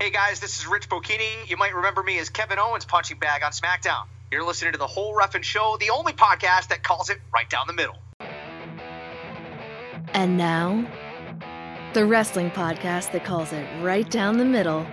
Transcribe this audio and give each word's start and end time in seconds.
Hey 0.00 0.10
guys, 0.10 0.38
this 0.38 0.60
is 0.60 0.66
Rich 0.68 0.88
Bocchini. 0.88 1.48
You 1.48 1.56
might 1.56 1.74
remember 1.74 2.04
me 2.04 2.20
as 2.20 2.30
Kevin 2.30 2.60
Owens 2.60 2.84
punching 2.84 3.18
bag 3.18 3.42
on 3.42 3.50
SmackDown. 3.50 4.04
You're 4.30 4.44
listening 4.44 4.70
to 4.74 4.78
the 4.78 4.86
whole 4.86 5.12
Reffin' 5.12 5.42
Show, 5.42 5.76
the 5.80 5.90
only 5.90 6.12
podcast 6.12 6.68
that 6.68 6.84
calls 6.84 7.10
it 7.10 7.18
right 7.34 7.50
down 7.50 7.66
the 7.66 7.72
middle. 7.72 7.96
And 10.14 10.36
now, 10.38 10.86
the 11.94 12.06
wrestling 12.06 12.52
podcast 12.52 13.10
that 13.10 13.24
calls 13.24 13.52
it 13.52 13.66
right 13.82 14.08
down 14.08 14.38
the 14.38 14.44
middle. 14.44 14.84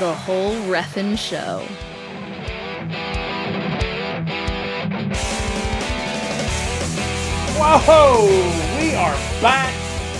The 0.00 0.12
whole 0.12 0.56
Reffin' 0.66 1.16
Show. 1.16 1.62
Whoa! 7.60 8.26
We 8.76 8.96
are 8.96 9.14
back 9.40 9.72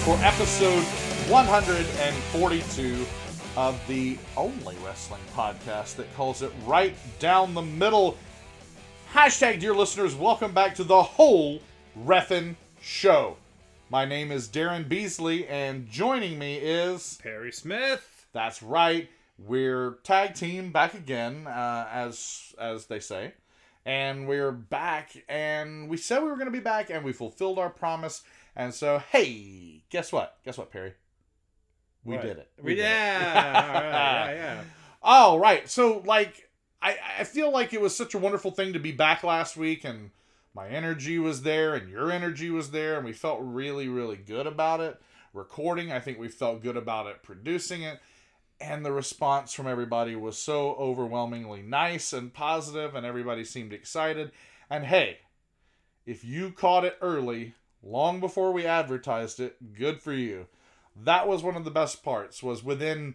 for 0.04 0.16
episode 0.24 0.84
142 1.28 3.06
of 3.54 3.86
the 3.86 4.16
only 4.34 4.74
wrestling 4.82 5.20
podcast 5.34 5.96
that 5.96 6.10
calls 6.16 6.40
it 6.40 6.50
right 6.64 6.96
down 7.18 7.52
the 7.52 7.60
middle. 7.60 8.16
Hashtag, 9.12 9.60
dear 9.60 9.74
listeners, 9.74 10.14
welcome 10.14 10.54
back 10.54 10.74
to 10.76 10.84
the 10.84 11.02
whole 11.02 11.60
Reffin' 12.02 12.56
Show. 12.80 13.36
My 13.90 14.06
name 14.06 14.32
is 14.32 14.48
Daryn 14.48 14.88
Beasley, 14.88 15.46
and 15.46 15.86
joining 15.90 16.38
me 16.38 16.56
is 16.56 17.18
Perry 17.22 17.52
Smith. 17.52 18.26
That's 18.32 18.62
right. 18.62 19.10
We're 19.38 19.98
tag 20.04 20.32
team 20.32 20.72
back 20.72 20.94
again, 20.94 21.46
uh, 21.46 21.86
as 21.92 22.54
as 22.58 22.86
they 22.86 23.00
say, 23.00 23.34
and 23.84 24.26
we're 24.26 24.50
back. 24.50 25.24
And 25.28 25.90
we 25.90 25.98
said 25.98 26.22
we 26.22 26.30
were 26.30 26.36
going 26.36 26.46
to 26.46 26.50
be 26.50 26.58
back, 26.58 26.88
and 26.88 27.04
we 27.04 27.12
fulfilled 27.12 27.58
our 27.58 27.68
promise. 27.68 28.22
And 28.56 28.72
so, 28.72 29.02
hey, 29.12 29.82
guess 29.90 30.10
what? 30.10 30.38
Guess 30.42 30.56
what, 30.56 30.72
Perry? 30.72 30.94
We 32.08 32.16
What? 32.16 32.22
did 32.22 32.38
it. 32.38 32.50
We, 32.62 32.74
did 32.74 32.80
it. 32.80 32.84
yeah, 32.84 33.62
all 33.66 33.82
right, 33.82 34.34
yeah, 34.34 34.54
yeah. 34.54 34.62
Oh, 35.02 35.38
right. 35.38 35.68
So, 35.68 36.02
like, 36.04 36.48
I, 36.82 36.96
I 37.20 37.24
feel 37.24 37.52
like 37.52 37.72
it 37.72 37.80
was 37.80 37.94
such 37.96 38.14
a 38.14 38.18
wonderful 38.18 38.50
thing 38.50 38.72
to 38.72 38.78
be 38.80 38.92
back 38.92 39.22
last 39.22 39.56
week, 39.56 39.84
and 39.84 40.10
my 40.54 40.68
energy 40.68 41.18
was 41.18 41.42
there, 41.42 41.74
and 41.74 41.88
your 41.88 42.10
energy 42.10 42.50
was 42.50 42.70
there, 42.72 42.96
and 42.96 43.04
we 43.04 43.12
felt 43.12 43.38
really, 43.42 43.88
really 43.88 44.16
good 44.16 44.46
about 44.46 44.80
it. 44.80 45.00
Recording, 45.32 45.92
I 45.92 46.00
think 46.00 46.18
we 46.18 46.28
felt 46.28 46.62
good 46.62 46.76
about 46.76 47.06
it 47.06 47.22
producing 47.22 47.82
it, 47.82 48.00
and 48.60 48.84
the 48.84 48.92
response 48.92 49.52
from 49.52 49.68
everybody 49.68 50.16
was 50.16 50.36
so 50.36 50.72
overwhelmingly 50.74 51.62
nice 51.62 52.12
and 52.12 52.32
positive, 52.34 52.94
and 52.94 53.06
everybody 53.06 53.44
seemed 53.44 53.72
excited. 53.72 54.32
And 54.68 54.84
hey, 54.86 55.18
if 56.06 56.24
you 56.24 56.50
caught 56.50 56.84
it 56.84 56.96
early, 57.00 57.54
long 57.82 58.18
before 58.18 58.52
we 58.52 58.66
advertised 58.66 59.38
it, 59.38 59.74
good 59.74 60.02
for 60.02 60.12
you. 60.12 60.46
That 61.04 61.28
was 61.28 61.42
one 61.42 61.56
of 61.56 61.64
the 61.64 61.70
best 61.70 62.02
parts. 62.02 62.42
Was 62.42 62.62
within 62.64 63.14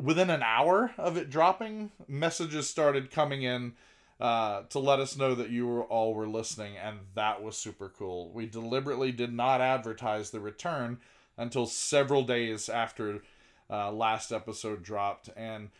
within 0.00 0.30
an 0.30 0.42
hour 0.42 0.92
of 0.98 1.16
it 1.16 1.30
dropping, 1.30 1.90
messages 2.08 2.68
started 2.68 3.10
coming 3.10 3.42
in 3.42 3.74
uh, 4.20 4.62
to 4.70 4.78
let 4.78 5.00
us 5.00 5.16
know 5.16 5.34
that 5.34 5.50
you 5.50 5.66
were 5.66 5.84
all 5.84 6.14
were 6.14 6.28
listening, 6.28 6.76
and 6.76 6.98
that 7.14 7.42
was 7.42 7.56
super 7.56 7.88
cool. 7.88 8.30
We 8.32 8.46
deliberately 8.46 9.12
did 9.12 9.32
not 9.32 9.60
advertise 9.60 10.30
the 10.30 10.40
return 10.40 10.98
until 11.36 11.66
several 11.66 12.22
days 12.22 12.68
after 12.68 13.22
uh, 13.70 13.90
last 13.90 14.32
episode 14.32 14.82
dropped, 14.82 15.28
and 15.36 15.70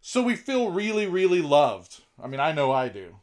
so 0.00 0.22
we 0.22 0.36
feel 0.36 0.70
really, 0.70 1.06
really 1.06 1.42
loved. 1.42 2.00
I 2.22 2.26
mean, 2.26 2.40
I 2.40 2.52
know 2.52 2.72
I 2.72 2.88
do. 2.88 3.16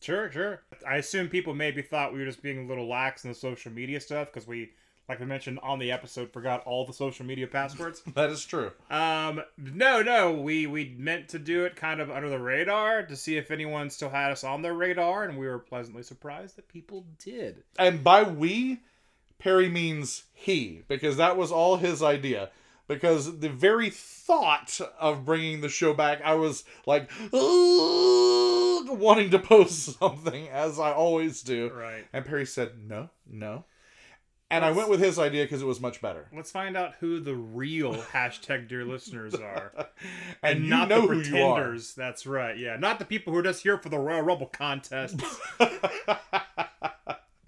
Sure, 0.00 0.30
sure. 0.32 0.62
I 0.88 0.96
assume 0.96 1.28
people 1.28 1.54
maybe 1.54 1.80
thought 1.80 2.12
we 2.12 2.18
were 2.18 2.26
just 2.26 2.42
being 2.42 2.64
a 2.64 2.68
little 2.68 2.88
lax 2.88 3.24
in 3.24 3.30
the 3.30 3.36
social 3.36 3.70
media 3.70 4.00
stuff 4.00 4.28
because 4.32 4.48
we, 4.48 4.70
like 5.08 5.20
I 5.20 5.24
mentioned 5.24 5.58
on 5.62 5.78
the 5.78 5.92
episode, 5.92 6.32
forgot 6.32 6.62
all 6.64 6.86
the 6.86 6.92
social 6.92 7.26
media 7.26 7.46
passwords. 7.46 8.02
That 8.14 8.30
is 8.30 8.44
true. 8.44 8.72
um, 8.90 9.42
no, 9.58 10.02
no, 10.02 10.32
we 10.32 10.66
we 10.66 10.94
meant 10.96 11.28
to 11.30 11.38
do 11.38 11.64
it 11.64 11.76
kind 11.76 12.00
of 12.00 12.10
under 12.10 12.28
the 12.28 12.38
radar 12.38 13.02
to 13.04 13.16
see 13.16 13.36
if 13.36 13.50
anyone 13.50 13.90
still 13.90 14.10
had 14.10 14.30
us 14.30 14.44
on 14.44 14.62
their 14.62 14.74
radar, 14.74 15.24
and 15.24 15.38
we 15.38 15.46
were 15.46 15.58
pleasantly 15.58 16.02
surprised 16.02 16.56
that 16.56 16.68
people 16.68 17.04
did. 17.18 17.64
And 17.78 18.02
by 18.04 18.22
we, 18.22 18.80
Perry 19.38 19.68
means 19.68 20.24
he, 20.32 20.82
because 20.88 21.16
that 21.16 21.36
was 21.36 21.50
all 21.50 21.76
his 21.76 22.02
idea. 22.02 22.50
Because 22.88 23.38
the 23.38 23.48
very 23.48 23.90
thought 23.90 24.78
of 25.00 25.24
bringing 25.24 25.60
the 25.62 25.68
show 25.68 25.94
back, 25.94 26.20
I 26.22 26.34
was 26.34 26.64
like, 26.84 27.08
wanting 28.88 29.30
to 29.30 29.38
post 29.42 29.98
something, 29.98 30.48
as 30.48 30.78
I 30.78 30.92
always 30.92 31.42
do. 31.42 31.70
Right. 31.70 32.04
And 32.12 32.24
Perry 32.24 32.44
said, 32.46 32.72
no, 32.86 33.08
no. 33.30 33.64
And 34.52 34.64
I 34.64 34.70
went 34.70 34.90
with 34.90 35.00
his 35.00 35.18
idea 35.18 35.44
because 35.44 35.62
it 35.62 35.66
was 35.66 35.80
much 35.80 36.02
better. 36.02 36.28
Let's 36.34 36.50
find 36.50 36.76
out 36.76 36.94
who 37.00 37.20
the 37.20 37.34
real 37.34 37.94
hashtag 38.12 38.68
dear 38.68 38.84
listeners 38.84 39.34
are. 39.34 39.72
And, 40.42 40.60
and 40.60 40.68
not 40.68 40.88
the 40.90 41.00
who 41.00 41.06
you 41.06 41.08
are. 41.08 41.22
pretenders. 41.22 41.94
That's 41.94 42.26
right. 42.26 42.58
Yeah, 42.58 42.76
not 42.76 42.98
the 42.98 43.04
people 43.04 43.32
who 43.32 43.38
are 43.38 43.42
just 43.42 43.62
here 43.62 43.78
for 43.78 43.88
the 43.88 43.98
Royal 43.98 44.22
Rumble 44.22 44.46
contest. 44.46 45.20
I 45.60 46.18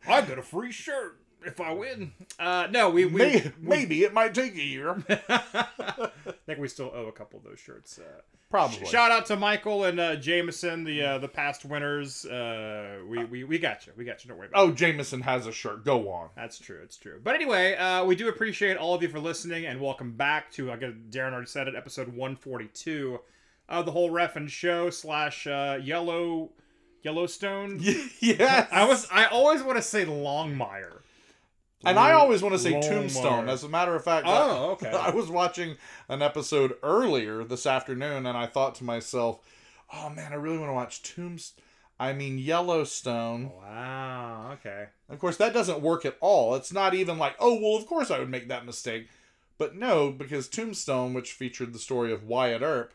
get 0.06 0.38
a 0.38 0.42
free 0.42 0.72
shirt 0.72 1.18
if 1.46 1.60
I 1.60 1.72
win. 1.72 2.12
Uh, 2.38 2.68
no, 2.70 2.90
we, 2.90 3.04
we, 3.04 3.18
May- 3.18 3.42
we 3.62 3.68
maybe 3.68 4.02
it 4.04 4.12
might 4.12 4.34
take 4.34 4.54
a 4.54 4.62
year. 4.62 5.02
I 5.28 6.08
think 6.46 6.58
we 6.58 6.68
still 6.68 6.90
owe 6.94 7.06
a 7.06 7.12
couple 7.12 7.38
of 7.38 7.44
those 7.44 7.60
shirts. 7.60 7.98
Uh, 7.98 8.20
Probably. 8.50 8.86
shout 8.86 9.10
out 9.10 9.26
to 9.26 9.36
Michael 9.36 9.84
and 9.84 9.98
uh, 9.98 10.14
Jameson, 10.16 10.84
the 10.84 11.02
uh, 11.02 11.18
the 11.18 11.26
past 11.28 11.64
winners. 11.64 12.24
Uh, 12.24 12.98
we, 13.08 13.24
we 13.24 13.44
we 13.44 13.58
got 13.58 13.86
you. 13.86 13.92
We 13.96 14.04
got 14.04 14.24
you. 14.24 14.28
Don't 14.28 14.38
worry 14.38 14.48
about 14.48 14.60
it. 14.60 14.62
Oh, 14.62 14.72
Jameson 14.72 15.22
has 15.22 15.46
a 15.46 15.52
shirt. 15.52 15.84
Go 15.84 16.08
on. 16.10 16.28
That's 16.36 16.58
true. 16.58 16.80
It's 16.82 16.96
true. 16.96 17.20
But 17.22 17.34
anyway, 17.34 17.74
uh, 17.74 18.04
we 18.04 18.14
do 18.14 18.28
appreciate 18.28 18.76
all 18.76 18.94
of 18.94 19.02
you 19.02 19.08
for 19.08 19.18
listening 19.18 19.66
and 19.66 19.80
welcome 19.80 20.12
back 20.12 20.52
to, 20.52 20.70
I 20.70 20.76
guess 20.76 20.92
Daryn 21.10 21.32
already 21.32 21.46
said 21.48 21.66
it, 21.66 21.74
episode 21.74 22.08
142 22.08 23.18
of 23.68 23.86
the 23.86 23.92
whole 23.92 24.10
Reffin' 24.10 24.48
show 24.48 24.90
slash 24.90 25.46
uh, 25.48 25.78
Yellow 25.82 26.50
Yellowstone. 27.02 27.78
yes. 28.20 28.68
I 28.70 28.86
was 28.86 29.08
I 29.10 29.24
always 29.26 29.62
want 29.62 29.76
to 29.78 29.82
say 29.82 30.04
Longmire. 30.04 30.98
And 31.86 31.98
I 31.98 32.12
always 32.12 32.42
want 32.42 32.54
to 32.54 32.58
say. 32.58 32.80
Tombstone. 32.80 33.48
As 33.48 33.64
a 33.64 33.68
matter 33.68 33.94
of 33.94 34.04
fact, 34.04 34.26
Oh, 34.28 34.32
I- 34.32 34.72
okay. 34.72 34.90
I 34.92 35.10
was 35.10 35.28
watching 35.28 35.76
an 36.08 36.22
episode 36.22 36.76
earlier 36.82 37.44
this 37.44 37.66
afternoon, 37.66 38.26
and 38.26 38.36
I 38.38 38.46
thought 38.46 38.74
to 38.76 38.84
myself, 38.84 39.40
"Oh 39.92 40.10
man, 40.10 40.32
I 40.32 40.36
really 40.36 40.58
want 40.58 40.70
to 40.70 40.74
watch 40.74 41.02
Tombstone." 41.02 41.62
I 41.98 42.12
mean 42.12 42.38
Yellowstone. 42.38 43.52
Wow. 43.56 44.50
Okay. 44.54 44.86
Of 45.08 45.18
course, 45.20 45.36
that 45.36 45.54
doesn't 45.54 45.80
work 45.80 46.04
at 46.04 46.16
all. 46.20 46.54
It's 46.56 46.72
not 46.72 46.92
even 46.94 47.18
like, 47.18 47.36
"Oh 47.38 47.54
well, 47.60 47.76
of 47.76 47.86
course 47.86 48.10
I 48.10 48.18
would 48.18 48.30
make 48.30 48.48
that 48.48 48.66
mistake." 48.66 49.08
But 49.58 49.76
no, 49.76 50.10
because 50.10 50.48
Tombstone, 50.48 51.14
which 51.14 51.32
featured 51.32 51.72
the 51.72 51.78
story 51.78 52.12
of 52.12 52.24
Wyatt 52.24 52.62
Earp, 52.62 52.92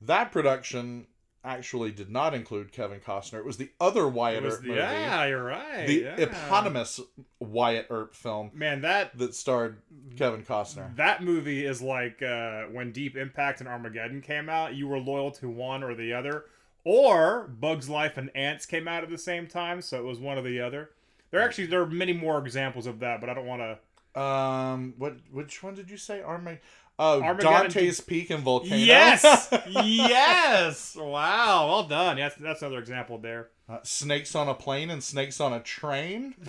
that 0.00 0.30
production 0.30 1.08
actually 1.46 1.92
did 1.92 2.10
not 2.10 2.34
include 2.34 2.72
Kevin 2.72 3.00
Costner. 3.00 3.38
It 3.38 3.44
was 3.46 3.56
the 3.56 3.70
other 3.80 4.08
Wyatt 4.08 4.44
Earp 4.44 4.62
movie, 4.62 4.78
yeah, 4.78 5.24
you're 5.26 5.44
right. 5.44 5.86
the 5.86 6.00
yeah. 6.02 6.16
eponymous 6.16 7.00
Wyatt 7.38 7.86
Earp 7.88 8.14
film 8.14 8.50
Man, 8.52 8.82
that 8.82 9.16
that 9.16 9.34
starred 9.34 9.78
Kevin 10.16 10.42
Costner. 10.42 10.94
that 10.96 11.22
movie 11.22 11.64
is 11.64 11.80
like 11.80 12.22
uh, 12.22 12.64
when 12.64 12.92
Deep 12.92 13.16
Impact 13.16 13.60
and 13.60 13.68
Armageddon 13.68 14.20
came 14.20 14.48
out. 14.48 14.74
You 14.74 14.88
were 14.88 14.98
loyal 14.98 15.30
to 15.32 15.48
one 15.48 15.82
or 15.82 15.94
the 15.94 16.12
other, 16.12 16.46
or 16.84 17.48
Bugs 17.48 17.88
Life 17.88 18.16
and 18.16 18.30
Antz 18.34 18.66
came 18.66 18.88
out 18.88 19.04
at 19.04 19.10
the 19.10 19.18
same 19.18 19.46
time, 19.46 19.80
so 19.80 19.98
it 19.98 20.04
was 20.04 20.18
one 20.18 20.36
or 20.36 20.42
the 20.42 20.60
other. 20.60 20.90
There 21.30 21.40
actually 21.40 21.66
there 21.66 21.80
are 21.80 21.86
many 21.86 22.12
more 22.12 22.38
examples 22.38 22.86
of 22.86 22.98
that, 23.00 23.20
but 23.20 23.30
I 23.30 23.34
don't 23.34 23.46
want 23.46 23.62
to. 23.62 24.20
Um, 24.20 24.94
what 24.96 25.16
which 25.30 25.62
one 25.62 25.74
did 25.74 25.90
you 25.90 25.96
say? 25.96 26.22
Arma- 26.22 26.58
Oh, 26.98 27.20
Armageddon- 27.22 27.70
Dante's 27.72 28.00
Peak 28.00 28.30
and 28.30 28.42
Volcano. 28.42 28.76
Yes, 28.76 29.48
yes. 29.70 30.96
Wow, 30.98 31.68
well 31.68 31.82
done. 31.84 32.16
Yes, 32.18 32.34
that's 32.40 32.62
another 32.62 32.78
example 32.78 33.18
there. 33.18 33.48
Uh, 33.68 33.78
snakes 33.82 34.34
on 34.34 34.48
a 34.48 34.54
plane 34.54 34.90
and 34.90 35.02
snakes 35.02 35.40
on 35.40 35.52
a 35.52 35.60
train. 35.60 36.34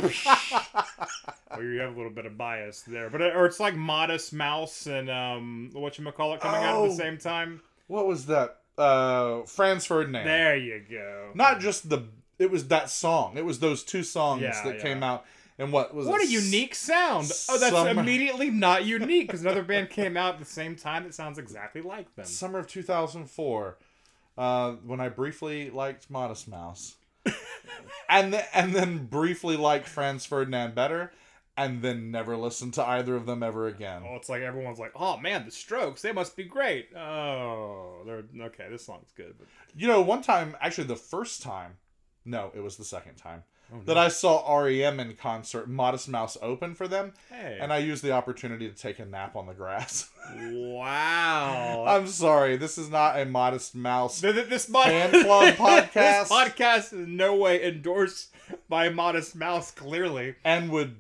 Well, 1.50 1.64
you 1.64 1.80
have 1.80 1.94
a 1.94 1.98
little 1.98 2.12
bit 2.12 2.26
of 2.26 2.38
bias 2.38 2.84
there, 2.86 3.10
but 3.10 3.22
or 3.22 3.46
it's 3.46 3.60
like 3.60 3.76
Modest 3.76 4.34
Mouse 4.34 4.86
and 4.86 5.10
um, 5.10 5.70
what 5.74 5.98
you 5.98 6.12
call 6.12 6.34
it 6.34 6.42
coming 6.42 6.62
out 6.62 6.76
at 6.76 6.76
Oh. 6.76 6.88
the 6.90 6.94
same 6.96 7.18
time. 7.18 7.62
What 7.88 8.06
was 8.06 8.26
that? 8.28 8.58
Uh, 8.78 9.44
Franz 9.44 9.86
Ferdinand. 9.86 10.26
There 10.26 10.56
you 10.58 10.84
go. 10.90 11.32
Not 11.34 11.60
just 11.60 11.90
the. 11.90 12.04
It 12.38 12.52
was 12.52 12.68
that 12.68 12.90
song. 12.92 13.38
It 13.38 13.46
was 13.46 13.60
those 13.60 13.84
two 13.84 14.04
songs 14.04 14.42
Yeah, 14.44 14.62
that 14.66 14.76
yeah. 14.76 14.82
came 14.84 15.02
out. 15.02 15.26
And 15.60 15.72
what 15.72 15.94
was 15.96 16.06
What 16.08 16.22
it? 16.22 16.28
a 16.28 16.32
unique 16.32 16.76
sound! 16.76 17.32
Oh, 17.50 17.58
that's 17.58 17.74
Summer- 17.74 18.00
immediately 18.02 18.50
not 18.52 18.86
unique 18.86 19.28
because 19.28 19.42
another 19.42 19.64
band 19.64 19.90
came 19.90 20.16
out 20.16 20.34
at 20.36 20.40
the 20.40 20.46
same 20.46 20.76
time 20.76 21.04
that 21.04 21.16
sounds 21.16 21.40
exactly 21.40 21.82
like 21.82 22.14
them. 22.16 22.26
Summer 22.26 22.60
of 22.60 22.68
2004. 22.68 23.78
Uh, 24.38 24.74
when 24.86 25.00
I 25.00 25.10
briefly 25.10 25.72
liked 25.72 26.12
Modest 26.12 26.48
Mouse, 26.48 26.96
and 28.10 28.32
then 28.34 28.46
and 28.54 28.74
then 28.76 29.06
briefly 29.08 29.58
liked 29.58 29.88
Franz 29.88 30.28
Ferdinand 30.28 30.76
better, 30.76 31.12
and 31.58 31.82
then 31.82 32.12
never 32.12 32.38
listened 32.38 32.76
to 32.76 32.86
either 32.88 33.16
of 33.16 33.26
them 33.26 33.42
ever 33.42 33.66
again. 33.68 34.04
Oh, 34.08 34.16
it's 34.16 34.30
like 34.30 34.44
everyone's 34.44 34.78
like, 34.78 34.92
"Oh 34.96 35.18
man, 35.18 35.44
the 35.46 35.50
Strokes, 35.52 36.04
they 36.04 36.12
must 36.12 36.36
be 36.38 36.44
great." 36.44 36.96
Oh, 36.96 38.04
they're 38.06 38.24
okay. 38.46 38.68
This 38.70 38.86
song's 38.86 39.12
good, 39.16 39.34
but 39.40 39.48
You 39.76 39.88
know, 39.88 40.02
one 40.02 40.22
time, 40.22 40.56
actually, 40.62 40.84
the 40.86 40.96
first 40.96 41.42
time, 41.42 41.78
no, 42.24 42.52
it 42.54 42.60
was 42.60 42.78
the 42.78 42.86
second 42.86 43.16
time. 43.16 43.42
Oh, 43.74 43.82
that 43.86 43.98
I 43.98 44.08
saw 44.08 44.58
REM 44.60 45.00
in 45.02 45.16
concert, 45.16 45.68
Modest 45.70 46.08
Mouse 46.08 46.38
open 46.42 46.74
for 46.74 46.88
them, 46.88 47.14
Hey. 47.30 47.58
and 47.60 47.74
I 47.74 47.80
used 47.80 48.02
the 48.04 48.12
opportunity 48.14 48.70
to 48.70 48.76
take 48.76 48.98
a 49.00 49.06
nap 49.06 49.36
on 49.36 49.46
the 49.46 49.54
grass. 49.54 50.10
wow. 50.78 51.86
I'm 51.88 52.08
sorry, 52.08 52.58
this 52.58 52.78
is 52.78 52.90
not 52.90 53.20
a 53.20 53.26
Modest 53.26 53.76
Mouse. 53.76 54.22
Th- 54.22 54.34
th- 54.34 54.48
this 54.48 54.70
mod- 54.70 54.86
Fan 54.88 55.12
club 55.24 55.54
podcast? 55.56 55.94
this 55.94 56.32
podcast 56.32 56.78
is 56.78 56.94
in 56.94 57.18
no 57.18 57.36
way 57.36 57.64
endorsed 57.64 58.34
by 58.70 58.90
Modest 58.90 59.36
Mouse. 59.36 59.72
Clearly. 59.72 60.36
and 60.46 60.70
would 60.72 60.96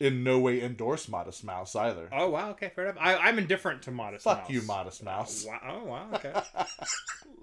in 0.00 0.24
no 0.24 0.38
way 0.38 0.62
endorse 0.62 1.08
Modest 1.08 1.44
Mouse 1.44 1.76
either. 1.76 2.08
Oh 2.12 2.30
wow. 2.30 2.50
Okay, 2.50 2.70
fair 2.74 2.86
enough. 2.86 2.96
I, 3.00 3.16
I'm 3.16 3.38
indifferent 3.38 3.82
to 3.82 3.90
Modest 3.90 4.24
Fuck 4.24 4.38
Mouse. 4.38 4.46
Fuck 4.46 4.54
you, 4.54 4.62
Modest 4.62 5.04
Mouse. 5.04 5.44
Wow. 5.46 5.60
Oh 5.68 5.84
wow. 5.84 6.06
Okay. 6.14 6.32
A 6.56 6.66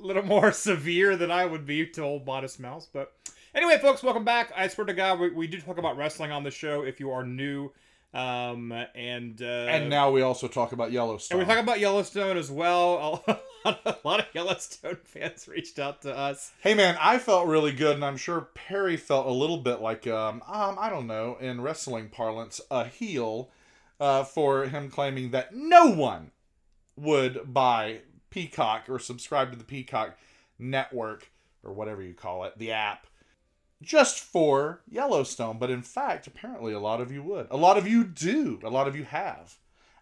little 0.05 0.23
more 0.23 0.51
severe 0.51 1.15
than 1.15 1.31
I 1.31 1.45
would 1.45 1.65
be 1.65 1.85
to 1.87 2.01
old 2.03 2.25
Modest 2.25 2.59
Mouse, 2.59 2.87
but 2.91 3.13
anyway, 3.57 3.77
folks, 3.79 4.03
welcome 4.03 4.23
back. 4.23 4.51
I 4.55 4.67
swear 4.67 4.85
to 4.85 4.93
God, 4.93 5.19
we, 5.19 5.29
we 5.31 5.47
do 5.47 5.59
talk 5.59 5.77
about 5.77 5.97
wrestling 5.97 6.31
on 6.31 6.43
the 6.43 6.51
show. 6.51 6.83
If 6.83 6.99
you 6.99 7.11
are 7.11 7.25
new, 7.25 7.71
um, 8.13 8.71
and 8.95 9.41
uh, 9.41 9.45
And 9.45 9.89
now 9.89 10.11
we 10.11 10.21
also 10.21 10.47
talk 10.47 10.71
about 10.71 10.91
Yellowstone. 10.91 11.39
And 11.39 11.47
we 11.47 11.53
talk 11.53 11.61
about 11.61 11.79
Yellowstone 11.79 12.37
as 12.37 12.49
well. 12.49 13.23
A 13.65 13.71
lot, 13.71 13.81
a 13.85 14.07
lot 14.07 14.19
of 14.21 14.27
Yellowstone 14.33 14.97
fans 15.03 15.47
reached 15.47 15.77
out 15.77 16.03
to 16.03 16.15
us. 16.15 16.53
Hey 16.61 16.73
man, 16.73 16.95
I 17.01 17.17
felt 17.17 17.47
really 17.47 17.73
good, 17.73 17.95
and 17.95 18.05
I'm 18.05 18.15
sure 18.15 18.41
Perry 18.53 18.95
felt 18.95 19.25
a 19.25 19.31
little 19.31 19.57
bit 19.57 19.81
like 19.81 20.07
um, 20.07 20.41
um 20.47 20.77
I 20.79 20.89
don't 20.89 21.07
know, 21.07 21.35
in 21.41 21.59
wrestling 21.59 22.07
parlance, 22.07 22.61
a 22.71 22.85
heel, 22.85 23.49
uh, 23.99 24.23
for 24.23 24.67
him 24.67 24.89
claiming 24.89 25.31
that 25.31 25.53
no 25.53 25.87
one 25.87 26.31
would 26.95 27.51
buy 27.51 28.01
Peacock 28.29 28.83
or 28.87 28.99
subscribe 28.99 29.51
to 29.51 29.57
the 29.57 29.65
Peacock 29.65 30.17
network 30.57 31.29
or 31.61 31.73
whatever 31.73 32.01
you 32.01 32.13
call 32.13 32.45
it, 32.45 32.57
the 32.57 32.71
app, 32.71 33.07
just 33.81 34.19
for 34.19 34.81
Yellowstone. 34.89 35.57
But 35.59 35.69
in 35.69 35.81
fact, 35.81 36.27
apparently 36.27 36.73
a 36.73 36.79
lot 36.79 37.01
of 37.01 37.11
you 37.11 37.23
would. 37.23 37.47
A 37.51 37.57
lot 37.57 37.77
of 37.77 37.87
you 37.87 38.03
do. 38.03 38.59
A 38.63 38.69
lot 38.69 38.87
of 38.87 38.95
you 38.95 39.03
have, 39.03 39.55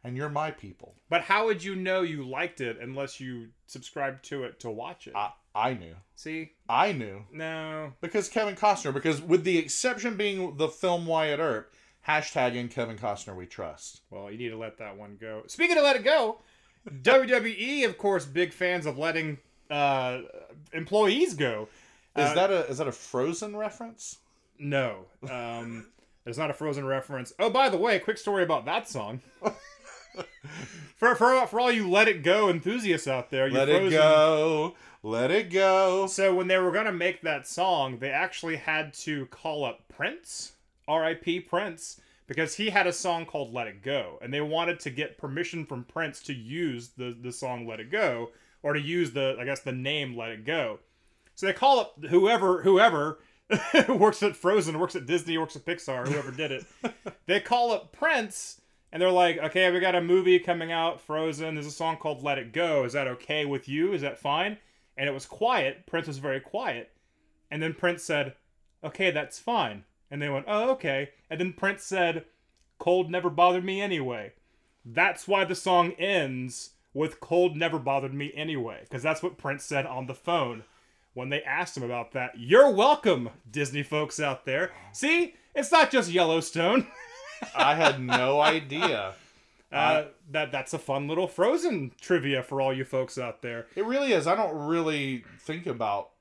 and 0.04 0.16
you're 0.16 0.30
my 0.30 0.52
people. 0.52 0.96
But 1.10 1.24
how 1.24 1.46
would 1.46 1.64
you 1.64 1.76
know 1.76 2.02
you 2.02 2.28
liked 2.28 2.62
it 2.62 2.78
unless 2.80 3.20
you 3.20 3.50
subscribed 3.68 4.24
to 4.26 4.44
it 4.44 4.60
to 4.62 4.70
watch 4.70 5.08
it? 5.08 5.14
I 5.16 5.32
I 5.54 5.74
knew. 5.74 5.96
See, 6.16 6.52
I 6.68 6.92
knew. 6.92 7.24
no. 7.32 7.94
Because 8.02 8.28
Kevin 8.30 8.56
Costner, 8.56 8.94
because 8.94 9.22
with 9.22 9.44
the 9.44 9.58
exception 9.58 10.18
being 10.18 10.58
the 10.58 10.68
film 10.68 11.06
Wyatt 11.06 11.40
Earp, 11.40 11.74
hashtag 12.08 12.56
in 12.56 12.68
Kevin 12.68 12.98
Costner 12.98 13.36
we 13.36 13.46
trust. 13.46 14.02
Well, 14.10 14.30
you 14.30 14.38
need 14.38 14.50
to 14.50 14.58
let 14.58 14.78
that 14.80 14.98
one 14.98 15.18
go. 15.20 15.44
Speaking 15.48 15.78
of 15.78 15.84
let 15.84 15.96
it 15.96 16.04
go, 16.04 16.40
WWE, 16.90 17.86
of 17.86 17.98
course, 17.98 18.26
big 18.26 18.52
fans 18.54 18.86
of 18.86 18.98
letting 18.98 19.38
uh, 19.72 20.20
employees 20.74 21.34
go. 21.34 21.68
Is 22.16 22.30
Uh, 22.30 22.34
that 22.36 22.52
a 22.52 22.66
is 22.68 22.78
that 22.78 22.88
a 22.88 22.92
Frozen 22.92 23.56
reference? 23.56 24.20
No, 24.58 25.06
um, 25.30 25.88
there's 26.24 26.38
not 26.38 26.50
a 26.50 26.54
Frozen 26.54 26.86
reference. 26.86 27.34
Oh, 27.40 27.50
by 27.50 27.68
the 27.70 27.78
way, 27.78 28.00
quick 28.00 28.18
story 28.18 28.44
about 28.44 28.66
that 28.66 28.88
song. 28.88 29.22
for, 30.96 31.16
for 31.16 31.46
for 31.48 31.60
all 31.60 31.72
you 31.72 31.90
Let 31.90 32.08
It 32.08 32.24
Go 32.24 32.50
enthusiasts 32.50 33.08
out 33.08 33.30
there, 33.32 33.48
you 33.48 33.54
Let 33.54 33.68
Frozen, 33.68 33.88
it 33.88 33.92
go, 33.92 34.76
let 35.04 35.30
it 35.32 35.50
go. 35.50 36.08
So 36.08 36.34
when 36.34 36.48
they 36.48 36.58
were 36.58 36.72
gonna 36.72 36.94
make 36.94 37.22
that 37.22 37.48
song, 37.48 38.00
they 38.00 38.10
actually 38.12 38.56
had 38.58 38.94
to 38.96 39.26
call 39.28 39.66
up 39.66 39.88
Prince, 39.90 40.54
R.I.P. 40.88 41.42
Prince, 41.42 42.00
because 42.28 42.56
he 42.56 42.70
had 42.70 42.88
a 42.88 42.94
song 42.94 43.26
called 43.26 43.54
"Let 43.54 43.68
It 43.68 43.82
Go," 43.82 44.20
and 44.22 44.34
they 44.34 44.42
wanted 44.42 44.80
to 44.82 44.90
get 44.90 45.18
permission 45.18 45.66
from 45.66 45.84
Prince 45.84 46.22
to 46.24 46.34
use 46.34 46.92
the 46.98 47.16
the 47.20 47.34
song 47.34 47.68
"Let 47.68 47.82
It 47.82 47.92
Go" 47.92 48.32
or 48.64 48.72
to 48.74 48.80
use 48.80 49.12
the 49.12 49.36
I 49.38 49.44
guess 49.44 49.60
the 49.60 49.74
name 49.74 50.16
"Let 50.16 50.32
It 50.32 50.46
Go." 50.46 50.80
So 51.36 51.46
they 51.46 51.54
call 51.54 51.80
up 51.80 52.04
whoever 52.06 52.64
whoever 52.64 53.20
works 53.90 54.24
at 54.24 54.36
Frozen, 54.36 54.80
works 54.80 54.96
at 54.96 55.06
Disney, 55.06 55.38
works 55.38 55.56
at 55.56 55.66
Pixar, 55.66 56.08
whoever 56.08 56.32
did 56.32 56.52
it. 56.52 56.66
they 57.28 57.40
call 57.40 57.72
up 57.72 57.92
Prince. 57.92 58.62
And 58.92 59.02
they're 59.02 59.12
like, 59.12 59.38
okay, 59.38 59.70
we 59.72 59.82
got 59.82 59.96
a 59.96 60.02
movie 60.02 60.40
coming 60.40 60.72
out, 60.72 61.02
Frozen. 61.02 61.56
There's 61.56 61.68
a 61.68 61.72
song 61.72 61.98
called 61.98 62.24
Let 62.24 62.38
It 62.38 62.54
Go. 62.54 62.86
Is 62.86 62.94
that 62.94 63.08
okay 63.08 63.44
with 63.44 63.68
you? 63.68 63.92
Is 63.92 64.02
that 64.02 64.18
fine? 64.18 64.58
and 64.98 65.10
it 65.10 65.14
was 65.14 65.26
quiet. 65.26 65.86
Prince 65.86 66.08
was 66.08 66.18
very 66.18 66.40
quiet. 66.40 66.92
And 67.52 67.62
then 67.62 67.74
Prince 67.74 68.04
said, 68.04 68.36
Okay, 68.84 69.12
that's 69.12 69.40
fine. 69.40 69.84
And 70.12 70.22
they 70.22 70.30
went, 70.30 70.46
Oh, 70.48 70.72
okay. 70.72 71.12
And 71.30 71.40
then 71.40 71.54
Prince 71.54 71.84
said, 71.84 72.26
Cold 72.78 73.10
never 73.10 73.30
bothered 73.30 73.66
me 73.66 73.82
anyway. 73.82 74.34
That's 74.86 75.28
why 75.28 75.46
the 75.46 75.56
song 75.56 75.92
ends 75.94 76.72
with 76.94 77.20
Cold 77.20 77.58
never 77.58 77.80
bothered 77.80 78.14
me 78.14 78.32
anyway. 78.36 78.82
Because 78.84 79.04
that's 79.04 79.24
what 79.24 79.38
Prince 79.38 79.64
said 79.64 79.86
on 79.86 80.06
the 80.06 80.14
phone 80.14 80.64
when 81.16 81.30
they 81.30 81.42
asked 81.42 81.76
him 81.76 81.82
about 81.84 82.12
that. 82.12 82.34
You're 82.38 82.70
welcome, 82.70 83.30
Disney 83.50 83.82
folks 83.82 84.20
out 84.20 84.46
there. 84.46 84.72
See, 84.92 85.34
it's 85.56 85.72
not 85.72 85.90
just 85.90 86.12
Yellowstone. 86.12 86.88
I 87.56 87.74
had 87.74 88.00
no 88.00 88.40
idea. 88.40 89.16
Uh, 89.72 90.06
that 90.32 90.52
that's 90.52 90.74
a 90.74 90.80
fun 90.80 91.08
little 91.08 91.28
Frozen 91.28 91.94
trivia 92.00 92.44
for 92.44 92.62
all 92.62 92.72
you 92.74 92.86
folks 92.86 93.18
out 93.18 93.42
there. 93.42 93.66
It 93.76 93.86
really 93.86 94.14
is. 94.14 94.28
I 94.28 94.36
don't 94.36 94.68
really 94.68 95.24
think 95.42 95.66
about 95.66 96.12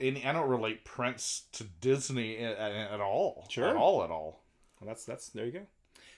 any. 0.00 0.24
I 0.26 0.32
don't 0.32 0.48
relate 0.48 0.84
Prince 0.84 1.44
to 1.52 1.64
Disney 1.80 2.38
at, 2.38 2.58
at 2.58 3.00
all. 3.00 3.46
Sure. 3.48 3.68
At 3.68 3.76
all. 3.76 4.02
At 4.02 4.10
all. 4.10 4.42
Well, 4.80 4.88
that's 4.88 5.04
that's 5.04 5.28
there 5.30 5.46
you 5.46 5.52
go. 5.52 5.66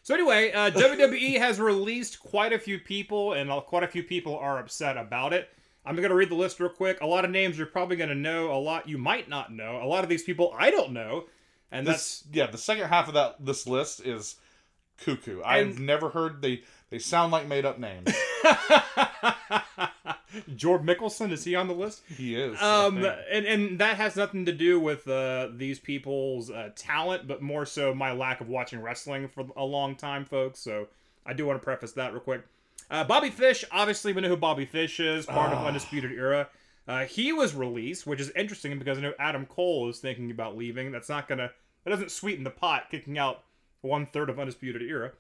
So 0.03 0.15
anyway, 0.15 0.51
uh, 0.51 0.71
WWE 0.75 1.39
has 1.39 1.61
released 1.61 2.21
quite 2.21 2.53
a 2.53 2.59
few 2.59 2.79
people, 2.79 3.35
and 3.35 3.51
uh, 3.51 3.61
quite 3.61 3.85
a 3.85 3.89
few 3.89 4.03
people 4.03 4.37
are 4.37 4.59
upset 4.59 4.97
about 4.97 5.33
it. 5.33 5.51
I'm 5.85 5.97
gonna 5.97 6.15
read 6.15 6.29
the 6.29 6.35
list 6.37 6.61
real 6.61 6.71
quick. 6.71 7.01
A 7.01 7.07
lot 7.07 7.25
of 7.25 7.31
names 7.31 7.59
you're 7.59 7.67
probably 7.67 7.97
gonna 7.97 8.15
know. 8.15 8.53
A 8.53 8.59
lot 8.59 8.89
you 8.89 8.99
might 8.99 9.29
not 9.29 9.53
know. 9.53 9.81
A 9.83 9.87
lot 9.87 10.05
of 10.05 10.11
these 10.11 10.23
people 10.23 10.55
I 10.57 10.71
don't 10.71 10.93
know, 10.93 11.25
and 11.71 11.87
that's 11.87 12.21
This 12.21 12.37
yeah. 12.37 12.47
The 12.47 12.59
second 12.59 12.89
half 12.89 13.09
of 13.09 13.15
that 13.15 13.37
this 13.45 13.67
list 13.67 14.05
is 14.07 14.37
cuckoo. 14.99 15.43
I've 15.43 15.79
never 15.79 16.11
heard 16.11 16.43
they 16.43 16.63
they 16.91 16.99
sound 16.99 17.33
like 17.33 17.49
made 17.49 17.65
up 17.65 17.79
names. 17.79 18.09
George 20.57 20.83
Mickelson. 20.83 21.31
Is 21.33 21.45
he 21.45 21.55
on 21.55 21.69
the 21.69 21.75
list? 21.75 22.03
he 22.17 22.35
is. 22.37 22.61
Um, 22.61 23.05
and 23.31 23.47
and 23.47 23.79
that 23.79 23.97
has 23.97 24.17
nothing 24.17 24.47
to 24.47 24.53
do 24.53 24.81
with 24.81 25.07
uh, 25.09 25.49
these 25.55 25.79
people's 25.79 26.51
uh, 26.51 26.71
talent, 26.77 27.27
but 27.27 27.43
more 27.43 27.67
so 27.67 27.95
my 27.95 28.13
lack 28.13 28.41
of 28.41 28.49
watching 28.49 28.81
wrestling 28.81 29.29
for 29.29 29.47
a 29.57 29.65
long 29.65 29.97
time, 29.97 30.25
folks. 30.25 30.61
So 30.61 30.89
I 31.27 31.33
do 31.33 31.47
want 31.47 31.61
to 31.61 31.65
preface 31.65 31.93
that 31.93 32.13
real 32.13 32.21
quick. 32.21 32.43
Uh, 32.93 33.03
Bobby 33.05 33.31
Fish, 33.31 33.65
obviously, 33.73 34.13
we 34.13 34.21
know 34.21 34.29
who 34.29 34.37
Bobby 34.37 34.67
Fish 34.67 35.01
is, 35.01 35.25
part 35.25 35.51
of 35.51 35.67
Undisputed 35.67 36.13
Era. 36.13 36.49
Uh, 36.87 37.05
he 37.05 37.33
was 37.33 37.55
released, 37.55 38.07
which 38.07 38.21
is 38.21 38.31
interesting 38.37 38.79
because 38.79 38.99
I 38.99 39.01
know 39.01 39.15
Adam 39.19 39.47
Cole 39.47 39.89
is 39.89 39.99
thinking 39.99 40.31
about 40.31 40.59
leaving. 40.59 40.93
That's 40.93 41.09
not 41.09 41.27
gonna 41.27 41.51
that 41.85 41.91
doesn't 41.91 42.11
sweeten 42.11 42.45
the 42.45 42.51
pot, 42.51 42.91
kicking 42.91 43.17
out 43.17 43.45
one 43.81 44.07
third 44.07 44.29
of 44.29 44.39
Undisputed 44.39 44.83
Era. 44.83 45.13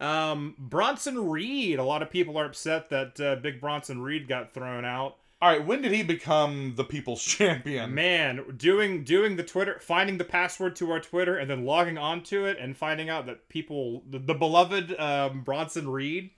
Um, 0.00 0.54
Bronson 0.58 1.28
Reed, 1.28 1.78
a 1.78 1.84
lot 1.84 2.00
of 2.00 2.10
people 2.10 2.38
are 2.38 2.46
upset 2.46 2.88
that 2.88 3.20
uh, 3.20 3.36
Big 3.36 3.60
Bronson 3.60 4.00
Reed 4.00 4.26
got 4.26 4.54
thrown 4.54 4.86
out. 4.86 5.16
All 5.42 5.50
right. 5.50 5.64
When 5.64 5.82
did 5.82 5.92
he 5.92 6.02
become 6.02 6.74
the 6.76 6.84
people's 6.84 7.22
champion? 7.24 7.94
Man, 7.94 8.44
doing 8.56 9.04
doing 9.04 9.36
the 9.36 9.42
Twitter, 9.42 9.78
finding 9.80 10.16
the 10.16 10.24
password 10.24 10.76
to 10.76 10.90
our 10.90 11.00
Twitter, 11.00 11.36
and 11.36 11.50
then 11.50 11.66
logging 11.66 11.98
onto 11.98 12.46
it 12.46 12.56
and 12.58 12.76
finding 12.76 13.10
out 13.10 13.26
that 13.26 13.48
people, 13.48 14.04
the, 14.08 14.18
the 14.18 14.34
beloved 14.34 14.98
um, 14.98 15.42
Bronson 15.42 15.88
Reed, 15.90 16.30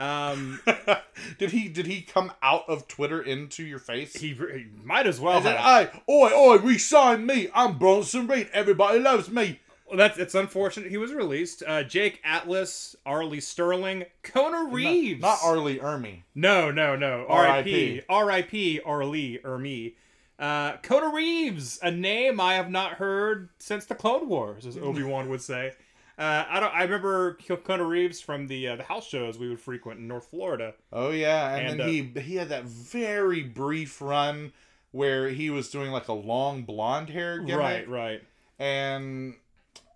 um, 0.00 0.60
did 1.38 1.50
he 1.52 1.68
did 1.68 1.86
he 1.86 2.00
come 2.00 2.32
out 2.42 2.64
of 2.68 2.88
Twitter 2.88 3.20
into 3.20 3.62
your 3.62 3.78
face? 3.78 4.14
he, 4.14 4.28
he 4.28 4.66
might 4.82 5.06
as 5.06 5.20
well 5.20 5.38
I 5.38 5.42
said. 5.42 5.56
"Hey, 5.58 6.00
oi, 6.08 6.32
oi, 6.32 6.56
re-sign 6.56 7.26
me. 7.26 7.48
I'm 7.54 7.78
Bronson 7.78 8.26
Reed. 8.26 8.48
Everybody 8.52 8.98
loves 8.98 9.30
me." 9.30 9.60
Well, 9.86 9.96
that's 9.98 10.18
it's 10.18 10.36
unfortunate 10.36 10.88
he 10.88 10.96
was 10.96 11.12
released. 11.12 11.64
Uh, 11.66 11.82
Jake 11.82 12.20
Atlas, 12.24 12.94
Arlie 13.04 13.40
Sterling, 13.40 14.04
Kona 14.22 14.70
Reeves. 14.72 15.20
Not 15.20 15.38
R. 15.42 15.58
Lee 15.58 15.78
Ermey. 15.80 16.22
No, 16.34 16.70
no, 16.70 16.94
no. 16.94 17.26
R.I.P. 17.28 18.02
R.I.P.. 18.08 18.80
R. 18.86 19.04
Lee 19.04 19.40
Ermey. 19.44 19.94
Uh, 20.38 20.76
Kona 20.78 21.14
Reeves, 21.14 21.78
a 21.82 21.90
name 21.90 22.40
I 22.40 22.54
have 22.54 22.70
not 22.70 22.94
heard 22.94 23.50
since 23.58 23.84
the 23.84 23.94
Clone 23.94 24.28
Wars, 24.28 24.64
as 24.64 24.76
Obi 24.82 25.02
Wan 25.02 25.28
would 25.28 25.42
say. 25.42 25.72
Uh, 26.20 26.44
I 26.50 26.60
don't. 26.60 26.74
I 26.74 26.82
remember 26.82 27.38
Kona 27.64 27.82
Reeves 27.84 28.20
from 28.20 28.46
the 28.46 28.68
uh, 28.68 28.76
the 28.76 28.82
house 28.82 29.08
shows 29.08 29.38
we 29.38 29.48
would 29.48 29.58
frequent 29.60 30.00
in 30.00 30.06
North 30.06 30.26
Florida. 30.26 30.74
Oh 30.92 31.10
yeah, 31.12 31.56
and, 31.56 31.68
And, 31.68 31.80
then 31.80 31.86
uh, 31.86 31.90
he 31.90 32.20
he 32.20 32.36
had 32.36 32.50
that 32.50 32.64
very 32.64 33.42
brief 33.42 34.02
run 34.02 34.52
where 34.92 35.30
he 35.30 35.48
was 35.48 35.70
doing 35.70 35.90
like 35.90 36.08
a 36.08 36.12
long 36.12 36.64
blonde 36.64 37.08
hair 37.08 37.38
gimmick, 37.38 37.56
Right, 37.56 37.88
right. 37.88 38.22
and 38.58 39.34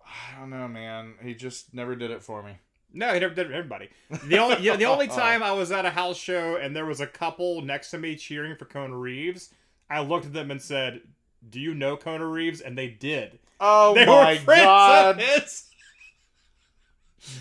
I 0.03 0.39
don't 0.39 0.49
know, 0.49 0.67
man. 0.67 1.13
He 1.21 1.35
just 1.35 1.73
never 1.75 1.95
did 1.95 2.09
it 2.09 2.23
for 2.23 2.41
me. 2.41 2.53
No, 2.91 3.13
he 3.13 3.19
never 3.19 3.35
did 3.35 3.45
it 3.47 3.49
for 3.49 3.55
everybody. 3.55 3.89
The 4.23 4.37
only 4.39 4.61
yeah, 4.61 4.77
the 4.77 4.85
only 4.85 5.07
time 5.07 5.43
I 5.43 5.51
was 5.51 5.71
at 5.71 5.85
a 5.85 5.91
house 5.91 6.17
show 6.17 6.55
and 6.55 6.75
there 6.75 6.85
was 6.85 7.01
a 7.01 7.07
couple 7.07 7.61
next 7.61 7.91
to 7.91 7.99
me 7.99 8.15
cheering 8.15 8.55
for 8.55 8.65
Kona 8.65 8.97
Reeves, 8.97 9.53
I 9.91 9.99
looked 9.99 10.25
at 10.25 10.33
them 10.33 10.49
and 10.49 10.61
said, 10.61 11.01
"Do 11.47 11.59
you 11.59 11.75
know 11.75 11.97
Kona 11.97 12.25
Reeves?" 12.25 12.61
And 12.61 12.75
they 12.77 12.87
did. 12.87 13.37
Oh 13.59 13.93
They 13.93 14.05
my 14.07 14.33
were 14.33 14.39
friends 14.39 14.63
god, 14.63 15.19
of 15.19 15.25
his. 15.25 15.65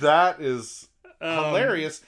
That 0.01 0.41
is 0.41 0.89
Um, 1.21 1.45
hilarious 1.47 2.03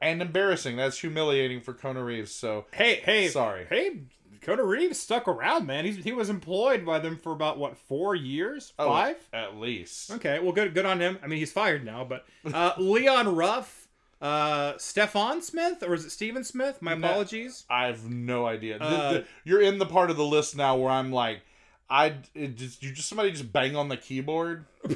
and 0.00 0.20
embarrassing. 0.22 0.76
That's 0.76 0.98
humiliating 0.98 1.60
for 1.60 1.72
Kona 1.74 2.02
Reeves. 2.02 2.34
So 2.34 2.66
Hey, 2.72 2.96
hey, 3.04 3.28
Sorry. 3.28 3.66
Hey, 3.68 4.00
Dakota 4.40 4.64
Reeves 4.64 4.98
stuck 4.98 5.28
around, 5.28 5.66
man. 5.66 5.84
He's, 5.84 6.02
he 6.02 6.10
was 6.12 6.28
employed 6.28 6.84
by 6.84 6.98
them 6.98 7.16
for 7.16 7.30
about 7.32 7.58
what 7.58 7.76
four 7.76 8.14
years, 8.16 8.72
Oh, 8.78 8.88
five. 8.88 9.16
at 9.32 9.56
least. 9.56 10.10
Okay, 10.10 10.40
well, 10.40 10.50
good, 10.52 10.74
good 10.74 10.84
on 10.86 11.00
him. 11.00 11.18
I 11.22 11.28
mean, 11.28 11.38
he's 11.38 11.52
fired 11.52 11.84
now, 11.84 12.02
but 12.04 12.24
uh, 12.52 12.72
Leon 12.78 13.36
Ruff, 13.36 13.86
uh, 14.20 14.72
Stefan 14.78 15.42
Smith, 15.42 15.84
or 15.86 15.94
is 15.94 16.04
it 16.04 16.10
Steven 16.10 16.42
Smith? 16.42 16.82
My 16.82 16.94
apologies. 16.94 17.64
I 17.70 17.86
have 17.86 18.08
no 18.10 18.44
idea. 18.46 18.78
The- 18.78 18.84
Uh, 18.84 19.12
the- 19.12 19.24
you're 19.44 19.62
in 19.62 19.78
the 19.78 19.86
part 19.86 20.10
of 20.10 20.16
the 20.16 20.24
list 20.24 20.56
now 20.56 20.74
where 20.76 20.90
I'm 20.90 21.12
like, 21.12 21.42
I 21.88 22.14
just 22.34 22.82
you 22.82 22.90
just 22.92 23.08
somebody 23.08 23.30
just 23.30 23.52
bang 23.52 23.76
on 23.76 23.88
the 23.90 23.96
keyboard. 23.96 24.64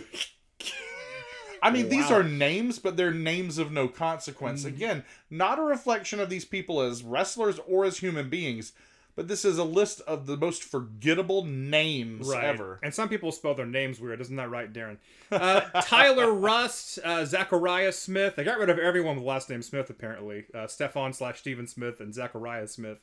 I 1.67 1.71
mean, 1.71 1.89
these 1.89 2.11
Wow. 2.11 2.19
are 2.19 2.23
names, 2.23 2.79
but 2.79 2.97
they're 2.97 3.13
names 3.13 3.59
of 3.59 3.73
no 3.73 3.89
consequence. 3.89 4.65
Mm. 4.65 4.69
Again, 4.69 5.05
not 5.31 5.59
a 5.59 5.63
reflection 5.63 6.21
of 6.21 6.31
these 6.31 6.45
people 6.45 6.81
as 6.81 7.03
wrestlers 7.03 7.59
or 7.67 7.85
as 7.85 7.99
human 7.99 8.29
beings, 8.31 8.73
but 9.15 9.29
this 9.29 9.45
is 9.45 9.57
a 9.59 9.65
list 9.65 10.03
of 10.03 10.27
the 10.27 10.37
most 10.37 10.63
forgettable 10.63 11.45
names 11.45 12.31
ever. 12.31 12.79
And 12.83 12.95
some 12.95 13.09
people 13.09 13.33
spell 13.33 13.55
their 13.55 13.65
names 13.67 13.99
weird. 13.99 14.21
Isn't 14.21 14.37
that 14.37 14.51
right, 14.51 14.71
Daryn? 14.73 14.99
Uh, 15.33 15.61
Tyler 15.83 16.33
Rust, 16.33 16.99
uh, 17.03 17.25
Zechariah 17.25 17.93
Smith. 17.93 18.37
They 18.37 18.45
got 18.45 18.59
rid 18.59 18.69
of 18.71 18.79
everyone 18.79 19.17
with 19.17 19.25
the 19.25 19.29
last 19.29 19.49
name 19.49 19.63
Smith, 19.63 19.89
apparently. 19.89 20.45
Uh, 20.55 20.67
Stefan 20.67 21.13
slash 21.15 21.39
Steven 21.39 21.67
Smith 21.67 22.01
and 22.01 22.15
Zechariah 22.15 22.69
Smith. 22.69 22.99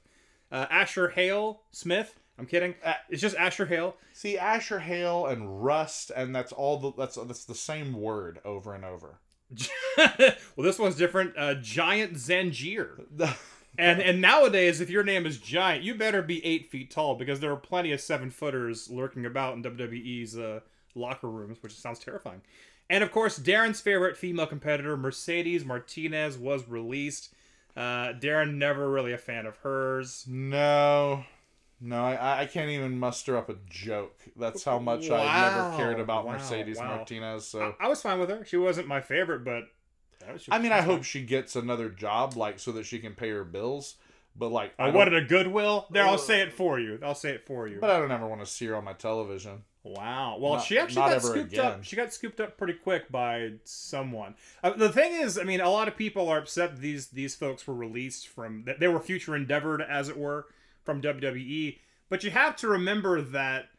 Uh, 0.51 0.67
Asher 0.69 1.09
Hale 1.09 1.61
Smith. 1.71 2.19
I'm 2.37 2.45
kidding. 2.45 2.75
Uh, 2.83 2.93
it's 3.09 3.21
just 3.21 3.35
Asher 3.35 3.65
Hale. 3.65 3.95
See, 4.13 4.37
Asher 4.37 4.79
Hale 4.79 5.27
and 5.27 5.63
Rust, 5.63 6.11
and 6.15 6.35
that's 6.35 6.51
all 6.51 6.77
the 6.77 6.91
that's 6.97 7.15
that's 7.15 7.45
the 7.45 7.55
same 7.55 7.93
word 7.93 8.39
over 8.43 8.73
and 8.73 8.83
over. 8.83 9.19
well, 9.97 10.35
this 10.57 10.79
one's 10.79 10.95
different. 10.95 11.37
Uh, 11.37 11.55
Giant 11.55 12.13
Zanjeer. 12.13 13.05
And 13.77 14.01
and 14.01 14.21
nowadays, 14.21 14.81
if 14.81 14.89
your 14.91 15.03
name 15.03 15.25
is 15.25 15.39
Giant, 15.39 15.83
you 15.83 15.95
better 15.95 16.21
be 16.21 16.45
eight 16.45 16.69
feet 16.69 16.91
tall 16.91 17.15
because 17.15 17.39
there 17.39 17.51
are 17.51 17.57
plenty 17.57 17.91
of 17.91 17.99
seven 17.99 18.29
footers 18.29 18.89
lurking 18.89 19.25
about 19.25 19.55
in 19.55 19.63
WWE's 19.63 20.37
uh, 20.37 20.59
locker 20.93 21.27
rooms, 21.27 21.57
which 21.61 21.73
sounds 21.73 21.97
terrifying. 21.97 22.41
And 22.89 23.03
of 23.03 23.11
course, 23.11 23.39
Daryn's 23.39 23.81
favorite 23.81 24.15
female 24.15 24.45
competitor, 24.45 24.95
Mercedes 24.95 25.65
Martinez, 25.65 26.37
was 26.37 26.67
released. 26.67 27.33
Uh, 27.75 28.13
Daryn 28.13 28.55
never 28.55 28.87
really 28.89 29.13
a 29.13 29.17
fan 29.17 29.47
of 29.47 29.57
hers. 29.57 30.25
No, 30.27 31.25
no, 31.83 32.03
I, 32.05 32.41
I 32.41 32.45
can't 32.45 32.69
even 32.69 32.97
muster 32.97 33.35
up 33.35 33.49
a 33.49 33.55
joke. 33.69 34.17
That's 34.37 34.63
how 34.63 34.79
much 34.79 35.09
I 35.09 35.49
never 35.49 35.77
cared 35.77 35.99
about 35.99 36.25
wow, 36.25 36.33
Mercedes 36.33 36.77
wow. 36.77 36.95
Martinez. 36.95 37.45
So 37.45 37.75
I, 37.79 37.85
I 37.85 37.87
was 37.89 38.01
fine 38.01 38.19
with 38.19 38.29
her. 38.29 38.45
She 38.45 38.55
wasn't 38.55 38.87
my 38.87 39.01
favorite, 39.01 39.43
but 39.43 39.63
uh, 40.25 40.37
I 40.49 40.59
mean, 40.59 40.71
I 40.71 40.79
she's 40.79 40.85
hope 40.85 41.03
she 41.03 41.23
gets 41.23 41.57
another 41.57 41.89
job, 41.89 42.37
like 42.37 42.59
so 42.59 42.71
that 42.71 42.85
she 42.85 42.99
can 42.99 43.13
pay 43.15 43.29
her 43.31 43.43
bills. 43.43 43.95
But 44.35 44.49
like, 44.53 44.73
I 44.79 44.85
don't- 44.85 44.95
wanted 44.95 45.15
a 45.15 45.25
Goodwill. 45.25 45.87
There, 45.91 46.05
I'll 46.05 46.17
say 46.17 46.41
it 46.41 46.53
for 46.53 46.79
you. 46.79 46.99
I'll 47.03 47.15
say 47.15 47.31
it 47.31 47.45
for 47.45 47.67
you. 47.67 47.79
But 47.81 47.89
I 47.89 47.99
don't 47.99 48.11
ever 48.11 48.27
want 48.27 48.41
to 48.41 48.47
see 48.47 48.65
her 48.67 48.75
on 48.75 48.85
my 48.85 48.93
television. 48.93 49.63
Wow. 49.83 50.37
Well, 50.39 50.53
Not- 50.53 50.63
she 50.63 50.77
actually 50.79 51.09
got 51.09 51.21
scooped 51.21 51.51
again. 51.51 51.65
up. 51.65 51.83
She 51.83 51.97
got 51.97 52.13
scooped 52.13 52.39
up 52.39 52.57
pretty 52.57 52.73
quick 52.73 53.11
by 53.11 53.55
someone. 53.65 54.35
Uh, 54.63 54.71
the 54.71 54.89
thing 54.89 55.13
is, 55.13 55.37
I 55.37 55.43
mean, 55.43 55.59
a 55.59 55.69
lot 55.69 55.89
of 55.89 55.97
people 55.97 56.29
are 56.29 56.37
upset 56.37 56.75
that 56.75 56.81
these 56.81 57.07
these 57.07 57.35
folks 57.35 57.67
were 57.67 57.73
released 57.73 58.29
from 58.29 58.63
that 58.63 58.79
they 58.79 58.87
were 58.87 59.01
future 59.01 59.35
endeavored, 59.35 59.81
as 59.81 60.07
it 60.07 60.17
were, 60.17 60.47
from 60.83 61.01
WWE. 61.01 61.79
But 62.09 62.23
you 62.23 62.31
have 62.31 62.55
to 62.57 62.67
remember 62.67 63.21
that. 63.21 63.69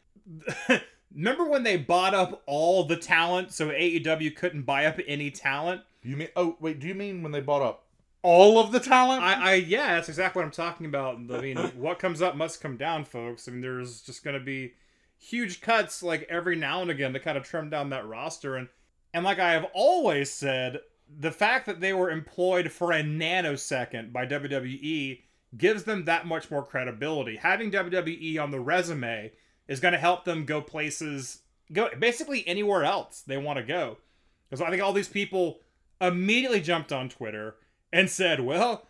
remember 1.13 1.45
when 1.45 1.63
they 1.63 1.77
bought 1.77 2.13
up 2.13 2.43
all 2.45 2.83
the 2.83 2.97
talent, 2.97 3.53
so 3.53 3.69
AEW 3.69 4.35
couldn't 4.35 4.63
buy 4.63 4.85
up 4.85 4.99
any 5.07 5.31
talent? 5.31 5.81
You 6.03 6.17
mean? 6.17 6.29
Oh, 6.35 6.57
wait. 6.59 6.79
Do 6.79 6.87
you 6.87 6.95
mean 6.95 7.23
when 7.23 7.31
they 7.31 7.41
bought 7.41 7.61
up 7.61 7.85
all 8.21 8.59
of 8.59 8.71
the 8.71 8.79
talent? 8.79 9.23
I, 9.23 9.51
I 9.51 9.53
yeah, 9.55 9.95
that's 9.95 10.09
exactly 10.09 10.39
what 10.39 10.45
I'm 10.45 10.51
talking 10.51 10.85
about. 10.85 11.15
I 11.15 11.41
mean, 11.41 11.57
what 11.75 11.99
comes 11.99 12.21
up 12.21 12.35
must 12.35 12.61
come 12.61 12.77
down, 12.77 13.05
folks. 13.05 13.47
I 13.47 13.51
mean, 13.51 13.61
there's 13.61 14.01
just 14.01 14.23
gonna 14.23 14.39
be 14.39 14.73
huge 15.17 15.61
cuts 15.61 16.03
like 16.03 16.27
every 16.29 16.55
now 16.55 16.81
and 16.81 16.91
again 16.91 17.13
to 17.13 17.19
kind 17.19 17.37
of 17.37 17.43
trim 17.43 17.69
down 17.69 17.89
that 17.89 18.05
roster 18.05 18.55
and 18.55 18.67
and 19.15 19.23
like 19.23 19.39
I 19.39 19.53
have 19.53 19.65
always 19.73 20.29
said, 20.29 20.81
the 21.19 21.31
fact 21.31 21.65
that 21.67 21.79
they 21.79 21.93
were 21.93 22.09
employed 22.09 22.69
for 22.69 22.91
a 22.91 23.01
nanosecond 23.01 24.11
by 24.11 24.25
WWE 24.25 25.21
gives 25.57 25.83
them 25.83 26.05
that 26.05 26.25
much 26.25 26.51
more 26.51 26.63
credibility. 26.63 27.37
Having 27.37 27.71
WWE 27.71 28.39
on 28.41 28.51
the 28.51 28.59
resume 28.59 29.31
is 29.67 29.79
going 29.79 29.93
to 29.93 29.97
help 29.97 30.25
them 30.25 30.45
go 30.45 30.61
places, 30.61 31.41
go 31.71 31.89
basically 31.97 32.47
anywhere 32.47 32.83
else 32.83 33.21
they 33.25 33.37
want 33.37 33.57
to 33.57 33.63
go. 33.63 33.97
Because 34.49 34.61
I 34.61 34.69
think 34.69 34.81
all 34.81 34.93
these 34.93 35.07
people 35.07 35.59
immediately 35.99 36.61
jumped 36.61 36.91
on 36.91 37.09
Twitter 37.09 37.55
and 37.91 38.09
said, 38.09 38.41
"Well, 38.41 38.85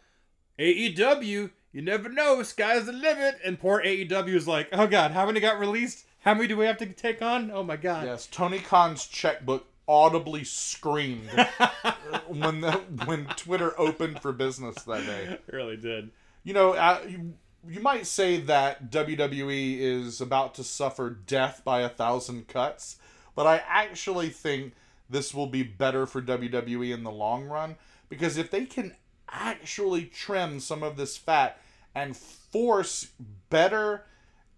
AEW, 0.60 1.52
you 1.72 1.82
never 1.82 2.10
know, 2.10 2.44
sky's 2.44 2.86
the 2.86 2.92
limit." 2.92 3.40
And 3.44 3.60
poor 3.60 3.82
AEW 3.82 4.36
is 4.36 4.48
like, 4.48 4.70
"Oh 4.74 4.88
God, 4.88 5.12
how 5.12 5.26
many 5.26 5.40
got 5.40 5.60
released? 5.60 6.06
How 6.22 6.34
many 6.34 6.48
do 6.48 6.58
we 6.58 6.66
have 6.66 6.78
to 6.80 6.88
take 6.88 7.22
on? 7.22 7.52
Oh 7.52 7.64
my 7.64 7.78
God." 7.78 8.06
yes, 8.06 8.28
Tony 8.30 8.60
Khan's 8.60 9.08
checkbook 9.08 9.66
audibly 9.88 10.44
screamed 10.44 11.30
when 12.28 12.62
the 12.62 12.72
when 13.06 13.26
Twitter 13.28 13.80
opened 13.80 14.22
for 14.22 14.32
business 14.32 14.84
that 14.84 15.06
day. 15.06 15.40
It 15.48 15.54
really 15.54 15.78
did. 15.78 16.12
You 16.46 16.54
know, 16.54 17.02
you, 17.10 17.34
you 17.68 17.80
might 17.82 18.06
say 18.06 18.40
that 18.42 18.92
WWE 18.92 19.80
is 19.80 20.22
about 20.22 20.54
to 20.56 20.64
suffer 20.64 21.10
death 21.10 21.64
by 21.66 21.82
a 21.82 21.90
thousand 21.90 22.48
cuts, 22.48 22.98
but 23.36 23.48
I 23.48 23.64
actually 23.68 24.30
think 24.30 24.74
this 25.10 25.34
will 25.34 25.48
be 25.48 25.64
better 25.64 26.06
for 26.06 26.22
WWE 26.22 26.94
in 26.94 27.04
the 27.04 27.12
long 27.12 27.46
run 27.46 27.76
because 28.10 28.38
if 28.38 28.52
they 28.52 28.66
can 28.66 28.96
actually 29.28 30.06
trim 30.06 30.60
some 30.60 30.84
of 30.84 30.98
this 30.98 31.18
fat 31.18 31.60
and 31.96 32.16
force 32.16 33.08
better 33.50 34.06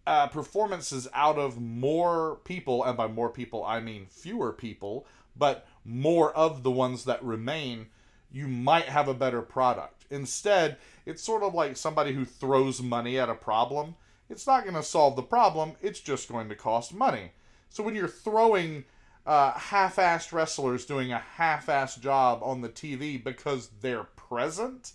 uh, 0.06 0.27
performances 0.27 1.08
out 1.13 1.38
of 1.38 1.60
more 1.60 2.39
people, 2.44 2.84
and 2.84 2.98
by 2.98 3.08
more 3.08 3.29
people 3.29 3.63
I 3.63 3.79
mean 3.79 4.08
fewer 4.10 4.51
people, 4.51 5.06
but 5.38 5.65
more 5.86 6.34
of 6.34 6.63
the 6.63 6.72
ones 6.72 7.06
that 7.06 7.24
remain, 7.24 7.88
you 8.29 8.50
might 8.50 8.86
have 8.86 9.08
a 9.08 9.13
better 9.13 9.41
product. 9.41 10.06
Instead, 10.10 10.77
it's 11.08 11.24
sort 11.24 11.42
of 11.42 11.54
like 11.54 11.78
somebody 11.78 12.12
who 12.12 12.26
throws 12.26 12.82
money 12.82 13.18
at 13.18 13.30
a 13.30 13.34
problem. 13.34 13.96
It's 14.30 14.46
not 14.46 14.64
going 14.64 14.76
to 14.76 14.84
solve 14.84 15.16
the 15.16 15.24
problem, 15.24 15.74
it's 15.82 16.02
just 16.02 16.30
going 16.30 16.50
to 16.50 16.56
cost 16.56 16.94
money. 16.94 17.32
So 17.70 17.82
when 17.82 17.96
you're 17.96 18.10
throwing 18.10 18.84
uh, 19.26 19.54
half 19.54 19.96
assed 19.96 20.34
wrestlers 20.34 20.86
doing 20.86 21.14
a 21.14 21.20
half 21.20 21.68
assed 21.68 22.02
job 22.02 22.42
on 22.44 22.60
the 22.60 22.70
TV 22.70 23.24
because 23.24 23.70
they're 23.82 24.04
present, 24.04 24.92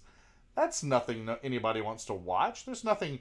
that's 0.54 0.82
nothing 0.82 1.24
no- 1.24 1.38
anybody 1.42 1.80
wants 1.80 2.04
to 2.06 2.14
watch. 2.14 2.66
There's 2.66 2.84
nothing 2.84 3.20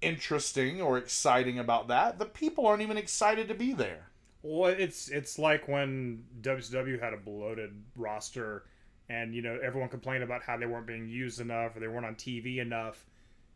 interesting 0.00 0.80
or 0.80 0.98
exciting 0.98 1.58
about 1.58 1.88
that. 1.88 2.20
The 2.20 2.26
people 2.26 2.66
aren't 2.66 2.82
even 2.82 2.96
excited 2.96 3.48
to 3.48 3.54
be 3.54 3.72
there. 3.72 4.08
Well, 4.42 4.70
it's 4.70 5.08
it's 5.08 5.38
like 5.38 5.66
when 5.66 6.24
WCW 6.40 7.00
had 7.00 7.12
a 7.12 7.16
bloated 7.16 7.82
roster, 7.96 8.64
and 9.08 9.34
you 9.34 9.42
know 9.42 9.58
everyone 9.62 9.88
complained 9.88 10.22
about 10.22 10.42
how 10.42 10.56
they 10.56 10.66
weren't 10.66 10.86
being 10.86 11.08
used 11.08 11.40
enough 11.40 11.76
or 11.76 11.80
they 11.80 11.88
weren't 11.88 12.06
on 12.06 12.14
TV 12.14 12.58
enough, 12.58 13.04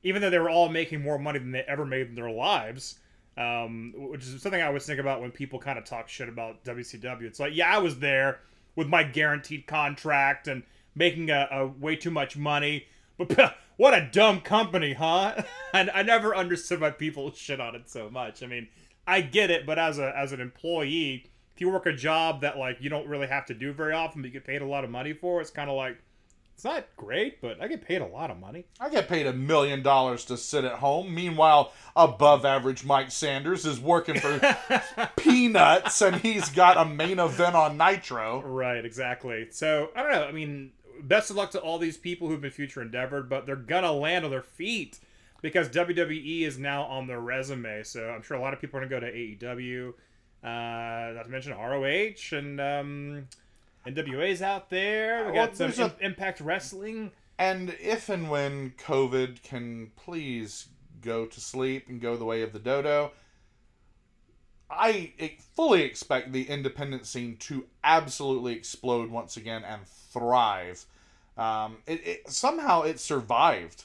even 0.03 0.23
though 0.23 0.31
they 0.31 0.39
were 0.39 0.51
all 0.51 0.69
making 0.69 1.03
more 1.03 1.19
money 1.19 1.39
than 1.39 1.53
they 1.53 1.65
ever 1.69 1.85
made 1.85 2.09
in 2.09 2.15
their 2.15 2.31
lives. 2.31 2.99
Um, 3.39 3.93
which 3.97 4.23
is 4.23 4.41
something 4.41 4.63
I 4.63 4.67
always 4.67 4.87
think 4.87 4.99
about 4.99 5.21
when 5.21 5.31
people 5.31 5.59
kind 5.59 5.79
of 5.79 5.85
talk 5.85 6.09
shit 6.09 6.27
about 6.27 6.65
WCW. 6.65 7.25
It's 7.25 7.39
like, 7.39 7.55
yeah, 7.55 7.71
I 7.71 7.77
was 7.79 7.99
there 7.99 8.41
with 8.77 8.89
my 8.89 9.03
guaranteed 9.03 9.67
contract 9.67 10.49
and 10.49 10.63
making 10.95 11.31
a, 11.31 11.47
a 11.51 11.67
way 11.67 11.97
too 11.97 12.11
much 12.11 12.37
money, 12.39 12.87
but 13.19 13.57
what 13.77 13.95
a 13.95 14.09
dumb 14.11 14.41
company, 14.41 14.95
huh? 14.95 15.43
and 15.75 15.91
I 15.91 16.03
never 16.03 16.35
understood 16.35 16.81
why 16.81 16.91
people 16.91 17.33
shit 17.33 17.61
on 17.61 17.75
it 17.75 17.91
so 17.91 18.09
much. 18.09 18.43
I 18.43 18.47
mean, 18.47 18.69
I 19.07 19.21
get 19.21 19.51
it, 19.51 19.67
but 19.67 19.79
as 19.79 19.99
a 19.99 20.17
as 20.17 20.33
an 20.33 20.41
employee, 20.41 21.27
if 21.57 21.63
you 21.63 21.71
work 21.71 21.87
a 21.87 21.93
job 21.93 22.43
that 22.43 22.59
like 22.59 22.83
you 22.83 22.91
don't 22.91 23.09
really 23.09 23.27
have 23.27 23.47
to 23.47 23.55
do 23.55 23.73
very 23.73 23.95
often, 23.95 24.21
but 24.21 24.27
you 24.27 24.33
get 24.33 24.45
paid 24.45 24.61
a 24.61 24.67
lot 24.67 24.85
of 24.85 24.91
money 24.91 25.15
for, 25.15 25.41
it's 25.41 25.51
kind 25.51 25.71
of 25.71 25.77
like 25.77 25.97
it's 26.55 26.65
not 26.65 26.85
great, 26.99 27.41
but 27.41 27.63
I 27.63 27.67
get 27.67 27.83
paid 27.83 28.03
a 28.03 28.07
lot 28.07 28.31
of 28.31 28.39
money. 28.39 28.67
I 28.79 28.91
get 28.91 29.09
paid 29.09 29.27
a 29.27 29.33
million 29.33 29.83
dollars 29.83 30.27
to 30.27 30.37
sit 30.37 30.65
at 30.65 30.73
home. 30.73 31.15
Meanwhile, 31.15 31.73
above 31.95 32.45
average 32.45 32.85
Mike 32.85 33.11
Sanders 33.11 33.65
is 33.65 33.81
working 33.81 34.21
for 34.21 34.39
peanuts 35.17 36.03
and 36.03 36.17
he's 36.17 36.51
got 36.51 36.77
a 36.77 36.85
main 36.85 37.19
event 37.19 37.55
on 37.55 37.79
Nitro. 37.79 38.43
Right, 38.43 38.85
exactly. 38.85 39.49
So 39.51 39.91
I 39.97 40.03
don't 40.03 40.13
know. 40.13 40.25
I 40.25 40.33
mean, 40.33 40.73
best 41.03 41.31
of 41.31 41.37
luck 41.37 41.53
to 41.53 41.61
all 41.61 41.79
these 41.79 41.97
people 41.97 42.29
who've 42.29 42.41
been 42.41 42.51
future 42.51 42.83
endeavored, 42.83 43.31
but 43.31 43.47
they're 43.47 43.57
gonna 43.57 43.93
land 43.93 44.27
on 44.27 44.31
their 44.31 44.43
feet 44.43 44.99
because 45.41 45.71
WWE 45.71 46.43
is 46.43 46.59
now 46.59 46.83
on 46.83 47.07
their 47.07 47.21
resume. 47.21 47.83
So 47.83 48.11
I'm 48.11 48.23
sure 48.23 48.37
a 48.37 48.41
lot 48.41 48.53
of 48.53 48.61
people 48.61 48.79
are 48.79 48.87
gonna 48.87 49.01
go 49.01 49.07
to 49.07 49.13
AEW. 49.13 49.95
Uh, 50.47 51.13
not 51.15 51.25
to 51.25 51.29
mention 51.29 51.53
ROH 51.53 52.37
and 52.37 52.61
um, 52.61 53.29
NWA's 53.85 54.43
out 54.43 54.71
there. 54.71 55.27
We 55.27 55.33
Well, 55.33 55.47
got 55.47 55.57
some 55.57 55.91
a- 56.01 56.05
Impact 56.05 56.41
Wrestling. 56.41 57.11
And 57.39 57.77
if 57.81 58.09
and 58.09 58.31
when 58.31 58.71
COVID 58.79 59.43
can 59.43 59.91
please 59.97 60.69
go 61.03 61.27
to 61.27 61.41
sleep 61.41 61.89
and 61.89 62.01
go 62.01 62.17
the 62.17 62.25
way 62.25 62.43
of 62.43 62.53
the 62.53 62.59
dodo, 62.61 63.13
I 64.71 65.13
fully 65.55 65.83
expect 65.83 66.33
the 66.33 66.49
independent 66.49 67.07
scene 67.07 67.37
to 67.39 67.67
absolutely 67.85 68.55
explode 68.55 69.11
once 69.11 69.37
again 69.37 69.65
and 69.65 69.83
thrive. 69.87 70.87
Um, 71.37 71.79
it, 71.87 72.07
it 72.07 72.31
somehow 72.31 72.83
it 72.83 72.99
survived 72.99 73.85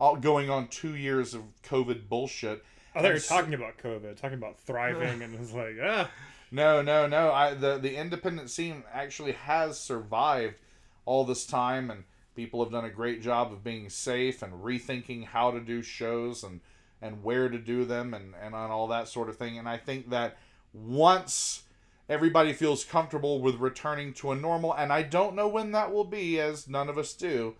all 0.00 0.16
going 0.16 0.48
on 0.48 0.68
two 0.68 0.94
years 0.94 1.34
of 1.34 1.42
COVID 1.62 2.08
bullshit. 2.08 2.64
I 2.98 3.02
thought 3.02 3.08
you 3.08 3.14
were 3.14 3.20
talking 3.20 3.54
about 3.54 3.78
COVID, 3.78 4.16
talking 4.16 4.38
about 4.38 4.58
thriving, 4.60 5.22
and 5.22 5.34
it's 5.34 5.52
like, 5.52 5.76
ah, 5.82 6.10
No, 6.50 6.82
no, 6.82 7.06
no. 7.06 7.32
I 7.32 7.54
the 7.54 7.78
the 7.78 7.96
independent 7.96 8.50
scene 8.50 8.84
actually 8.92 9.32
has 9.32 9.78
survived 9.78 10.56
all 11.04 11.24
this 11.24 11.46
time, 11.46 11.90
and 11.90 12.04
people 12.34 12.62
have 12.62 12.72
done 12.72 12.84
a 12.84 12.90
great 12.90 13.22
job 13.22 13.52
of 13.52 13.62
being 13.64 13.88
safe 13.88 14.42
and 14.42 14.52
rethinking 14.64 15.26
how 15.26 15.50
to 15.50 15.60
do 15.60 15.82
shows 15.82 16.42
and 16.42 16.60
and 17.00 17.22
where 17.22 17.48
to 17.48 17.58
do 17.58 17.84
them 17.84 18.14
and 18.14 18.34
and 18.40 18.54
on 18.54 18.70
all 18.70 18.88
that 18.88 19.08
sort 19.08 19.28
of 19.28 19.36
thing. 19.36 19.58
And 19.58 19.68
I 19.68 19.76
think 19.76 20.10
that 20.10 20.38
once 20.72 21.62
everybody 22.08 22.52
feels 22.52 22.84
comfortable 22.84 23.40
with 23.40 23.56
returning 23.56 24.12
to 24.14 24.32
a 24.32 24.36
normal, 24.36 24.72
and 24.72 24.92
I 24.92 25.02
don't 25.02 25.36
know 25.36 25.48
when 25.48 25.72
that 25.72 25.92
will 25.92 26.04
be, 26.04 26.40
as 26.40 26.68
none 26.68 26.88
of 26.88 26.96
us 26.98 27.12
do. 27.12 27.54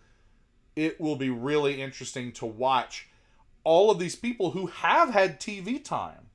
It 0.74 1.00
will 1.00 1.16
be 1.16 1.28
really 1.28 1.82
interesting 1.82 2.30
to 2.32 2.46
watch 2.46 3.07
all 3.64 3.90
of 3.90 3.98
these 3.98 4.16
people 4.16 4.52
who 4.52 4.66
have 4.66 5.10
had 5.10 5.40
TV 5.40 5.82
time. 5.82 6.26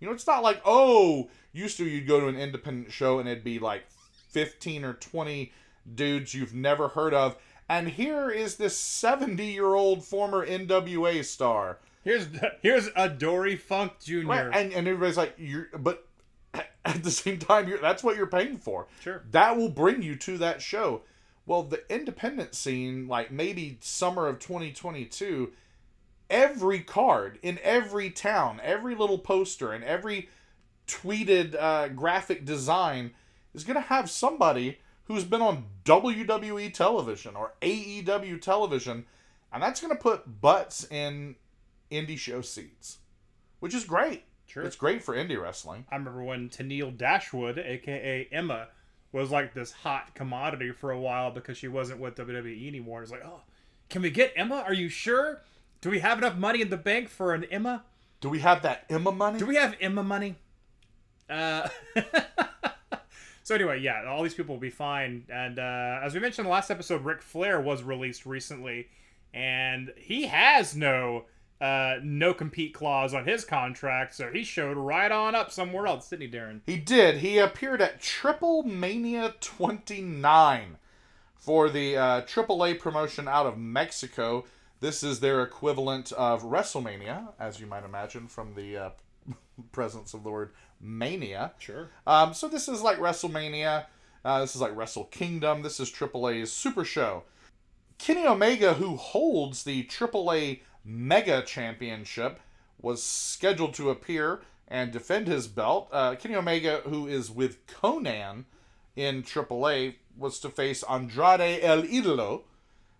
You 0.00 0.08
know, 0.08 0.14
it's 0.14 0.26
not 0.26 0.42
like, 0.42 0.60
oh, 0.64 1.30
used 1.52 1.76
to 1.78 1.84
you'd 1.84 2.06
go 2.06 2.20
to 2.20 2.28
an 2.28 2.36
independent 2.36 2.92
show 2.92 3.18
and 3.18 3.28
it'd 3.28 3.44
be 3.44 3.58
like 3.58 3.84
15 4.30 4.84
or 4.84 4.94
20 4.94 5.52
dudes 5.94 6.34
you've 6.34 6.54
never 6.54 6.88
heard 6.88 7.14
of. 7.14 7.36
And 7.68 7.88
here 7.88 8.30
is 8.30 8.56
this 8.56 8.76
70 8.76 9.44
year 9.44 9.74
old 9.74 10.04
former 10.04 10.46
NWA 10.46 11.24
star. 11.24 11.78
here's 12.04 12.28
here's 12.62 12.88
a 12.94 13.08
Dory 13.08 13.56
Funk 13.56 13.92
Jr. 14.04 14.26
Right? 14.26 14.46
And, 14.52 14.72
and 14.72 14.86
everybody's 14.86 15.16
like, 15.16 15.34
you're, 15.38 15.68
but 15.76 16.06
at 16.84 17.02
the 17.02 17.10
same 17.10 17.38
time, 17.38 17.68
you're, 17.68 17.78
that's 17.78 18.04
what 18.04 18.16
you're 18.16 18.26
paying 18.26 18.58
for. 18.58 18.86
Sure. 19.00 19.22
That 19.30 19.56
will 19.56 19.70
bring 19.70 20.02
you 20.02 20.16
to 20.16 20.38
that 20.38 20.62
show. 20.62 21.02
Well, 21.46 21.62
the 21.62 21.82
independent 21.92 22.54
scene, 22.54 23.06
like 23.08 23.30
maybe 23.30 23.78
summer 23.80 24.26
of 24.26 24.40
2022, 24.40 25.52
every 26.30 26.80
card 26.80 27.38
in 27.42 27.58
every 27.62 28.10
town, 28.10 28.60
every 28.62 28.94
little 28.94 29.18
poster, 29.18 29.72
and 29.72 29.84
every 29.84 30.28
tweeted 30.86 31.54
uh, 31.54 31.88
graphic 31.88 32.44
design 32.44 33.12
is 33.54 33.64
going 33.64 33.74
to 33.76 33.88
have 33.88 34.10
somebody 34.10 34.78
who's 35.04 35.24
been 35.24 35.42
on 35.42 35.64
WWE 35.84 36.72
television 36.72 37.36
or 37.36 37.54
AEW 37.62 38.40
television, 38.40 39.04
and 39.52 39.62
that's 39.62 39.80
going 39.80 39.94
to 39.94 40.00
put 40.00 40.40
butts 40.40 40.86
in 40.90 41.36
indie 41.90 42.18
show 42.18 42.40
seats, 42.40 42.98
which 43.60 43.74
is 43.74 43.84
great. 43.84 44.24
Sure. 44.46 44.62
It's 44.62 44.76
great 44.76 45.02
for 45.02 45.14
indie 45.14 45.40
wrestling. 45.40 45.86
I 45.90 45.96
remember 45.96 46.22
when 46.22 46.48
Tennille 46.48 46.96
Dashwood, 46.96 47.58
aka 47.58 48.28
Emma, 48.30 48.68
was 49.12 49.30
like 49.30 49.54
this 49.54 49.72
hot 49.72 50.14
commodity 50.14 50.72
for 50.72 50.90
a 50.90 51.00
while 51.00 51.30
because 51.30 51.56
she 51.56 51.68
wasn't 51.68 52.00
with 52.00 52.16
WWE 52.16 52.68
anymore. 52.68 53.02
It's 53.02 53.10
like, 53.10 53.24
oh, 53.24 53.40
can 53.88 54.02
we 54.02 54.10
get 54.10 54.32
Emma? 54.36 54.62
Are 54.66 54.74
you 54.74 54.88
sure? 54.88 55.42
Do 55.80 55.90
we 55.90 56.00
have 56.00 56.18
enough 56.18 56.36
money 56.36 56.60
in 56.60 56.70
the 56.70 56.76
bank 56.76 57.08
for 57.08 57.34
an 57.34 57.44
Emma? 57.44 57.84
Do 58.20 58.28
we 58.28 58.40
have 58.40 58.62
that 58.62 58.84
Emma 58.88 59.12
money? 59.12 59.38
Do 59.38 59.46
we 59.46 59.56
have 59.56 59.76
Emma 59.80 60.02
money? 60.02 60.36
Uh, 61.28 61.68
so 63.42 63.54
anyway, 63.54 63.80
yeah, 63.80 64.04
all 64.08 64.22
these 64.22 64.34
people 64.34 64.54
will 64.54 64.60
be 64.60 64.70
fine. 64.70 65.24
And 65.28 65.58
uh, 65.58 66.00
as 66.02 66.14
we 66.14 66.20
mentioned 66.20 66.44
in 66.44 66.50
the 66.50 66.52
last 66.52 66.70
episode, 66.70 67.04
Ric 67.04 67.22
Flair 67.22 67.60
was 67.60 67.82
released 67.82 68.26
recently, 68.26 68.88
and 69.34 69.92
he 69.96 70.26
has 70.26 70.74
no 70.74 71.24
uh, 71.60 71.96
no 72.02 72.34
compete 72.34 72.74
clause 72.74 73.14
on 73.14 73.24
his 73.24 73.44
contract, 73.44 74.14
so 74.14 74.30
he 74.30 74.44
showed 74.44 74.76
right 74.76 75.10
on 75.10 75.34
up 75.34 75.50
somewhere 75.50 75.86
else, 75.86 76.08
didn't 76.08 76.22
he, 76.22 76.28
Daryn? 76.28 76.60
He 76.66 76.76
did. 76.76 77.18
He 77.18 77.38
appeared 77.38 77.80
at 77.80 78.00
Triple 78.00 78.62
Mania 78.62 79.34
29 79.40 80.76
for 81.38 81.70
the 81.70 81.96
uh, 81.96 82.20
AAA 82.22 82.78
promotion 82.78 83.26
out 83.26 83.46
of 83.46 83.56
Mexico. 83.56 84.44
This 84.80 85.02
is 85.02 85.20
their 85.20 85.42
equivalent 85.42 86.12
of 86.12 86.42
WrestleMania, 86.42 87.32
as 87.40 87.60
you 87.60 87.66
might 87.66 87.84
imagine 87.84 88.28
from 88.28 88.54
the 88.54 88.76
uh, 88.76 88.90
presence 89.72 90.12
of 90.14 90.22
the 90.22 90.30
word 90.30 90.52
mania. 90.80 91.52
Sure. 91.58 91.90
Um, 92.06 92.34
so 92.34 92.48
this 92.48 92.68
is 92.68 92.82
like 92.82 92.98
WrestleMania. 92.98 93.86
Uh, 94.24 94.40
this 94.40 94.54
is 94.54 94.60
like 94.60 94.76
Wrestle 94.76 95.04
Kingdom. 95.04 95.62
This 95.62 95.80
is 95.80 95.90
AAA's 95.90 96.52
Super 96.52 96.84
Show. 96.84 97.22
Kenny 97.98 98.26
Omega, 98.26 98.74
who 98.74 98.96
holds 98.96 99.62
the 99.62 99.84
AAA 99.84 100.60
Mega 100.84 101.42
Championship, 101.42 102.40
was 102.80 103.02
scheduled 103.02 103.74
to 103.74 103.90
appear 103.90 104.42
and 104.68 104.92
defend 104.92 105.26
his 105.26 105.46
belt. 105.46 105.88
Uh, 105.92 106.14
Kenny 106.16 106.34
Omega, 106.34 106.82
who 106.84 107.06
is 107.06 107.30
with 107.30 107.66
Conan 107.66 108.44
in 108.94 109.22
AAA, 109.22 109.94
was 110.16 110.38
to 110.40 110.48
face 110.48 110.82
Andrade 110.82 111.60
El 111.62 111.82
Idolo, 111.82 112.42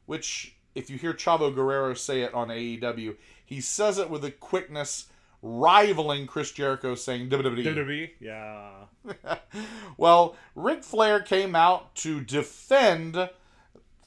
which, 0.06 0.55
if 0.76 0.90
you 0.90 0.98
hear 0.98 1.14
Chavo 1.14 1.52
Guerrero 1.52 1.94
say 1.94 2.20
it 2.20 2.34
on 2.34 2.48
AEW, 2.48 3.16
he 3.44 3.60
says 3.60 3.98
it 3.98 4.10
with 4.10 4.24
a 4.24 4.30
quickness 4.30 5.06
rivaling 5.42 6.26
Chris 6.26 6.52
Jericho 6.52 6.94
saying 6.94 7.30
WWE. 7.30 7.64
WWE, 7.64 8.10
yeah. 8.20 9.36
well, 9.96 10.36
Ric 10.54 10.84
Flair 10.84 11.20
came 11.20 11.56
out 11.56 11.94
to 11.96 12.20
defend 12.20 13.30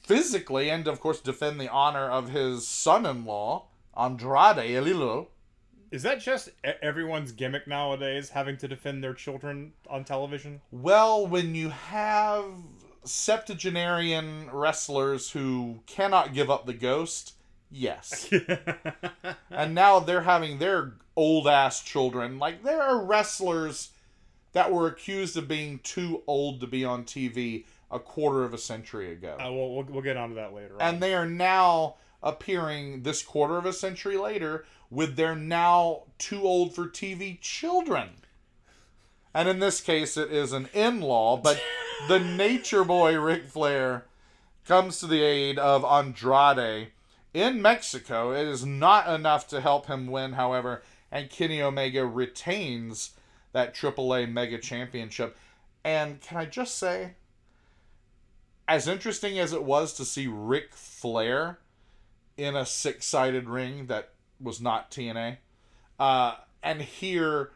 physically 0.00 0.70
and, 0.70 0.86
of 0.86 1.00
course, 1.00 1.20
defend 1.20 1.60
the 1.60 1.68
honor 1.68 2.08
of 2.08 2.30
his 2.30 2.66
son 2.66 3.04
in 3.04 3.24
law, 3.24 3.66
Andrade 3.98 4.56
Elilo. 4.58 5.26
Is 5.90 6.04
that 6.04 6.20
just 6.20 6.50
everyone's 6.82 7.32
gimmick 7.32 7.66
nowadays, 7.66 8.30
having 8.30 8.56
to 8.58 8.68
defend 8.68 9.02
their 9.02 9.14
children 9.14 9.72
on 9.88 10.04
television? 10.04 10.60
Well, 10.70 11.26
when 11.26 11.56
you 11.56 11.70
have 11.70 12.44
septuagenarian 13.04 14.50
wrestlers 14.52 15.30
who 15.30 15.80
cannot 15.86 16.34
give 16.34 16.50
up 16.50 16.66
the 16.66 16.74
ghost, 16.74 17.34
yes. 17.70 18.30
and 19.50 19.74
now 19.74 20.00
they're 20.00 20.22
having 20.22 20.58
their 20.58 20.94
old 21.16 21.46
ass 21.48 21.82
children. 21.82 22.38
Like, 22.38 22.62
there 22.62 22.82
are 22.82 23.04
wrestlers 23.04 23.90
that 24.52 24.72
were 24.72 24.86
accused 24.86 25.36
of 25.36 25.48
being 25.48 25.78
too 25.80 26.22
old 26.26 26.60
to 26.60 26.66
be 26.66 26.84
on 26.84 27.04
TV 27.04 27.64
a 27.90 27.98
quarter 27.98 28.44
of 28.44 28.54
a 28.54 28.58
century 28.58 29.12
ago. 29.12 29.36
Uh, 29.38 29.50
we'll, 29.50 29.74
we'll, 29.74 29.84
we'll 29.84 30.02
get 30.02 30.16
onto 30.16 30.36
that 30.36 30.54
later. 30.54 30.74
on. 30.74 30.80
and 30.80 31.02
they 31.02 31.14
are 31.14 31.26
now 31.26 31.96
appearing 32.22 33.02
this 33.02 33.22
quarter 33.22 33.56
of 33.56 33.66
a 33.66 33.72
century 33.72 34.16
later 34.16 34.64
with 34.90 35.16
their 35.16 35.34
now 35.34 36.02
too 36.18 36.42
old 36.42 36.74
for 36.74 36.86
TV 36.86 37.40
children. 37.40 38.08
And 39.34 39.48
in 39.48 39.60
this 39.60 39.80
case, 39.80 40.16
it 40.16 40.32
is 40.32 40.52
an 40.52 40.68
in 40.72 41.00
law, 41.00 41.36
but 41.36 41.60
the 42.08 42.18
nature 42.18 42.84
boy 42.84 43.18
Ric 43.18 43.44
Flair 43.44 44.06
comes 44.66 44.98
to 45.00 45.06
the 45.06 45.22
aid 45.22 45.58
of 45.58 45.84
Andrade 45.84 46.88
in 47.32 47.62
Mexico. 47.62 48.32
It 48.32 48.46
is 48.46 48.64
not 48.64 49.08
enough 49.08 49.46
to 49.48 49.60
help 49.60 49.86
him 49.86 50.08
win, 50.08 50.32
however, 50.32 50.82
and 51.12 51.30
Kenny 51.30 51.62
Omega 51.62 52.04
retains 52.04 53.12
that 53.52 53.74
AAA 53.74 54.30
Mega 54.30 54.58
Championship. 54.58 55.36
And 55.84 56.20
can 56.20 56.36
I 56.36 56.44
just 56.44 56.78
say, 56.78 57.12
as 58.68 58.86
interesting 58.86 59.38
as 59.38 59.52
it 59.52 59.64
was 59.64 59.92
to 59.94 60.04
see 60.04 60.26
Ric 60.26 60.74
Flair 60.74 61.58
in 62.36 62.56
a 62.56 62.66
six 62.66 63.06
sided 63.06 63.48
ring 63.48 63.86
that 63.86 64.10
was 64.40 64.60
not 64.60 64.90
TNA, 64.90 65.38
uh, 65.98 66.36
and 66.62 66.82
hear 66.82 67.50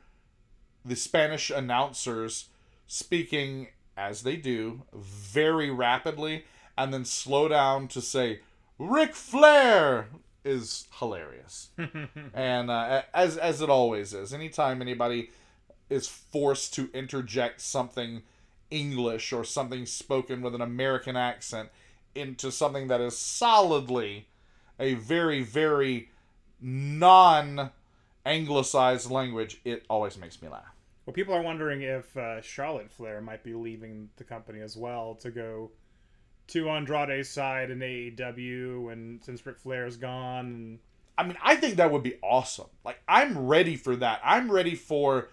the 0.84 0.96
Spanish 0.96 1.50
announcers 1.50 2.48
speaking 2.86 3.68
as 3.96 4.22
they 4.22 4.36
do 4.36 4.82
very 4.92 5.70
rapidly 5.70 6.44
and 6.76 6.92
then 6.92 7.04
slow 7.04 7.48
down 7.48 7.88
to 7.88 8.00
say 8.00 8.40
Ric 8.78 9.14
Flair 9.14 10.08
is 10.44 10.86
hilarious. 10.98 11.70
and 12.34 12.70
uh, 12.70 13.02
as 13.14 13.36
as 13.36 13.60
it 13.60 13.70
always 13.70 14.12
is, 14.12 14.34
anytime 14.34 14.82
anybody 14.82 15.30
is 15.88 16.08
forced 16.08 16.74
to 16.74 16.90
interject 16.92 17.60
something 17.60 18.22
English 18.70 19.32
or 19.32 19.44
something 19.44 19.86
spoken 19.86 20.42
with 20.42 20.54
an 20.54 20.60
American 20.60 21.16
accent 21.16 21.68
into 22.14 22.50
something 22.50 22.88
that 22.88 23.00
is 23.00 23.16
solidly 23.16 24.26
a 24.78 24.94
very, 24.94 25.42
very 25.42 26.10
non 26.60 27.70
anglicized 28.26 29.10
language, 29.10 29.60
it 29.64 29.84
always 29.88 30.18
makes 30.18 30.40
me 30.42 30.48
laugh. 30.48 30.73
Well, 31.06 31.14
people 31.14 31.34
are 31.34 31.42
wondering 31.42 31.82
if 31.82 32.16
uh, 32.16 32.40
Charlotte 32.40 32.90
Flair 32.90 33.20
might 33.20 33.44
be 33.44 33.54
leaving 33.54 34.08
the 34.16 34.24
company 34.24 34.60
as 34.60 34.76
well 34.76 35.14
to 35.16 35.30
go 35.30 35.70
to 36.48 36.70
Andrade's 36.70 37.28
side 37.28 37.70
in 37.70 37.80
AEW, 37.80 38.92
and 38.92 39.22
since 39.22 39.44
Ric 39.44 39.58
Flair's 39.58 39.96
gone, 39.96 40.46
and 40.46 40.78
I 41.16 41.24
mean, 41.24 41.36
I 41.42 41.56
think 41.56 41.76
that 41.76 41.90
would 41.90 42.02
be 42.02 42.16
awesome. 42.22 42.66
Like, 42.84 43.00
I'm 43.08 43.46
ready 43.46 43.76
for 43.76 43.96
that. 43.96 44.20
I'm 44.24 44.50
ready 44.50 44.74
for 44.74 45.28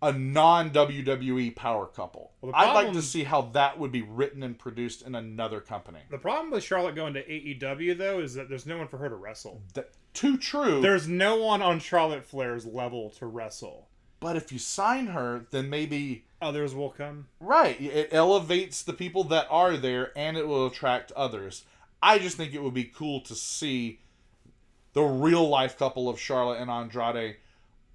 a 0.00 0.12
non 0.12 0.70
WWE 0.70 1.56
power 1.56 1.86
couple. 1.86 2.32
Well, 2.40 2.52
the 2.52 2.58
I'd 2.58 2.72
like 2.72 2.92
to 2.92 3.02
see 3.02 3.24
how 3.24 3.42
that 3.52 3.78
would 3.78 3.90
be 3.90 4.02
written 4.02 4.42
and 4.42 4.58
produced 4.58 5.02
in 5.02 5.14
another 5.14 5.60
company. 5.60 6.00
the 6.10 6.18
problem 6.18 6.50
with 6.50 6.62
Charlotte 6.62 6.94
going 6.94 7.14
to 7.14 7.24
AEW 7.24 7.98
though 7.98 8.20
is 8.20 8.34
that 8.34 8.48
there's 8.48 8.66
no 8.66 8.78
one 8.78 8.88
for 8.88 8.98
her 8.98 9.08
to 9.08 9.16
wrestle. 9.16 9.62
That, 9.74 9.90
too 10.14 10.36
true. 10.36 10.80
There's 10.80 11.08
no 11.08 11.36
one 11.36 11.62
on 11.62 11.80
Charlotte 11.80 12.24
Flair's 12.24 12.64
level 12.64 13.10
to 13.10 13.26
wrestle. 13.26 13.87
But 14.20 14.36
if 14.36 14.52
you 14.52 14.58
sign 14.58 15.08
her, 15.08 15.46
then 15.50 15.70
maybe 15.70 16.24
Others 16.40 16.74
will 16.74 16.90
come. 16.90 17.26
Right. 17.40 17.80
It 17.80 18.10
elevates 18.12 18.82
the 18.82 18.92
people 18.92 19.24
that 19.24 19.48
are 19.50 19.76
there 19.76 20.12
and 20.16 20.36
it 20.36 20.46
will 20.46 20.66
attract 20.66 21.10
others. 21.12 21.64
I 22.00 22.18
just 22.18 22.36
think 22.36 22.54
it 22.54 22.62
would 22.62 22.74
be 22.74 22.84
cool 22.84 23.20
to 23.22 23.34
see 23.34 23.98
the 24.92 25.02
real 25.02 25.48
life 25.48 25.76
couple 25.76 26.08
of 26.08 26.20
Charlotte 26.20 26.60
and 26.60 26.70
Andrade 26.70 27.36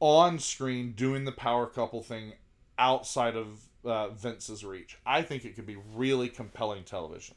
on 0.02 0.40
screen 0.40 0.92
doing 0.92 1.24
the 1.24 1.32
power 1.32 1.66
couple 1.66 2.04
thing 2.04 2.34
outside 2.78 3.38
of 3.38 3.62
uh, 3.86 4.10
Vince's 4.10 4.66
reach. 4.66 4.98
I 5.06 5.22
think 5.22 5.46
it 5.46 5.56
could 5.56 5.66
be 5.66 5.78
really 5.96 6.28
compelling 6.28 6.84
television. 6.84 7.36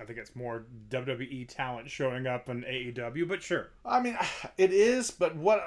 I 0.00 0.04
think 0.04 0.18
it's 0.18 0.34
more 0.34 0.64
WWE 0.90 1.46
talent 1.48 1.88
showing 1.88 2.26
up 2.26 2.48
in 2.48 2.62
AEW, 2.62 3.28
but 3.28 3.44
sure. 3.44 3.68
I 3.84 4.00
mean, 4.00 4.18
it 4.58 4.72
is, 4.72 5.12
but 5.12 5.36
what 5.36 5.64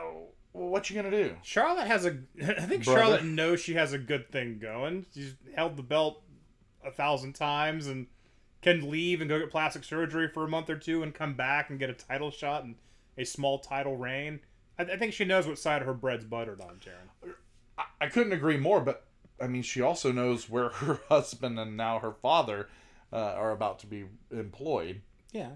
what 0.57 0.89
you 0.89 0.95
gonna 0.95 1.11
do? 1.11 1.35
Charlotte 1.43 1.87
has 1.87 2.05
a. 2.05 2.17
I 2.41 2.65
think 2.65 2.83
Brother. 2.83 2.99
Charlotte 2.99 3.25
knows 3.25 3.61
she 3.61 3.75
has 3.75 3.93
a 3.93 3.97
good 3.97 4.29
thing 4.31 4.59
going. 4.59 5.05
She's 5.13 5.35
held 5.55 5.77
the 5.77 5.83
belt 5.83 6.21
a 6.83 6.91
thousand 6.91 7.33
times 7.33 7.87
and 7.87 8.07
can 8.61 8.89
leave 8.89 9.21
and 9.21 9.29
go 9.29 9.39
get 9.39 9.51
plastic 9.51 9.83
surgery 9.83 10.27
for 10.27 10.43
a 10.43 10.47
month 10.47 10.69
or 10.69 10.77
two 10.77 11.03
and 11.03 11.13
come 11.13 11.35
back 11.35 11.69
and 11.69 11.79
get 11.79 11.89
a 11.89 11.93
title 11.93 12.31
shot 12.31 12.63
and 12.63 12.75
a 13.17 13.23
small 13.23 13.59
title 13.59 13.95
reign. 13.95 14.39
I, 14.79 14.83
I 14.83 14.97
think 14.97 15.13
she 15.13 15.25
knows 15.25 15.47
what 15.47 15.59
side 15.59 15.81
of 15.81 15.87
her 15.87 15.93
bread's 15.93 16.25
buttered 16.25 16.61
on, 16.61 16.79
Daryn. 16.79 17.33
I, 17.77 17.83
I 18.01 18.07
couldn't 18.07 18.33
agree 18.33 18.57
more, 18.57 18.81
but 18.81 19.05
I 19.41 19.47
mean, 19.47 19.61
she 19.61 19.81
also 19.81 20.11
knows 20.11 20.49
where 20.49 20.69
her 20.69 20.99
husband 21.09 21.59
and 21.59 21.77
now 21.77 21.99
her 21.99 22.13
father 22.13 22.67
uh, 23.13 23.17
are 23.17 23.51
about 23.51 23.79
to 23.79 23.87
be 23.87 24.05
employed. 24.31 25.01
Yeah. 25.31 25.51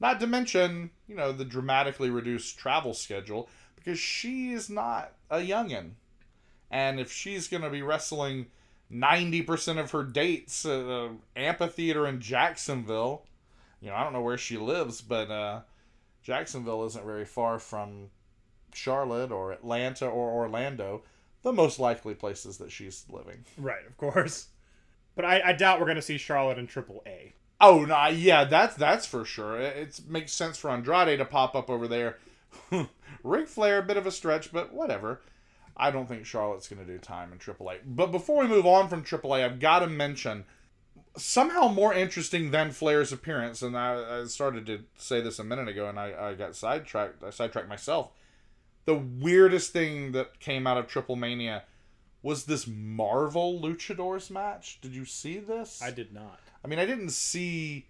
Not 0.00 0.18
to 0.20 0.26
mention, 0.26 0.90
you 1.06 1.14
know, 1.14 1.30
the 1.30 1.44
dramatically 1.44 2.10
reduced 2.10 2.58
travel 2.58 2.92
schedule 2.92 3.48
because 3.82 3.98
she 3.98 4.52
is 4.52 4.70
not 4.70 5.12
a 5.30 5.38
youngin. 5.38 5.92
And 6.70 7.00
if 7.00 7.12
she's 7.12 7.48
going 7.48 7.62
to 7.62 7.70
be 7.70 7.82
wrestling 7.82 8.46
90% 8.92 9.78
of 9.78 9.90
her 9.90 10.04
dates 10.04 10.64
at 10.64 10.80
an 10.80 11.18
amphitheater 11.36 12.06
in 12.06 12.20
Jacksonville, 12.20 13.24
you 13.80 13.90
know, 13.90 13.96
I 13.96 14.04
don't 14.04 14.12
know 14.12 14.22
where 14.22 14.38
she 14.38 14.56
lives, 14.56 15.00
but 15.00 15.30
uh, 15.30 15.60
Jacksonville 16.22 16.84
isn't 16.86 17.04
very 17.04 17.24
far 17.24 17.58
from 17.58 18.10
Charlotte 18.72 19.32
or 19.32 19.52
Atlanta 19.52 20.06
or 20.06 20.30
Orlando, 20.30 21.02
the 21.42 21.52
most 21.52 21.78
likely 21.78 22.14
places 22.14 22.58
that 22.58 22.70
she's 22.70 23.04
living. 23.10 23.44
Right, 23.58 23.86
of 23.86 23.96
course. 23.96 24.48
But 25.14 25.24
I, 25.24 25.42
I 25.46 25.52
doubt 25.52 25.78
we're 25.78 25.86
going 25.86 25.96
to 25.96 26.02
see 26.02 26.18
Charlotte 26.18 26.58
in 26.58 26.66
Triple 26.66 27.02
A. 27.06 27.34
Oh 27.60 27.84
no, 27.84 28.08
yeah, 28.08 28.44
that's 28.44 28.74
that's 28.74 29.06
for 29.06 29.24
sure. 29.24 29.60
It, 29.60 29.76
it 29.76 30.00
makes 30.08 30.32
sense 30.32 30.58
for 30.58 30.70
Andrade 30.70 31.18
to 31.18 31.24
pop 31.24 31.54
up 31.54 31.70
over 31.70 31.86
there. 31.86 32.18
Ric 33.22 33.48
Flair, 33.48 33.78
a 33.78 33.82
bit 33.82 33.96
of 33.96 34.06
a 34.06 34.10
stretch, 34.10 34.52
but 34.52 34.72
whatever. 34.72 35.20
I 35.76 35.90
don't 35.90 36.06
think 36.06 36.26
Charlotte's 36.26 36.68
going 36.68 36.84
to 36.84 36.92
do 36.92 36.98
time 36.98 37.32
in 37.32 37.38
AAA. 37.38 37.78
But 37.86 38.12
before 38.12 38.42
we 38.42 38.48
move 38.48 38.66
on 38.66 38.88
from 38.88 39.04
AAA, 39.04 39.44
I've 39.44 39.60
got 39.60 39.80
to 39.80 39.86
mention 39.86 40.44
somehow 41.16 41.68
more 41.68 41.94
interesting 41.94 42.50
than 42.50 42.70
Flair's 42.70 43.12
appearance, 43.12 43.62
and 43.62 43.76
I, 43.76 44.20
I 44.20 44.24
started 44.24 44.66
to 44.66 44.84
say 44.96 45.20
this 45.20 45.38
a 45.38 45.44
minute 45.44 45.68
ago, 45.68 45.88
and 45.88 45.98
I, 45.98 46.30
I 46.30 46.34
got 46.34 46.56
sidetracked. 46.56 47.22
I 47.22 47.30
sidetracked 47.30 47.68
myself. 47.68 48.10
The 48.84 48.94
weirdest 48.94 49.72
thing 49.72 50.12
that 50.12 50.40
came 50.40 50.66
out 50.66 50.76
of 50.76 50.88
Triple 50.88 51.16
Mania 51.16 51.64
was 52.22 52.44
this 52.44 52.66
Marvel 52.66 53.60
Luchadors 53.60 54.30
match. 54.30 54.80
Did 54.80 54.94
you 54.94 55.04
see 55.04 55.38
this? 55.38 55.80
I 55.82 55.90
did 55.90 56.12
not. 56.12 56.40
I 56.64 56.68
mean, 56.68 56.78
I 56.78 56.86
didn't 56.86 57.10
see 57.10 57.86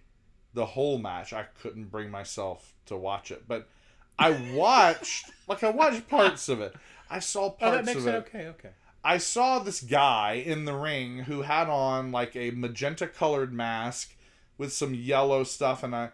the 0.53 0.65
whole 0.65 0.97
match. 0.97 1.33
I 1.33 1.43
couldn't 1.61 1.91
bring 1.91 2.09
myself 2.09 2.73
to 2.87 2.95
watch 2.97 3.31
it, 3.31 3.47
but 3.47 3.69
I 4.17 4.31
watched 4.53 5.31
like 5.47 5.63
I 5.63 5.69
watched 5.69 6.07
parts 6.07 6.49
of 6.49 6.61
it. 6.61 6.75
I 7.09 7.19
saw 7.19 7.45
Oh, 7.45 7.49
parts 7.51 7.75
that 7.77 7.85
makes 7.85 7.99
of 7.99 8.07
it 8.07 8.15
okay, 8.27 8.47
okay. 8.47 8.69
I 9.03 9.17
saw 9.17 9.59
this 9.59 9.81
guy 9.81 10.33
in 10.33 10.65
the 10.65 10.73
ring 10.73 11.19
who 11.19 11.41
had 11.41 11.67
on 11.67 12.11
like 12.11 12.35
a 12.35 12.51
magenta 12.51 13.07
colored 13.07 13.53
mask 13.53 14.15
with 14.57 14.71
some 14.71 14.93
yellow 14.93 15.43
stuff 15.43 15.83
and 15.83 15.95
I 15.95 16.09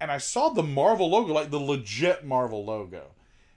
and 0.00 0.10
I 0.10 0.18
saw 0.18 0.48
the 0.50 0.62
Marvel 0.62 1.10
logo, 1.10 1.32
like 1.32 1.50
the 1.50 1.58
legit 1.58 2.24
Marvel 2.24 2.64
logo. 2.64 3.14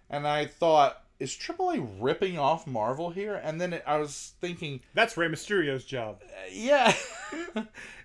And 0.10 0.28
I 0.28 0.46
thought, 0.46 1.04
is 1.20 1.32
AAA 1.32 1.88
ripping 2.00 2.40
off 2.40 2.66
Marvel 2.66 3.12
here? 3.12 3.36
And 3.36 3.62
then 3.62 3.74
it, 3.74 3.84
I 3.86 3.98
was 3.98 4.34
thinking, 4.42 4.82
That's 4.94 5.16
Rey 5.18 5.28
Mysterio's 5.28 5.86
job. 5.86 6.22
Uh, 6.24 6.50
yeah. 6.52 6.94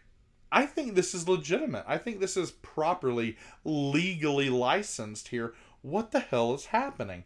I 0.51 0.67
think 0.67 0.95
this 0.95 1.15
is 1.15 1.29
legitimate. 1.29 1.85
I 1.87 1.99
think 1.99 2.21
this 2.21 2.37
is 2.37 2.51
properly 2.51 3.37
legally 3.65 4.49
licensed 4.49 5.29
here. 5.29 5.55
What 5.83 6.13
the 6.13 6.21
hell 6.21 6.55
is 6.55 6.67
happening? 6.67 7.25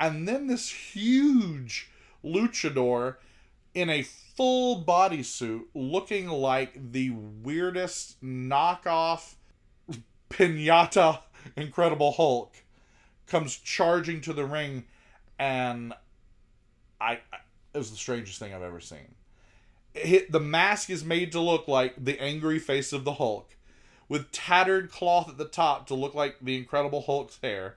And 0.00 0.26
then 0.26 0.46
this 0.46 0.70
huge 0.70 1.90
luchador 2.24 3.16
in 3.74 3.90
a 3.90 4.02
full 4.02 4.82
bodysuit 4.84 5.64
looking 5.74 6.28
like 6.28 6.92
the 6.92 7.10
weirdest 7.10 8.22
knockoff 8.22 9.34
pinata 10.30 11.20
Incredible 11.56 12.12
Hulk 12.12 12.54
comes 13.26 13.56
charging 13.56 14.20
to 14.22 14.32
the 14.32 14.44
ring 14.44 14.84
and 15.38 15.92
I, 17.00 17.20
I 17.32 17.38
it 17.74 17.78
was 17.78 17.90
the 17.90 17.96
strangest 17.96 18.38
thing 18.38 18.54
I've 18.54 18.62
ever 18.62 18.80
seen 18.80 19.14
hit 19.94 20.32
the 20.32 20.40
mask 20.40 20.90
is 20.90 21.04
made 21.04 21.32
to 21.32 21.40
look 21.40 21.66
like 21.66 22.04
the 22.04 22.20
angry 22.20 22.58
face 22.58 22.92
of 22.92 23.04
the 23.04 23.14
Hulk, 23.14 23.56
with 24.08 24.32
tattered 24.32 24.90
cloth 24.90 25.28
at 25.28 25.38
the 25.38 25.44
top 25.44 25.86
to 25.86 25.94
look 25.94 26.14
like 26.14 26.36
the 26.42 26.56
Incredible 26.56 27.02
Hulk's 27.02 27.38
hair, 27.42 27.76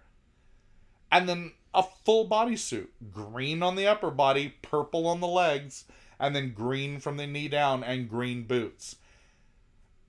and 1.11 1.29
then 1.29 1.53
a 1.73 1.83
full 1.83 2.27
bodysuit, 2.27 2.87
green 3.11 3.61
on 3.61 3.75
the 3.75 3.87
upper 3.87 4.11
body, 4.11 4.55
purple 4.61 5.07
on 5.07 5.19
the 5.19 5.27
legs, 5.27 5.85
and 6.19 6.35
then 6.35 6.51
green 6.51 6.99
from 6.99 7.17
the 7.17 7.27
knee 7.27 7.47
down 7.47 7.83
and 7.83 8.09
green 8.09 8.43
boots. 8.43 8.95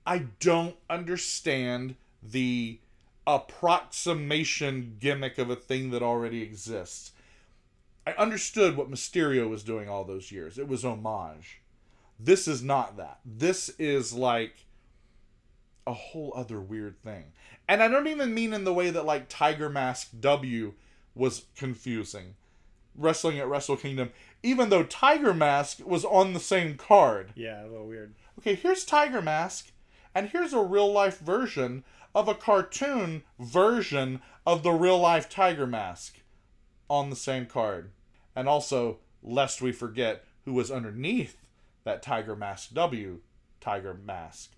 I 0.05 0.25
don't 0.39 0.75
understand 0.89 1.95
the 2.23 2.79
approximation 3.27 4.97
gimmick 4.99 5.37
of 5.37 5.51
a 5.51 5.55
thing 5.55 5.91
that 5.91 6.01
already 6.01 6.41
exists. 6.41 7.11
I 8.07 8.13
understood 8.13 8.75
what 8.75 8.89
Mysterio 8.89 9.47
was 9.47 9.63
doing 9.63 9.87
all 9.87 10.03
those 10.03 10.31
years. 10.31 10.57
It 10.57 10.67
was 10.67 10.83
homage. 10.83 11.61
This 12.19 12.47
is 12.47 12.61
not 12.61 12.97
that. 12.97 13.19
This 13.25 13.69
is 13.79 14.13
like 14.13 14.65
a 15.87 15.93
whole 15.93 16.33
other 16.35 16.59
weird 16.59 17.01
thing. 17.01 17.31
And 17.67 17.81
I 17.81 17.87
don't 17.87 18.07
even 18.07 18.33
mean 18.33 18.53
in 18.53 18.63
the 18.63 18.73
way 18.73 18.89
that 18.89 19.05
like 19.05 19.29
Tiger 19.29 19.69
Mask 19.69 20.09
W 20.19 20.73
was 21.15 21.45
confusing. 21.55 22.35
Wrestling 22.95 23.39
at 23.39 23.47
Wrestle 23.47 23.77
Kingdom, 23.77 24.09
even 24.43 24.69
though 24.69 24.83
Tiger 24.83 25.33
Mask 25.33 25.79
was 25.85 26.03
on 26.03 26.33
the 26.33 26.39
same 26.39 26.75
card. 26.75 27.31
Yeah, 27.35 27.63
a 27.63 27.67
little 27.67 27.87
weird. 27.87 28.13
Okay, 28.39 28.55
here's 28.55 28.83
Tiger 28.83 29.21
Mask, 29.21 29.71
and 30.13 30.29
here's 30.29 30.53
a 30.53 30.59
real 30.59 30.91
life 30.91 31.19
version 31.19 31.85
of 32.13 32.27
a 32.27 32.33
cartoon 32.35 33.23
version 33.39 34.21
of 34.45 34.63
the 34.63 34.71
real 34.71 34.99
life 34.99 35.29
Tiger 35.29 35.67
Mask 35.67 36.19
on 36.89 37.09
the 37.09 37.15
same 37.15 37.45
card. 37.45 37.91
And 38.35 38.49
also, 38.49 38.97
lest 39.21 39.61
we 39.61 39.71
forget 39.71 40.25
who 40.45 40.53
was 40.53 40.71
underneath 40.71 41.37
that 41.83 42.01
Tiger 42.01 42.35
Mask 42.35 42.73
W, 42.73 43.19
Tiger 43.61 43.93
Mask 43.93 44.51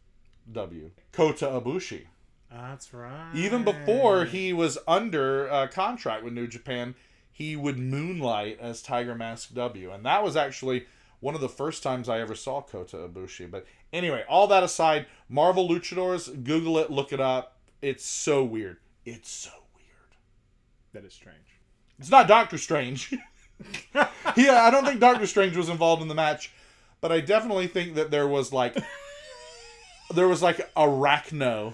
W, 0.52 0.92
Kota 1.12 1.46
Ibushi. 1.46 2.06
That's 2.52 2.94
right. 2.94 3.32
Even 3.34 3.64
before 3.64 4.26
he 4.26 4.52
was 4.52 4.78
under 4.88 5.50
uh, 5.50 5.68
contract 5.68 6.24
with 6.24 6.34
New 6.34 6.48
Japan, 6.48 6.96
he 7.32 7.56
would 7.56 7.80
moonlight 7.80 8.60
as 8.60 8.82
Tiger 8.82 9.16
Mask 9.16 9.54
W, 9.54 9.92
and 9.92 10.06
that 10.06 10.24
was 10.24 10.36
actually 10.36 10.86
one 11.22 11.36
of 11.36 11.42
the 11.42 11.50
first 11.50 11.82
times 11.82 12.10
I 12.10 12.20
ever 12.20 12.36
saw 12.36 12.62
Kota 12.62 12.98
Ibushi. 12.98 13.50
But 13.50 13.66
anyway, 13.94 14.26
all 14.28 14.48
that 14.48 14.64
aside, 14.64 15.06
Marvel 15.30 15.70
Luchadors, 15.70 16.44
Google 16.44 16.78
it, 16.78 16.90
look 16.92 17.14
it 17.14 17.22
up. 17.22 17.58
It's 17.82 18.06
so 18.06 18.44
weird. 18.44 18.78
It's 19.06 19.30
so 19.30 19.52
weird. 19.76 20.18
That 20.94 21.06
is 21.06 21.14
strange. 21.14 21.38
It's 22.00 22.10
not 22.10 22.28
Doctor 22.28 22.58
Strange. 22.58 23.14
yeah, 23.94 24.64
I 24.64 24.72
don't 24.72 24.86
think 24.86 25.00
Doctor 25.00 25.28
Strange 25.28 25.56
was 25.56 25.70
involved 25.70 26.02
in 26.02 26.08
the 26.08 26.16
match, 26.16 26.52
but 27.02 27.12
I 27.12 27.20
definitely 27.20 27.68
think 27.68 27.96
that 27.96 28.12
there 28.12 28.28
was 28.28 28.54
like 28.54 28.78
there 30.14 30.28
was 30.28 30.42
like 30.42 30.74
arachno, 30.76 31.74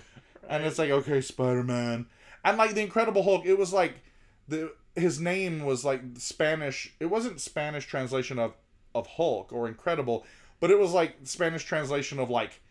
and 0.49 0.63
it's 0.63 0.79
like 0.79 0.89
okay, 0.89 1.21
Spider 1.21 1.63
Man, 1.63 2.07
and 2.43 2.57
like 2.57 2.73
the 2.73 2.81
Incredible 2.81 3.23
Hulk. 3.23 3.45
It 3.45 3.57
was 3.57 3.73
like 3.73 3.95
the 4.47 4.73
his 4.95 5.19
name 5.19 5.65
was 5.65 5.85
like 5.85 6.01
Spanish. 6.17 6.93
It 6.99 7.07
wasn't 7.07 7.41
Spanish 7.41 7.85
translation 7.85 8.39
of 8.39 8.53
of 8.95 9.07
Hulk 9.07 9.51
or 9.51 9.67
Incredible, 9.67 10.25
but 10.59 10.71
it 10.71 10.79
was 10.79 10.93
like 10.93 11.15
Spanish 11.23 11.65
translation 11.65 12.19
of 12.19 12.29
like 12.29 12.61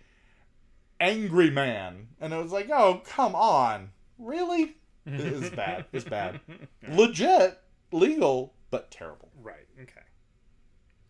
angry 0.98 1.50
man, 1.50 2.08
and 2.20 2.32
it 2.32 2.42
was 2.42 2.52
like 2.52 2.70
oh 2.70 3.02
come 3.04 3.34
on, 3.34 3.90
really? 4.18 4.76
It's 5.08 5.50
bad. 5.50 5.84
It's 5.92 6.04
bad. 6.04 6.40
Legit, 6.88 7.60
legal, 7.92 8.54
but 8.70 8.90
terrible. 8.90 9.30
Right. 9.40 9.66
Okay. 9.80 10.00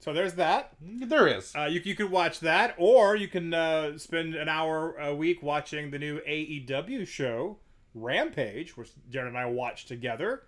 So 0.07 0.13
there's 0.13 0.35
that. 0.35 0.71
There 0.81 1.27
is. 1.27 1.53
Uh, 1.57 1.65
you, 1.65 1.81
you 1.83 1.97
could 1.97 2.13
watch 2.13 2.39
that, 2.39 2.77
or 2.79 3.17
you 3.17 3.27
can 3.27 3.53
uh, 3.53 3.99
spend 3.99 4.37
an 4.37 4.49
hour 4.49 4.95
a 4.99 5.13
week 5.13 5.43
watching 5.43 5.91
the 5.91 5.99
new 5.99 6.21
AEW 6.21 7.09
show, 7.09 7.57
Rampage, 7.93 8.77
which 8.77 8.91
Jared 9.11 9.27
and 9.27 9.37
I 9.37 9.47
watched 9.47 9.89
together. 9.89 10.45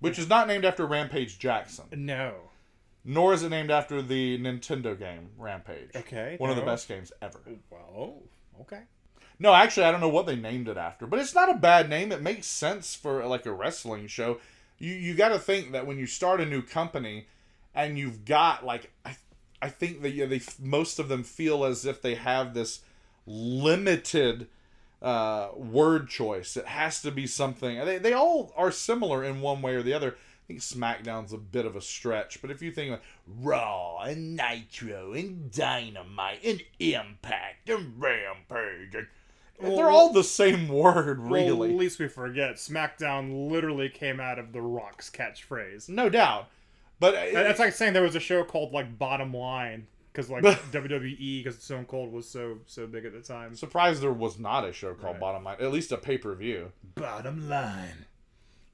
Which 0.00 0.18
is 0.18 0.28
not 0.28 0.48
named 0.48 0.66
after 0.66 0.84
Rampage 0.84 1.38
Jackson, 1.38 1.86
No. 1.92 2.34
nor 3.02 3.32
is 3.32 3.42
it 3.42 3.48
named 3.48 3.70
after 3.70 4.02
the 4.02 4.38
Nintendo 4.38 4.98
game 4.98 5.30
Rampage. 5.38 5.96
Okay, 5.96 6.34
One 6.36 6.50
of 6.50 6.56
the 6.56 6.62
best 6.62 6.86
games 6.86 7.10
ever. 7.22 7.40
Well, 7.70 8.16
okay. 8.60 8.82
No, 9.38 9.54
actually, 9.54 9.84
I 9.86 9.92
don't 9.92 10.02
know 10.02 10.10
what 10.10 10.26
they 10.26 10.36
named 10.36 10.68
it 10.68 10.76
after, 10.76 11.06
but 11.06 11.18
it's 11.20 11.34
not 11.34 11.48
a 11.50 11.54
bad 11.54 11.88
name. 11.88 12.12
It 12.12 12.20
makes 12.20 12.46
sense 12.46 12.94
for 12.94 13.24
like 13.24 13.46
a 13.46 13.52
wrestling 13.52 14.08
show. 14.08 14.40
You 14.78 14.92
you 14.92 15.14
got 15.14 15.30
to 15.30 15.38
think 15.38 15.72
that 15.72 15.86
when 15.86 15.96
you 15.98 16.04
start 16.06 16.42
a 16.42 16.44
new 16.46 16.60
company, 16.60 17.26
and 17.74 17.98
you've 17.98 18.24
got 18.24 18.64
like 18.64 18.90
I, 19.04 19.16
I 19.62 19.68
think 19.68 20.02
that 20.02 20.10
yeah, 20.10 20.26
they 20.26 20.40
most 20.60 20.98
of 20.98 21.08
them 21.08 21.22
feel 21.22 21.64
as 21.64 21.84
if 21.86 22.00
they 22.02 22.14
have 22.14 22.54
this 22.54 22.80
limited 23.26 24.48
uh, 25.02 25.48
word 25.56 26.08
choice. 26.08 26.56
It 26.56 26.66
has 26.66 27.00
to 27.02 27.10
be 27.10 27.26
something. 27.26 27.78
They 27.84 27.98
they 27.98 28.12
all 28.12 28.52
are 28.56 28.70
similar 28.70 29.24
in 29.24 29.40
one 29.40 29.62
way 29.62 29.74
or 29.74 29.82
the 29.82 29.92
other. 29.94 30.16
I 30.16 30.52
think 30.54 30.60
SmackDown's 30.60 31.32
a 31.32 31.38
bit 31.38 31.64
of 31.64 31.76
a 31.76 31.80
stretch, 31.80 32.42
but 32.42 32.50
if 32.50 32.60
you 32.60 32.72
think 32.72 32.90
like 32.90 33.02
Raw 33.40 34.00
and 34.00 34.34
Nitro 34.36 35.12
and 35.12 35.48
Dynamite 35.52 36.40
and 36.44 36.60
Impact 36.80 37.68
and 37.68 37.94
Rampage, 38.02 38.96
and, 38.96 39.06
Well, 39.60 39.76
they're 39.76 39.90
all 39.90 40.12
the 40.12 40.24
same 40.24 40.66
word, 40.66 41.20
Well, 41.22 41.30
really. 41.30 41.70
at 41.70 41.76
least 41.76 42.00
we 42.00 42.08
forget 42.08 42.56
SmackDown 42.56 43.48
literally 43.48 43.88
came 43.90 44.18
out 44.18 44.40
of 44.40 44.52
The 44.52 44.60
Rock's 44.60 45.08
catchphrase. 45.08 45.88
no 45.88 46.08
doubt. 46.08 46.48
But 47.00 47.12
That- 47.14 47.32
That's 47.32 47.58
like 47.58 47.72
saying 47.72 47.94
there 47.94 48.02
was 48.02 48.14
a 48.14 48.20
show 48.20 48.44
called 48.44 48.72
like 48.72 48.98
Bottom 48.98 49.34
Line 49.34 49.86
because 50.12 50.30
like 50.30 50.42
WWE 50.72 51.42
because 51.44 51.62
Stone 51.62 51.86
Cold 51.86 52.12
was 52.12 52.28
so 52.28 52.58
so 52.66 52.86
big 52.86 53.04
at 53.04 53.12
the 53.12 53.20
time. 53.20 53.54
surprised 53.56 54.02
there 54.02 54.12
was 54.12 54.38
not 54.38 54.64
a 54.64 54.72
show 54.72 54.94
called 54.94 55.14
Right. 55.14 55.20
Bottom 55.20 55.44
Line, 55.44 55.56
at 55.60 55.72
least 55.72 55.92
a 55.92 55.96
pay 55.96 56.18
per 56.18 56.34
view. 56.34 56.72
Bottom 56.94 57.48
Line, 57.48 58.06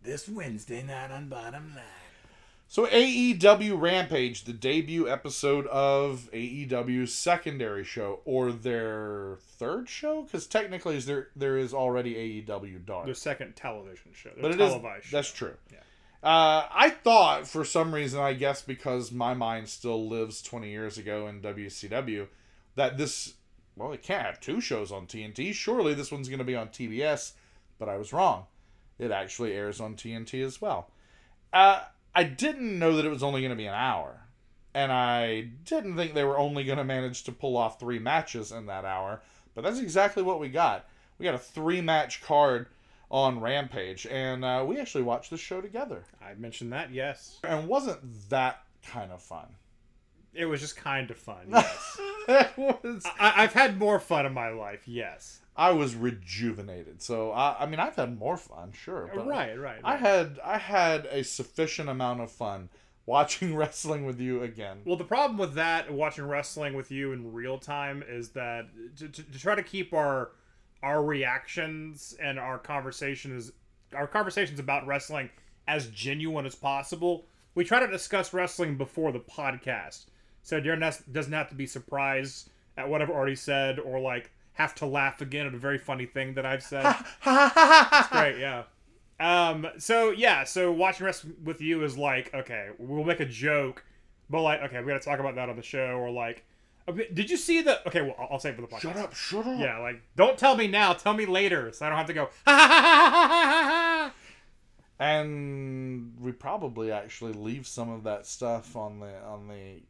this 0.02 0.28
Wednesday 0.28 0.82
night 0.82 1.10
on 1.10 1.28
Bottom 1.28 1.72
Line. 1.74 1.84
So 2.68 2.84
AEW 2.86 3.80
Rampage, 3.80 4.42
the 4.42 4.52
debut 4.52 5.08
episode 5.08 5.68
of 5.68 6.28
AEW's 6.32 7.14
secondary 7.14 7.84
show, 7.84 8.18
or 8.24 8.50
their 8.50 9.36
third 9.56 9.88
show, 9.88 10.22
because 10.22 10.48
technically 10.48 10.96
is 10.96 11.06
there 11.06 11.28
there 11.36 11.58
is 11.58 11.72
already 11.72 12.42
AEW 12.42 12.84
Dark, 12.84 13.04
Their 13.04 13.14
second 13.14 13.54
television 13.54 14.10
show. 14.12 14.30
Their 14.30 14.42
but 14.42 14.50
it 14.50 14.60
is 14.60 14.72
show. 14.72 15.00
that's 15.12 15.30
true. 15.32 15.54
Yeah. 15.72 15.78
Uh, 16.26 16.66
I 16.74 16.90
thought 16.90 17.46
for 17.46 17.64
some 17.64 17.94
reason, 17.94 18.18
I 18.18 18.32
guess 18.32 18.60
because 18.60 19.12
my 19.12 19.32
mind 19.32 19.68
still 19.68 20.08
lives 20.08 20.42
twenty 20.42 20.70
years 20.70 20.98
ago 20.98 21.28
in 21.28 21.40
WCW, 21.40 22.26
that 22.74 22.98
this 22.98 23.34
well, 23.76 23.92
it 23.92 24.02
can't 24.02 24.26
have 24.26 24.40
two 24.40 24.60
shows 24.60 24.90
on 24.90 25.06
TNT. 25.06 25.54
Surely 25.54 25.94
this 25.94 26.10
one's 26.10 26.28
going 26.28 26.40
to 26.40 26.44
be 26.44 26.56
on 26.56 26.68
TBS, 26.68 27.34
but 27.78 27.88
I 27.88 27.96
was 27.96 28.12
wrong. 28.12 28.46
It 28.98 29.12
actually 29.12 29.52
airs 29.52 29.80
on 29.80 29.94
TNT 29.94 30.44
as 30.44 30.60
well. 30.60 30.90
Uh, 31.52 31.82
I 32.12 32.24
didn't 32.24 32.76
know 32.76 32.96
that 32.96 33.04
it 33.04 33.10
was 33.10 33.22
only 33.22 33.42
going 33.42 33.50
to 33.50 33.56
be 33.56 33.66
an 33.66 33.74
hour. 33.74 34.22
And 34.74 34.90
I 34.90 35.42
didn't 35.64 35.94
think 35.94 36.14
they 36.14 36.24
were 36.24 36.38
only 36.38 36.64
going 36.64 36.78
to 36.78 36.84
manage 36.84 37.22
to 37.24 37.32
pull 37.32 37.56
off 37.56 37.78
three 37.78 38.00
matches 38.00 38.50
in 38.50 38.66
that 38.66 38.84
hour. 38.84 39.22
But 39.54 39.62
that's 39.62 39.78
exactly 39.78 40.24
what 40.24 40.40
we 40.40 40.48
got. 40.48 40.86
We 41.18 41.24
got 41.24 41.34
a 41.36 41.38
three 41.38 41.80
match 41.80 42.20
card 42.22 42.66
on 43.10 43.40
Rampage. 43.40 44.06
And 44.06 44.44
uh, 44.44 44.64
we 44.66 44.78
actually 44.78 45.04
watched 45.04 45.30
the 45.30 45.36
show 45.36 45.60
together. 45.60 46.04
I 46.22 46.34
mentioned 46.34 46.72
that. 46.72 46.92
Yes, 46.92 47.38
And 47.44 47.68
wasn't 47.68 48.00
that 48.30 48.62
kind 48.82 49.12
of 49.12 49.22
fun? 49.22 49.46
it 50.36 50.44
was 50.44 50.60
just 50.60 50.76
kind 50.76 51.10
of 51.10 51.16
fun. 51.16 51.46
Yes, 52.28 52.56
was. 52.56 53.04
I, 53.20 53.44
I've 53.44 53.52
had 53.52 53.78
more 53.78 54.00
fun 54.00 54.26
in 54.26 54.34
my 54.34 54.48
life. 54.48 54.82
Yes, 54.86 55.38
I 55.56 55.70
was 55.70 55.94
rejuvenated. 55.94 57.00
So, 57.00 57.30
I, 57.30 57.56
I 57.60 57.66
mean, 57.66 57.78
I've 57.78 57.94
had 57.94 58.18
more 58.18 58.36
fun, 58.36 58.72
sure. 58.72 59.08
But 59.14 59.28
right, 59.28 59.54
right. 59.58 59.78
I 59.84 59.94
had 59.94 60.40
I 60.44 60.58
had 60.58 61.06
a 61.06 61.22
sufficient 61.22 61.88
amount 61.88 62.20
of 62.22 62.32
fun 62.32 62.68
watching 63.06 63.54
wrestling 63.56 64.04
with 64.04 64.20
you 64.20 64.42
again. 64.42 64.78
Well, 64.84 64.96
the 64.96 65.04
problem 65.04 65.38
with 65.38 65.54
that, 65.54 65.92
watching 65.92 66.26
wrestling 66.26 66.74
with 66.74 66.90
you 66.90 67.12
in 67.12 67.32
real 67.32 67.58
time, 67.58 68.02
is 68.06 68.30
that 68.30 68.66
to, 68.96 69.08
to, 69.08 69.22
to 69.22 69.38
try 69.38 69.54
to 69.54 69.62
keep 69.62 69.94
our 69.94 70.32
our 70.86 71.02
reactions 71.02 72.16
and 72.22 72.38
our 72.38 72.58
conversations 72.58 73.50
our 73.92 74.06
conversations 74.06 74.60
about 74.60 74.86
wrestling 74.86 75.30
as 75.68 75.88
genuine 75.88 76.46
as 76.46 76.54
possible, 76.54 77.24
we 77.54 77.64
try 77.64 77.80
to 77.80 77.88
discuss 77.88 78.32
wrestling 78.32 78.76
before 78.76 79.10
the 79.10 79.18
podcast, 79.20 80.06
so 80.42 80.60
Daryn 80.60 81.12
doesn't 81.12 81.32
have 81.32 81.48
to 81.48 81.54
be 81.56 81.66
surprised 81.66 82.50
at 82.76 82.88
what 82.88 83.02
I've 83.02 83.10
already 83.10 83.34
said 83.34 83.80
or 83.80 83.98
like 83.98 84.30
have 84.52 84.74
to 84.76 84.86
laugh 84.86 85.20
again 85.20 85.46
at 85.46 85.54
a 85.54 85.58
very 85.58 85.78
funny 85.78 86.06
thing 86.06 86.34
that 86.34 86.46
I've 86.46 86.62
said. 86.62 86.84
It's 87.26 88.08
great, 88.08 88.38
yeah. 88.38 88.64
Um, 89.18 89.66
so 89.78 90.10
yeah, 90.10 90.44
so 90.44 90.70
watching 90.70 91.06
wrestling 91.06 91.34
with 91.42 91.60
you 91.60 91.82
is 91.84 91.98
like, 91.98 92.32
okay, 92.32 92.70
we'll 92.78 93.04
make 93.04 93.20
a 93.20 93.26
joke, 93.26 93.84
but 94.30 94.42
like, 94.42 94.62
okay, 94.62 94.80
we 94.80 94.86
got 94.86 95.00
to 95.02 95.08
talk 95.08 95.18
about 95.18 95.34
that 95.34 95.48
on 95.48 95.56
the 95.56 95.62
show, 95.62 95.96
or 95.98 96.10
like, 96.10 96.44
okay, 96.88 97.08
did 97.12 97.30
you 97.30 97.36
see 97.36 97.62
the? 97.62 97.86
Okay, 97.88 98.02
well, 98.02 98.14
I'll- 98.18 98.28
I'll 98.32 98.38
say 98.38 98.52
for 98.52 98.60
the 98.62 98.66
podcast. 98.68 98.80
Shut 98.80 98.96
up! 98.96 99.14
Shut 99.14 99.46
up! 99.46 99.58
Yeah, 99.60 99.78
like, 99.78 100.02
don't 100.16 100.38
tell 100.38 100.56
me 100.56 100.66
now, 100.68 100.92
tell 100.92 101.14
me 101.14 101.26
later, 101.26 101.72
so 101.72 101.86
I 101.86 101.88
don't 101.88 101.98
have 101.98 102.06
to 102.08 102.12
go. 102.14 102.24
Ha 102.46 102.56
ha 102.56 102.68
ha 102.68 103.10
ha 103.10 103.28
ha 103.28 103.68
ha. 103.68 104.12
And 104.98 106.14
we 106.20 106.32
probably 106.32 106.90
actually 106.90 107.34
leave 107.34 107.66
some 107.66 107.90
of 107.90 108.04
that 108.04 108.26
stuff 108.26 108.76
on 108.76 109.00
the 109.00 109.22
on 109.24 109.48
the 109.48 109.82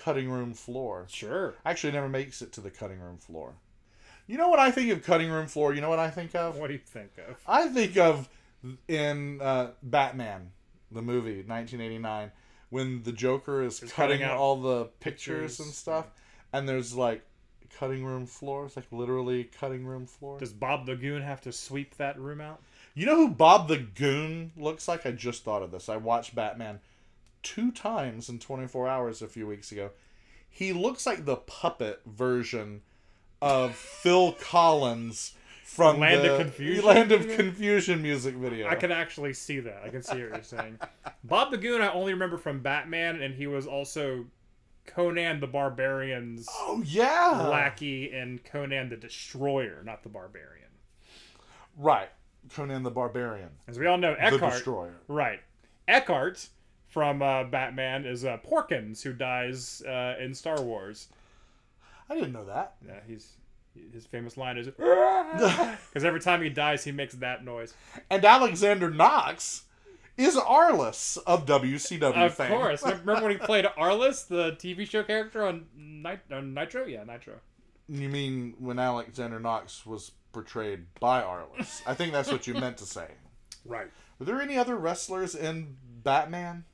cutting 0.00 0.30
room 0.30 0.54
floor. 0.54 1.06
Sure. 1.10 1.54
Actually, 1.66 1.90
it 1.90 1.94
never 1.94 2.08
makes 2.08 2.40
it 2.40 2.52
to 2.52 2.60
the 2.62 2.70
cutting 2.70 2.98
room 2.98 3.18
floor. 3.18 3.54
You 4.26 4.38
know 4.38 4.48
what 4.48 4.58
I 4.58 4.70
think 4.70 4.90
of 4.90 5.02
cutting 5.02 5.30
room 5.30 5.48
floor? 5.48 5.74
You 5.74 5.82
know 5.82 5.90
what 5.90 5.98
I 5.98 6.08
think 6.08 6.34
of? 6.34 6.56
What 6.56 6.68
do 6.68 6.72
you 6.74 6.78
think 6.78 7.10
of? 7.28 7.36
I 7.46 7.68
think 7.68 7.98
of 7.98 8.28
in 8.88 9.40
uh, 9.42 9.72
Batman, 9.82 10.52
the 10.90 11.02
movie, 11.02 11.42
1989, 11.42 12.30
when 12.72 13.02
the 13.02 13.12
Joker 13.12 13.62
is 13.62 13.80
He's 13.80 13.92
cutting, 13.92 14.20
cutting 14.20 14.30
out 14.30 14.38
all 14.38 14.56
the 14.56 14.86
pictures, 14.98 15.58
pictures, 15.58 15.60
and 15.60 15.74
stuff, 15.74 16.06
and 16.54 16.66
there's 16.66 16.94
like 16.94 17.22
cutting 17.78 18.02
room 18.02 18.24
floors, 18.24 18.76
like 18.76 18.86
literally 18.90 19.44
cutting 19.44 19.84
room 19.84 20.06
floors. 20.06 20.40
Does 20.40 20.54
Bob 20.54 20.86
the 20.86 20.96
Goon 20.96 21.20
have 21.20 21.42
to 21.42 21.52
sweep 21.52 21.98
that 21.98 22.18
room 22.18 22.40
out? 22.40 22.62
You 22.94 23.04
know 23.04 23.16
who 23.16 23.28
Bob 23.28 23.68
the 23.68 23.76
Goon 23.76 24.52
looks 24.56 24.88
like? 24.88 25.04
I 25.04 25.10
just 25.10 25.44
thought 25.44 25.62
of 25.62 25.70
this. 25.70 25.90
I 25.90 25.98
watched 25.98 26.34
Batman 26.34 26.80
two 27.42 27.72
times 27.72 28.30
in 28.30 28.38
24 28.38 28.88
hours 28.88 29.20
a 29.20 29.28
few 29.28 29.46
weeks 29.46 29.70
ago. 29.70 29.90
He 30.48 30.72
looks 30.72 31.04
like 31.04 31.26
the 31.26 31.36
puppet 31.36 32.00
version 32.06 32.80
of 33.42 33.74
Phil 33.74 34.32
Collins 34.32 35.34
from 35.62 35.98
Land 36.00 36.24
of 36.26 36.38
the 36.38 36.44
Confusion? 36.44 36.84
Land 36.84 37.12
of 37.12 37.28
Confusion 37.28 38.02
music 38.02 38.34
video. 38.34 38.68
I 38.68 38.74
can 38.74 38.92
actually 38.92 39.32
see 39.32 39.60
that. 39.60 39.82
I 39.84 39.88
can 39.88 40.02
see 40.02 40.12
what 40.22 40.34
you're 40.34 40.42
saying. 40.42 40.78
Bob 41.24 41.50
the 41.50 41.58
Goon, 41.58 41.80
I 41.80 41.92
only 41.92 42.12
remember 42.12 42.36
from 42.36 42.60
Batman, 42.60 43.20
and 43.22 43.34
he 43.34 43.46
was 43.46 43.66
also 43.66 44.26
Conan 44.86 45.40
the 45.40 45.46
Barbarian's 45.46 46.46
Oh 46.50 46.82
yeah. 46.86 47.46
lackey 47.48 48.12
and 48.12 48.42
Conan 48.44 48.88
the 48.90 48.96
Destroyer, 48.96 49.82
not 49.84 50.02
the 50.02 50.08
Barbarian. 50.08 50.68
Right. 51.76 52.10
Conan 52.54 52.82
the 52.82 52.90
Barbarian. 52.90 53.50
As 53.68 53.78
we 53.78 53.86
all 53.86 53.98
know, 53.98 54.14
The 54.14 54.22
Eckhardt. 54.24 54.52
Destroyer. 54.54 54.94
Right. 55.08 55.40
Eckhardt 55.88 56.48
from 56.88 57.22
uh, 57.22 57.44
Batman 57.44 58.04
is 58.04 58.24
uh, 58.24 58.38
Porkins, 58.38 59.02
who 59.02 59.12
dies 59.12 59.80
uh, 59.82 60.16
in 60.20 60.34
Star 60.34 60.60
Wars. 60.60 61.08
I 62.10 62.14
didn't 62.14 62.32
know 62.32 62.44
that. 62.44 62.74
Yeah, 62.86 63.00
he's 63.06 63.32
his 63.92 64.06
famous 64.06 64.36
line 64.36 64.56
is 64.58 64.66
because 64.66 66.04
every 66.04 66.20
time 66.20 66.42
he 66.42 66.48
dies, 66.50 66.84
he 66.84 66.92
makes 66.92 67.14
that 67.14 67.44
noise. 67.44 67.74
And 68.10 68.24
Alexander 68.24 68.90
Knox 68.90 69.62
is 70.16 70.36
Arliss 70.36 71.16
of 71.26 71.46
WCW 71.46 72.26
Of 72.26 72.34
fame. 72.34 72.50
course. 72.50 72.82
Remember 72.84 73.22
when 73.22 73.30
he 73.32 73.36
played 73.46 73.64
Arliss, 73.78 74.26
the 74.28 74.52
TV 74.52 74.88
show 74.88 75.02
character 75.02 75.44
on, 75.46 75.66
Nit- 75.76 76.20
on 76.30 76.52
Nitro? 76.54 76.84
Yeah, 76.86 77.04
Nitro. 77.04 77.34
You 77.88 78.08
mean 78.08 78.54
when 78.58 78.78
Alexander 78.78 79.40
Knox 79.40 79.84
was 79.86 80.12
portrayed 80.32 80.84
by 81.00 81.22
Arliss? 81.22 81.82
I 81.86 81.94
think 81.94 82.12
that's 82.12 82.30
what 82.30 82.46
you 82.46 82.54
meant 82.54 82.78
to 82.78 82.86
say. 82.86 83.06
Right. 83.64 83.86
Were 84.18 84.26
there 84.26 84.42
any 84.42 84.58
other 84.58 84.74
wrestlers 84.76 85.36
in 85.36 85.76
Batman? 86.02 86.64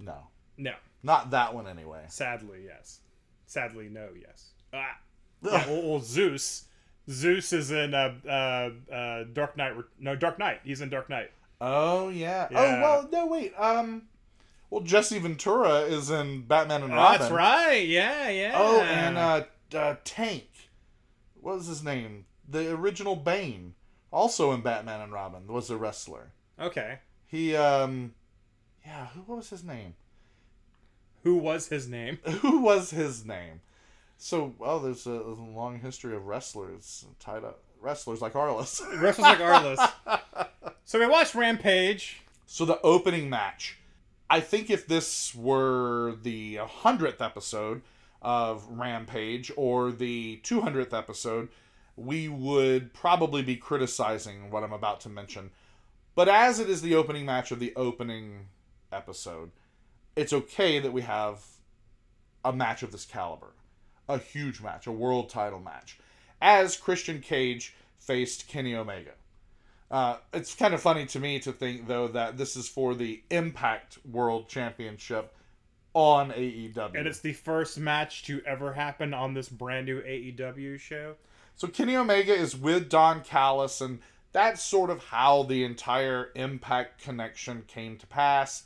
No. 0.00 0.26
No. 0.56 0.72
Not 1.04 1.30
that 1.30 1.54
one 1.54 1.68
anyway. 1.68 2.06
Sadly, 2.08 2.64
yes. 2.66 2.98
Sadly, 3.46 3.88
no, 3.88 4.08
yes. 4.20 4.48
Ah. 4.74 4.96
Yeah, 5.50 5.98
Zeus. 6.02 6.64
Zeus 7.10 7.52
is 7.52 7.70
in 7.70 7.94
uh, 7.94 8.14
uh, 8.28 8.70
uh, 8.94 9.24
Dark 9.32 9.56
Knight. 9.56 9.72
No, 9.98 10.14
Dark 10.14 10.38
Knight. 10.38 10.60
He's 10.64 10.80
in 10.80 10.88
Dark 10.88 11.08
Knight. 11.10 11.30
Oh 11.60 12.08
yeah. 12.08 12.48
Yeah. 12.50 12.58
Oh 12.58 12.80
well, 12.80 13.08
no 13.12 13.26
wait. 13.26 13.52
Um, 13.58 14.02
well 14.70 14.82
Jesse 14.82 15.18
Ventura 15.18 15.80
is 15.80 16.10
in 16.10 16.42
Batman 16.42 16.82
and 16.84 16.92
Oh, 16.92 16.96
Robin. 16.96 17.20
that's 17.20 17.32
right. 17.32 17.86
Yeah, 17.86 18.28
yeah. 18.28 18.52
Oh, 18.56 18.80
and 18.80 19.18
uh, 19.18 19.44
uh, 19.74 19.96
Tank. 20.04 20.44
What 21.40 21.56
was 21.56 21.66
his 21.66 21.82
name? 21.82 22.24
The 22.48 22.72
original 22.72 23.16
Bane, 23.16 23.74
also 24.12 24.52
in 24.52 24.60
Batman 24.60 25.00
and 25.00 25.12
Robin, 25.12 25.46
was 25.46 25.70
a 25.70 25.76
wrestler. 25.76 26.30
okay. 26.60 26.98
He 27.26 27.56
um, 27.56 28.14
yeah. 28.84 29.06
Who 29.08 29.20
what 29.22 29.38
was 29.38 29.50
his 29.50 29.64
name? 29.64 29.94
Who 31.24 31.36
was 31.36 31.68
his 31.68 31.88
name? 31.88 32.18
Who 32.42 32.60
was 32.60 32.90
his 32.90 33.24
name? 33.24 33.60
So, 34.22 34.54
well, 34.56 34.78
there's 34.78 35.04
a, 35.04 35.10
there's 35.10 35.38
a 35.38 35.42
long 35.42 35.80
history 35.80 36.14
of 36.14 36.26
wrestlers 36.26 37.06
tied 37.18 37.42
up. 37.42 37.58
Wrestlers 37.80 38.22
like 38.22 38.34
Arliss. 38.34 38.80
Wrestlers 39.02 39.18
like 39.18 39.38
Arliss. 39.38 39.92
So 40.84 40.98
we 41.00 41.06
watched 41.06 41.34
Rampage. 41.34 42.22
So 42.46 42.64
the 42.64 42.80
opening 42.82 43.28
match, 43.28 43.78
I 44.30 44.38
think 44.40 44.70
if 44.70 44.86
this 44.86 45.34
were 45.34 46.16
the 46.22 46.56
hundredth 46.56 47.20
episode 47.20 47.82
of 48.20 48.64
Rampage 48.68 49.50
or 49.56 49.90
the 49.90 50.36
two 50.44 50.60
hundredth 50.60 50.94
episode, 50.94 51.48
we 51.96 52.28
would 52.28 52.92
probably 52.92 53.42
be 53.42 53.56
criticizing 53.56 54.50
what 54.50 54.62
I'm 54.62 54.72
about 54.72 55.00
to 55.00 55.08
mention. 55.08 55.50
But 56.14 56.28
as 56.28 56.60
it 56.60 56.68
is 56.68 56.82
the 56.82 56.94
opening 56.94 57.26
match 57.26 57.50
of 57.50 57.58
the 57.58 57.72
opening 57.74 58.46
episode, 58.92 59.50
it's 60.14 60.32
okay 60.32 60.78
that 60.78 60.92
we 60.92 61.02
have 61.02 61.42
a 62.44 62.52
match 62.52 62.82
of 62.82 62.92
this 62.92 63.04
caliber. 63.04 63.54
A 64.08 64.18
huge 64.18 64.60
match, 64.60 64.86
a 64.86 64.92
world 64.92 65.30
title 65.30 65.60
match. 65.60 65.98
As 66.40 66.76
Christian 66.76 67.20
Cage 67.20 67.74
faced 67.98 68.48
Kenny 68.48 68.74
Omega. 68.74 69.12
Uh, 69.90 70.16
it's 70.32 70.54
kind 70.54 70.72
of 70.72 70.80
funny 70.80 71.04
to 71.06 71.20
me 71.20 71.38
to 71.38 71.52
think, 71.52 71.86
though, 71.86 72.08
that 72.08 72.38
this 72.38 72.56
is 72.56 72.68
for 72.68 72.94
the 72.94 73.22
Impact 73.30 73.98
World 74.10 74.48
Championship 74.48 75.34
on 75.94 76.30
AEW. 76.30 76.96
And 76.96 77.06
it's 77.06 77.20
the 77.20 77.34
first 77.34 77.78
match 77.78 78.24
to 78.24 78.42
ever 78.46 78.72
happen 78.72 79.12
on 79.12 79.34
this 79.34 79.48
brand 79.48 79.86
new 79.86 80.00
AEW 80.00 80.80
show. 80.80 81.16
So 81.54 81.68
Kenny 81.68 81.94
Omega 81.94 82.34
is 82.34 82.56
with 82.56 82.88
Don 82.88 83.22
Callis, 83.22 83.80
and 83.82 84.00
that's 84.32 84.62
sort 84.62 84.88
of 84.88 85.04
how 85.04 85.42
the 85.42 85.64
entire 85.64 86.30
Impact 86.34 87.02
connection 87.02 87.64
came 87.68 87.98
to 87.98 88.06
pass. 88.06 88.64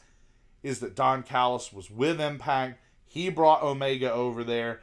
Is 0.63 0.79
that 0.81 0.95
Don 0.95 1.25
Callis 1.25 1.73
was 1.73 1.91
with 1.91 2.21
Impact? 2.21 2.79
He 3.05 3.29
brought 3.31 3.63
Omega 3.63 4.13
over 4.13 4.45
there. 4.45 4.81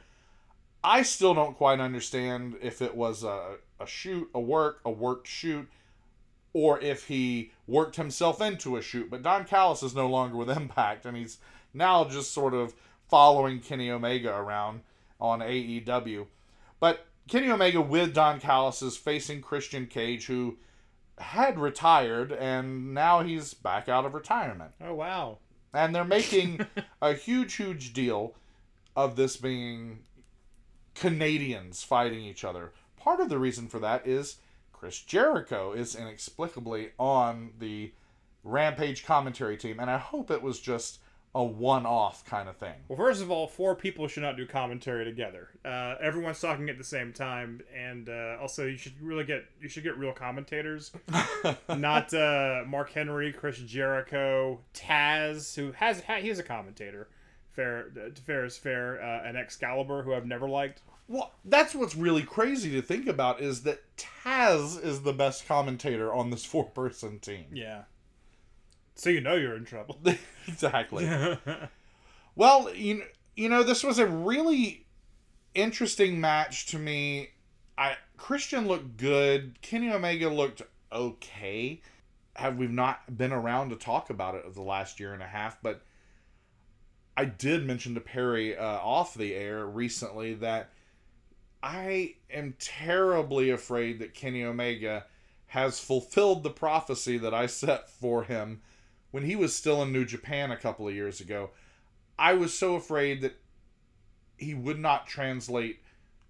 I 0.84 1.00
still 1.00 1.32
don't 1.32 1.56
quite 1.56 1.80
understand 1.80 2.56
if 2.60 2.82
it 2.82 2.94
was 2.94 3.24
a, 3.24 3.56
a 3.80 3.86
shoot, 3.86 4.28
a 4.34 4.40
work, 4.40 4.82
a 4.84 4.90
worked 4.90 5.26
shoot, 5.26 5.66
or 6.52 6.78
if 6.78 7.08
he 7.08 7.52
worked 7.66 7.96
himself 7.96 8.42
into 8.42 8.76
a 8.76 8.82
shoot. 8.82 9.10
But 9.10 9.22
Don 9.22 9.46
Callis 9.46 9.82
is 9.82 9.94
no 9.94 10.06
longer 10.06 10.36
with 10.36 10.50
Impact, 10.56 11.06
and 11.06 11.16
he's 11.16 11.38
now 11.72 12.04
just 12.04 12.32
sort 12.32 12.52
of 12.52 12.74
following 13.08 13.60
Kenny 13.60 13.90
Omega 13.90 14.34
around 14.34 14.82
on 15.18 15.40
AEW. 15.40 16.26
But 16.80 17.06
Kenny 17.28 17.50
Omega 17.50 17.80
with 17.80 18.12
Don 18.12 18.38
Callis 18.38 18.82
is 18.82 18.98
facing 18.98 19.40
Christian 19.40 19.86
Cage, 19.86 20.26
who 20.26 20.58
had 21.16 21.58
retired, 21.58 22.30
and 22.30 22.92
now 22.92 23.22
he's 23.22 23.54
back 23.54 23.88
out 23.88 24.04
of 24.04 24.12
retirement. 24.12 24.72
Oh 24.82 24.94
wow! 24.94 25.38
And 25.72 25.94
they're 25.94 26.04
making 26.04 26.66
a 27.00 27.14
huge, 27.14 27.54
huge 27.54 27.94
deal 27.94 28.34
of 28.94 29.16
this 29.16 29.38
being 29.38 30.00
Canadians 30.94 31.82
fighting 31.82 32.22
each 32.22 32.44
other. 32.44 32.72
Part 32.96 33.20
of 33.20 33.28
the 33.28 33.38
reason 33.38 33.68
for 33.68 33.78
that 33.80 34.06
is 34.06 34.36
Chris 34.72 35.00
Jericho 35.00 35.72
is 35.72 35.94
inexplicably 35.94 36.92
on 36.98 37.52
the 37.58 37.92
Rampage 38.42 39.04
commentary 39.04 39.56
team, 39.56 39.80
and 39.80 39.90
I 39.90 39.98
hope 39.98 40.30
it 40.30 40.42
was 40.42 40.60
just 40.60 41.00
a 41.34 41.42
one-off 41.42 42.24
kind 42.24 42.48
of 42.48 42.56
thing. 42.56 42.74
Well, 42.86 42.96
first 42.96 43.20
of 43.20 43.30
all, 43.30 43.48
four 43.48 43.74
people 43.74 44.06
should 44.06 44.22
not 44.22 44.36
do 44.36 44.46
commentary 44.46 45.04
together. 45.04 45.48
Uh, 45.64 45.96
everyone's 46.00 46.40
talking 46.40 46.68
at 46.68 46.78
the 46.78 46.84
same 46.84 47.12
time, 47.12 47.60
and 47.74 48.08
uh, 48.08 48.36
also 48.40 48.66
you 48.66 48.76
should 48.76 49.00
really 49.00 49.24
get 49.24 49.44
you 49.60 49.68
should 49.68 49.82
get 49.82 49.98
real 49.98 50.12
commentators, 50.12 50.92
not 51.68 52.14
uh, 52.14 52.62
Mark 52.66 52.92
Henry, 52.92 53.32
Chris 53.32 53.58
Jericho, 53.58 54.60
Taz, 54.74 55.56
who 55.56 55.72
has 55.72 56.02
he's 56.20 56.38
a 56.38 56.44
commentator. 56.44 57.08
Fair, 57.54 57.86
fair 58.26 58.44
is 58.44 58.56
fair, 58.56 59.00
uh, 59.00 59.22
and 59.24 59.36
Excalibur, 59.36 60.02
who 60.02 60.12
I've 60.12 60.26
never 60.26 60.48
liked. 60.48 60.82
Well, 61.06 61.32
that's 61.44 61.74
what's 61.74 61.94
really 61.94 62.22
crazy 62.22 62.70
to 62.72 62.82
think 62.82 63.06
about 63.06 63.40
is 63.40 63.62
that 63.62 63.82
Taz 63.96 64.82
is 64.82 65.02
the 65.02 65.12
best 65.12 65.46
commentator 65.46 66.12
on 66.12 66.30
this 66.30 66.44
four-person 66.44 67.20
team. 67.20 67.46
Yeah. 67.52 67.82
So 68.96 69.10
you 69.10 69.20
know 69.20 69.34
you're 69.34 69.56
in 69.56 69.64
trouble. 69.64 70.00
exactly. 70.48 71.08
well, 72.36 72.74
you 72.74 73.02
you 73.36 73.48
know 73.48 73.62
this 73.62 73.82
was 73.82 73.98
a 73.98 74.06
really 74.06 74.86
interesting 75.54 76.20
match 76.20 76.66
to 76.66 76.78
me. 76.78 77.30
I 77.76 77.96
Christian 78.16 78.68
looked 78.68 78.96
good. 78.96 79.60
Kenny 79.62 79.90
Omega 79.90 80.28
looked 80.28 80.62
okay. 80.92 81.82
Have 82.36 82.56
we 82.56 82.66
not 82.66 83.16
been 83.16 83.32
around 83.32 83.70
to 83.70 83.76
talk 83.76 84.10
about 84.10 84.36
it 84.36 84.44
of 84.44 84.54
the 84.54 84.62
last 84.62 85.00
year 85.00 85.12
and 85.12 85.22
a 85.22 85.26
half? 85.26 85.60
But 85.60 85.82
I 87.16 87.26
did 87.26 87.64
mention 87.64 87.94
to 87.94 88.00
Perry 88.00 88.56
uh, 88.56 88.64
off 88.64 89.14
the 89.14 89.34
air 89.34 89.66
recently 89.66 90.34
that 90.34 90.70
I 91.62 92.16
am 92.30 92.56
terribly 92.58 93.50
afraid 93.50 94.00
that 94.00 94.14
Kenny 94.14 94.42
Omega 94.44 95.06
has 95.46 95.78
fulfilled 95.78 96.42
the 96.42 96.50
prophecy 96.50 97.16
that 97.18 97.32
I 97.32 97.46
set 97.46 97.88
for 97.88 98.24
him 98.24 98.60
when 99.14 99.22
he 99.22 99.36
was 99.36 99.54
still 99.54 99.80
in 99.80 99.92
New 99.92 100.04
Japan 100.04 100.50
a 100.50 100.56
couple 100.56 100.88
of 100.88 100.94
years 100.94 101.20
ago, 101.20 101.50
I 102.18 102.34
was 102.34 102.52
so 102.52 102.74
afraid 102.74 103.20
that 103.20 103.36
he 104.36 104.54
would 104.54 104.80
not 104.80 105.06
translate 105.06 105.78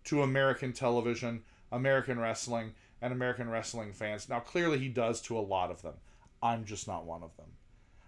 to 0.04 0.20
American 0.20 0.74
television, 0.74 1.44
American 1.72 2.20
wrestling, 2.20 2.74
and 3.00 3.10
American 3.10 3.48
wrestling 3.48 3.94
fans. 3.94 4.28
Now, 4.28 4.40
clearly, 4.40 4.78
he 4.78 4.88
does 4.88 5.22
to 5.22 5.38
a 5.38 5.40
lot 5.40 5.70
of 5.70 5.80
them. 5.80 5.94
I'm 6.42 6.66
just 6.66 6.86
not 6.86 7.06
one 7.06 7.22
of 7.22 7.34
them. 7.38 7.46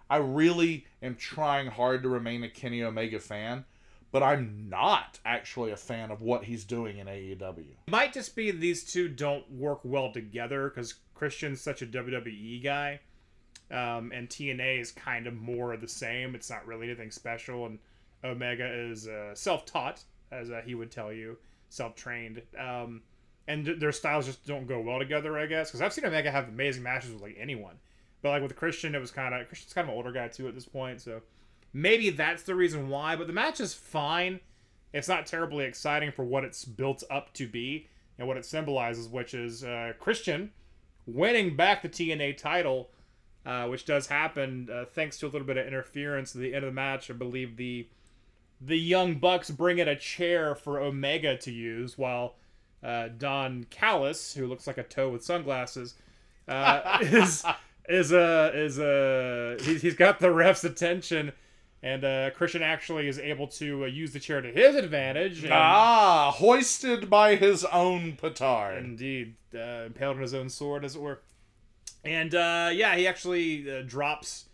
I 0.09 0.16
really 0.19 0.87
am 1.03 1.16
trying 1.16 1.69
hard 1.69 2.03
to 2.03 2.09
remain 2.09 2.45
a 2.45 2.49
Kenny 2.49 2.83
Omega 2.83 3.19
fan, 3.19 3.64
but 4.12 4.23
I'm 4.23 4.69
not 4.69 5.19
actually 5.25 5.73
a 5.73 5.77
fan 5.77 6.11
of 6.11 6.23
what 6.23 6.45
he's 6.45 6.64
doing 6.64 6.99
in 6.99 7.07
AEW. 7.07 7.59
It 7.87 7.90
might 7.90 8.12
just 8.12 8.37
be 8.37 8.51
these 8.51 8.85
two 8.85 9.09
don't 9.09 9.51
work 9.51 9.81
well 9.83 10.12
together 10.12 10.69
because 10.69 10.95
Christian's 11.14 11.61
such 11.61 11.83
a 11.83 11.87
WWE 11.87 12.62
guy 12.62 13.01
um, 13.71 14.12
and 14.14 14.29
TNA 14.29 14.81
is 14.81 14.92
kind 14.92 15.27
of 15.27 15.35
more 15.35 15.73
of 15.73 15.81
the 15.81 15.88
same. 15.88 16.35
It's 16.35 16.51
not 16.51 16.66
really 16.66 16.87
anything 16.87 17.11
special, 17.11 17.66
and 17.66 17.79
Omega 18.25 18.66
is 18.66 19.09
uh, 19.09 19.35
self-taught, 19.35 20.03
as 20.31 20.51
uh, 20.51 20.62
he 20.64 20.75
would 20.75 20.90
tell 20.90 21.12
you, 21.12 21.37
self-trained. 21.69 22.42
Um, 22.59 23.03
and 23.49 23.66
their 23.66 23.92
styles 23.92 24.27
just 24.27 24.47
don't 24.47 24.66
go 24.66 24.81
well 24.81 24.99
together, 24.99 25.38
I 25.38 25.47
guess. 25.47 25.71
Because 25.71 25.81
I've 25.81 25.92
seen 25.92 26.05
Omega 26.05 26.31
have 26.31 26.49
amazing 26.49 26.83
matches 26.83 27.12
with 27.12 27.23
like 27.23 27.37
anyone, 27.38 27.77
but 28.22 28.31
like 28.31 28.42
with 28.42 28.57
Christian, 28.57 28.94
it 28.94 29.00
was 29.00 29.11
kind 29.11 29.35
of 29.35 29.46
Christian's 29.48 29.72
kind 29.72 29.87
of 29.87 29.90
an 29.90 29.96
older 29.96 30.12
guy 30.12 30.29
too 30.29 30.48
at 30.48 30.55
this 30.55 30.66
point, 30.66 31.00
so 31.00 31.22
maybe 31.72 32.11
that's 32.11 32.42
the 32.42 32.55
reason 32.55 32.88
why. 32.88 33.16
But 33.16 33.26
the 33.26 33.33
match 33.33 33.61
is 33.61 33.74
fine. 33.74 34.40
It's 34.92 35.09
not 35.09 35.26
terribly 35.26 35.64
exciting 35.64 36.12
for 36.12 36.24
what 36.24 36.44
it's 36.44 36.64
built 36.64 37.02
up 37.11 37.33
to 37.35 37.46
be 37.46 37.88
and 38.18 38.26
what 38.26 38.37
it 38.37 38.44
symbolizes, 38.44 39.09
which 39.09 39.35
is 39.35 39.64
uh, 39.64 39.92
Christian 39.98 40.52
winning 41.07 41.55
back 41.55 41.83
the 41.83 41.88
TNA 41.88 42.37
title 42.37 42.90
uh, 43.46 43.66
which 43.68 43.85
does 43.85 44.09
happen 44.09 44.68
uh, 44.72 44.85
thanks 44.92 45.18
to 45.18 45.26
a 45.26 45.29
little 45.29 45.46
bit 45.46 45.57
of 45.57 45.66
interference 45.66 46.35
at 46.35 46.40
the 46.40 46.52
end 46.52 46.64
of 46.64 46.70
the 46.70 46.74
match. 46.74 47.09
I 47.11 47.14
believe 47.14 47.57
the 47.57 47.87
the 48.61 48.76
young 48.76 49.16
bucks 49.16 49.50
bring 49.50 49.79
in 49.79 49.87
a 49.87 49.94
chair 49.94 50.55
for 50.55 50.81
Omega 50.81 51.37
to 51.37 51.52
use, 51.52 51.96
while 51.96 52.35
uh, 52.83 53.09
Don 53.16 53.64
Callis, 53.70 54.35
who 54.35 54.46
looks 54.46 54.66
like 54.66 54.79
a 54.79 54.83
toe 54.83 55.11
with 55.11 55.22
sunglasses, 55.22 55.94
uh, 56.48 56.98
is 57.02 57.44
is 57.88 58.12
a 58.12 58.53
is 58.55 58.79
a 58.79 59.57
he's, 59.61 59.83
he's 59.83 59.94
got 59.94 60.18
the 60.20 60.31
ref's 60.31 60.64
attention. 60.64 61.33
And 61.83 62.05
uh, 62.05 62.31
Christian 62.31 62.62
actually 62.62 63.07
is 63.07 63.18
able 63.18 63.46
to 63.49 63.85
uh, 63.85 63.87
use 63.87 64.12
the 64.12 64.18
chair 64.18 64.40
to 64.40 64.51
his 64.51 64.75
advantage. 64.75 65.44
And, 65.44 65.53
ah, 65.53 66.33
hoisted 66.35 67.09
by 67.09 67.37
his 67.37 67.64
own 67.66 68.16
petard. 68.16 68.83
Indeed, 68.83 69.37
impaled 69.53 70.16
on 70.16 70.22
his 70.22 70.35
own 70.35 70.49
sword, 70.49 70.85
as 70.85 70.96
it 70.96 71.03
were. 71.03 71.20
And 72.05 72.35
uh, 72.35 72.70
yeah, 72.72 72.96
he 72.96 73.07
actually 73.07 73.70
uh, 73.70 73.83
drops 73.83 74.46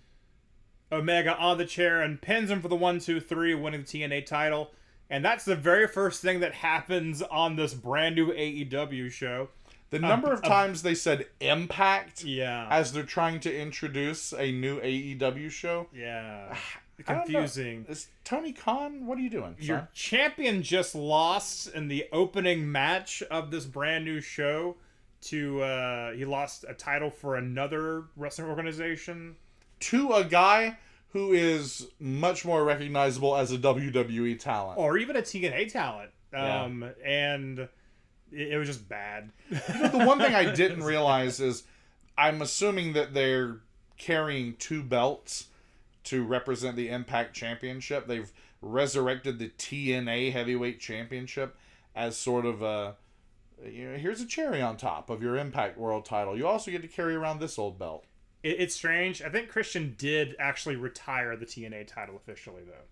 Omega 0.90 1.36
on 1.36 1.58
the 1.58 1.64
chair 1.64 2.02
and 2.02 2.20
pins 2.20 2.50
him 2.50 2.60
for 2.60 2.68
the 2.68 2.76
one, 2.76 2.98
two, 2.98 3.20
three, 3.20 3.54
winning 3.54 3.82
the 3.82 3.86
TNA 3.86 4.26
title. 4.26 4.70
And 5.08 5.24
that's 5.24 5.44
the 5.44 5.56
very 5.56 5.86
first 5.86 6.22
thing 6.22 6.40
that 6.40 6.54
happens 6.54 7.22
on 7.22 7.56
this 7.56 7.74
brand 7.74 8.16
new 8.16 8.32
AEW 8.32 9.10
show. 9.10 9.48
The 9.92 9.98
number 9.98 10.32
of 10.32 10.42
times 10.42 10.80
they 10.80 10.94
said 10.94 11.26
impact 11.40 12.24
yeah. 12.24 12.66
as 12.70 12.94
they're 12.94 13.02
trying 13.02 13.40
to 13.40 13.54
introduce 13.54 14.32
a 14.32 14.50
new 14.50 14.80
AEW 14.80 15.50
show. 15.50 15.86
Yeah. 15.94 16.56
Confusing. 17.04 17.84
Is 17.88 18.08
Tony 18.24 18.52
Khan, 18.52 19.04
what 19.04 19.18
are 19.18 19.20
you 19.20 19.28
doing? 19.28 19.54
Your 19.58 19.78
son? 19.80 19.88
champion 19.92 20.62
just 20.62 20.94
lost 20.94 21.68
in 21.74 21.88
the 21.88 22.06
opening 22.10 22.72
match 22.72 23.22
of 23.30 23.50
this 23.50 23.66
brand 23.66 24.06
new 24.06 24.22
show 24.22 24.76
to 25.22 25.62
uh, 25.62 26.12
he 26.12 26.24
lost 26.24 26.64
a 26.66 26.72
title 26.72 27.10
for 27.10 27.36
another 27.36 28.04
wrestling 28.16 28.48
organization 28.48 29.36
to 29.80 30.12
a 30.12 30.24
guy 30.24 30.78
who 31.10 31.32
is 31.32 31.88
much 32.00 32.46
more 32.46 32.64
recognizable 32.64 33.36
as 33.36 33.52
a 33.52 33.58
WWE 33.58 34.38
talent 34.38 34.78
or 34.78 34.96
even 34.96 35.16
a 35.16 35.22
TNA 35.22 35.70
talent. 35.70 36.10
Um, 36.32 36.82
yeah. 36.82 37.06
and 37.06 37.68
it, 38.32 38.52
it, 38.52 38.56
was 38.56 38.68
just 38.68 38.88
bad. 38.88 39.30
you 39.50 39.58
know, 39.80 39.88
the 39.88 40.04
one 40.06 40.18
thing 40.18 40.34
I 40.34 40.52
didn't 40.52 40.82
realize 40.82 41.40
is 41.40 41.64
I'm 42.16 42.42
assuming 42.42 42.92
that 42.94 43.14
they're 43.14 43.58
carrying 43.98 44.56
two 44.56 44.82
belts 44.82 45.48
to 46.04 46.24
represent 46.24 46.76
the 46.76 46.88
Impact 46.88 47.34
Championship. 47.34 48.06
They've 48.06 48.30
resurrected 48.60 49.38
the 49.38 49.50
TNA 49.50 50.32
Heavyweight 50.32 50.80
Championship 50.80 51.56
as 51.94 52.16
sort 52.16 52.46
of 52.46 52.62
a 52.62 52.96
you 53.64 53.90
know, 53.90 53.96
here's 53.96 54.20
a 54.20 54.26
cherry 54.26 54.60
on 54.60 54.76
top 54.76 55.10
of 55.10 55.22
your 55.22 55.36
Impact 55.36 55.78
World 55.78 56.04
title. 56.04 56.36
You 56.36 56.46
also 56.46 56.70
get 56.70 56.82
to 56.82 56.88
carry 56.88 57.14
around 57.14 57.40
this 57.40 57.58
old 57.58 57.78
belt. 57.78 58.04
It, 58.42 58.56
it's 58.60 58.74
strange. 58.74 59.22
I 59.22 59.28
think 59.28 59.48
Christian 59.48 59.94
did 59.98 60.34
actually 60.38 60.76
retire 60.76 61.36
the 61.36 61.46
TNA 61.46 61.86
title 61.86 62.16
officially, 62.16 62.62
though. 62.66 62.86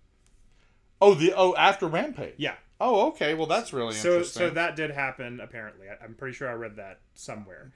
Oh, 1.01 1.13
the 1.13 1.33
oh 1.35 1.55
after 1.55 1.87
Rampage. 1.87 2.35
Yeah. 2.37 2.55
Oh, 2.83 3.09
okay. 3.09 3.35
Well, 3.35 3.45
that's 3.45 3.71
really 3.73 3.93
So 3.93 4.13
interesting. 4.13 4.39
so 4.39 4.49
that 4.49 4.75
did 4.75 4.89
happen 4.89 5.39
apparently. 5.39 5.87
I, 5.87 6.03
I'm 6.03 6.15
pretty 6.15 6.35
sure 6.35 6.49
I 6.49 6.53
read 6.53 6.77
that 6.77 6.99
somewhere. 7.13 7.71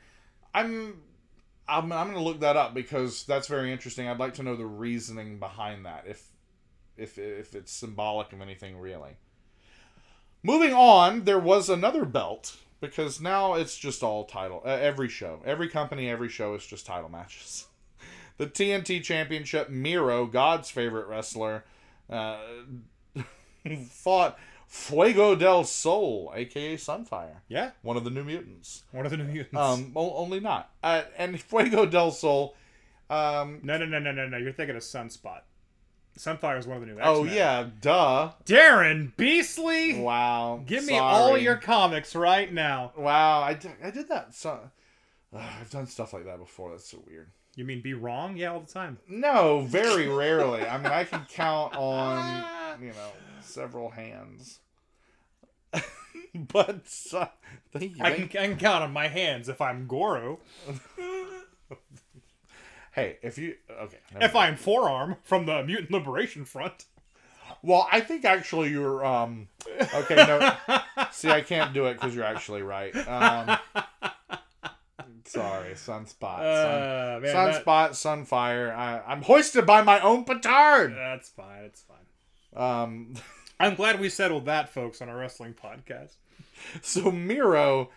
I'm 0.53 1.01
I'm 1.67 1.91
I'm 1.91 2.07
gonna 2.07 2.23
look 2.23 2.39
that 2.39 2.57
up 2.57 2.73
because 2.73 3.23
that's 3.25 3.47
very 3.47 3.71
interesting. 3.71 4.07
I'd 4.07 4.19
like 4.19 4.33
to 4.35 4.43
know 4.43 4.55
the 4.55 4.65
reasoning 4.65 5.37
behind 5.39 5.85
that, 5.85 6.05
if 6.07 6.25
if 6.97 7.17
if 7.19 7.53
it's 7.53 7.71
symbolic 7.71 8.33
of 8.33 8.41
anything 8.41 8.77
really. 8.79 9.17
Moving 10.41 10.73
on, 10.73 11.23
there 11.25 11.39
was 11.39 11.69
another 11.69 12.03
belt 12.05 12.57
because 12.81 13.21
now 13.21 13.53
it's 13.53 13.77
just 13.77 14.01
all 14.03 14.25
title. 14.25 14.61
Uh, 14.65 14.69
every 14.69 15.09
show, 15.09 15.41
every 15.45 15.67
company, 15.69 16.09
every 16.09 16.29
show 16.29 16.55
is 16.55 16.65
just 16.65 16.85
title 16.85 17.09
matches. 17.09 17.67
The 18.37 18.47
TNT 18.47 19.01
Championship, 19.01 19.69
Miro, 19.69 20.25
God's 20.25 20.69
favorite 20.69 21.07
wrestler, 21.07 21.63
uh, 22.09 22.37
fought 23.89 24.37
Fuego 24.67 25.35
del 25.35 25.63
Sol, 25.63 26.31
aka 26.35 26.75
Sunfire, 26.75 27.37
Yeah, 27.47 27.71
one 27.81 27.97
of 27.97 28.03
the 28.03 28.09
New 28.09 28.23
Mutants. 28.23 28.83
one 28.91 29.05
of 29.05 29.11
the 29.11 29.17
new 29.17 29.23
mutants. 29.25 29.55
Um, 29.57 29.91
only 29.95 30.39
not. 30.39 30.69
Uh, 30.83 31.03
and 31.17 31.39
Fuego 31.39 31.85
del 31.85 32.11
Sol. 32.11 32.55
Um, 33.09 33.59
no, 33.63 33.77
no, 33.77 33.85
no, 33.85 33.99
no, 33.99 34.11
no, 34.11 34.27
no. 34.27 34.37
You're 34.37 34.51
thinking 34.51 34.75
of 34.75 34.81
Sunspot. 34.81 35.41
Sunfire 36.17 36.57
is 36.57 36.65
one 36.65 36.77
of 36.77 36.81
the 36.81 36.87
new. 36.87 36.97
oh 37.01 37.21
X-Men. 37.23 37.35
yeah, 37.35 37.69
duh. 37.81 38.31
Daryn 38.45 39.15
Beasley. 39.17 39.99
Wow. 39.99 40.61
Give 40.65 40.85
me 40.85 40.97
all 40.97 41.37
your 41.37 41.57
comics 41.57 42.15
right 42.15 42.51
now. 42.51 42.93
Wow, 42.97 43.41
I 43.41 43.53
did, 43.53 43.71
I 43.83 43.91
did 43.91 44.07
that. 44.09 44.33
So, 44.33 44.59
Ugh, 45.35 45.41
I've 45.61 45.69
done 45.69 45.85
stuff 45.87 46.13
like 46.13 46.25
that 46.25 46.39
before. 46.39 46.71
That's 46.71 46.89
so 46.89 47.03
weird. 47.05 47.31
You 47.55 47.65
mean 47.65 47.81
be 47.81 47.93
wrong? 47.93 48.35
Yeah, 48.37 48.53
all 48.53 48.61
the 48.61 48.71
time. 48.71 48.97
No, 49.07 49.61
very 49.61 50.07
rarely. 50.07 50.61
I 50.65 50.77
mean, 50.77 50.87
I 50.87 51.03
can 51.03 51.25
count 51.29 51.75
on 51.75 52.43
you 52.81 52.87
know 52.89 53.11
several 53.45 53.91
hands. 53.91 54.59
but 56.33 56.85
uh. 57.13 57.27
I 57.73 57.79
can, 57.79 58.23
I 58.23 58.47
can 58.47 58.57
count 58.57 58.83
on 58.83 58.91
my 58.91 59.07
hands 59.07 59.49
if 59.49 59.61
I'm 59.61 59.87
Goro. 59.87 60.39
hey, 62.93 63.17
if 63.21 63.37
you 63.37 63.55
okay. 63.69 63.97
If 64.21 64.33
mind. 64.33 64.51
I'm 64.51 64.55
Forearm 64.55 65.17
from 65.23 65.45
the 65.45 65.63
Mutant 65.63 65.91
Liberation 65.91 66.45
Front. 66.45 66.85
Well, 67.61 67.87
I 67.91 67.99
think 67.99 68.25
actually 68.25 68.69
you're 68.69 69.05
um 69.05 69.47
okay, 69.93 70.15
no. 70.15 70.55
see, 71.11 71.29
I 71.29 71.41
can't 71.41 71.73
do 71.73 71.85
it 71.85 71.99
cuz 71.99 72.15
you're 72.15 72.23
actually 72.23 72.61
right. 72.61 72.95
Um 72.95 73.57
Sorry, 75.27 75.73
sunspot. 75.73 76.39
Uh, 76.39 76.63
sun, 76.63 77.21
man, 77.21 77.33
that- 77.33 77.65
sunspot, 77.65 77.89
sunfire. 77.91 78.73
I, 78.73 79.01
I'm 79.07 79.23
hoisted 79.23 79.65
by 79.65 79.81
my 79.81 79.99
own 79.99 80.23
petard. 80.23 80.95
That's 80.95 81.29
fine. 81.29 81.63
It's 81.63 81.81
fine. 81.81 81.97
Um 82.55 83.13
I'm 83.59 83.75
glad 83.75 83.99
we 84.01 84.09
settled 84.09 84.45
that, 84.45 84.69
folks, 84.69 85.01
on 85.01 85.07
our 85.07 85.17
wrestling 85.17 85.53
podcast. 85.53 86.15
so 86.81 87.09
Miro 87.09 87.89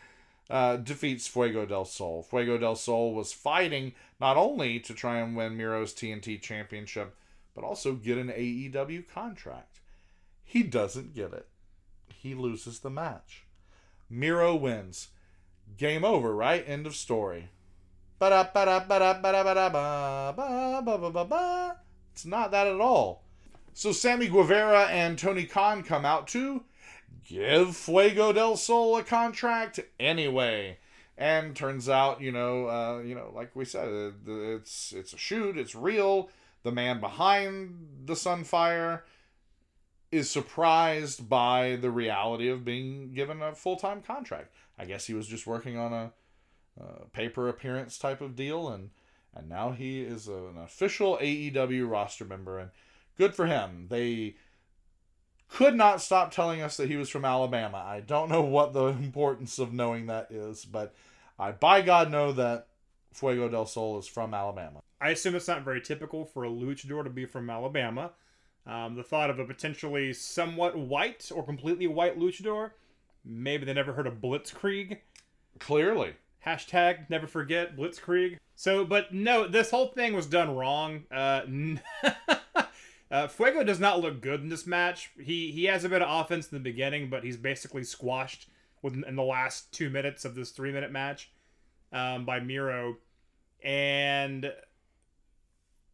uh, 0.48 0.76
defeats 0.76 1.26
Fuego 1.26 1.66
del 1.66 1.84
Sol. 1.84 2.22
Fuego 2.22 2.58
del 2.58 2.76
Sol 2.76 3.12
was 3.12 3.32
fighting 3.32 3.92
not 4.20 4.36
only 4.36 4.78
to 4.80 4.94
try 4.94 5.18
and 5.18 5.36
win 5.36 5.56
Miro's 5.56 5.92
TNT 5.92 6.40
championship, 6.40 7.14
but 7.54 7.64
also 7.64 7.94
get 7.94 8.18
an 8.18 8.28
AEW 8.28 9.08
contract. 9.08 9.80
He 10.44 10.62
doesn't 10.62 11.14
get 11.14 11.32
it. 11.32 11.48
He 12.14 12.34
loses 12.34 12.78
the 12.78 12.90
match. 12.90 13.44
Miro 14.08 14.54
wins. 14.54 15.08
Game 15.76 16.04
over, 16.04 16.34
right? 16.34 16.64
End 16.66 16.86
of 16.86 16.96
story. 16.96 17.50
Ba-da, 18.18 18.44
ba-da, 18.54 18.80
ba-da, 18.80 19.20
ba-da, 19.20 19.44
ba-da, 19.44 19.68
ba, 19.68 20.34
ba, 20.36 20.82
ba, 20.84 20.98
ba, 20.98 21.10
ba, 21.10 21.24
ba. 21.24 21.76
It's 22.12 22.24
not 22.24 22.50
that 22.52 22.66
at 22.66 22.80
all. 22.80 23.22
So 23.74 23.92
Sammy 23.92 24.28
Guevara 24.28 24.86
and 24.86 25.18
Tony 25.18 25.44
Khan 25.44 25.82
come 25.82 26.04
out 26.04 26.26
to 26.28 26.64
give 27.24 27.76
Fuego 27.76 28.32
del 28.32 28.56
Sol 28.56 28.96
a 28.96 29.02
contract 29.02 29.80
anyway. 30.00 30.78
And 31.16 31.54
turns 31.56 31.88
out, 31.88 32.20
you 32.20 32.30
know, 32.30 32.68
uh, 32.68 33.00
you 33.04 33.14
know, 33.14 33.32
like 33.34 33.54
we 33.54 33.64
said, 33.64 33.88
uh, 33.88 34.10
it's 34.26 34.92
it's 34.92 35.12
a 35.12 35.18
shoot, 35.18 35.58
it's 35.58 35.74
real. 35.74 36.30
The 36.62 36.70
man 36.72 37.00
behind 37.00 38.04
the 38.04 38.14
Sunfire 38.14 39.02
is 40.10 40.30
surprised 40.30 41.28
by 41.28 41.76
the 41.76 41.90
reality 41.90 42.48
of 42.48 42.64
being 42.64 43.12
given 43.12 43.42
a 43.42 43.54
full 43.54 43.76
time 43.76 44.00
contract. 44.00 44.52
I 44.78 44.84
guess 44.84 45.06
he 45.06 45.14
was 45.14 45.26
just 45.26 45.46
working 45.46 45.76
on 45.76 45.92
a, 45.92 46.12
paper 47.12 47.48
appearance 47.48 47.98
type 47.98 48.20
of 48.20 48.36
deal, 48.36 48.68
and 48.68 48.90
and 49.34 49.48
now 49.48 49.72
he 49.72 50.00
is 50.02 50.28
an 50.28 50.56
official 50.56 51.18
AEW 51.20 51.90
roster 51.90 52.24
member, 52.24 52.60
and 52.60 52.70
good 53.18 53.34
for 53.34 53.46
him. 53.46 53.86
They 53.90 54.36
could 55.48 55.74
not 55.74 56.00
stop 56.00 56.30
telling 56.30 56.62
us 56.62 56.76
that 56.76 56.88
he 56.88 56.96
was 56.96 57.08
from 57.08 57.24
Alabama. 57.24 57.78
I 57.78 58.00
don't 58.00 58.28
know 58.28 58.42
what 58.42 58.72
the 58.72 58.86
importance 58.86 59.58
of 59.58 59.72
knowing 59.72 60.06
that 60.06 60.30
is, 60.30 60.64
but 60.64 60.94
I 61.38 61.52
by 61.52 61.82
God 61.82 62.10
know 62.10 62.32
that 62.32 62.68
Fuego 63.12 63.48
del 63.48 63.66
Sol 63.66 63.98
is 63.98 64.06
from 64.06 64.34
Alabama. 64.34 64.80
I 65.00 65.10
assume 65.10 65.34
it's 65.34 65.48
not 65.48 65.64
very 65.64 65.80
typical 65.80 66.24
for 66.24 66.44
a 66.44 66.48
luchador 66.48 67.04
to 67.04 67.10
be 67.10 67.24
from 67.24 67.50
Alabama. 67.50 68.12
Um, 68.66 68.96
the 68.96 69.02
thought 69.02 69.30
of 69.30 69.38
a 69.38 69.44
potentially 69.44 70.12
somewhat 70.12 70.76
white 70.76 71.30
or 71.34 71.42
completely 71.44 71.86
white 71.86 72.18
luchador, 72.18 72.72
maybe 73.24 73.64
they 73.64 73.72
never 73.72 73.92
heard 73.92 74.06
of 74.06 74.20
Blitzkrieg. 74.20 74.98
Clearly. 75.58 76.14
Hashtag 76.44 77.08
never 77.08 77.26
forget 77.26 77.76
Blitzkrieg. 77.76 78.38
So, 78.56 78.84
but 78.84 79.12
no, 79.14 79.46
this 79.46 79.70
whole 79.70 79.88
thing 79.88 80.14
was 80.14 80.26
done 80.26 80.54
wrong. 80.54 81.04
Uh, 81.10 81.42
uh, 83.10 83.26
Fuego 83.28 83.64
does 83.64 83.80
not 83.80 84.00
look 84.00 84.20
good 84.20 84.42
in 84.42 84.48
this 84.48 84.66
match. 84.66 85.10
He 85.18 85.50
he 85.50 85.64
has 85.64 85.84
a 85.84 85.88
bit 85.88 86.02
of 86.02 86.24
offense 86.24 86.48
in 86.48 86.56
the 86.56 86.62
beginning, 86.62 87.08
but 87.08 87.24
he's 87.24 87.36
basically 87.36 87.84
squashed 87.84 88.48
within 88.82 89.04
in 89.04 89.16
the 89.16 89.22
last 89.22 89.72
two 89.72 89.90
minutes 89.90 90.24
of 90.24 90.34
this 90.34 90.50
three 90.50 90.72
minute 90.72 90.92
match 90.92 91.30
um, 91.92 92.24
by 92.24 92.40
Miro. 92.40 92.96
And 93.62 94.52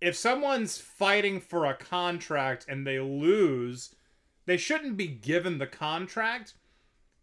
if 0.00 0.16
someone's 0.16 0.78
fighting 0.78 1.40
for 1.40 1.64
a 1.64 1.74
contract 1.74 2.66
and 2.68 2.86
they 2.86 2.98
lose, 2.98 3.94
they 4.46 4.56
shouldn't 4.56 4.96
be 4.96 5.06
given 5.06 5.58
the 5.58 5.66
contract. 5.66 6.54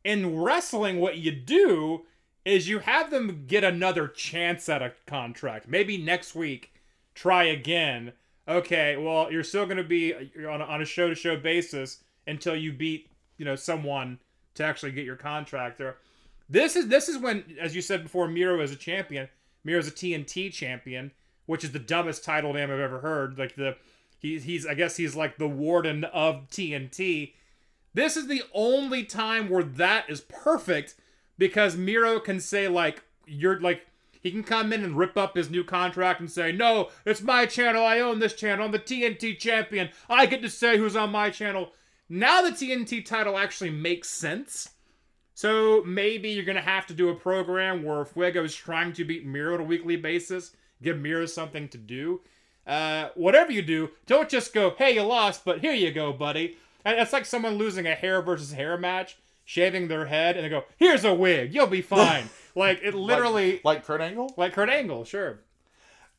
In 0.04 0.40
wrestling, 0.40 1.00
what 1.00 1.18
you 1.18 1.32
do 1.32 2.06
is 2.44 2.68
you 2.68 2.80
have 2.80 3.12
them 3.12 3.44
get 3.46 3.64
another 3.64 4.08
chance 4.08 4.68
at 4.68 4.82
a 4.82 4.94
contract. 5.06 5.68
Maybe 5.68 5.98
next 5.98 6.34
week, 6.34 6.74
try 7.14 7.44
again. 7.44 8.14
Okay, 8.52 8.98
well, 8.98 9.32
you're 9.32 9.46
still 9.46 9.66
going 9.66 9.78
to 9.78 9.84
be 9.84 10.14
uh, 10.14 10.50
on 10.50 10.62
a, 10.62 10.66
on 10.66 10.82
a 10.82 10.86
show 10.86 11.08
to 11.08 11.16
show 11.16 11.38
basis 11.38 12.04
until 12.28 12.56
you 12.56 12.74
beat, 12.74 13.10
you 13.38 13.46
know, 13.46 13.56
someone 13.56 14.20
to 14.56 14.64
actually 14.64 14.92
get 14.92 15.06
your 15.06 15.16
contract 15.16 15.78
there. 15.78 15.98
This 16.50 16.76
is 16.76 16.90
this 16.90 17.08
is 17.08 17.18
when, 17.18 17.46
as 17.62 17.74
you 17.74 17.82
said 17.82 18.04
before, 18.04 18.28
Miro 18.28 18.60
is 18.60 18.74
a 18.74 18.76
champion. 18.76 19.30
Miro's 19.64 19.88
a 19.88 19.92
TNT 19.92 20.52
champion, 20.52 21.12
which 21.46 21.64
is 21.64 21.72
the 21.72 21.80
dumbest 21.80 22.26
title 22.26 22.52
name 22.52 22.70
I've 22.70 22.80
ever 22.80 23.00
heard. 23.00 23.40
Like 23.40 23.56
the 23.56 23.78
he's 24.20 24.44
he's 24.44 24.66
I 24.68 24.74
guess 24.74 24.98
he's 24.98 25.16
like 25.16 25.38
the 25.38 25.48
warden 25.48 26.04
of 26.04 26.50
TNT. 26.50 27.34
This 27.94 28.18
is 28.18 28.28
the 28.28 28.44
only 28.54 29.06
time 29.06 29.50
where 29.50 29.64
that 29.64 30.10
is 30.10 30.22
perfect 30.22 30.96
because 31.38 31.78
Miro 31.78 32.20
can 32.20 32.42
say 32.42 32.68
like 32.68 33.02
you're 33.26 33.62
like 33.62 33.88
he 34.22 34.32
can 34.32 34.44
come 34.44 34.72
in 34.72 34.84
and 34.84 34.98
rip 34.98 35.18
up 35.18 35.36
his 35.36 35.50
new 35.50 35.64
contract 35.64 36.20
and 36.20 36.32
say, 36.32 36.52
"No, 36.52 36.90
it's 37.06 37.22
my 37.22 37.46
channel. 37.46 37.84
I 37.84 38.00
own 38.00 38.20
this 38.20 38.34
channel. 38.34 38.66
I'm 38.66 38.72
the 38.72 38.80
TNT 38.80 39.38
champion. 39.38 39.90
I 40.10 40.26
get 40.28 40.42
to 40.44 40.50
say 40.50 40.78
who's 40.78 40.96
on 40.96 41.12
my 41.12 41.30
channel." 41.30 41.72
Now 42.08 42.42
the 42.42 42.52
TNT 42.52 43.02
title 43.06 43.38
actually 43.38 43.72
makes 43.72 44.10
sense. 44.10 44.70
So 45.34 45.82
maybe 45.86 46.30
you're 46.30 46.46
gonna 46.46 46.62
have 46.62 46.86
to 46.88 46.94
do 46.94 47.10
a 47.10 47.16
program 47.16 47.84
where 47.84 48.06
Fuego 48.06 48.44
is 48.44 48.54
trying 48.54 48.94
to 48.94 49.06
beat 49.06 49.26
Miro 49.26 49.56
on 49.56 49.62
a 49.62 49.64
weekly 49.64 49.96
basis, 49.96 50.56
give 50.84 51.00
Miro 51.00 51.26
something 51.26 51.68
to 51.70 51.78
do. 51.78 52.22
Uh, 52.68 53.10
whatever 53.16 53.52
you 53.52 53.62
do, 53.62 53.90
don't 54.06 54.30
just 54.30 54.54
go, 54.54 54.76
"Hey, 54.78 54.94
you 54.96 55.02
lost, 55.02 55.44
but 55.44 55.62
here 55.62 55.74
you 55.74 55.92
go, 55.92 56.14
buddy." 56.14 56.58
And 56.86 57.00
it's 57.00 57.14
like 57.14 57.26
someone 57.26 57.56
losing 57.56 57.88
a 57.88 57.96
hair 57.96 58.22
versus 58.22 58.52
hair 58.52 58.78
match, 58.78 59.18
shaving 59.46 59.88
their 59.88 60.06
head, 60.06 60.36
and 60.36 60.46
they 60.46 60.50
go, 60.50 60.66
"Here's 60.78 61.04
a 61.04 61.14
wig, 61.16 61.54
you'll 61.54 61.68
be 61.68 61.82
fine." 61.82 62.30
like 62.56 62.82
it 62.84 62.94
literally, 62.94 63.54
Like, 63.54 63.66
like 63.66 63.86
Kurt 63.86 64.02
Angle? 64.02 64.34
like 64.38 64.54
Kurt 64.54 64.70
Angle, 64.70 65.06
sure. 65.06 65.42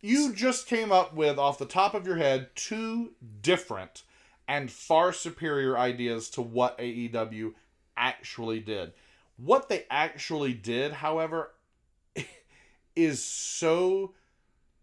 You 0.01 0.33
just 0.33 0.67
came 0.67 0.91
up 0.91 1.15
with, 1.15 1.39
off 1.39 1.59
the 1.59 1.65
top 1.65 1.95
of 1.95 2.07
your 2.07 2.17
head, 2.17 2.51
two 2.57 3.13
different 3.41 4.03
and 4.49 4.71
far 4.71 5.13
superior 5.13 5.79
ideas 5.79 6.29
to 6.31 6.43
what 6.43 6.77
AEW 6.79 7.55
actually 7.97 8.61
did. 8.61 8.93
What 9.37 9.69
they 9.69 9.87
actually 9.91 10.55
did, 10.55 10.93
however, 10.93 11.53
is 12.97 13.25
so 13.25 14.15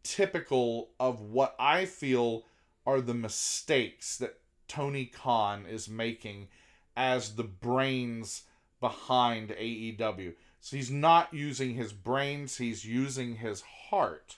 typical 0.03 0.89
of 0.99 1.21
what 1.21 1.55
I 1.59 1.85
feel 1.85 2.45
are 2.85 3.01
the 3.01 3.13
mistakes 3.13 4.17
that 4.17 4.39
Tony 4.67 5.05
Khan 5.05 5.65
is 5.69 5.89
making 5.89 6.47
as 6.95 7.35
the 7.35 7.43
brains 7.43 8.43
behind 8.79 9.49
AEW. 9.49 10.33
So 10.61 10.75
he's 10.77 10.91
not 10.91 11.33
using 11.33 11.75
his 11.75 11.93
brains, 11.93 12.57
he's 12.57 12.85
using 12.85 13.35
his 13.35 13.61
heart 13.89 14.35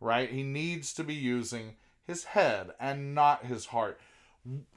right? 0.00 0.30
He 0.30 0.42
needs 0.42 0.92
to 0.94 1.04
be 1.04 1.14
using 1.14 1.76
his 2.06 2.24
head 2.24 2.70
and 2.78 3.14
not 3.14 3.46
his 3.46 3.66
heart. 3.66 3.98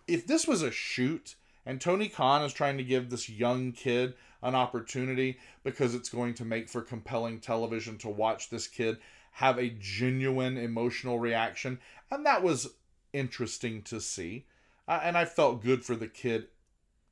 If 0.07 0.25
this 0.27 0.47
was 0.47 0.61
a 0.61 0.71
shoot 0.71 1.35
And 1.65 1.79
Tony 1.79 2.07
Khan 2.07 2.41
is 2.41 2.53
trying 2.53 2.77
to 2.77 2.83
give 2.83 3.09
this 3.09 3.29
young 3.29 3.73
kid 3.73 4.15
an 4.41 4.55
opportunity 4.55 5.37
because 5.63 5.93
it's 5.93 6.09
going 6.09 6.33
to 6.35 6.45
make 6.45 6.67
for 6.67 6.81
compelling 6.81 7.39
television 7.39 7.97
to 7.99 8.09
watch 8.09 8.49
this 8.49 8.65
kid 8.65 8.97
have 9.33 9.59
a 9.59 9.69
genuine 9.69 10.57
emotional 10.57 11.19
reaction. 11.19 11.79
And 12.09 12.25
that 12.25 12.41
was 12.41 12.73
interesting 13.13 13.83
to 13.83 14.01
see. 14.01 14.45
Uh, 14.87 14.99
and 15.03 15.15
I 15.15 15.25
felt 15.25 15.61
good 15.61 15.85
for 15.85 15.95
the 15.95 16.07
kid 16.07 16.47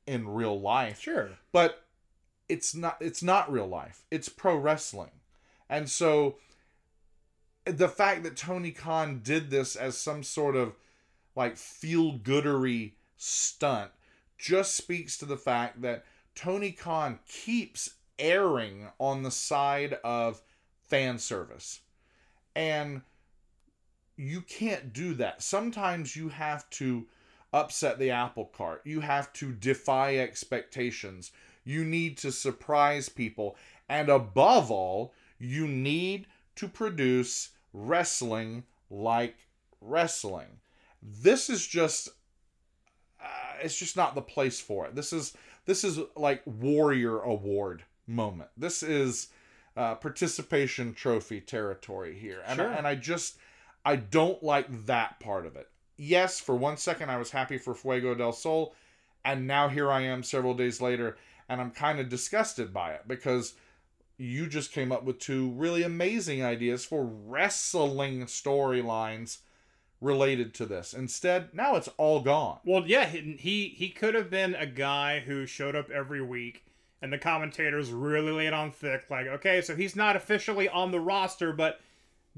in 0.06 0.26
real 0.26 0.58
life. 0.58 1.02
Sure. 1.02 1.30
But 1.52 1.84
it's 2.48 2.74
not 2.74 2.96
it's 3.00 3.22
not 3.22 3.50
real 3.50 3.66
life. 3.66 4.04
It's 4.10 4.28
pro 4.28 4.56
wrestling. 4.56 5.10
And 5.68 5.88
so 5.88 6.36
the 7.64 7.88
fact 7.88 8.22
that 8.22 8.36
Tony 8.36 8.70
Khan 8.70 9.20
did 9.22 9.50
this 9.50 9.76
as 9.76 9.96
some 9.96 10.22
sort 10.22 10.56
of 10.56 10.74
like 11.36 11.56
feel 11.56 12.18
goodery 12.18 12.92
stunt 13.16 13.90
just 14.38 14.74
speaks 14.74 15.18
to 15.18 15.26
the 15.26 15.36
fact 15.36 15.82
that 15.82 16.04
Tony 16.34 16.72
Khan 16.72 17.18
keeps 17.28 17.90
erring 18.18 18.88
on 18.98 19.22
the 19.22 19.30
side 19.30 19.98
of 20.04 20.40
fan 20.82 21.18
service. 21.18 21.80
And 22.54 23.02
you 24.16 24.40
can't 24.40 24.92
do 24.92 25.14
that. 25.14 25.42
Sometimes 25.42 26.16
you 26.16 26.28
have 26.28 26.68
to 26.70 27.06
upset 27.52 27.98
the 27.98 28.10
apple 28.10 28.46
cart. 28.46 28.82
You 28.84 29.00
have 29.00 29.32
to 29.34 29.52
defy 29.52 30.16
expectations. 30.16 31.30
You 31.68 31.84
need 31.84 32.16
to 32.18 32.32
surprise 32.32 33.10
people. 33.10 33.56
And 33.90 34.08
above 34.08 34.70
all, 34.70 35.12
you 35.38 35.68
need 35.68 36.26
to 36.56 36.66
produce 36.66 37.50
wrestling 37.74 38.64
like 38.90 39.36
wrestling. 39.82 40.60
This 41.02 41.50
is 41.50 41.66
just 41.66 42.08
uh, 43.22 43.26
it's 43.62 43.76
just 43.78 43.96
not 43.96 44.14
the 44.14 44.22
place 44.22 44.60
for 44.60 44.86
it. 44.86 44.94
This 44.94 45.12
is 45.12 45.34
this 45.66 45.84
is 45.84 46.00
like 46.16 46.42
warrior 46.46 47.20
award 47.20 47.84
moment. 48.06 48.48
This 48.56 48.82
is 48.82 49.28
uh, 49.76 49.94
participation 49.96 50.94
trophy 50.94 51.40
territory 51.42 52.18
here, 52.18 52.40
and 52.46 52.56
Sure. 52.56 52.66
and 52.72 52.86
I 52.86 52.94
just 52.94 53.36
I 53.84 53.96
don't 53.96 54.42
like 54.42 54.86
that 54.86 55.20
part 55.20 55.44
of 55.44 55.54
it. 55.54 55.68
Yes, 55.98 56.40
for 56.40 56.56
one 56.56 56.78
second 56.78 57.10
I 57.10 57.18
was 57.18 57.30
happy 57.30 57.58
for 57.58 57.74
Fuego 57.74 58.14
del 58.14 58.32
Sol, 58.32 58.74
and 59.24 59.46
now 59.46 59.68
here 59.68 59.92
I 59.92 60.00
am 60.00 60.22
several 60.22 60.54
days 60.54 60.80
later, 60.80 61.16
and 61.48 61.60
I'm 61.60 61.70
kind 61.70 61.98
of 61.98 62.08
disgusted 62.08 62.72
by 62.72 62.92
it 62.92 63.02
because 63.06 63.54
you 64.18 64.48
just 64.48 64.72
came 64.72 64.92
up 64.92 65.04
with 65.04 65.18
two 65.18 65.50
really 65.52 65.82
amazing 65.82 66.44
ideas 66.44 66.84
for 66.84 67.04
wrestling 67.04 68.24
storylines 68.26 69.38
related 70.00 70.54
to 70.54 70.66
this. 70.66 70.92
Instead, 70.92 71.54
now 71.54 71.76
it's 71.76 71.88
all 71.96 72.20
gone. 72.20 72.58
Well, 72.64 72.84
yeah, 72.86 73.06
he 73.06 73.74
he, 73.76 73.88
could 73.88 74.14
have 74.14 74.30
been 74.30 74.54
a 74.54 74.66
guy 74.66 75.20
who 75.20 75.46
showed 75.46 75.74
up 75.74 75.90
every 75.90 76.22
week, 76.22 76.64
and 77.00 77.12
the 77.12 77.18
commentators 77.18 77.90
really 77.90 78.32
laid 78.32 78.52
on 78.52 78.70
thick, 78.70 79.06
like, 79.10 79.26
okay, 79.26 79.60
so 79.60 79.74
he's 79.74 79.96
not 79.96 80.16
officially 80.16 80.68
on 80.68 80.90
the 80.90 81.00
roster, 81.00 81.52
but 81.52 81.80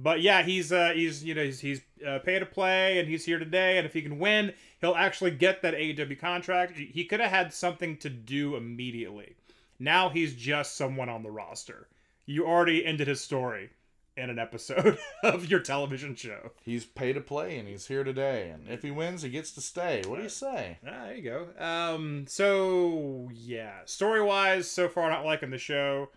but 0.02 0.22
yeah, 0.22 0.42
he's 0.42 0.72
uh 0.72 0.92
he's 0.94 1.22
you 1.22 1.34
know 1.34 1.44
he's 1.44 1.60
he's 1.60 1.80
uh, 2.06 2.18
pay 2.20 2.38
to 2.38 2.46
play, 2.46 2.98
and 2.98 3.08
he's 3.08 3.24
here 3.24 3.38
today, 3.38 3.76
and 3.76 3.86
if 3.86 3.92
he 3.92 4.02
can 4.02 4.18
win, 4.18 4.54
he'll 4.80 4.94
actually 4.94 5.32
get 5.32 5.62
that 5.62 5.74
AEW 5.74 6.18
contract. 6.18 6.76
He- 6.76 7.04
could 7.04 7.20
have 7.20 7.30
had 7.30 7.52
something 7.52 7.96
to 7.98 8.08
do 8.08 8.56
immediately. 8.56 9.34
Now 9.78 10.08
he's 10.08 10.34
just 10.34 10.76
someone 10.76 11.08
on 11.08 11.22
the 11.22 11.30
roster. 11.30 11.88
You 12.24 12.46
already 12.46 12.84
ended 12.86 13.08
his 13.08 13.20
story 13.20 13.70
in 14.16 14.30
an 14.30 14.38
episode 14.38 14.98
of 15.22 15.46
your 15.50 15.60
television 15.60 16.14
show. 16.14 16.52
He's 16.62 16.84
pay 16.84 17.12
to 17.12 17.20
play 17.20 17.58
and 17.58 17.66
he's 17.66 17.86
here 17.86 18.04
today. 18.04 18.50
And 18.50 18.68
if 18.68 18.82
he 18.82 18.90
wins, 18.90 19.22
he 19.22 19.30
gets 19.30 19.50
to 19.52 19.60
stay. 19.60 20.02
What 20.06 20.16
do 20.16 20.22
you 20.22 20.28
say? 20.28 20.78
Ah, 20.86 21.06
there 21.06 21.16
you 21.16 21.22
go. 21.22 21.64
Um, 21.64 22.26
so 22.28 23.30
yeah, 23.32 23.80
story 23.86 24.22
wise, 24.22 24.70
so 24.70 24.88
far 24.88 25.08
not 25.08 25.24
liking 25.24 25.50
the 25.50 25.58
show. 25.58 26.10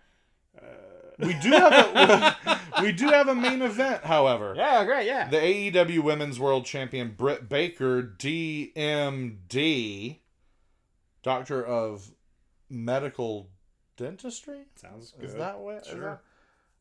We 1.18 1.34
do 1.34 1.50
have 1.50 1.72
a 1.72 2.60
we 2.82 2.92
do 2.92 3.08
have 3.08 3.28
a 3.28 3.34
main 3.34 3.62
event, 3.62 4.04
however. 4.04 4.54
Yeah, 4.56 4.84
great. 4.84 5.06
Yeah. 5.06 5.28
The 5.28 5.36
AEW 5.38 6.02
Women's 6.02 6.40
World 6.40 6.64
Champion 6.64 7.14
Britt 7.16 7.48
Baker, 7.48 8.02
DMD, 8.02 10.18
Doctor 11.22 11.64
of 11.64 12.10
Medical 12.68 13.48
Dentistry. 13.96 14.64
Sounds 14.76 15.12
good. 15.12 15.24
Is 15.28 15.34
that 15.34 15.58
what? 15.60 15.82
is 15.82 15.88
Sure. 15.88 16.00
that- 16.00 16.22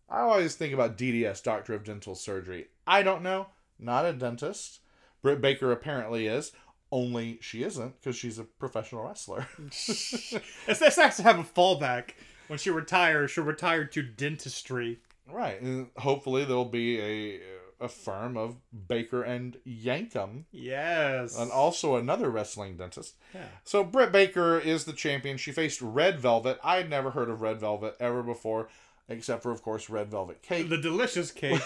I 0.10 0.20
always 0.22 0.56
think 0.56 0.74
about 0.74 0.98
DDS, 0.98 1.42
Doctor 1.42 1.74
of 1.74 1.84
Dental 1.84 2.14
Surgery. 2.16 2.68
I 2.86 3.04
don't 3.04 3.24
know. 3.24 3.48
Not 3.80 4.06
a 4.06 4.14
dentist. 4.14 4.80
Britt 5.22 5.42
Baker 5.42 5.72
apparently 5.72 6.28
is. 6.28 6.52
Only 6.92 7.40
she 7.42 7.64
isn't 7.64 8.00
because 8.00 8.16
she's 8.16 8.38
a 8.38 8.44
professional 8.44 9.06
wrestler. 9.06 9.48
it's, 9.66 10.34
it's 10.68 10.98
nice 10.98 11.18
to 11.18 11.24
have 11.24 11.40
a 11.40 11.44
fallback 11.44 12.12
when 12.48 12.60
she 12.60 12.70
retires. 12.70 13.32
She'll 13.32 13.44
retire 13.44 13.86
to 13.86 14.02
dentistry. 14.02 15.00
right. 15.28 15.62
And 15.62 15.88
hopefully 15.98 16.46
there'll 16.46 16.66
be 16.66 17.00
a 17.00 17.40
a 17.82 17.90
firm 17.90 18.38
of 18.38 18.56
Baker 18.88 19.24
and 19.24 19.58
Yankum, 19.68 20.46
Yes. 20.52 21.38
and 21.38 21.52
also 21.52 21.98
another 21.98 22.30
wrestling 22.30 22.78
dentist. 22.78 23.16
Yeah. 23.34 23.48
So 23.66 23.84
Britt 23.84 24.12
Baker 24.14 24.58
is 24.58 24.86
the 24.86 24.94
champion. 24.94 25.36
She 25.38 25.52
faced 25.52 25.82
Red 25.82 26.18
Velvet. 26.20 26.60
I 26.64 26.78
had 26.78 26.90
never 26.90 27.12
heard 27.12 27.30
of 27.30 27.42
Red 27.42 27.60
Velvet 27.60 27.96
ever 28.00 28.24
before, 28.24 28.70
except 29.18 29.44
for 29.44 29.52
of 29.52 29.62
course 29.62 29.90
Red 29.90 30.10
Velvet 30.12 30.42
Cake. 30.42 30.70
the 30.70 30.78
delicious 30.78 31.32
cake. 31.32 31.62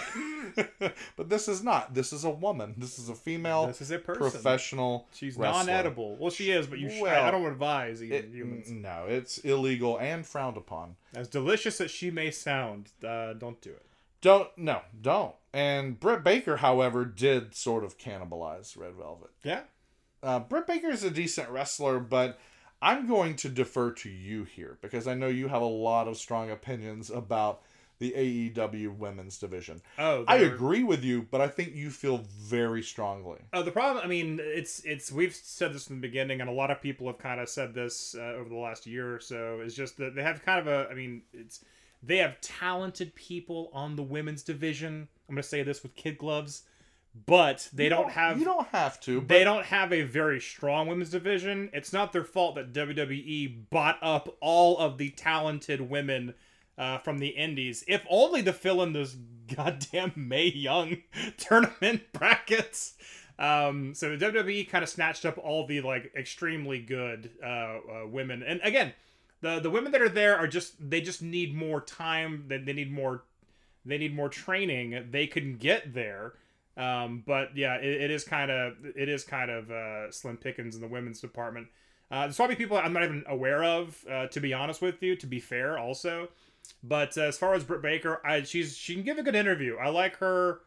but 1.16 1.30
this 1.30 1.48
is 1.48 1.64
not. 1.64 1.94
This 1.94 2.14
is 2.14 2.24
a 2.24 2.30
woman. 2.30 2.76
This 2.78 3.00
is 3.00 3.10
a 3.10 3.16
female 3.16 3.68
this 3.68 3.82
is 3.82 3.92
a 3.92 4.00
person. 4.00 4.22
professional. 4.32 5.08
She's 5.14 5.38
wrestler. 5.38 5.60
non-edible. 5.66 6.18
Well, 6.20 6.32
she 6.32 6.52
is, 6.52 6.68
but 6.68 6.80
you. 6.80 6.90
Sh- 6.90 7.00
I, 7.00 7.02
Well, 7.04 7.26
I 7.26 7.32
don't 7.32 7.46
advise 7.46 8.04
eating 8.04 8.18
It, 8.18 8.30
humans. 8.32 8.72
no, 8.72 9.06
it's 9.08 9.38
illegal 9.40 9.98
and 9.98 10.26
frowned 10.26 10.58
upon. 10.58 10.96
As 11.16 11.28
delicious 11.28 11.80
as 11.82 11.92
she 11.92 12.12
may 12.12 12.32
sound, 12.32 12.92
uh, 13.04 13.34
don't 13.34 13.62
do 13.62 13.70
it. 13.72 13.86
Don't 14.22 14.50
no, 14.58 14.82
don't. 15.02 15.36
And 15.54 16.00
Britt 16.00 16.24
Baker, 16.24 16.58
however, 16.58 17.06
did 17.06 17.56
sort 17.56 17.84
of 17.84 17.98
cannibalize 17.98 18.78
Red 18.78 18.94
Velvet. 18.96 19.30
Yeah. 19.44 19.62
Uh, 20.24 20.40
Britt 20.40 20.66
Baker 20.68 20.90
is 20.90 21.04
a 21.04 21.12
decent 21.12 21.50
wrestler, 21.50 22.00
but 22.00 22.40
I'm 22.82 23.08
going 23.08 23.36
to 23.38 23.50
defer 23.50 23.92
to 23.92 24.10
you 24.10 24.44
here 24.44 24.78
because 24.82 25.08
I 25.08 25.14
know 25.14 25.28
you 25.28 25.48
have 25.48 25.62
a 25.62 25.66
lot 25.66 26.08
of 26.08 26.18
strong 26.18 26.52
opinions 26.52 27.10
about 27.10 27.62
the 28.00 28.12
AEW 28.12 28.96
women's 28.98 29.40
division. 29.40 29.82
Oh, 29.98 30.24
I 30.28 30.38
agree 30.38 30.84
with 30.84 31.04
you, 31.04 31.24
but 31.32 31.42
I 31.42 31.48
think 31.48 31.74
you 31.74 31.90
feel 31.90 32.24
very 32.40 32.84
strongly. 32.84 33.40
Oh, 33.54 33.64
the 33.64 33.72
problem. 33.72 34.04
I 34.04 34.08
mean, 34.08 34.40
it's 34.42 34.84
it's. 34.86 35.12
We've 35.12 35.34
said 35.34 35.74
this 35.74 35.88
from 35.88 35.96
the 35.96 36.08
beginning, 36.08 36.42
and 36.42 36.50
a 36.50 36.54
lot 36.54 36.70
of 36.70 36.82
people 36.82 37.08
have 37.08 37.18
kind 37.18 37.40
of 37.40 37.50
said 37.50 37.74
this 37.74 38.16
uh, 38.16 38.36
over 38.38 38.50
the 38.50 38.56
last 38.56 38.86
year 38.86 39.16
or 39.16 39.20
so. 39.20 39.62
Is 39.62 39.76
just 39.76 39.98
that 39.98 40.16
they 40.16 40.22
have 40.22 40.44
kind 40.46 40.60
of 40.60 40.68
a. 40.68 40.88
I 40.92 40.94
mean, 40.94 41.24
it's 41.34 41.66
they 42.04 42.18
have 42.18 42.40
talented 42.42 43.16
people 43.16 43.72
on 43.74 43.96
the 43.96 44.04
women's 44.04 44.44
division. 44.44 45.08
I'm 45.28 45.36
gonna 45.36 45.44
say 45.44 45.64
this 45.64 45.82
with 45.82 45.96
kid 45.96 46.18
gloves, 46.18 46.64
but 47.26 47.70
they 47.74 47.86
You 47.86 47.90
don't 47.90 48.12
have. 48.12 48.40
You 48.40 48.46
don't 48.46 48.68
have 48.70 49.00
to. 49.02 49.22
But 49.22 49.30
they 49.30 49.44
don't 49.44 49.66
have 49.66 49.92
a 49.94 50.04
very 50.04 50.40
strong 50.40 50.88
women's 50.88 51.10
division. 51.10 51.70
It's 51.74 51.94
not 51.94 52.14
their 52.14 52.24
fault 52.24 52.56
that 52.56 52.74
WWE 52.74 53.70
bought 53.70 53.98
up 54.02 54.38
all 54.42 54.78
of 54.78 54.98
the 54.98 55.10
talented 55.10 55.82
women 55.82 56.34
uh, 56.78 57.00
from 57.00 57.18
the 57.20 57.30
indies, 57.30 57.84
if 57.88 58.06
only 58.10 58.44
to 58.44 58.54
fill 58.54 58.82
in 58.84 58.94
those 58.94 59.16
goddamn 59.56 60.14
Mae 60.16 60.48
Young 60.48 60.98
tournament 61.38 62.04
brackets. 62.14 62.96
Um, 63.40 63.94
so 63.94 64.18
WWE 64.18 64.68
kind 64.68 64.84
of 64.84 64.90
snatched 64.90 65.26
up 65.26 65.38
all 65.38 65.68
the 65.68 65.82
like 65.82 66.12
extremely 66.16 66.80
good 66.80 67.32
uh, 67.44 67.46
uh, 67.48 68.08
women, 68.08 68.42
and 68.44 68.60
again, 68.64 68.94
the 69.42 69.60
the 69.60 69.70
women 69.70 69.92
that 69.92 70.02
are 70.02 70.10
there 70.10 70.38
are 70.38 70.48
just 70.48 70.74
they 70.90 71.02
just 71.02 71.22
need 71.22 71.56
more 71.56 71.82
time. 71.82 72.46
They, 72.48 72.58
they 72.58 72.74
need 72.74 72.92
more 72.92 73.24
they 73.86 73.98
need 73.98 74.16
more 74.16 74.30
training. 74.30 75.08
They 75.12 75.28
can 75.28 75.58
get 75.58 75.94
there. 75.94 76.34
Um, 76.78 77.24
but 77.26 77.58
yeah, 77.58 77.76
it, 77.76 78.12
is 78.12 78.24
kind 78.24 78.52
of 78.52 78.74
it 78.96 79.10
is 79.10 79.24
kind 79.24 79.50
of 79.50 79.72
uh, 79.72 80.12
slim 80.12 80.38
pickings 80.38 80.76
in 80.76 80.82
the 80.82 80.88
women's 80.88 81.20
department. 81.20 81.68
Uh, 82.12 82.22
there's 82.22 82.36
probably 82.36 82.56
people 82.56 82.78
I'm 82.78 82.94
not 82.94 83.04
even 83.04 83.24
aware 83.28 83.64
of, 83.64 84.06
uh, 84.10 84.28
to 84.28 84.40
be 84.40 84.54
honest 84.54 84.82
with 84.82 85.02
you. 85.02 85.16
To 85.16 85.26
be 85.26 85.40
fair, 85.40 85.80
also, 85.80 86.30
but 86.84 87.18
uh, 87.18 87.22
as 87.22 87.38
far 87.38 87.56
as 87.56 87.64
Britt 87.64 87.82
Baker, 87.82 88.22
I, 88.24 88.44
she's 88.44 88.78
she 88.78 88.94
can 88.94 89.04
give 89.04 89.18
a 89.18 89.24
good 89.24 89.36
interview. 89.36 89.78
I 89.78 89.90
like 89.90 90.18
her 90.18 90.62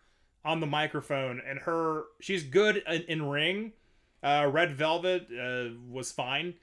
on 0.44 0.60
the 0.60 0.66
microphone, 0.66 1.40
and 1.48 1.60
her 1.60 2.04
she's 2.20 2.42
good 2.42 2.82
in, 2.88 3.02
in 3.02 3.28
ring. 3.28 3.72
Uh, 4.22 4.50
Red 4.52 4.72
Velvet 4.72 5.28
uh, 5.30 5.76
was 5.88 6.10
fine, 6.10 6.54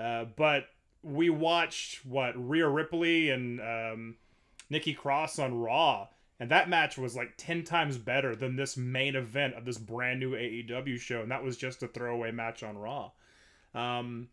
uh, 0.00 0.24
but 0.36 0.68
we 1.02 1.30
watched 1.30 2.04
what 2.04 2.32
Rhea 2.36 2.66
Ripley 2.66 3.30
and 3.30 3.60
um, 3.60 4.16
Nikki 4.70 4.92
Cross 4.92 5.38
on 5.38 5.60
Raw, 5.60 6.08
and 6.38 6.50
that 6.50 6.68
match 6.68 6.98
was 6.98 7.16
like 7.16 7.34
ten 7.36 7.64
times 7.64 7.98
better 7.98 8.36
than 8.36 8.56
this 8.56 8.76
main 8.76 9.16
event 9.16 9.54
of 9.54 9.64
this 9.64 9.78
brand 9.78 10.20
new 10.20 10.32
AEW 10.32 10.98
show, 10.98 11.22
and 11.22 11.30
that 11.30 11.44
was 11.44 11.56
just 11.56 11.82
a 11.82 11.88
throwaway 11.88 12.30
match 12.30 12.62
on 12.62 12.78
Raw. 12.78 13.10
Um, 13.74 14.28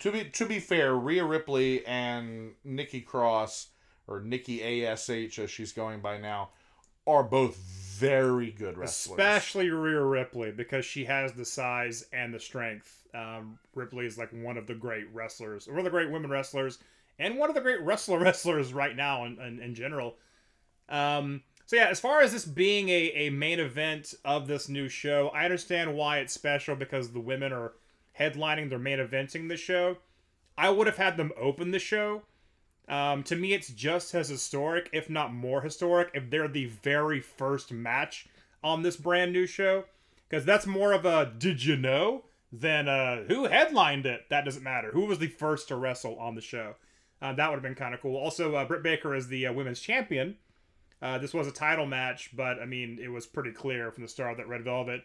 To 0.00 0.12
be 0.12 0.24
to 0.24 0.46
be 0.46 0.60
fair, 0.60 0.94
Rhea 0.94 1.24
Ripley 1.24 1.84
and 1.86 2.52
Nikki 2.64 3.00
Cross 3.00 3.68
or 4.06 4.20
Nikki 4.20 4.86
Ash 4.86 5.08
as 5.10 5.50
she's 5.50 5.72
going 5.72 6.00
by 6.00 6.18
now 6.18 6.50
are 7.06 7.22
both 7.22 7.56
very 7.56 8.50
good 8.50 8.76
wrestlers. 8.76 9.18
Especially 9.18 9.70
Rhea 9.70 10.02
Ripley 10.02 10.52
because 10.52 10.84
she 10.84 11.04
has 11.06 11.32
the 11.32 11.44
size 11.44 12.04
and 12.12 12.32
the 12.32 12.38
strength. 12.38 13.06
Um, 13.14 13.58
Ripley 13.74 14.06
is 14.06 14.18
like 14.18 14.30
one 14.30 14.56
of 14.56 14.66
the 14.66 14.74
great 14.74 15.06
wrestlers, 15.12 15.66
one 15.66 15.78
of 15.78 15.84
the 15.84 15.90
great 15.90 16.10
women 16.10 16.30
wrestlers, 16.30 16.78
and 17.18 17.38
one 17.38 17.48
of 17.48 17.54
the 17.54 17.60
great 17.60 17.80
wrestler 17.80 18.18
wrestlers 18.20 18.72
right 18.72 18.94
now 18.94 19.24
in, 19.24 19.40
in, 19.40 19.60
in 19.60 19.74
general. 19.74 20.16
Um, 20.88 21.42
so 21.68 21.76
yeah, 21.76 21.88
as 21.88 22.00
far 22.00 22.22
as 22.22 22.32
this 22.32 22.46
being 22.46 22.88
a, 22.88 23.12
a 23.12 23.28
main 23.28 23.60
event 23.60 24.14
of 24.24 24.46
this 24.46 24.70
new 24.70 24.88
show, 24.88 25.28
I 25.34 25.44
understand 25.44 25.94
why 25.94 26.16
it's 26.16 26.32
special 26.32 26.74
because 26.74 27.10
the 27.10 27.20
women 27.20 27.52
are 27.52 27.74
headlining, 28.18 28.70
they're 28.70 28.78
main 28.78 29.00
eventing 29.00 29.50
the 29.50 29.56
show. 29.58 29.98
I 30.56 30.70
would 30.70 30.86
have 30.86 30.96
had 30.96 31.18
them 31.18 31.30
open 31.38 31.70
the 31.70 31.78
show. 31.78 32.22
Um, 32.88 33.22
to 33.24 33.36
me, 33.36 33.52
it's 33.52 33.68
just 33.68 34.14
as 34.14 34.30
historic, 34.30 34.88
if 34.94 35.10
not 35.10 35.34
more 35.34 35.60
historic, 35.60 36.08
if 36.14 36.30
they're 36.30 36.48
the 36.48 36.64
very 36.64 37.20
first 37.20 37.70
match 37.70 38.26
on 38.64 38.80
this 38.80 38.96
brand 38.96 39.34
new 39.34 39.46
show. 39.46 39.84
Because 40.26 40.46
that's 40.46 40.66
more 40.66 40.94
of 40.94 41.04
a 41.04 41.34
did 41.36 41.62
you 41.62 41.76
know 41.76 42.24
than 42.50 42.88
uh, 42.88 43.24
who 43.24 43.44
headlined 43.44 44.06
it. 44.06 44.22
That 44.30 44.46
doesn't 44.46 44.62
matter. 44.62 44.90
Who 44.92 45.04
was 45.04 45.18
the 45.18 45.26
first 45.26 45.68
to 45.68 45.76
wrestle 45.76 46.18
on 46.18 46.34
the 46.34 46.40
show? 46.40 46.76
Uh, 47.20 47.34
that 47.34 47.50
would 47.50 47.56
have 47.56 47.62
been 47.62 47.74
kind 47.74 47.92
of 47.92 48.00
cool. 48.00 48.16
Also, 48.16 48.54
uh, 48.54 48.64
Britt 48.64 48.82
Baker 48.82 49.14
is 49.14 49.28
the 49.28 49.48
uh, 49.48 49.52
women's 49.52 49.80
champion. 49.80 50.36
Uh, 51.00 51.18
this 51.18 51.32
was 51.32 51.46
a 51.46 51.52
title 51.52 51.86
match, 51.86 52.30
but 52.34 52.58
I 52.60 52.64
mean, 52.66 52.98
it 53.00 53.08
was 53.08 53.26
pretty 53.26 53.52
clear 53.52 53.90
from 53.92 54.02
the 54.02 54.08
start 54.08 54.36
that 54.38 54.48
Red 54.48 54.64
Velvet, 54.64 55.02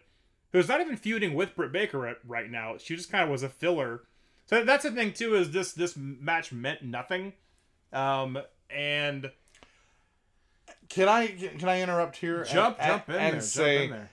who's 0.52 0.68
not 0.68 0.82
even 0.82 0.98
feuding 0.98 1.34
with 1.36 1.56
Britt 1.56 1.72
Baker 1.72 2.00
right, 2.00 2.18
right 2.26 2.50
now, 2.50 2.78
she 2.78 2.96
just 2.96 3.12
kind 3.12 3.24
of 3.24 3.30
was 3.30 3.44
a 3.44 3.50
filler. 3.50 4.04
So 4.48 4.64
that's 4.64 4.84
the 4.84 4.92
thing 4.92 5.14
too 5.14 5.36
is 5.36 5.52
this 5.52 5.72
this 5.74 5.96
match 5.96 6.52
meant 6.52 6.82
nothing, 6.84 7.34
um, 7.94 8.40
and 8.70 9.32
Can 10.90 11.08
I 11.08 11.28
can 11.28 11.70
I 11.70 11.82
interrupt 11.82 12.18
here? 12.18 12.44
jump 12.44 12.78
and, 12.80 12.88
jump 12.88 13.10
in 13.10 13.16
and 13.16 13.34
there, 13.36 13.42
say 13.42 13.78
jump 13.78 13.84
in 13.86 13.98
there. 14.00 14.10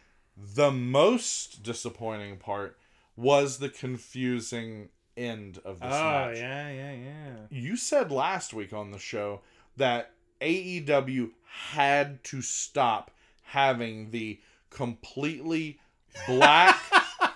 the 0.55 0.71
most 0.71 1.63
disappointing 1.63 2.37
part 2.37 2.79
was 3.17 3.59
the 3.59 3.69
confusing 3.69 4.89
end 5.17 5.59
of 5.65 5.81
this 5.81 5.89
Oh 5.93 6.03
match. 6.03 6.37
Oh 6.37 6.39
yeah 6.39 6.71
yeah 6.71 6.93
yeah. 6.93 7.37
You 7.51 7.77
said 7.77 8.13
last 8.13 8.55
week 8.55 8.73
on 8.73 8.93
the 8.93 8.99
show 8.99 9.41
that 9.77 10.13
AEW 10.41 11.31
had 11.71 12.23
to 12.25 12.43
stop 12.43 13.11
having 13.43 14.11
the 14.11 14.41
completely 14.71 15.79
black, 16.27 16.81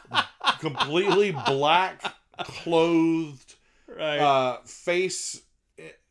completely 0.61 1.33
black 1.47 2.15
clothed, 2.39 3.55
Right. 3.87 4.19
uh, 4.19 4.59
face 4.65 5.43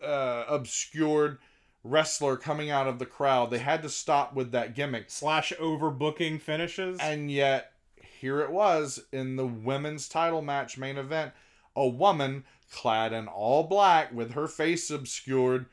uh, 0.03 0.43
obscured 0.47 1.39
wrestler 1.83 2.37
coming 2.37 2.69
out 2.69 2.87
of 2.87 2.99
the 2.99 3.05
crowd. 3.05 3.49
They 3.51 3.59
had 3.59 3.81
to 3.83 3.89
stop 3.89 4.33
with 4.33 4.51
that 4.51 4.75
gimmick. 4.75 5.05
Slash 5.09 5.51
overbooking 5.59 6.39
finishes. 6.41 6.99
And 7.01 7.31
yet, 7.31 7.71
here 8.19 8.39
it 8.41 8.51
was 8.51 9.03
in 9.11 9.35
the 9.35 9.45
women's 9.45 10.07
title 10.07 10.41
match 10.41 10.77
main 10.77 10.97
event. 10.97 11.33
A 11.75 11.87
woman 11.87 12.45
clad 12.71 13.11
in 13.11 13.27
all 13.27 13.63
black 13.63 14.13
with 14.13 14.33
her 14.33 14.47
face 14.47 14.89
obscured 14.89 15.65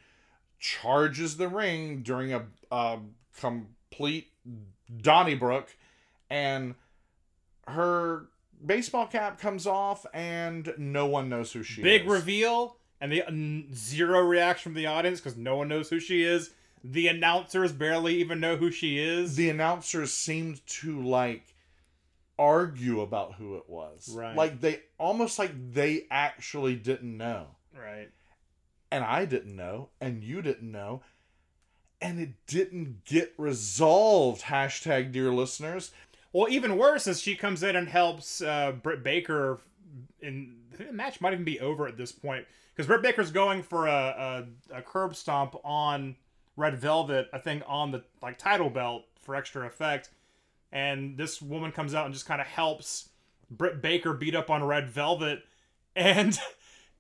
charges 0.61 1.37
the 1.37 1.49
ring 1.49 2.03
during 2.03 2.33
a, 2.33 2.47
a 2.71 2.99
complete 3.39 4.29
Donnybrook, 5.01 5.75
and 6.29 6.75
her 7.67 8.29
baseball 8.65 9.07
cap 9.07 9.41
comes 9.41 9.67
off, 9.67 10.07
and 10.15 10.73
no 10.79 11.07
one 11.07 11.29
knows 11.29 11.53
who 11.53 11.63
she 11.63 11.83
Big 11.83 12.03
is. 12.03 12.07
Big 12.07 12.11
reveal 12.11 12.77
and 13.01 13.11
the 13.11 13.25
zero 13.75 14.21
reaction 14.21 14.73
from 14.73 14.75
the 14.75 14.87
audience 14.87 15.21
because 15.21 15.37
no 15.37 15.57
one 15.57 15.69
knows 15.69 15.89
who 15.89 15.99
she 15.99 16.23
is. 16.23 16.51
The 16.85 17.09
announcers 17.09 17.73
barely 17.73 18.17
even 18.17 18.41
know 18.41 18.57
who 18.57 18.71
she 18.71 18.99
is. 18.99 19.37
the 19.37 19.51
announcers 19.51 20.13
seemed 20.13 20.67
to 20.67 21.03
like 21.03 21.55
argue 22.39 23.01
about 23.01 23.35
who 23.35 23.57
it 23.57 23.69
was. 23.69 24.11
Right. 24.15 24.37
Like 24.37 24.61
they 24.61 24.81
almost 24.99 25.39
like 25.39 25.53
they 25.73 26.07
actually 26.11 26.77
didn't 26.77 27.17
know. 27.17 27.49
right. 27.75 28.09
And 28.91 29.05
I 29.05 29.25
didn't 29.25 29.55
know, 29.55 29.91
and 30.01 30.25
you 30.25 30.43
didn't 30.43 30.71
know. 30.71 31.03
And 32.01 32.19
it 32.19 32.31
didn't 32.47 33.05
get 33.05 33.35
resolved. 33.37 34.45
Hashtag 34.45 35.13
dear 35.13 35.31
listeners. 35.33 35.93
Well, 36.33 36.49
even 36.49 36.77
worse 36.77 37.07
is 37.07 37.21
she 37.21 37.35
comes 37.35 37.63
in 37.63 37.77
and 37.77 37.89
helps 37.89 38.41
uh, 38.41 38.73
Britt 38.73 39.03
Baker. 39.03 39.61
In 40.21 40.57
the 40.77 40.93
match 40.93 41.21
might 41.21 41.33
even 41.33 41.45
be 41.45 41.61
over 41.61 41.87
at 41.87 41.97
this 41.97 42.13
point 42.13 42.47
because 42.75 42.87
Britt 42.87 43.03
Baker's 43.03 43.31
going 43.31 43.63
for 43.63 43.87
a, 43.87 44.47
a 44.71 44.79
a 44.79 44.83
curb 44.83 45.15
stomp 45.15 45.57
on 45.65 46.17
Red 46.57 46.79
Velvet. 46.79 47.29
I 47.33 47.39
think 47.39 47.63
on 47.67 47.91
the 47.91 48.05
like 48.23 48.39
title 48.39 48.71
belt 48.71 49.05
for 49.21 49.35
extra 49.35 49.67
effect, 49.67 50.11
and 50.73 51.17
this 51.17 51.43
woman 51.43 51.73
comes 51.73 51.95
out 51.95 52.07
and 52.07 52.15
just 52.15 52.27
kind 52.27 52.41
of 52.41 52.47
helps 52.47 53.09
Britt 53.51 53.83
Baker 53.83 54.13
beat 54.13 54.35
up 54.35 54.51
on 54.51 54.63
Red 54.63 54.89
Velvet, 54.89 55.43
and 55.97 56.39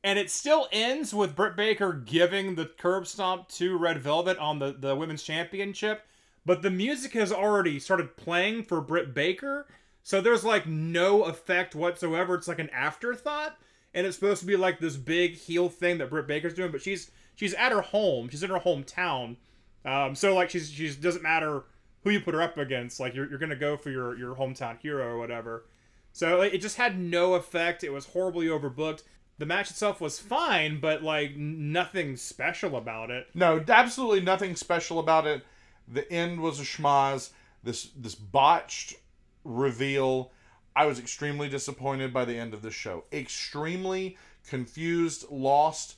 and 0.02 0.18
it 0.18 0.30
still 0.30 0.68
ends 0.72 1.12
with 1.12 1.36
Britt 1.36 1.56
Baker 1.56 1.92
giving 1.92 2.54
the 2.54 2.66
curb 2.66 3.06
stomp 3.06 3.48
to 3.48 3.76
Red 3.76 3.98
Velvet 3.98 4.38
on 4.38 4.58
the 4.58 4.72
the 4.72 4.96
women's 4.96 5.22
championship 5.22 6.02
but 6.44 6.62
the 6.62 6.70
music 6.70 7.12
has 7.12 7.32
already 7.32 7.78
started 7.78 8.16
playing 8.16 8.64
for 8.64 8.80
Britt 8.80 9.14
Baker, 9.14 9.66
so 10.02 10.20
there's 10.20 10.44
like 10.44 10.66
no 10.66 11.24
effect 11.24 11.74
whatsoever. 11.74 12.34
It's 12.34 12.48
like 12.48 12.58
an 12.58 12.70
afterthought, 12.70 13.58
and 13.94 14.06
it's 14.06 14.16
supposed 14.16 14.40
to 14.40 14.46
be 14.46 14.56
like 14.56 14.80
this 14.80 14.96
big 14.96 15.34
heel 15.34 15.68
thing 15.68 15.98
that 15.98 16.10
Britt 16.10 16.26
Baker's 16.26 16.54
doing, 16.54 16.72
but 16.72 16.82
she's 16.82 17.10
she's 17.34 17.54
at 17.54 17.72
her 17.72 17.82
home, 17.82 18.28
she's 18.28 18.42
in 18.42 18.50
her 18.50 18.58
hometown, 18.58 19.36
um, 19.84 20.14
so 20.14 20.34
like 20.34 20.50
she's 20.50 20.70
she's 20.70 20.96
doesn't 20.96 21.22
matter 21.22 21.64
who 22.02 22.10
you 22.10 22.20
put 22.20 22.34
her 22.34 22.42
up 22.42 22.56
against, 22.56 23.00
like 23.00 23.14
you're 23.14 23.28
you're 23.28 23.38
gonna 23.38 23.56
go 23.56 23.76
for 23.76 23.90
your 23.90 24.16
your 24.16 24.34
hometown 24.34 24.78
hero 24.80 25.06
or 25.06 25.18
whatever. 25.18 25.66
So 26.12 26.40
it 26.40 26.58
just 26.58 26.76
had 26.76 26.98
no 26.98 27.34
effect. 27.34 27.84
It 27.84 27.92
was 27.92 28.06
horribly 28.06 28.46
overbooked. 28.46 29.04
The 29.40 29.46
match 29.46 29.70
itself 29.70 30.02
was 30.02 30.18
fine, 30.18 30.80
but 30.80 31.02
like 31.02 31.34
nothing 31.34 32.16
special 32.16 32.76
about 32.76 33.10
it. 33.10 33.28
No, 33.32 33.64
absolutely 33.66 34.20
nothing 34.20 34.54
special 34.54 34.98
about 34.98 35.26
it. 35.26 35.42
The 35.88 36.10
end 36.12 36.40
was 36.40 36.60
a 36.60 36.62
schmozz. 36.62 37.30
This 37.62 37.84
this 37.96 38.14
botched 38.14 38.96
reveal. 39.42 40.30
I 40.76 40.84
was 40.84 40.98
extremely 40.98 41.48
disappointed 41.48 42.12
by 42.12 42.26
the 42.26 42.36
end 42.36 42.52
of 42.52 42.60
the 42.60 42.70
show. 42.70 43.04
Extremely 43.14 44.18
confused, 44.46 45.24
lost, 45.30 45.96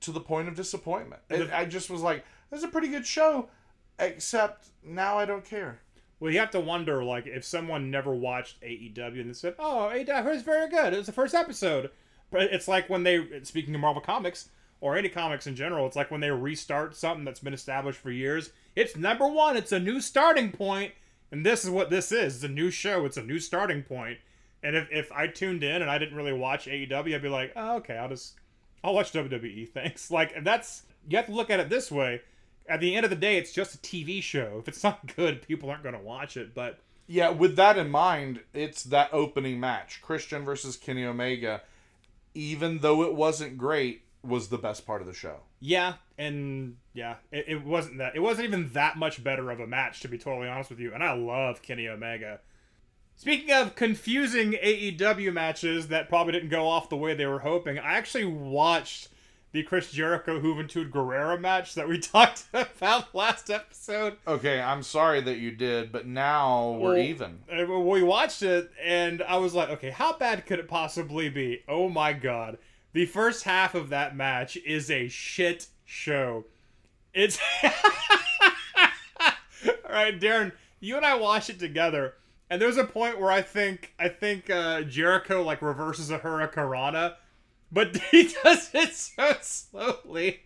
to 0.00 0.10
the 0.10 0.20
point 0.20 0.48
of 0.48 0.56
disappointment. 0.56 1.20
It, 1.28 1.52
I 1.52 1.66
just 1.66 1.90
was 1.90 2.00
like, 2.00 2.24
"This 2.50 2.60
is 2.60 2.64
a 2.64 2.68
pretty 2.68 2.88
good 2.88 3.06
show," 3.06 3.50
except 3.98 4.68
now 4.82 5.18
I 5.18 5.26
don't 5.26 5.44
care. 5.44 5.80
Well, 6.20 6.32
you 6.32 6.38
have 6.38 6.52
to 6.52 6.60
wonder, 6.60 7.04
like, 7.04 7.26
if 7.26 7.44
someone 7.44 7.90
never 7.90 8.14
watched 8.14 8.62
AEW 8.62 9.20
and 9.20 9.28
they 9.28 9.34
said, 9.34 9.56
"Oh, 9.58 9.90
AEW 9.92 10.34
is 10.34 10.42
very 10.42 10.70
good. 10.70 10.94
It 10.94 10.96
was 10.96 11.06
the 11.06 11.12
first 11.12 11.34
episode," 11.34 11.90
it's 12.32 12.68
like 12.68 12.88
when 12.88 13.02
they, 13.02 13.42
speaking 13.42 13.74
of 13.74 13.80
Marvel 13.80 14.02
comics 14.02 14.48
or 14.80 14.96
any 14.96 15.08
comics 15.08 15.46
in 15.46 15.54
general, 15.54 15.86
it's 15.86 15.96
like 15.96 16.10
when 16.10 16.20
they 16.20 16.30
restart 16.30 16.96
something 16.96 17.24
that's 17.24 17.40
been 17.40 17.54
established 17.54 17.98
for 17.98 18.10
years. 18.10 18.50
It's 18.74 18.96
number 18.96 19.26
one. 19.26 19.56
It's 19.56 19.72
a 19.72 19.78
new 19.78 20.00
starting 20.00 20.50
point, 20.50 20.92
and 21.30 21.44
this 21.44 21.64
is 21.64 21.70
what 21.70 21.90
this 21.90 22.10
is. 22.10 22.36
It's 22.36 22.44
a 22.44 22.48
new 22.48 22.70
show. 22.70 23.04
It's 23.04 23.16
a 23.16 23.22
new 23.22 23.38
starting 23.38 23.82
point. 23.82 24.18
And 24.62 24.76
if, 24.76 24.88
if 24.90 25.12
I 25.12 25.26
tuned 25.26 25.64
in 25.64 25.82
and 25.82 25.90
I 25.90 25.98
didn't 25.98 26.16
really 26.16 26.32
watch 26.32 26.66
AEW, 26.66 27.14
I'd 27.14 27.22
be 27.22 27.28
like, 27.28 27.52
oh, 27.56 27.76
okay, 27.76 27.96
I'll 27.96 28.08
just 28.08 28.34
I'll 28.84 28.94
watch 28.94 29.12
WWE. 29.12 29.68
Thanks. 29.74 30.10
Like 30.10 30.44
that's 30.44 30.82
you 31.08 31.16
have 31.16 31.26
to 31.26 31.32
look 31.32 31.50
at 31.50 31.60
it 31.60 31.68
this 31.68 31.90
way. 31.90 32.22
At 32.68 32.80
the 32.80 32.94
end 32.94 33.04
of 33.04 33.10
the 33.10 33.16
day, 33.16 33.38
it's 33.38 33.52
just 33.52 33.74
a 33.74 33.78
TV 33.78 34.22
show. 34.22 34.58
If 34.60 34.68
it's 34.68 34.84
not 34.84 35.14
good, 35.16 35.42
people 35.42 35.70
aren't 35.70 35.82
going 35.82 35.96
to 35.96 36.00
watch 36.00 36.36
it. 36.36 36.54
But 36.54 36.78
Yeah, 37.06 37.30
with 37.30 37.56
that 37.56 37.76
in 37.76 37.90
mind, 37.90 38.40
it's 38.54 38.84
that 38.84 39.10
opening 39.12 39.58
match, 39.58 40.00
Christian 40.00 40.44
versus 40.44 40.76
Kenny 40.76 41.04
Omega. 41.04 41.62
Even 42.34 42.78
though 42.78 43.02
it 43.02 43.14
wasn't 43.14 43.58
great, 43.58 44.02
was 44.22 44.48
the 44.48 44.58
best 44.58 44.86
part 44.86 45.00
of 45.00 45.06
the 45.06 45.12
show. 45.12 45.40
yeah, 45.60 45.94
and 46.16 46.76
yeah, 46.94 47.16
it, 47.32 47.44
it 47.48 47.64
wasn't 47.64 47.98
that. 47.98 48.14
It 48.14 48.20
wasn't 48.20 48.46
even 48.46 48.70
that 48.72 48.96
much 48.96 49.22
better 49.24 49.50
of 49.50 49.58
a 49.60 49.66
match, 49.66 50.00
to 50.00 50.08
be 50.08 50.18
totally 50.18 50.48
honest 50.48 50.70
with 50.70 50.78
you. 50.78 50.94
And 50.94 51.02
I 51.02 51.12
love 51.12 51.62
Kenny 51.62 51.88
Omega. 51.88 52.40
Speaking 53.16 53.52
of 53.54 53.74
confusing 53.74 54.52
AEW 54.52 55.32
matches 55.32 55.88
that 55.88 56.08
probably 56.08 56.32
didn't 56.32 56.48
go 56.48 56.68
off 56.68 56.88
the 56.88 56.96
way 56.96 57.14
they 57.14 57.26
were 57.26 57.40
hoping, 57.40 57.78
I 57.78 57.94
actually 57.94 58.24
watched 58.24 59.08
the 59.52 59.62
Chris 59.62 59.90
Jericho 59.92 60.40
Juventud 60.40 60.90
Guerrera 60.90 61.38
match 61.38 61.74
that 61.74 61.86
we 61.88 61.98
talked 62.00 62.44
about 62.52 63.14
last 63.14 63.50
episode. 63.50 64.16
Okay, 64.26 64.60
I'm 64.60 64.82
sorry 64.82 65.20
that 65.20 65.38
you 65.38 65.50
did, 65.50 65.92
but 65.92 66.06
now 66.06 66.72
we're 66.72 66.98
even. 66.98 67.40
Uh, 67.50 67.66
we 67.78 68.02
watched 68.02 68.42
it, 68.42 68.70
and 68.82 69.22
I 69.22 69.36
was 69.36 69.54
like, 69.54 69.68
okay, 69.70 69.90
how 69.90 70.16
bad 70.16 70.46
could 70.46 70.58
it 70.58 70.68
possibly 70.68 71.28
be? 71.28 71.62
Oh 71.68 71.88
my 71.88 72.12
god. 72.12 72.58
The 72.94 73.06
first 73.06 73.44
half 73.44 73.74
of 73.74 73.88
that 73.90 74.16
match 74.16 74.56
is 74.56 74.90
a 74.90 75.08
shit 75.08 75.68
show. 75.84 76.44
It's. 77.14 77.38
Alright, 79.84 80.20
Daryn, 80.20 80.52
you 80.80 80.96
and 80.96 81.04
I 81.04 81.14
watched 81.16 81.50
it 81.50 81.58
together, 81.58 82.14
and 82.48 82.60
there's 82.60 82.78
a 82.78 82.84
point 82.84 83.20
where 83.20 83.30
I 83.30 83.42
think 83.42 83.92
I 83.98 84.08
think 84.08 84.48
uh, 84.48 84.82
Jericho 84.82 85.42
like 85.42 85.60
reverses 85.60 86.10
a 86.10 86.18
Hurricanrana, 86.18 87.16
but 87.72 87.96
he 88.10 88.32
does 88.44 88.70
it 88.74 88.94
so 88.94 89.34
slowly. 89.40 90.42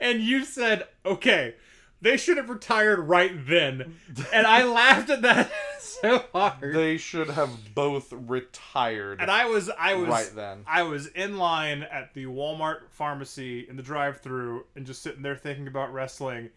And 0.00 0.20
you 0.20 0.44
said, 0.44 0.86
okay, 1.06 1.54
They 2.02 2.16
should 2.16 2.36
have 2.38 2.48
retired 2.50 2.98
right 3.00 3.32
then. 3.46 3.96
And 4.32 4.46
I 4.46 4.64
laughed 4.80 5.10
at 5.10 5.22
that 5.22 5.50
so 5.80 6.24
hard. 6.32 6.74
They 6.74 6.96
should 6.96 7.28
have 7.30 7.74
both 7.74 8.12
retired 8.12 9.20
and 9.20 9.30
I 9.30 9.44
was 9.46 9.70
I 9.78 9.94
was 9.94 10.08
right 10.08 10.32
then. 10.34 10.64
I 10.66 10.82
was 10.82 11.06
in 11.08 11.36
line 11.38 11.82
at 11.82 12.14
the 12.14 12.24
Walmart 12.26 12.88
pharmacy 12.90 13.66
in 13.68 13.76
the 13.76 13.82
drive-through 13.82 14.64
and 14.76 14.86
just 14.86 15.02
sitting 15.02 15.22
there 15.22 15.36
thinking 15.36 15.66
about 15.66 15.92
wrestling 15.92 16.50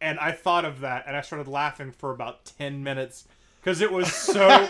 and 0.00 0.18
I 0.18 0.32
thought 0.32 0.64
of 0.64 0.80
that 0.80 1.04
and 1.06 1.16
I 1.16 1.22
started 1.22 1.48
laughing 1.48 1.90
for 1.92 2.10
about 2.12 2.44
10 2.58 2.82
minutes 2.84 3.26
cuz 3.62 3.80
it 3.80 3.90
was 3.90 4.12
so 4.12 4.68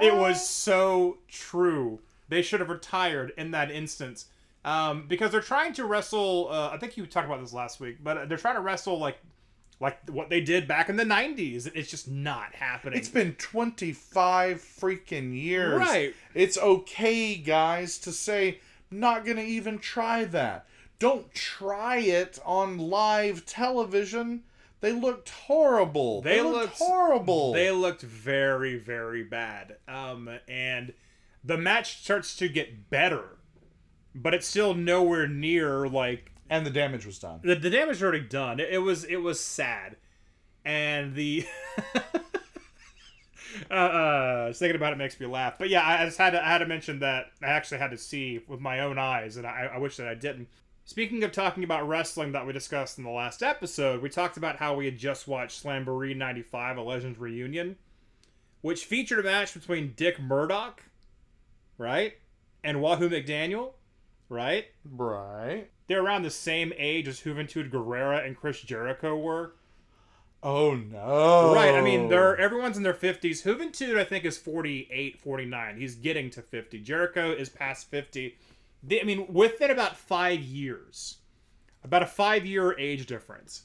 it 0.00 0.14
was 0.14 0.48
so 0.48 1.18
true. 1.28 2.00
They 2.30 2.40
should 2.42 2.60
have 2.60 2.70
retired 2.70 3.32
in 3.36 3.50
that 3.50 3.70
instance. 3.70 4.26
Um, 4.64 5.06
because 5.08 5.30
they're 5.32 5.40
trying 5.40 5.72
to 5.74 5.84
wrestle 5.84 6.48
uh, 6.50 6.70
I 6.72 6.76
think 6.78 6.96
you 6.96 7.06
talked 7.06 7.26
about 7.26 7.40
this 7.40 7.52
last 7.52 7.80
week, 7.80 7.98
but 8.02 8.28
they're 8.28 8.38
trying 8.38 8.56
to 8.56 8.60
wrestle 8.60 8.98
like 8.98 9.18
like 9.80 9.98
what 10.10 10.28
they 10.28 10.40
did 10.42 10.68
back 10.68 10.88
in 10.90 10.96
the 10.96 11.04
90s. 11.04 11.70
It's 11.74 11.90
just 11.90 12.08
not 12.10 12.54
happening. 12.54 12.98
It's 12.98 13.08
been 13.08 13.34
25 13.36 14.58
freaking 14.60 15.34
years. 15.34 15.78
Right. 15.80 16.14
It's 16.34 16.58
okay, 16.58 17.36
guys, 17.36 17.98
to 18.00 18.12
say, 18.12 18.60
not 18.90 19.24
going 19.24 19.38
to 19.38 19.42
even 19.42 19.78
try 19.78 20.24
that. 20.24 20.66
Don't 20.98 21.32
try 21.32 21.96
it 21.96 22.38
on 22.44 22.76
live 22.76 23.46
television. 23.46 24.42
They 24.82 24.92
looked 24.92 25.30
horrible. 25.30 26.20
They, 26.20 26.36
They 26.36 26.42
looked, 26.42 26.54
looked- 26.54 26.76
horrible. 26.76 27.52
They 27.54 27.70
looked 27.70 28.02
very, 28.02 28.76
very 28.76 29.22
bad. 29.22 29.76
Um, 29.88 30.28
and 30.46 30.92
the 31.44 31.56
match 31.56 32.02
starts 32.02 32.36
to 32.36 32.48
get 32.48 32.90
better, 32.90 33.38
but 34.14 34.34
it's 34.34 34.46
still 34.46 34.74
nowhere 34.74 35.26
near 35.26 35.88
like 35.88 36.32
and 36.50 36.66
the 36.66 36.70
damage 36.70 37.06
was 37.06 37.18
done. 37.18 37.40
the, 37.42 37.54
the 37.54 37.70
damage 37.70 37.96
was 37.96 38.02
already 38.02 38.20
done. 38.20 38.60
It, 38.60 38.70
it 38.70 38.78
was 38.78 39.04
it 39.04 39.16
was 39.16 39.40
sad, 39.40 39.96
and 40.64 41.14
the 41.14 41.46
uh, 43.70 43.74
uh, 43.74 44.48
just 44.48 44.58
thinking 44.58 44.76
about 44.76 44.92
it 44.92 44.96
makes 44.96 45.18
me 45.18 45.26
laugh. 45.26 45.54
But 45.58 45.70
yeah, 45.70 45.86
I 45.86 46.04
just 46.04 46.18
had 46.18 46.30
to 46.30 46.44
I 46.44 46.48
had 46.48 46.58
to 46.58 46.66
mention 46.66 46.98
that 46.98 47.26
I 47.42 47.46
actually 47.46 47.78
had 47.78 47.92
to 47.92 47.98
see 47.98 48.40
with 48.48 48.60
my 48.60 48.80
own 48.80 48.98
eyes, 48.98 49.36
and 49.36 49.46
I, 49.46 49.70
I 49.74 49.78
wish 49.78 49.96
that 49.96 50.08
I 50.08 50.14
didn't. 50.14 50.48
Speaking 50.84 51.22
of 51.22 51.30
talking 51.30 51.62
about 51.62 51.86
wrestling 51.86 52.32
that 52.32 52.44
we 52.44 52.52
discussed 52.52 52.98
in 52.98 53.04
the 53.04 53.10
last 53.10 53.44
episode, 53.44 54.02
we 54.02 54.08
talked 54.08 54.36
about 54.36 54.56
how 54.56 54.74
we 54.74 54.86
had 54.86 54.98
just 54.98 55.28
watched 55.28 55.62
Slamboree 55.62 56.16
95, 56.16 56.78
a 56.78 56.82
Legends 56.82 57.18
reunion, 57.18 57.76
which 58.60 58.86
featured 58.86 59.20
a 59.20 59.22
match 59.22 59.54
between 59.54 59.92
Dick 59.94 60.18
Murdoch, 60.18 60.82
right, 61.80 62.12
and 62.62 62.80
Wahoo 62.82 63.08
McDaniel, 63.08 63.72
right. 64.28 64.66
Right. 64.84 65.70
They're 65.88 66.02
around 66.02 66.22
the 66.22 66.30
same 66.30 66.72
age 66.76 67.08
as 67.08 67.20
Juventud 67.22 67.70
Guerrera 67.70 68.24
and 68.24 68.36
Chris 68.36 68.60
Jericho 68.60 69.16
were. 69.16 69.54
Oh, 70.42 70.74
no. 70.74 71.52
Right. 71.54 71.74
I 71.74 71.80
mean, 71.82 72.08
they're 72.08 72.36
everyone's 72.38 72.76
in 72.76 72.82
their 72.82 72.94
50s. 72.94 73.42
Juventud, 73.42 73.98
I 73.98 74.04
think, 74.04 74.24
is 74.24 74.38
48, 74.38 75.18
49. 75.18 75.76
He's 75.78 75.96
getting 75.96 76.30
to 76.30 76.42
50. 76.42 76.78
Jericho 76.80 77.32
is 77.32 77.48
past 77.48 77.90
50. 77.90 78.36
They, 78.82 79.00
I 79.00 79.04
mean, 79.04 79.26
within 79.32 79.70
about 79.70 79.96
five 79.96 80.40
years, 80.40 81.16
about 81.84 82.02
a 82.02 82.06
five 82.06 82.46
year 82.46 82.78
age 82.78 83.06
difference. 83.06 83.64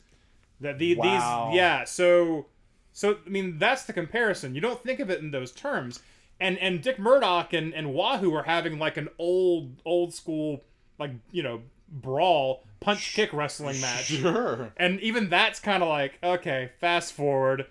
That 0.62 0.80
the, 0.80 0.96
Wow. 0.96 1.50
these, 1.52 1.58
yeah. 1.58 1.84
So, 1.84 2.48
so 2.92 3.18
I 3.26 3.30
mean, 3.30 3.58
that's 3.58 3.84
the 3.84 3.94
comparison. 3.94 4.56
You 4.56 4.62
don't 4.62 4.82
think 4.82 5.00
of 5.00 5.10
it 5.10 5.20
in 5.22 5.32
those 5.32 5.52
terms. 5.52 6.02
And 6.40 6.58
and 6.60 6.82
Dick 6.82 7.00
Murdoch 7.00 7.54
and 7.54 7.74
and 7.74 7.94
Wahoo 7.94 8.34
are 8.34 8.44
having 8.44 8.78
like 8.78 8.98
an 8.98 9.10
old 9.18 9.82
old 9.86 10.14
school 10.14 10.64
like 11.00 11.12
you 11.32 11.44
know 11.44 11.62
brawl 11.90 12.64
punch 12.80 13.14
kick 13.14 13.34
wrestling 13.34 13.80
match. 13.82 14.06
Sure. 14.06 14.72
And 14.78 15.00
even 15.02 15.30
that's 15.30 15.60
kind 15.60 15.82
of 15.82 15.90
like, 15.90 16.20
okay, 16.24 16.72
fast 16.80 17.14
forward. 17.14 17.68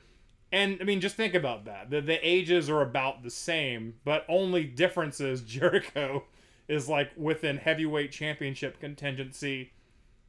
And 0.52 0.78
I 0.80 0.84
mean, 0.84 1.00
just 1.00 1.16
think 1.16 1.34
about 1.34 1.64
that. 1.64 1.90
The, 1.90 2.00
the 2.00 2.26
ages 2.26 2.70
are 2.70 2.80
about 2.80 3.22
the 3.22 3.30
same, 3.30 3.94
but 4.04 4.24
only 4.28 4.64
difference 4.64 5.20
is 5.20 5.40
Jericho 5.42 6.24
is 6.68 6.88
like 6.88 7.10
within 7.16 7.58
heavyweight 7.58 8.10
championship 8.12 8.80
contingency, 8.80 9.72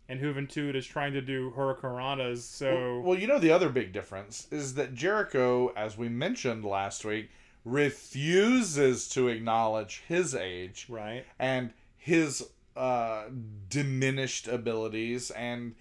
and 0.10 0.20
Juventud 0.20 0.76
is 0.76 0.86
trying 0.86 1.14
to 1.14 1.22
do 1.22 1.54
Hurricanranas. 1.56 2.40
So, 2.40 3.00
Well, 3.00 3.18
you 3.18 3.28
know 3.28 3.40
the 3.40 3.52
other 3.52 3.70
big 3.70 3.94
difference 3.94 4.48
is 4.52 4.76
that 4.76 4.94
Jericho, 4.94 5.72
as 5.76 5.98
we 5.98 6.10
mentioned 6.10 6.66
last 6.66 7.06
week, 7.06 7.30
refuses 7.66 9.10
to 9.10 9.28
acknowledge 9.28 10.04
his 10.08 10.34
age 10.36 10.86
right? 10.88 11.26
and 11.40 11.74
his 11.98 12.48
uh, 12.78 13.24
diminished 13.70 14.48
abilities 14.48 15.32
and 15.32 15.76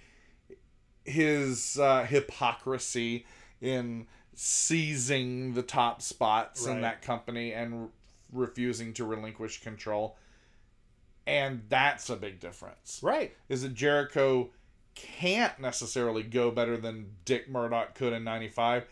his 1.05 1.78
uh, 1.78 2.05
hypocrisy 2.05 3.26
in 3.61 4.07
seizing 4.35 5.55
the 5.55 5.62
top 5.62 6.01
spots 6.03 6.66
in 6.66 6.80
that 6.80 7.03
company 7.03 7.53
and 7.53 7.91
refusing 8.32 8.93
to 8.95 9.05
relinquish 9.05 9.61
control. 9.62 10.16
And 11.26 11.62
that's 11.68 12.11
a 12.11 12.16
big 12.16 12.41
difference 12.41 13.01
Right. 13.03 13.35
is 13.49 13.62
that 13.62 13.74
Jericho 13.74 14.51
can't 14.95 15.59
necessarily 15.59 16.22
go 16.22 16.51
better 16.51 16.76
than 16.76 17.16
Dick 17.24 17.49
Murdoch 17.51 17.95
could 17.95 18.12
in 18.12 18.24
95, 18.24 18.85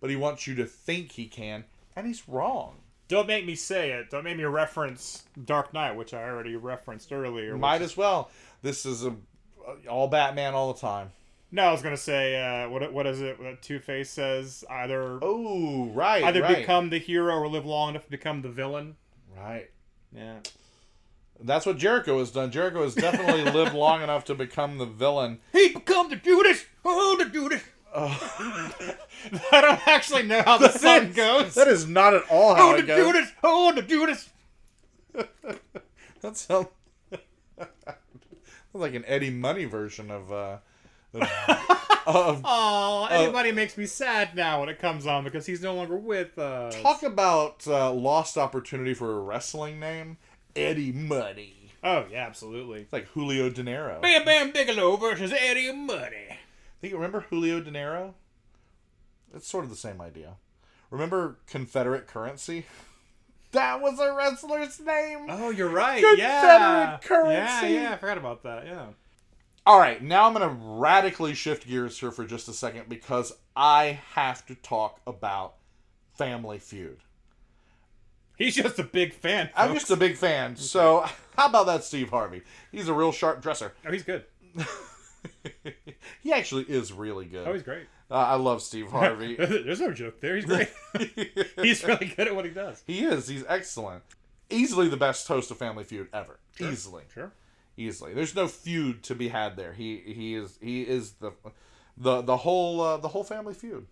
but 0.00 0.10
he 0.10 0.16
wants 0.16 0.46
you 0.46 0.54
to 0.56 0.64
think 0.66 1.12
he 1.12 1.26
can, 1.26 1.64
and 1.96 2.06
he's 2.06 2.28
wrong. 2.28 2.76
Don't 3.08 3.26
make 3.26 3.44
me 3.44 3.54
say 3.56 3.90
it. 3.90 4.10
Don't 4.10 4.22
make 4.24 4.36
me 4.36 4.44
reference 4.44 5.24
Dark 5.44 5.74
Knight, 5.74 5.96
which 5.96 6.14
I 6.14 6.22
already 6.22 6.54
referenced 6.56 7.12
earlier. 7.12 7.56
Might 7.56 7.82
as 7.82 7.96
well. 7.96 8.30
This 8.62 8.86
is 8.86 9.04
a 9.04 9.14
all 9.88 10.08
Batman 10.08 10.54
all 10.54 10.72
the 10.72 10.78
time. 10.80 11.10
No, 11.52 11.64
I 11.64 11.72
was 11.72 11.82
gonna 11.82 11.96
say, 11.96 12.40
uh, 12.40 12.68
what 12.68 12.92
what 12.92 13.06
is 13.08 13.20
it? 13.20 13.40
What 13.40 13.60
Two 13.62 13.80
Face 13.80 14.10
says 14.10 14.64
either 14.70 15.18
Oh, 15.22 15.86
right. 15.86 16.22
either 16.22 16.42
right. 16.42 16.58
become 16.58 16.90
the 16.90 16.98
hero 16.98 17.34
or 17.34 17.48
live 17.48 17.66
long 17.66 17.90
enough 17.90 18.04
to 18.04 18.10
become 18.10 18.42
the 18.42 18.48
villain. 18.48 18.96
right. 19.36 19.68
Yeah. 20.14 20.38
That's 21.42 21.64
what 21.64 21.78
Jericho 21.78 22.18
has 22.18 22.30
done. 22.30 22.50
Jericho 22.50 22.82
has 22.82 22.94
definitely 22.94 23.44
lived 23.50 23.74
long 23.74 24.02
enough 24.02 24.24
to 24.26 24.34
become 24.34 24.76
the 24.78 24.84
villain. 24.86 25.38
He 25.52 25.70
become 25.70 26.10
the 26.10 26.16
Judas. 26.16 26.66
Oh, 26.84 27.16
the 27.18 27.24
Judas. 27.30 27.62
Oh. 27.94 28.94
I 29.52 29.60
don't 29.60 29.88
actually 29.88 30.22
know 30.22 30.42
how 30.42 30.58
the 30.58 30.70
song 30.70 31.12
goes. 31.12 31.54
That 31.54 31.68
is 31.68 31.86
not 31.86 32.14
at 32.14 32.22
all 32.30 32.54
how 32.54 32.70
oh, 32.70 32.74
it 32.74 32.82
the 32.82 32.86
goes. 32.86 33.06
Judas. 33.06 33.32
Oh, 33.42 33.72
the 33.72 33.82
Judas. 33.82 34.30
That 36.20 36.36
sounds 36.36 36.68
like 38.72 38.94
an 38.94 39.04
Eddie 39.06 39.30
Money 39.30 39.64
version 39.64 40.10
of 40.10 40.32
uh 40.32 40.58
of, 41.14 41.26
of 42.06 42.42
Oh, 42.44 43.08
anybody 43.10 43.52
makes 43.52 43.76
me 43.76 43.86
sad 43.86 44.36
now 44.36 44.60
when 44.60 44.68
it 44.68 44.78
comes 44.78 45.06
on 45.06 45.24
because 45.24 45.46
he's 45.46 45.62
no 45.62 45.74
longer 45.74 45.96
with 45.96 46.38
us. 46.38 46.80
Talk 46.80 47.02
about 47.02 47.66
uh, 47.66 47.92
lost 47.92 48.38
opportunity 48.38 48.94
for 48.94 49.16
a 49.16 49.20
wrestling 49.20 49.80
name. 49.80 50.18
Eddie 50.54 50.92
Money. 50.92 51.72
Oh 51.82 52.04
yeah, 52.10 52.26
absolutely. 52.26 52.82
It's 52.82 52.92
like 52.92 53.08
Julio 53.08 53.50
Dinero. 53.50 54.00
Bam 54.00 54.24
Bam 54.24 54.52
Bigelow 54.52 54.96
versus 54.96 55.32
Eddie 55.32 55.72
Money. 55.72 56.38
Think 56.80 56.94
remember 56.94 57.20
Julio 57.28 57.60
Dinero? 57.60 58.14
It's 59.34 59.48
sort 59.48 59.64
of 59.64 59.70
the 59.70 59.76
same 59.76 60.00
idea. 60.00 60.36
Remember 60.90 61.38
Confederate 61.46 62.06
currency? 62.06 62.66
That 63.52 63.80
was 63.80 63.98
a 63.98 64.14
wrestler's 64.14 64.78
name. 64.78 65.26
Oh, 65.28 65.50
you're 65.50 65.68
right. 65.68 66.00
Confederate 66.00 66.18
yeah. 66.20 66.98
currency. 67.02 67.74
Yeah, 67.74 67.82
yeah. 67.82 67.92
I 67.94 67.96
forgot 67.96 68.16
about 68.16 68.44
that. 68.44 68.64
Yeah. 68.64 68.86
All 69.66 69.78
right, 69.78 70.00
now 70.00 70.26
I'm 70.26 70.34
going 70.34 70.48
to 70.48 70.56
radically 70.56 71.34
shift 71.34 71.66
gears 71.66 71.98
here 71.98 72.10
for 72.10 72.24
just 72.24 72.48
a 72.48 72.52
second 72.52 72.88
because 72.88 73.32
I 73.54 74.00
have 74.14 74.46
to 74.46 74.54
talk 74.54 75.00
about 75.06 75.54
Family 76.16 76.58
Feud. 76.58 76.98
He's 78.36 78.54
just 78.54 78.78
a 78.78 78.84
big 78.84 79.12
fan. 79.12 79.50
I'm 79.54 79.74
just 79.74 79.90
a 79.90 79.96
big 79.96 80.16
fan. 80.16 80.56
So, 80.56 81.04
how 81.36 81.46
about 81.48 81.66
that 81.66 81.84
Steve 81.84 82.08
Harvey? 82.10 82.42
He's 82.72 82.88
a 82.88 82.94
real 82.94 83.12
sharp 83.12 83.42
dresser. 83.42 83.74
Oh, 83.86 83.92
he's 83.92 84.02
good. 84.02 84.24
he 86.22 86.32
actually 86.32 86.64
is 86.64 86.92
really 86.92 87.26
good. 87.26 87.46
Oh, 87.46 87.52
he's 87.52 87.62
great. 87.62 87.86
Uh, 88.10 88.14
I 88.14 88.34
love 88.34 88.62
Steve 88.62 88.90
Harvey. 88.90 89.36
There's 89.38 89.80
no 89.80 89.92
joke 89.92 90.20
there. 90.20 90.34
He's 90.36 90.44
great. 90.44 90.68
he's 91.62 91.84
really 91.84 92.12
good 92.16 92.26
at 92.28 92.34
what 92.34 92.44
he 92.44 92.50
does. 92.50 92.82
he 92.86 93.00
is. 93.04 93.28
He's 93.28 93.44
excellent. 93.48 94.02
Easily 94.50 94.88
the 94.88 94.96
best 94.96 95.28
host 95.28 95.50
of 95.50 95.58
Family 95.58 95.84
Feud 95.84 96.08
ever. 96.12 96.40
Easily, 96.58 97.04
Sure. 97.14 97.30
easily. 97.76 98.12
There's 98.14 98.34
no 98.34 98.48
feud 98.48 99.02
to 99.04 99.14
be 99.14 99.28
had 99.28 99.56
there. 99.56 99.72
He 99.72 99.98
he 99.98 100.34
is 100.34 100.58
he 100.60 100.82
is 100.82 101.12
the 101.12 101.30
the 101.96 102.22
the 102.22 102.36
whole 102.38 102.80
uh, 102.80 102.96
the 102.96 103.08
whole 103.08 103.22
Family 103.22 103.54
Feud. 103.54 103.86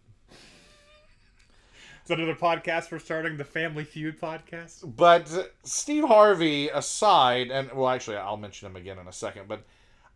Is 2.02 2.08
that 2.08 2.18
another 2.18 2.34
podcast 2.34 2.90
we're 2.90 2.98
starting? 2.98 3.36
The 3.36 3.44
Family 3.44 3.84
Feud 3.84 4.18
podcast? 4.20 4.96
But 4.96 5.52
Steve 5.62 6.04
Harvey 6.04 6.68
aside, 6.70 7.50
and 7.50 7.70
well, 7.72 7.88
actually, 7.88 8.16
I'll 8.16 8.36
mention 8.38 8.66
him 8.66 8.76
again 8.76 8.98
in 8.98 9.06
a 9.06 9.12
second. 9.12 9.46
But 9.46 9.62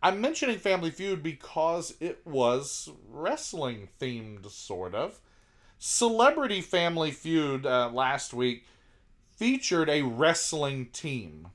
I'm 0.03 0.19
mentioning 0.19 0.59
Family 0.59 0.91
Feud 0.91 1.23
because 1.23 1.95
it 2.01 2.19
was 2.25 2.89
wrestling 3.09 3.87
themed, 4.01 4.51
sort 4.51 4.93
of. 4.93 5.21
Celebrity 5.79 6.59
Family 6.59 7.09
Feud 7.09 7.65
uh, 7.65 7.89
last 7.89 8.33
week 8.33 8.65
featured 9.37 9.89
a 9.89 10.01
wrestling 10.01 10.87
team. 10.87 11.47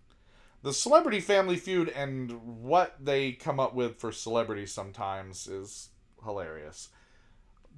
The 0.62 0.72
Celebrity 0.72 1.20
Family 1.20 1.56
Feud 1.56 1.90
and 1.90 2.62
what 2.62 2.96
they 2.98 3.32
come 3.32 3.60
up 3.60 3.74
with 3.74 4.00
for 4.00 4.12
celebrities 4.12 4.72
sometimes 4.72 5.46
is 5.46 5.90
hilarious. 6.24 6.88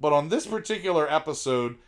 But 0.01 0.13
on 0.13 0.29
this 0.29 0.47
particular 0.47 1.11
episode, 1.11 1.79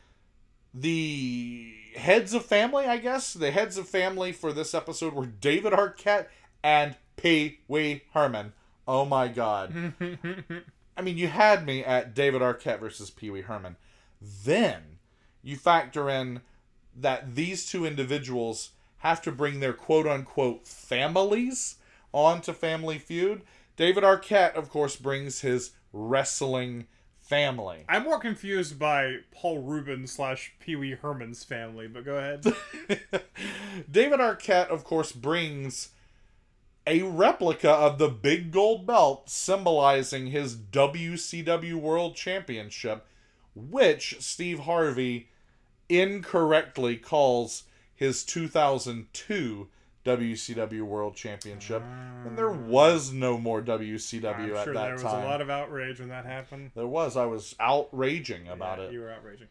the 0.74 1.72
heads 1.94 2.34
of 2.34 2.44
family, 2.44 2.86
I 2.86 2.96
guess, 2.96 3.32
the 3.32 3.52
heads 3.52 3.78
of 3.78 3.88
family 3.88 4.32
for 4.32 4.52
this 4.52 4.74
episode 4.74 5.12
were 5.14 5.26
David 5.26 5.72
Arquette 5.72 6.26
and 6.64 6.96
Pee 7.16 7.60
Wee 7.68 8.02
Herman. 8.12 8.54
Oh 8.86 9.04
my 9.04 9.28
god. 9.28 9.94
I 10.96 11.02
mean, 11.02 11.16
you 11.16 11.28
had 11.28 11.64
me 11.64 11.84
at 11.84 12.14
David 12.14 12.42
Arquette 12.42 12.80
versus 12.80 13.10
Pee 13.10 13.30
Wee 13.30 13.42
Herman. 13.42 13.76
Then 14.20 14.98
you 15.42 15.56
factor 15.56 16.08
in 16.08 16.40
that 16.94 17.34
these 17.34 17.66
two 17.66 17.84
individuals 17.86 18.70
have 18.98 19.22
to 19.22 19.32
bring 19.32 19.60
their 19.60 19.72
quote 19.72 20.06
unquote 20.06 20.66
families 20.66 21.76
onto 22.12 22.52
Family 22.52 22.98
Feud. 22.98 23.42
David 23.76 24.04
Arquette, 24.04 24.54
of 24.54 24.68
course, 24.68 24.96
brings 24.96 25.40
his 25.40 25.72
wrestling 25.92 26.86
family. 27.20 27.84
I'm 27.88 28.04
more 28.04 28.18
confused 28.18 28.78
by 28.78 29.18
Paul 29.30 29.62
Reubens 29.62 30.12
slash 30.12 30.52
Pee 30.60 30.76
Wee 30.76 30.92
Herman's 30.92 31.42
family, 31.42 31.88
but 31.88 32.04
go 32.04 32.16
ahead. 32.16 32.44
David 33.90 34.20
Arquette, 34.20 34.68
of 34.68 34.84
course, 34.84 35.12
brings 35.12 35.90
a 36.86 37.02
replica 37.02 37.70
of 37.70 37.98
the 37.98 38.08
big 38.08 38.50
gold 38.50 38.86
belt 38.86 39.28
symbolizing 39.30 40.28
his 40.28 40.56
WCW 40.56 41.74
World 41.74 42.16
Championship, 42.16 43.06
which 43.54 44.16
Steve 44.20 44.60
Harvey 44.60 45.28
incorrectly 45.88 46.96
calls 46.96 47.64
his 47.94 48.24
2002 48.24 49.68
WCW 50.04 50.82
World 50.82 51.14
Championship. 51.14 51.82
And 52.26 52.36
there 52.36 52.50
was 52.50 53.12
no 53.12 53.38
more 53.38 53.62
WCW 53.62 54.24
I'm 54.34 54.56
at 54.56 54.64
sure 54.64 54.74
that 54.74 54.84
there 54.84 54.92
was 54.94 55.02
time. 55.02 55.22
a 55.22 55.26
lot 55.26 55.40
of 55.40 55.48
outrage 55.50 56.00
when 56.00 56.08
that 56.08 56.24
happened. 56.26 56.72
There 56.74 56.86
was. 56.86 57.16
I 57.16 57.26
was 57.26 57.54
outraging 57.60 58.48
about 58.48 58.78
Yeah, 58.78 58.84
it. 58.86 58.92
You 58.92 59.00
were 59.00 59.12
outraging. 59.12 59.46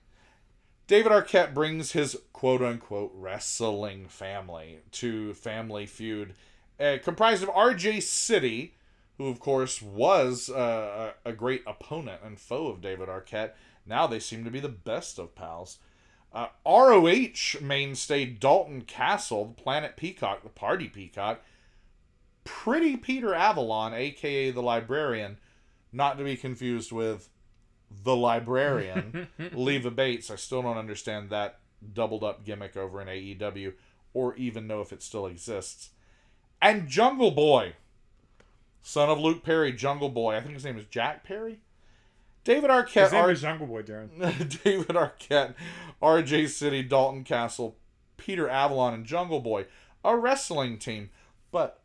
David 0.87 1.13
Arquette 1.13 1.53
brings 1.53 1.93
his 1.93 2.17
quote 2.33 2.61
unquote 2.61 3.13
wrestling 3.15 4.07
family 4.09 4.79
to 4.91 5.33
Family 5.35 5.85
Feud, 5.85 6.33
uh, 6.79 6.97
comprised 7.03 7.43
of 7.43 7.49
RJ 7.49 8.03
City, 8.03 8.75
who 9.17 9.27
of 9.27 9.39
course 9.39 9.81
was 9.81 10.49
uh, 10.49 11.13
a 11.25 11.33
great 11.33 11.63
opponent 11.67 12.21
and 12.23 12.39
foe 12.39 12.67
of 12.67 12.81
David 12.81 13.09
Arquette. 13.09 13.51
Now 13.85 14.07
they 14.07 14.19
seem 14.19 14.43
to 14.43 14.51
be 14.51 14.59
the 14.59 14.69
best 14.69 15.19
of 15.19 15.35
pals. 15.35 15.79
Uh, 16.33 16.47
ROH 16.65 17.59
mainstay 17.61 18.25
Dalton 18.25 18.81
Castle, 18.81 19.45
the 19.45 19.61
Planet 19.61 19.97
Peacock, 19.97 20.43
the 20.43 20.49
Party 20.49 20.87
Peacock, 20.87 21.41
Pretty 22.43 22.97
Peter 22.97 23.35
Avalon, 23.35 23.93
aka 23.93 24.49
the 24.49 24.61
Librarian, 24.61 25.37
not 25.91 26.17
to 26.17 26.23
be 26.23 26.37
confused 26.37 26.91
with 26.91 27.29
the 28.03 28.15
Librarian, 28.15 29.27
Leva 29.53 29.91
Bates. 29.91 30.31
I 30.31 30.37
still 30.37 30.61
don't 30.61 30.77
understand 30.77 31.29
that 31.29 31.59
doubled 31.93 32.23
up 32.23 32.45
gimmick 32.45 32.77
over 32.77 33.01
in 33.01 33.07
AEW, 33.07 33.73
or 34.13 34.35
even 34.35 34.67
know 34.67 34.81
if 34.81 34.93
it 34.93 35.03
still 35.03 35.27
exists. 35.27 35.89
And 36.61 36.87
Jungle 36.87 37.31
Boy, 37.31 37.73
son 38.81 39.09
of 39.09 39.19
Luke 39.19 39.43
Perry, 39.43 39.73
Jungle 39.73 40.09
Boy. 40.09 40.35
I 40.35 40.41
think 40.41 40.53
his 40.53 40.65
name 40.65 40.77
is 40.77 40.85
Jack 40.85 41.23
Perry. 41.23 41.59
David 42.43 42.69
Arquette, 42.69 43.03
His 43.03 43.11
name 43.11 43.21
R- 43.21 43.31
is 43.31 43.41
Jungle 43.41 43.67
Boy, 43.67 43.83
Daryn. 43.83 44.09
David 44.63 44.95
Arquette, 44.95 45.53
RJ 46.01 46.49
City, 46.49 46.81
Dalton 46.81 47.23
Castle, 47.23 47.77
Peter 48.17 48.49
Avalon, 48.49 48.93
and 48.93 49.05
Jungle 49.05 49.39
Boy, 49.39 49.65
a 50.03 50.17
wrestling 50.17 50.77
team. 50.77 51.09
But 51.51 51.81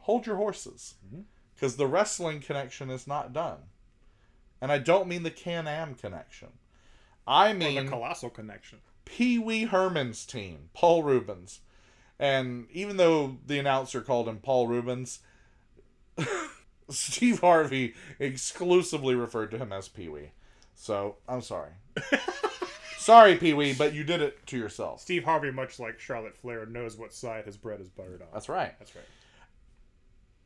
hold 0.00 0.26
your 0.26 0.36
horses, 0.36 0.94
mm-hmm. 1.06 1.22
because 1.54 1.76
the 1.76 1.86
wrestling 1.86 2.40
connection 2.40 2.90
is 2.90 3.06
not 3.06 3.32
done. 3.32 3.58
And 4.60 4.70
I 4.72 4.78
don't 4.78 5.08
mean 5.08 5.22
the 5.22 5.30
Can 5.30 5.66
Am 5.66 5.94
connection. 5.94 6.48
I 7.26 7.50
Or 7.50 7.54
mean 7.54 7.84
the 7.84 7.90
Colossal 7.90 8.30
Connection. 8.30 8.78
Pee 9.04 9.38
Wee 9.38 9.64
Herman's 9.64 10.24
team, 10.26 10.70
Paul 10.74 11.02
Reubens. 11.02 11.60
And 12.18 12.66
even 12.72 12.96
though 12.96 13.38
the 13.46 13.58
announcer 13.58 14.00
called 14.00 14.28
him 14.28 14.38
Paul 14.38 14.66
Reubens, 14.66 15.20
Steve 16.90 17.40
Harvey 17.40 17.94
exclusively 18.18 19.14
referred 19.14 19.50
to 19.52 19.58
him 19.58 19.72
as 19.72 19.88
Pee 19.88 20.08
Wee. 20.08 20.32
So 20.74 21.16
I'm 21.28 21.42
sorry. 21.42 21.70
sorry, 22.98 23.36
Pee 23.36 23.54
Wee, 23.54 23.74
but 23.74 23.94
you 23.94 24.04
did 24.04 24.20
it 24.20 24.46
to 24.46 24.58
yourself. 24.58 25.00
Steve 25.00 25.24
Harvey, 25.24 25.50
much 25.50 25.78
like 25.78 26.00
Charlotte 26.00 26.36
Flair, 26.36 26.66
knows 26.66 26.96
what 26.96 27.12
side 27.12 27.44
his 27.44 27.56
bread 27.56 27.80
is 27.80 27.88
buttered 27.88 28.22
on. 28.22 28.28
That's 28.32 28.48
right. 28.48 28.74
That's 28.78 28.94
right. 28.96 29.04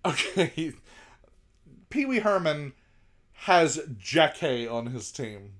Okay. 0.04 0.72
Pee 1.90 2.04
Wee 2.04 2.18
Herman 2.18 2.72
has 3.32 3.80
Jackie 3.98 4.66
on 4.66 4.86
his 4.86 5.10
team. 5.12 5.52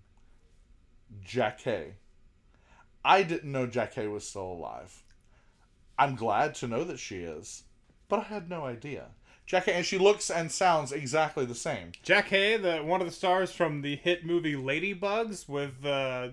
Jackie. 1.25 1.95
I 3.05 3.23
didn't 3.23 3.51
know 3.51 3.67
Jackie 3.67 4.07
was 4.07 4.27
still 4.29 4.43
alive. 4.47 5.03
I'm 6.03 6.17
glad 6.17 6.57
to 6.57 6.67
know 6.67 6.83
that 6.83 6.99
she 6.99 7.19
is, 7.19 7.63
but 8.09 8.19
I 8.19 8.23
had 8.25 8.51
no 8.51 8.65
idea. 8.65 9.11
Jackie, 9.47 9.71
and 9.71 9.87
she 9.87 9.99
looks 9.99 10.31
and 10.31 10.51
sounds 10.51 10.91
exactly 10.91 11.45
the 11.45 11.55
same. 11.55 11.93
Jackée, 12.05 12.61
the 12.61 12.83
one 12.83 13.01
of 13.01 13.07
the 13.07 13.13
stars 13.13 13.53
from 13.53 13.83
the 13.83 13.95
hit 13.95 14.27
movie 14.27 14.57
Ladybugs 14.57 15.49
with 15.49 15.87
uh, 15.87 16.31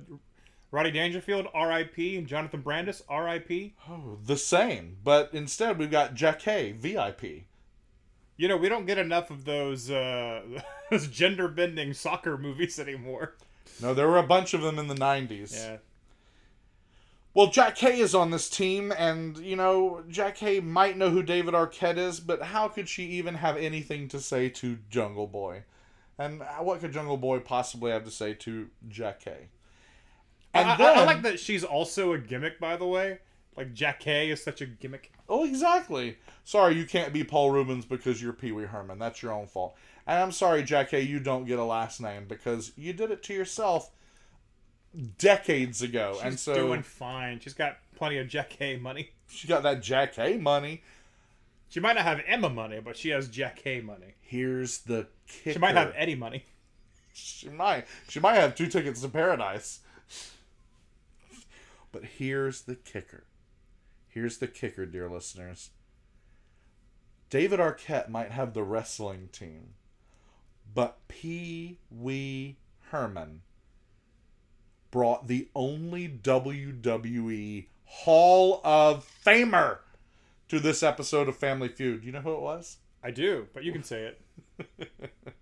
Roddy 0.72 0.90
Dangerfield, 0.90 1.50
R.I.P., 1.54 2.18
and 2.18 2.26
Jonathan 2.26 2.62
Brandis, 2.62 3.04
R.I.P. 3.08 3.76
Oh, 3.88 4.18
the 4.26 4.38
same, 4.38 4.98
but 5.04 5.30
instead 5.34 5.78
we've 5.78 5.92
got 5.92 6.16
Jackie, 6.16 6.72
VIP. 6.72 7.44
You 8.38 8.48
know, 8.48 8.58
we 8.58 8.70
don't 8.70 8.88
get 8.88 8.98
enough 8.98 9.30
of 9.30 9.46
those 9.46 9.92
uh, 9.92 10.42
those 10.90 11.08
gender 11.08 11.48
bending 11.48 11.94
soccer 11.94 12.40
movies 12.40 12.80
anymore. 12.80 13.36
No, 13.80 13.94
there 13.94 14.08
were 14.08 14.18
a 14.18 14.24
bunch 14.24 14.56
of 14.56 14.64
them 14.64 14.80
in 14.80 14.88
the 14.88 14.96
90s. 14.96 15.54
Yeah. 15.54 15.78
Well, 17.34 17.48
Jackée 17.48 18.00
is 18.00 18.16
on 18.16 18.32
this 18.32 18.50
team, 18.50 18.92
and, 18.98 19.38
you 19.38 19.56
know, 19.56 20.04
Jackée 20.10 20.64
might 20.64 20.98
know 20.98 21.10
who 21.12 21.22
David 21.22 21.54
Arquette 21.54 21.98
is, 21.98 22.20
but 22.20 22.42
how 22.42 22.68
could 22.68 22.90
she 22.90 23.04
even 23.06 23.36
have 23.36 23.56
anything 23.56 24.08
to 24.10 24.20
say 24.20 24.50
to 24.50 24.80
Jungle 24.90 25.28
Boy? 25.28 25.64
And 26.18 26.42
what 26.60 26.82
could 26.82 26.92
Jungle 26.92 27.18
Boy 27.18 27.40
possibly 27.40 27.92
have 27.92 28.04
to 28.06 28.12
say 28.12 28.34
to 28.34 28.70
Jackée? 28.90 29.48
And 30.54 30.68
I, 30.70 30.74
I- 30.74 30.78
then, 30.78 30.98
I 30.98 31.04
like 31.06 31.22
that 31.22 31.40
she's 31.40 31.64
also 31.64 32.14
a 32.14 32.18
gimmick, 32.18 32.60
by 32.60 32.76
the 32.76 32.88
way. 32.88 33.20
Like 33.56 33.74
Jackée 33.74 34.30
is 34.30 34.44
such 34.44 34.62
a 34.62 34.66
gimmick. 34.66 35.12
Oh, 35.28 35.46
exactly. 35.46 36.18
Sorry, 36.46 36.76
you 36.76 36.86
can't 36.86 37.14
be 37.14 37.24
Paul 37.24 37.52
Reubens 37.52 37.86
because 37.86 38.22
you're 38.22 38.34
Pee 38.34 38.52
Wee 38.52 38.64
Herman. 38.64 39.00
That's 39.00 39.22
your 39.22 39.34
own 39.34 39.48
fault. 39.48 39.76
And 40.08 40.18
I'm 40.18 40.32
sorry, 40.32 40.64
Jack 40.64 40.92
Hay, 40.92 41.02
you 41.02 41.20
don't 41.20 41.46
get 41.46 41.60
a 41.60 41.64
last 41.64 42.02
name 42.02 42.26
because 42.28 42.72
you 42.78 42.94
did 42.94 43.12
it 43.12 43.22
to 43.24 43.34
yourself 43.34 43.92
decades 45.18 45.82
ago. 45.82 46.14
She's 46.16 46.24
and 46.24 46.40
so 46.40 46.54
doing 46.54 46.84
fine. 46.84 47.40
She's 47.40 47.54
got 47.54 47.78
plenty 47.96 48.18
of 48.18 48.28
Jackée 48.28 48.80
money. 48.80 49.12
she 49.30 49.48
got 49.48 49.64
that 49.64 49.82
Jackée 49.82 50.40
money. 50.40 50.84
She 51.70 51.80
might 51.80 51.94
not 51.94 52.06
have 52.06 52.22
Emma 52.26 52.50
money, 52.50 52.80
but 52.84 52.98
she 52.98 53.10
has 53.10 53.30
Jackée 53.30 53.84
money. 53.84 54.16
Here's 54.22 54.80
the 54.80 55.08
kicker. 55.28 55.54
She 55.54 55.60
might 55.60 55.76
have 55.76 55.94
Eddie 55.96 56.16
money. 56.16 56.46
She 57.14 57.50
might. 57.50 57.86
She 58.08 58.20
might 58.20 58.36
have 58.36 58.56
two 58.56 58.68
tickets 58.68 59.02
to 59.02 59.10
paradise. 59.10 59.82
But 61.92 62.04
here's 62.04 62.62
the 62.62 62.76
kicker. 62.76 63.26
Here's 64.08 64.38
the 64.38 64.48
kicker, 64.48 64.86
dear 64.86 65.10
listeners. 65.10 65.70
David 67.30 67.60
Arquette 67.60 68.10
might 68.10 68.32
have 68.32 68.54
the 68.54 68.64
wrestling 68.64 69.30
team, 69.32 69.74
but 70.74 70.98
Pee 71.08 71.78
Wee 71.92 72.58
Herman 72.90 73.42
brought 74.92 75.28
the 75.28 75.50
only 75.56 76.08
WWE 76.08 77.66
Hall 77.86 78.62
of 78.64 79.10
Famer 79.26 79.80
to 80.48 80.60
this 80.60 80.84
episode 80.84 81.28
of 81.30 81.38
Family 81.38 81.70
Feud. 81.70 82.04
You 82.04 82.12
know 82.12 82.22
who 82.22 82.34
it 82.34 82.42
was? 82.42 82.78
I 83.04 83.12
do, 83.12 83.48
but 83.54 83.64
you 83.64 83.72
can 83.72 83.84
say 83.84 84.14
it. 84.60 84.92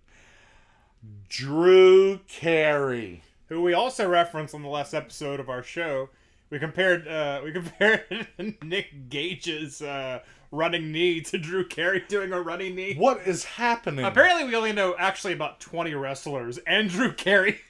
Drew 1.29 2.19
Carey. 2.27 3.23
Who 3.49 3.61
we 3.61 3.73
also 3.73 4.07
referenced 4.07 4.53
on 4.53 4.61
the 4.61 4.69
last 4.69 4.93
episode 4.93 5.39
of 5.39 5.49
our 5.49 5.63
show. 5.63 6.09
We 6.49 6.59
compared 6.59 7.07
uh, 7.07 7.41
we 7.43 7.51
compared 7.53 8.27
Nick 8.61 9.09
Gage's 9.09 9.81
uh, 9.81 10.19
running 10.51 10.91
knee 10.91 11.21
to 11.21 11.37
Drew 11.37 11.65
Carey 11.67 12.03
doing 12.07 12.31
a 12.33 12.41
running 12.41 12.75
knee. 12.75 12.95
What 12.95 13.25
is 13.25 13.43
happening? 13.43 14.05
Apparently, 14.05 14.43
we 14.45 14.55
only 14.55 14.73
know 14.73 14.95
actually 14.97 15.33
about 15.33 15.59
twenty 15.59 15.93
wrestlers 15.93 16.57
and 16.59 16.89
Drew 16.89 17.13
Carey. 17.13 17.61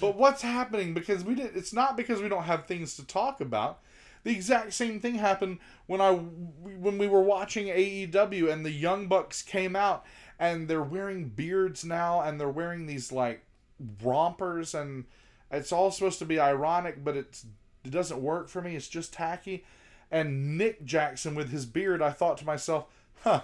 But 0.00 0.16
what's 0.16 0.42
happening? 0.42 0.94
Because 0.94 1.24
we 1.24 1.34
did. 1.34 1.56
It's 1.56 1.72
not 1.72 1.96
because 1.96 2.20
we 2.20 2.28
don't 2.28 2.44
have 2.44 2.66
things 2.66 2.96
to 2.96 3.06
talk 3.06 3.40
about. 3.40 3.80
The 4.24 4.32
exact 4.32 4.72
same 4.74 5.00
thing 5.00 5.14
happened 5.14 5.58
when 5.86 6.00
I 6.00 6.12
when 6.12 6.98
we 6.98 7.06
were 7.06 7.22
watching 7.22 7.66
AEW 7.66 8.50
and 8.50 8.64
the 8.64 8.70
Young 8.70 9.06
Bucks 9.06 9.42
came 9.42 9.76
out 9.76 10.04
and 10.38 10.68
they're 10.68 10.82
wearing 10.82 11.28
beards 11.28 11.84
now 11.84 12.20
and 12.20 12.40
they're 12.40 12.48
wearing 12.48 12.86
these 12.86 13.12
like 13.12 13.44
rompers 14.02 14.74
and 14.74 15.04
it's 15.50 15.72
all 15.72 15.90
supposed 15.90 16.18
to 16.18 16.24
be 16.24 16.38
ironic, 16.38 17.04
but 17.04 17.16
it's 17.16 17.46
it 17.84 17.90
doesn't 17.90 18.20
work 18.20 18.48
for 18.48 18.60
me. 18.60 18.76
It's 18.76 18.88
just 18.88 19.12
tacky. 19.12 19.64
And 20.10 20.58
Nick 20.58 20.84
Jackson 20.84 21.34
with 21.34 21.50
his 21.50 21.66
beard, 21.66 22.02
I 22.02 22.10
thought 22.10 22.38
to 22.38 22.46
myself, 22.46 22.86
huh, 23.22 23.42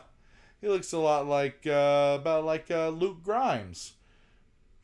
he 0.60 0.68
looks 0.68 0.92
a 0.92 0.98
lot 0.98 1.26
like 1.26 1.66
uh, 1.66 2.18
about 2.20 2.44
like 2.44 2.70
uh, 2.70 2.88
Luke 2.88 3.22
Grimes 3.22 3.92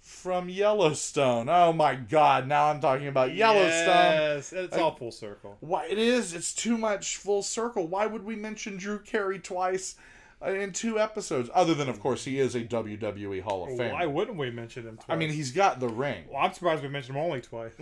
from 0.00 0.48
Yellowstone. 0.48 1.48
Oh 1.48 1.72
my 1.72 1.94
God! 1.94 2.46
Now 2.46 2.66
I'm 2.66 2.80
talking 2.80 3.06
about 3.06 3.34
Yellowstone. 3.34 3.86
Yes, 3.86 4.52
it's 4.52 4.76
all 4.76 4.94
full 4.94 5.12
circle. 5.12 5.56
Why 5.60 5.86
it 5.86 5.98
is? 5.98 6.34
It's 6.34 6.54
too 6.54 6.76
much 6.78 7.16
full 7.16 7.42
circle. 7.42 7.86
Why 7.86 8.06
would 8.06 8.24
we 8.24 8.36
mention 8.36 8.76
Drew 8.76 8.98
Carey 8.98 9.38
twice 9.38 9.96
uh, 10.44 10.52
in 10.52 10.72
two 10.72 10.98
episodes? 10.98 11.50
Other 11.54 11.74
than, 11.74 11.88
of 11.88 12.00
course, 12.00 12.24
he 12.24 12.38
is 12.38 12.54
a 12.54 12.62
WWE 12.62 13.42
Hall 13.42 13.68
of 13.68 13.76
Fame. 13.76 13.92
Why 13.92 14.06
wouldn't 14.06 14.38
we 14.38 14.50
mention 14.50 14.86
him 14.86 14.96
twice? 14.96 15.06
I 15.08 15.16
mean, 15.16 15.30
he's 15.30 15.52
got 15.52 15.80
the 15.80 15.88
ring. 15.88 16.24
Well, 16.30 16.42
I'm 16.42 16.52
surprised 16.52 16.82
we 16.82 16.88
mentioned 16.88 17.16
him 17.16 17.22
only 17.22 17.40
twice. 17.40 17.72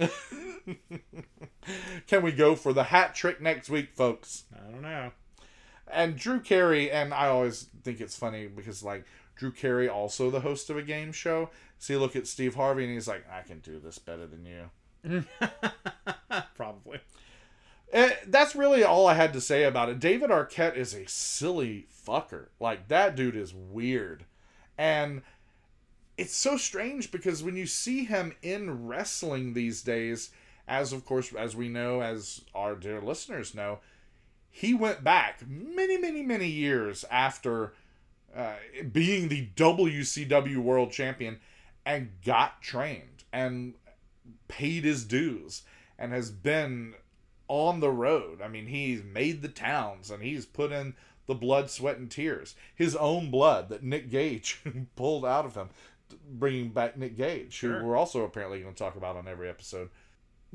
Can 2.07 2.23
we 2.23 2.33
go 2.33 2.55
for 2.55 2.73
the 2.73 2.85
hat 2.85 3.14
trick 3.14 3.41
next 3.41 3.69
week, 3.69 3.91
folks? 3.95 4.45
I 4.55 4.71
don't 4.71 4.83
know. 4.83 5.12
And 5.91 6.16
Drew 6.16 6.41
Carey, 6.41 6.91
and 6.91 7.14
I 7.14 7.29
always 7.29 7.69
think 7.83 8.01
it's 8.01 8.16
funny 8.16 8.47
because, 8.47 8.83
like, 8.83 9.07
Drew 9.37 9.53
Carey, 9.53 9.89
also 9.89 10.31
the 10.31 10.41
host 10.41 10.69
of 10.69 10.77
a 10.77 10.83
game 10.83 11.12
show. 11.12 11.51
So 11.79 11.93
you 11.93 11.99
look 12.01 12.16
at 12.16 12.26
Steve 12.26 12.55
Harvey 12.55 12.85
and 12.85 12.93
he's 12.93 13.09
like, 13.09 13.24
I 13.31 13.43
can 13.43 13.61
do 13.61 13.79
this 13.79 13.99
better 13.99 14.26
than 14.26 14.45
you. 14.45 15.24
Probably. 16.57 17.01
Eh, 17.93 18.11
that's 18.26 18.55
really 18.55 18.85
all 18.85 19.07
I 19.07 19.14
had 19.14 19.33
to 19.33 19.41
say 19.41 19.64
about 19.64 19.89
it. 19.89 20.01
David 20.01 20.31
Arquette 20.31 20.76
is 20.76 20.93
a 20.93 21.09
silly 21.09 21.87
fucker. 22.07 22.47
Like, 22.61 22.89
that 22.89 23.16
dude 23.16 23.37
is 23.37 23.55
weird. 23.55 24.24
And 24.76 25.22
it's 26.16 26.37
so 26.37 26.57
strange 26.57 27.11
because 27.11 27.43
when 27.43 27.57
you 27.57 27.66
see 27.66 28.05
him 28.05 28.35
in 28.43 28.87
wrestling 28.87 29.55
these 29.55 29.83
days, 29.83 30.31
as 30.66 30.93
of 30.93 31.07
course, 31.07 31.33
as 31.33 31.57
we 31.57 31.68
know, 31.68 32.03
as 32.03 32.43
our 32.55 32.74
dear 32.74 33.01
listeners 33.01 33.55
know, 33.55 33.79
he 34.51 34.74
went 34.74 35.05
back 35.05 35.47
many, 35.47 35.97
many, 35.97 36.22
many 36.22 36.49
years 36.49 37.05
after 37.11 37.72
uh, 38.37 38.55
being 38.93 39.29
the 39.29 39.49
WCW 39.57 40.59
World 40.59 40.91
Champion 40.91 41.39
and 41.89 42.11
got 42.22 42.61
trained 42.61 43.24
and 43.32 43.72
paid 44.47 44.84
his 44.84 45.05
dues 45.05 45.62
and 45.99 46.12
has 46.12 46.30
been 46.30 46.93
on 47.49 47.80
the 47.80 47.91
road. 47.91 48.43
I 48.43 48.49
mean, 48.49 48.66
he's 48.66 49.03
made 49.03 49.41
the 49.41 49.49
towns 49.49 50.11
and 50.11 50.22
he's 50.22 50.45
put 50.45 50.70
in 50.70 50.95
the 51.26 51.34
blood, 51.34 51.70
sweat, 51.70 51.97
and 51.97 52.11
tears. 52.11 52.55
His 52.74 52.95
own 52.95 53.30
blood 53.30 53.70
that 53.70 53.82
Nick 53.82 54.11
Gage 54.11 54.61
pulled 54.97 55.24
out 55.24 55.47
of 55.47 55.55
him, 55.55 55.70
bringing 56.30 56.68
back 56.68 56.99
Nick 56.99 57.16
Gage, 57.16 57.55
Sure. 57.55 57.80
who 57.80 57.86
we're 57.86 57.97
also 57.97 58.22
apparently 58.22 58.61
going 58.61 58.74
to 58.74 58.78
talk 58.78 58.97
about 58.97 59.16
on 59.16 59.26
every 59.26 59.49
episode. 59.49 59.89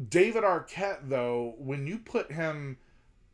David 0.10 0.44
Arquette, 0.44 1.10
though, 1.10 1.56
when 1.58 1.88
you 1.88 1.98
put 1.98 2.32
him 2.32 2.78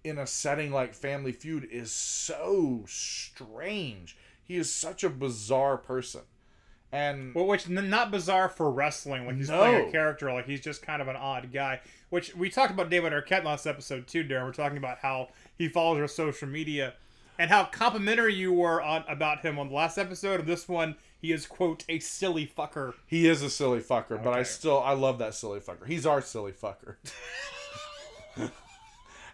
in 0.05 0.17
a 0.17 0.25
setting 0.25 0.71
like 0.71 0.93
Family 0.93 1.33
Feud, 1.33 1.67
is 1.69 1.91
so 1.91 2.85
strange. 2.87 4.17
He 4.41 4.55
is 4.55 4.73
such 4.73 5.03
a 5.03 5.09
bizarre 5.09 5.77
person. 5.77 6.21
And 6.91 7.35
Well, 7.35 7.45
which 7.45 7.69
n- 7.69 7.89
not 7.89 8.09
bizarre 8.11 8.49
for 8.49 8.71
wrestling. 8.71 9.27
Like 9.27 9.35
he's 9.35 9.49
No. 9.49 9.57
playing 9.59 9.87
a 9.89 9.91
character. 9.91 10.31
Like 10.33 10.45
he's 10.47 10.61
just 10.61 10.81
kind 10.81 11.01
of 11.01 11.07
an 11.07 11.15
odd 11.15 11.51
guy. 11.53 11.81
Which 12.09 12.35
we 12.35 12.49
talked 12.49 12.71
about 12.71 12.89
David 12.89 13.13
Arquette 13.13 13.43
last 13.43 13.67
episode 13.67 14.07
too, 14.07 14.23
Daryn. 14.23 14.43
We're 14.45 14.51
talking 14.53 14.77
about 14.79 14.97
how 14.99 15.29
he 15.55 15.67
follows 15.67 15.99
our 15.99 16.07
social 16.07 16.47
media 16.47 16.95
and 17.37 17.49
how 17.51 17.65
complimentary 17.65 18.33
you 18.33 18.51
were 18.51 18.81
on 18.81 19.03
about 19.07 19.41
him 19.45 19.59
on 19.59 19.69
the 19.69 19.75
last 19.75 19.97
episode. 19.99 20.39
Of 20.39 20.45
this 20.47 20.67
one, 20.67 20.95
he 21.21 21.31
is 21.31 21.45
quote 21.45 21.83
a 21.87 21.99
silly 21.99 22.47
fucker. 22.47 22.95
He 23.05 23.27
is 23.27 23.43
a 23.43 23.49
silly 23.51 23.81
fucker, 23.81 24.21
but 24.23 24.33
I 24.33 24.41
still 24.41 24.79
I 24.79 24.93
love 24.93 25.19
that 25.19 25.35
silly 25.35 25.59
fucker. 25.59 25.85
He's 25.85 26.07
our 26.07 26.21
silly 26.21 26.51
fucker. 26.53 26.95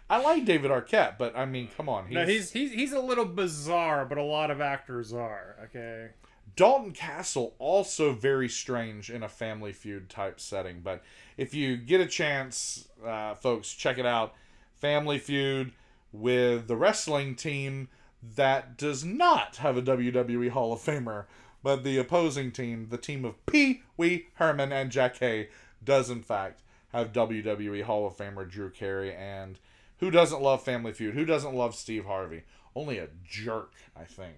I 0.08 0.18
like 0.20 0.44
David 0.44 0.70
Arquette, 0.70 1.18
but 1.18 1.36
I 1.36 1.46
mean, 1.46 1.68
come 1.76 1.88
on. 1.88 2.06
He's, 2.06 2.14
No, 2.14 2.24
he's 2.26 2.50
he's 2.52 2.72
he's 2.72 2.92
a 2.92 3.00
little 3.00 3.24
bizarre, 3.24 4.04
but 4.04 4.18
a 4.18 4.22
lot 4.22 4.50
of 4.52 4.60
actors 4.60 5.12
are. 5.12 5.56
Okay. 5.64 6.10
Dalton 6.56 6.92
Castle 6.92 7.54
also 7.58 8.12
very 8.12 8.48
strange 8.48 9.10
in 9.10 9.22
a 9.22 9.28
Family 9.28 9.72
Feud 9.72 10.08
type 10.08 10.40
setting. 10.40 10.80
But 10.80 11.02
if 11.36 11.52
you 11.52 11.76
get 11.76 12.00
a 12.00 12.06
chance, 12.06 12.88
uh, 13.04 13.34
folks, 13.34 13.72
check 13.72 13.98
it 13.98 14.06
out. 14.06 14.34
Family 14.74 15.18
Feud 15.18 15.72
with 16.12 16.66
the 16.66 16.76
wrestling 16.76 17.34
team 17.34 17.88
that 18.22 18.78
does 18.78 19.04
not 19.04 19.56
have 19.56 19.76
a 19.76 19.82
WWE 19.82 20.48
Hall 20.50 20.72
of 20.72 20.80
Famer, 20.80 21.26
but 21.62 21.84
the 21.84 21.98
opposing 21.98 22.50
team, 22.50 22.88
the 22.90 22.96
team 22.96 23.24
of 23.26 23.44
Pee 23.44 23.82
Wee 23.98 24.28
Herman 24.34 24.72
and 24.72 24.90
Jackée, 24.90 25.48
does 25.84 26.08
in 26.08 26.22
fact 26.22 26.62
have 26.92 27.12
WWE 27.12 27.82
Hall 27.82 28.06
of 28.06 28.16
Famer 28.16 28.48
Drew 28.48 28.70
Carey. 28.70 29.14
And 29.14 29.58
who 29.98 30.10
doesn't 30.10 30.42
love 30.42 30.62
Family 30.62 30.92
Feud? 30.92 31.14
Who 31.14 31.26
doesn't 31.26 31.54
love 31.54 31.74
Steve 31.74 32.06
Harvey? 32.06 32.44
Only 32.74 32.98
a 32.98 33.08
jerk, 33.24 33.72
I 33.94 34.04
think. 34.04 34.36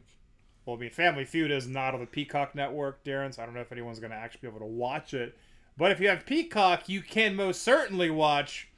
Well, 0.69 0.77
I 0.77 0.81
mean, 0.81 0.91
Family 0.91 1.25
Feud 1.25 1.51
is 1.51 1.67
not 1.67 1.95
on 1.95 2.01
the 2.01 2.07
Peacock 2.07 2.55
network, 2.55 3.03
Daryn, 3.03 3.35
so 3.35 3.43
I 3.43 3.47
don't 3.47 3.55
know 3.55 3.63
if 3.63 3.73
anyone's 3.73 4.01
going 4.01 4.11
to 4.11 4.19
actually 4.19 4.41
be 4.43 4.49
able 4.49 4.59
to 4.59 4.67
watch 4.67 5.15
it. 5.15 5.35
But 5.79 5.93
if 5.93 5.99
you 5.99 6.11
have 6.11 6.27
Peacock, 6.27 6.91
you 6.91 7.01
can 7.01 7.35
most 7.35 7.63
certainly 7.63 8.11
watch 8.11 8.69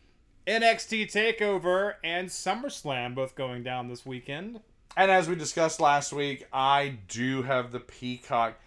NXT 0.47 1.11
TakeOver 1.11 1.95
and 2.05 2.29
SummerSlam, 2.29 3.17
both 3.17 3.35
going 3.35 3.65
down 3.65 3.89
this 3.89 4.07
weekend. 4.07 4.61
And 4.97 5.11
as 5.11 5.29
we 5.29 5.35
discussed 5.35 5.81
last 5.81 6.13
week, 6.13 6.47
I 6.53 6.99
do 7.09 7.43
have 7.43 7.73
the 7.73 7.81
Peacock 7.81 8.61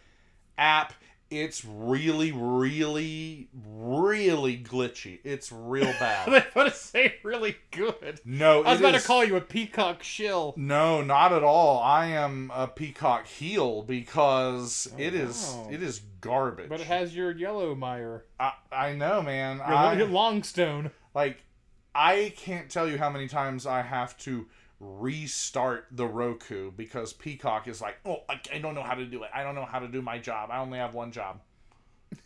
app. 0.57 0.93
It's 1.41 1.65
really, 1.65 2.31
really, 2.31 3.49
really 3.53 4.57
glitchy. 4.57 5.19
It's 5.23 5.51
real 5.51 5.87
I 5.87 5.91
bad. 5.99 6.27
was 6.27 6.43
about 6.51 6.63
to 6.65 6.71
say 6.71 7.15
really 7.23 7.57
good. 7.71 8.21
No, 8.23 8.63
I 8.63 8.71
was 8.71 8.79
about 8.79 8.95
is- 8.95 9.01
to 9.01 9.07
call 9.07 9.23
you 9.23 9.35
a 9.35 9.41
Peacock 9.41 10.03
shill. 10.03 10.53
No, 10.57 11.01
not 11.01 11.33
at 11.33 11.43
all. 11.43 11.81
I 11.81 12.07
am 12.07 12.51
a 12.53 12.67
Peacock 12.67 13.27
heel 13.27 13.81
because 13.81 14.87
oh, 14.93 14.99
it 14.99 15.13
is 15.13 15.53
wow. 15.55 15.67
it 15.71 15.81
is 15.81 16.01
garbage. 16.21 16.69
But 16.69 16.81
it 16.81 16.87
has 16.87 17.15
your 17.15 17.31
Yellow 17.31 17.75
mire. 17.75 18.25
I, 18.39 18.53
I 18.71 18.93
know, 18.93 19.21
man. 19.21 19.57
your, 19.57 19.65
I, 19.65 19.93
your 19.93 20.07
Longstone. 20.07 20.91
like 21.13 21.43
I 21.95 22.33
can't 22.35 22.69
tell 22.69 22.87
you 22.87 22.97
how 22.97 23.09
many 23.09 23.27
times 23.27 23.65
I 23.65 23.81
have 23.81 24.17
to 24.19 24.47
restart 24.83 25.87
the 25.91 26.05
Roku 26.05 26.71
because 26.71 27.13
Peacock 27.13 27.67
is 27.67 27.81
like, 27.81 27.97
oh, 28.05 28.23
I, 28.29 28.39
I 28.53 28.57
don't 28.59 28.75
know 28.75 28.83
how 28.83 28.95
to 28.95 29.05
do 29.05 29.23
it. 29.23 29.29
I 29.33 29.43
don't 29.43 29.55
know 29.55 29.65
how 29.65 29.79
to 29.79 29.87
do 29.87 30.01
my 30.01 30.17
job. 30.17 30.49
I 30.51 30.59
only 30.59 30.77
have 30.77 30.93
one 30.93 31.11
job. 31.11 31.39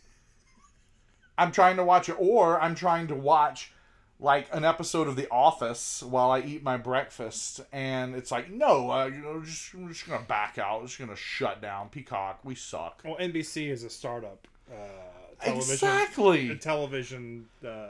I'm 1.38 1.52
trying 1.52 1.76
to 1.76 1.84
watch 1.84 2.08
it, 2.08 2.16
or 2.18 2.60
I'm 2.60 2.74
trying 2.74 3.08
to 3.08 3.14
watch 3.14 3.72
like 4.20 4.48
an 4.52 4.64
episode 4.64 5.06
of 5.06 5.16
The 5.16 5.30
Office 5.30 6.02
while 6.02 6.30
I 6.30 6.40
eat 6.40 6.62
my 6.62 6.76
breakfast, 6.76 7.60
and 7.72 8.16
it's 8.16 8.32
like, 8.32 8.50
no, 8.50 8.90
uh, 8.90 9.06
you 9.06 9.22
know, 9.22 9.40
just, 9.42 9.72
I'm 9.74 9.88
just 9.88 10.08
gonna 10.08 10.24
back 10.24 10.58
out. 10.58 10.84
Just 10.84 10.98
gonna 10.98 11.16
shut 11.16 11.62
down 11.62 11.88
Peacock. 11.88 12.40
We 12.44 12.54
suck. 12.54 13.02
Well, 13.04 13.16
NBC 13.16 13.70
is 13.70 13.84
a 13.84 13.90
startup. 13.90 14.48
Uh, 14.70 15.44
television. 15.44 15.72
Exactly. 15.72 16.56
Television. 16.56 17.46
Uh, 17.64 17.86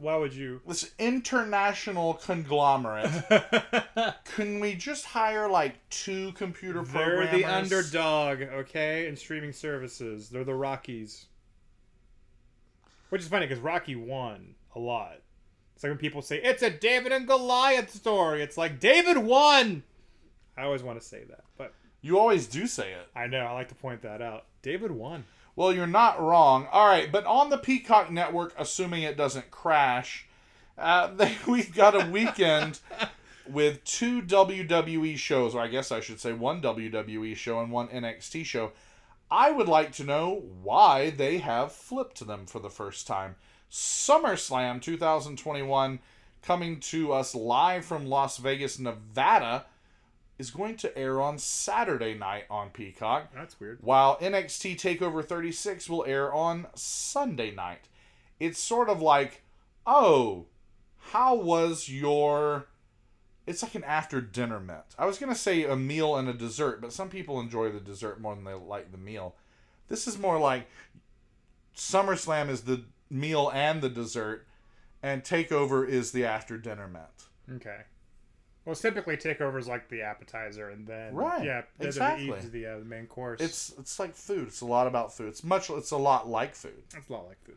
why 0.00 0.16
would 0.16 0.32
you? 0.34 0.60
This 0.66 0.92
international 0.98 2.14
conglomerate. 2.14 3.10
Can 4.36 4.60
we 4.60 4.74
just 4.74 5.04
hire 5.06 5.48
like 5.48 5.74
two 5.90 6.32
computer 6.32 6.82
programmers? 6.82 7.30
They're 7.30 7.40
programmers? 7.40 7.70
the 7.70 7.76
underdog, 7.76 8.42
okay, 8.42 9.08
in 9.08 9.16
streaming 9.16 9.52
services. 9.52 10.28
They're 10.28 10.44
the 10.44 10.54
Rockies. 10.54 11.26
Which 13.10 13.22
is 13.22 13.28
funny 13.28 13.46
because 13.46 13.62
Rocky 13.62 13.96
won 13.96 14.54
a 14.74 14.78
lot. 14.78 15.20
It's 15.74 15.82
like 15.82 15.90
when 15.90 15.98
people 15.98 16.22
say 16.22 16.40
it's 16.42 16.62
a 16.62 16.70
David 16.70 17.12
and 17.12 17.26
Goliath 17.26 17.90
story. 17.90 18.42
It's 18.42 18.58
like 18.58 18.80
David 18.80 19.16
won. 19.18 19.82
I 20.56 20.62
always 20.64 20.82
want 20.82 21.00
to 21.00 21.06
say 21.06 21.24
that, 21.28 21.44
but 21.56 21.72
You 22.00 22.18
always 22.18 22.46
do 22.46 22.66
say 22.66 22.92
it. 22.92 23.08
I 23.14 23.26
know 23.28 23.38
I 23.38 23.52
like 23.52 23.68
to 23.68 23.74
point 23.74 24.02
that 24.02 24.20
out. 24.20 24.44
David 24.62 24.90
won. 24.90 25.24
Well, 25.58 25.72
you're 25.72 25.88
not 25.88 26.22
wrong. 26.22 26.68
All 26.70 26.86
right, 26.86 27.10
but 27.10 27.26
on 27.26 27.50
the 27.50 27.58
Peacock 27.58 28.12
Network, 28.12 28.54
assuming 28.56 29.02
it 29.02 29.16
doesn't 29.16 29.50
crash, 29.50 30.28
uh, 30.78 31.08
they, 31.16 31.36
we've 31.48 31.74
got 31.74 32.00
a 32.00 32.08
weekend 32.08 32.78
with 33.48 33.82
two 33.82 34.22
WWE 34.22 35.16
shows, 35.16 35.56
or 35.56 35.60
I 35.60 35.66
guess 35.66 35.90
I 35.90 35.98
should 35.98 36.20
say 36.20 36.32
one 36.32 36.62
WWE 36.62 37.34
show 37.34 37.58
and 37.58 37.72
one 37.72 37.88
NXT 37.88 38.44
show. 38.44 38.70
I 39.32 39.50
would 39.50 39.66
like 39.66 39.90
to 39.94 40.04
know 40.04 40.44
why 40.62 41.10
they 41.10 41.38
have 41.38 41.72
flipped 41.72 42.24
them 42.24 42.46
for 42.46 42.60
the 42.60 42.70
first 42.70 43.08
time. 43.08 43.34
SummerSlam 43.68 44.80
2021, 44.80 45.98
coming 46.40 46.78
to 46.78 47.12
us 47.12 47.34
live 47.34 47.84
from 47.84 48.06
Las 48.06 48.36
Vegas, 48.38 48.78
Nevada, 48.78 49.66
is 50.38 50.50
going 50.50 50.76
to 50.76 50.96
air 50.96 51.20
on 51.20 51.38
Saturday 51.38 52.14
night 52.14 52.44
on 52.48 52.70
Peacock 52.70 53.32
That's 53.34 53.58
weird. 53.58 53.78
while 53.80 54.16
NXT 54.18 54.76
TakeOver 54.76 55.24
36 55.24 55.88
will 55.90 56.04
air 56.06 56.32
on 56.32 56.66
Sunday 56.74 57.50
night. 57.50 57.88
It's 58.38 58.60
sort 58.60 58.88
of 58.88 59.02
like, 59.02 59.42
oh, 59.86 60.46
how 60.98 61.34
was 61.34 61.88
your. 61.88 62.66
It's 63.46 63.62
like 63.62 63.74
an 63.74 63.84
after 63.84 64.20
dinner 64.20 64.60
meal. 64.60 64.84
I 64.98 65.06
was 65.06 65.18
going 65.18 65.32
to 65.32 65.38
say 65.38 65.64
a 65.64 65.74
meal 65.74 66.16
and 66.16 66.28
a 66.28 66.34
dessert, 66.34 66.80
but 66.82 66.92
some 66.92 67.08
people 67.08 67.40
enjoy 67.40 67.70
the 67.70 67.80
dessert 67.80 68.20
more 68.20 68.34
than 68.34 68.44
they 68.44 68.52
like 68.52 68.92
the 68.92 68.98
meal. 68.98 69.34
This 69.88 70.06
is 70.06 70.18
more 70.18 70.38
like 70.38 70.68
SummerSlam 71.74 72.50
is 72.50 72.62
the 72.62 72.84
meal 73.10 73.50
and 73.54 73.80
the 73.80 73.88
dessert, 73.88 74.46
and 75.02 75.24
TakeOver 75.24 75.88
is 75.88 76.12
the 76.12 76.26
after 76.26 76.58
dinner 76.58 76.86
met. 76.86 77.10
Okay. 77.56 77.82
Well, 78.68 78.72
it's 78.72 78.82
typically 78.82 79.16
takeovers 79.16 79.66
like 79.66 79.88
the 79.88 80.02
appetizer, 80.02 80.68
and 80.68 80.86
then 80.86 81.14
Right, 81.14 81.42
yeah, 81.42 81.62
exactly. 81.80 82.26
the, 82.30 82.36
the, 82.36 82.48
the, 82.48 82.66
uh, 82.66 82.78
the 82.80 82.84
main 82.84 83.06
course. 83.06 83.40
It's 83.40 83.72
it's 83.78 83.98
like 83.98 84.14
food. 84.14 84.48
It's 84.48 84.60
a 84.60 84.66
lot 84.66 84.86
about 84.86 85.10
food. 85.10 85.28
It's 85.28 85.42
much. 85.42 85.70
It's 85.70 85.90
a 85.90 85.96
lot 85.96 86.28
like 86.28 86.54
food. 86.54 86.82
it's 86.94 87.08
a 87.08 87.12
lot 87.14 87.26
like 87.28 87.42
food. 87.46 87.56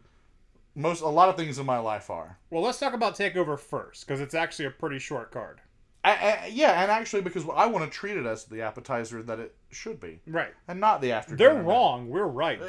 Most 0.74 1.02
a 1.02 1.08
lot 1.10 1.28
of 1.28 1.36
things 1.36 1.60
in 1.60 1.66
my 1.66 1.80
life 1.80 2.10
are. 2.10 2.38
Well, 2.50 2.62
let's 2.64 2.80
talk 2.80 2.94
about 2.94 3.18
takeover 3.18 3.60
first 3.60 4.08
because 4.08 4.22
it's 4.22 4.34
actually 4.34 4.68
a 4.68 4.72
pretty 4.72 5.00
short 5.00 5.32
card. 5.32 5.60
I, 6.06 6.12
I, 6.14 6.50
yeah, 6.50 6.82
and 6.82 6.90
actually 6.90 7.24
because 7.24 7.44
I 7.54 7.66
want 7.66 7.84
to 7.84 7.92
treat 7.92 8.16
it 8.16 8.26
as 8.26 8.46
the 8.46 8.62
appetizer 8.62 9.22
that 9.22 9.38
it 9.40 9.54
should 9.70 10.00
be, 10.00 10.22
Right. 10.26 10.54
and 10.70 10.80
not 10.80 11.02
the 11.02 11.12
after. 11.12 11.36
They're 11.36 11.62
wrong. 11.62 12.08
We're 12.08 12.24
right. 12.24 12.62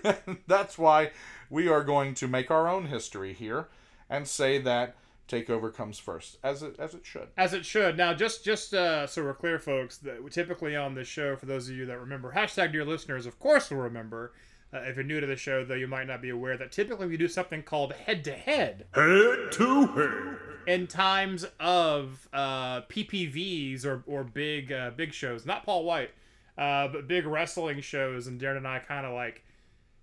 That's 0.46 0.78
why 0.78 1.10
we 1.50 1.66
are 1.66 1.82
going 1.82 2.14
to 2.14 2.28
make 2.28 2.52
our 2.52 2.68
own 2.68 2.86
history 2.86 3.32
here 3.32 3.66
and 4.08 4.28
say 4.28 4.58
that 4.58 4.94
takeover 5.28 5.72
comes 5.72 5.98
first, 5.98 6.38
as 6.42 6.62
it 6.62 6.76
as 6.78 6.94
it 6.94 7.04
should. 7.06 7.28
As 7.36 7.52
it 7.54 7.64
should. 7.64 7.96
Now, 7.96 8.14
just 8.14 8.44
just 8.44 8.74
uh, 8.74 9.06
so 9.06 9.22
we're 9.22 9.34
clear, 9.34 9.58
folks, 9.58 9.98
that 9.98 10.22
we 10.22 10.30
typically 10.30 10.76
on 10.76 10.94
this 10.94 11.08
show, 11.08 11.36
for 11.36 11.46
those 11.46 11.68
of 11.68 11.76
you 11.76 11.86
that 11.86 11.98
remember, 11.98 12.32
hashtag 12.36 12.72
dear 12.72 12.84
listeners, 12.84 13.26
of 13.26 13.38
course 13.38 13.70
will 13.70 13.78
remember. 13.78 14.32
Uh, 14.72 14.78
if 14.78 14.96
you're 14.96 15.04
new 15.04 15.20
to 15.20 15.26
the 15.26 15.36
show, 15.36 15.64
though, 15.64 15.74
you 15.74 15.86
might 15.86 16.06
not 16.08 16.20
be 16.20 16.30
aware 16.30 16.56
that 16.56 16.72
typically 16.72 17.06
we 17.06 17.16
do 17.16 17.28
something 17.28 17.62
called 17.62 17.92
head 17.92 18.24
to 18.24 18.32
head 18.32 18.86
Head 18.92 19.52
to 19.52 19.86
head. 19.86 20.36
in 20.66 20.88
times 20.88 21.46
of 21.60 22.28
uh, 22.32 22.80
PPVs 22.82 23.84
or, 23.84 24.02
or 24.06 24.24
big 24.24 24.72
uh, 24.72 24.90
big 24.96 25.12
shows. 25.12 25.46
Not 25.46 25.64
Paul 25.64 25.84
White, 25.84 26.10
uh, 26.58 26.88
but 26.88 27.06
big 27.06 27.24
wrestling 27.24 27.80
shows. 27.82 28.26
And 28.26 28.40
Daryn 28.40 28.56
and 28.56 28.66
I 28.66 28.80
kind 28.80 29.06
of 29.06 29.12
like 29.14 29.44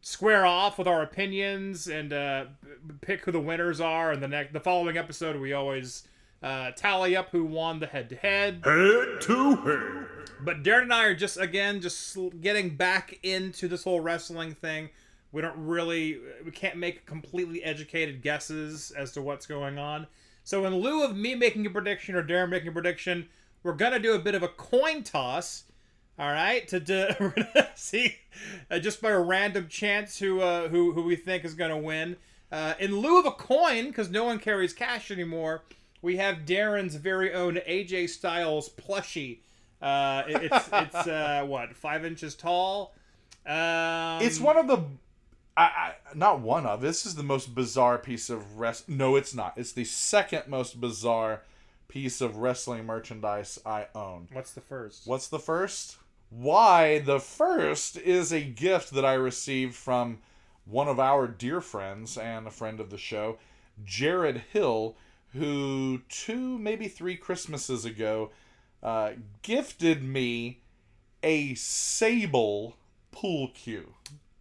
square 0.01 0.45
off 0.45 0.77
with 0.77 0.87
our 0.87 1.01
opinions 1.01 1.87
and 1.87 2.11
uh, 2.11 2.45
pick 3.01 3.23
who 3.23 3.31
the 3.31 3.39
winners 3.39 3.79
are. 3.79 4.11
And 4.11 4.21
the 4.21 4.27
next, 4.27 4.53
the 4.53 4.59
following 4.59 4.97
episode, 4.97 5.39
we 5.39 5.53
always 5.53 6.07
uh, 6.43 6.71
tally 6.71 7.15
up 7.15 7.29
who 7.29 7.45
won 7.45 7.79
the 7.79 7.87
head 7.87 8.09
to 8.09 8.15
head. 8.15 8.61
Head 8.63 9.21
to 9.21 9.55
head. 9.57 10.05
But 10.43 10.63
Daryn 10.63 10.83
and 10.83 10.93
I 10.93 11.05
are 11.05 11.15
just 11.15 11.37
again 11.37 11.81
just 11.81 12.17
getting 12.41 12.75
back 12.75 13.19
into 13.23 13.67
this 13.67 13.83
whole 13.83 14.01
wrestling 14.01 14.55
thing. 14.55 14.89
We 15.31 15.41
don't 15.41 15.55
really, 15.57 16.19
we 16.43 16.51
can't 16.51 16.77
make 16.77 17.05
completely 17.05 17.63
educated 17.63 18.21
guesses 18.21 18.91
as 18.91 19.13
to 19.13 19.21
what's 19.21 19.45
going 19.45 19.77
on. 19.77 20.07
So 20.43 20.65
in 20.65 20.75
lieu 20.75 21.05
of 21.05 21.15
me 21.15 21.35
making 21.35 21.65
a 21.67 21.69
prediction 21.69 22.15
or 22.15 22.23
Daryn 22.23 22.49
making 22.49 22.69
a 22.69 22.71
prediction, 22.71 23.29
we're 23.63 23.73
gonna 23.73 23.99
do 23.99 24.13
a 24.13 24.19
bit 24.19 24.35
of 24.35 24.43
a 24.43 24.47
coin 24.47 25.03
toss. 25.03 25.63
All 26.19 26.29
right, 26.31 26.67
to, 26.67 26.79
to 26.79 27.15
we're 27.19 27.29
gonna 27.31 27.69
see 27.75 28.15
uh, 28.69 28.79
just 28.79 29.01
by 29.01 29.09
a 29.11 29.19
random 29.19 29.67
chance 29.67 30.19
who 30.19 30.41
uh, 30.41 30.67
who 30.69 30.91
who 30.93 31.03
we 31.03 31.15
think 31.15 31.43
is 31.45 31.53
gonna 31.53 31.77
win. 31.77 32.17
Uh, 32.51 32.73
in 32.79 32.97
lieu 32.99 33.17
of 33.19 33.25
a 33.25 33.31
coin, 33.31 33.87
because 33.87 34.09
no 34.09 34.25
one 34.25 34.37
carries 34.37 34.73
cash 34.73 35.09
anymore, 35.09 35.63
we 36.01 36.17
have 36.17 36.39
Daryn's 36.45 36.95
very 36.95 37.33
own 37.33 37.55
AJ 37.67 38.09
Styles 38.09 38.69
plushie. 38.69 39.39
Uh, 39.81 40.23
it- 40.27 40.43
it's 40.51 40.69
it's 40.73 41.07
uh, 41.07 41.43
what 41.47 41.75
five 41.75 42.05
inches 42.05 42.35
tall. 42.35 42.93
Um, 43.45 44.21
It's 44.21 44.39
one 44.39 44.57
of 44.57 44.67
the. 44.67 44.83
I, 45.57 45.63
I 45.63 45.93
not 46.13 46.41
one 46.41 46.65
of. 46.65 46.81
This 46.81 47.05
is 47.05 47.15
the 47.15 47.23
most 47.23 47.55
bizarre 47.55 47.97
piece 47.97 48.29
of 48.29 48.59
rest. 48.59 48.87
No, 48.87 49.15
it's 49.15 49.33
not. 49.33 49.53
It's 49.57 49.71
the 49.71 49.85
second 49.85 50.43
most 50.47 50.79
bizarre 50.79 51.41
piece 51.87 52.21
of 52.21 52.37
wrestling 52.37 52.85
merchandise 52.85 53.59
I 53.65 53.87
own. 53.95 54.27
What's 54.31 54.51
the 54.51 54.61
first? 54.61 55.07
What's 55.07 55.27
the 55.27 55.39
first? 55.39 55.97
Why, 56.31 56.99
the 56.99 57.19
first 57.19 57.97
is 57.97 58.31
a 58.31 58.41
gift 58.41 58.91
that 58.91 59.03
I 59.03 59.15
received 59.15 59.75
from 59.75 60.19
one 60.63 60.87
of 60.87 60.97
our 60.97 61.27
dear 61.27 61.59
friends 61.59 62.17
and 62.17 62.47
a 62.47 62.51
friend 62.51 62.79
of 62.79 62.89
the 62.89 62.97
show, 62.97 63.37
Jared 63.83 64.43
Hill, 64.53 64.95
who 65.33 65.99
two, 66.07 66.57
maybe 66.57 66.87
three 66.87 67.17
Christmases 67.17 67.83
ago 67.83 68.31
uh, 68.81 69.11
gifted 69.41 70.03
me 70.03 70.61
a 71.21 71.53
Sable 71.55 72.77
pool 73.11 73.49
cue. 73.53 73.93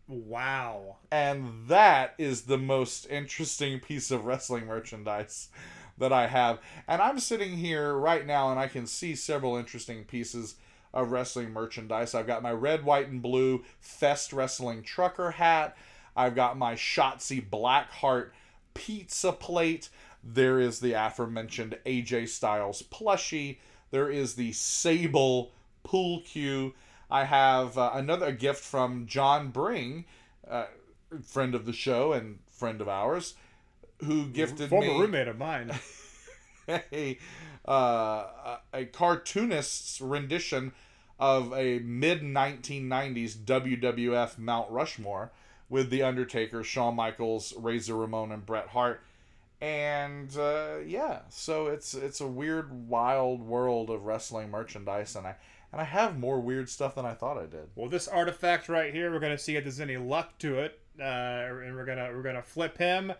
Wow. 0.06 0.98
And 1.10 1.66
that 1.66 2.14
is 2.18 2.42
the 2.42 2.58
most 2.58 3.10
interesting 3.10 3.80
piece 3.80 4.12
of 4.12 4.26
wrestling 4.26 4.66
merchandise 4.66 5.48
that 5.98 6.12
I 6.12 6.28
have. 6.28 6.60
And 6.86 7.02
I'm 7.02 7.18
sitting 7.18 7.56
here 7.56 7.94
right 7.94 8.24
now 8.24 8.52
and 8.52 8.60
I 8.60 8.68
can 8.68 8.86
see 8.86 9.16
several 9.16 9.56
interesting 9.56 10.04
pieces 10.04 10.54
of 10.92 11.12
wrestling 11.12 11.52
merchandise. 11.52 12.14
I've 12.14 12.26
got 12.26 12.42
my 12.42 12.52
red, 12.52 12.84
white, 12.84 13.08
and 13.08 13.22
blue 13.22 13.64
Fest 13.80 14.32
Wrestling 14.32 14.82
trucker 14.82 15.32
hat. 15.32 15.76
I've 16.16 16.34
got 16.34 16.58
my 16.58 16.74
Shotzi 16.74 17.46
Blackheart 17.48 18.30
pizza 18.74 19.32
plate. 19.32 19.88
There 20.22 20.58
is 20.58 20.80
the 20.80 20.92
aforementioned 20.92 21.78
AJ 21.86 22.28
Styles 22.28 22.82
plushie. 22.82 23.58
There 23.90 24.10
is 24.10 24.34
the 24.34 24.52
Sable 24.52 25.52
pool 25.82 26.20
cue. 26.20 26.74
I 27.10 27.24
have 27.24 27.76
uh, 27.76 27.90
another 27.94 28.32
gift 28.32 28.62
from 28.62 29.06
John 29.06 29.50
Bring, 29.50 30.04
uh, 30.48 30.66
friend 31.22 31.54
of 31.54 31.66
the 31.66 31.72
show 31.72 32.12
and 32.12 32.38
friend 32.50 32.80
of 32.80 32.88
ours, 32.88 33.34
who 34.04 34.26
gifted 34.26 34.60
me. 34.60 34.68
Former 34.68 34.92
me 34.92 35.00
roommate 35.00 35.28
of 35.28 35.38
mine. 35.38 35.72
a, 36.92 37.18
uh, 37.66 38.56
a 38.72 38.84
cartoonist's 38.86 40.00
rendition 40.00 40.72
of 41.18 41.52
a 41.52 41.80
mid 41.80 42.22
1990s 42.22 43.36
WWF 43.36 44.38
Mount 44.38 44.70
Rushmore 44.70 45.30
with 45.68 45.90
The 45.90 46.02
Undertaker, 46.02 46.64
Shawn 46.64 46.96
Michaels, 46.96 47.54
Razor 47.56 47.94
Ramon, 47.94 48.32
and 48.32 48.44
Bret 48.44 48.68
Hart. 48.68 49.02
And 49.60 50.34
uh, 50.38 50.76
yeah, 50.86 51.20
so 51.28 51.66
it's 51.66 51.92
it's 51.92 52.20
a 52.22 52.26
weird, 52.26 52.88
wild 52.88 53.42
world 53.42 53.90
of 53.90 54.06
wrestling 54.06 54.50
merchandise, 54.50 55.14
and 55.14 55.26
I 55.26 55.36
and 55.70 55.80
I 55.80 55.84
have 55.84 56.18
more 56.18 56.40
weird 56.40 56.70
stuff 56.70 56.94
than 56.94 57.04
I 57.04 57.12
thought 57.12 57.36
I 57.36 57.44
did. 57.44 57.68
Well, 57.74 57.90
this 57.90 58.08
artifact 58.08 58.70
right 58.70 58.92
here, 58.92 59.12
we're 59.12 59.20
gonna 59.20 59.36
see 59.36 59.56
if 59.56 59.64
there's 59.64 59.80
any 59.80 59.98
luck 59.98 60.38
to 60.38 60.58
it, 60.60 60.80
uh, 60.98 61.02
and 61.02 61.76
we're 61.76 61.84
gonna 61.84 62.10
we're 62.14 62.22
gonna 62.22 62.42
flip 62.42 62.78
him. 62.78 63.12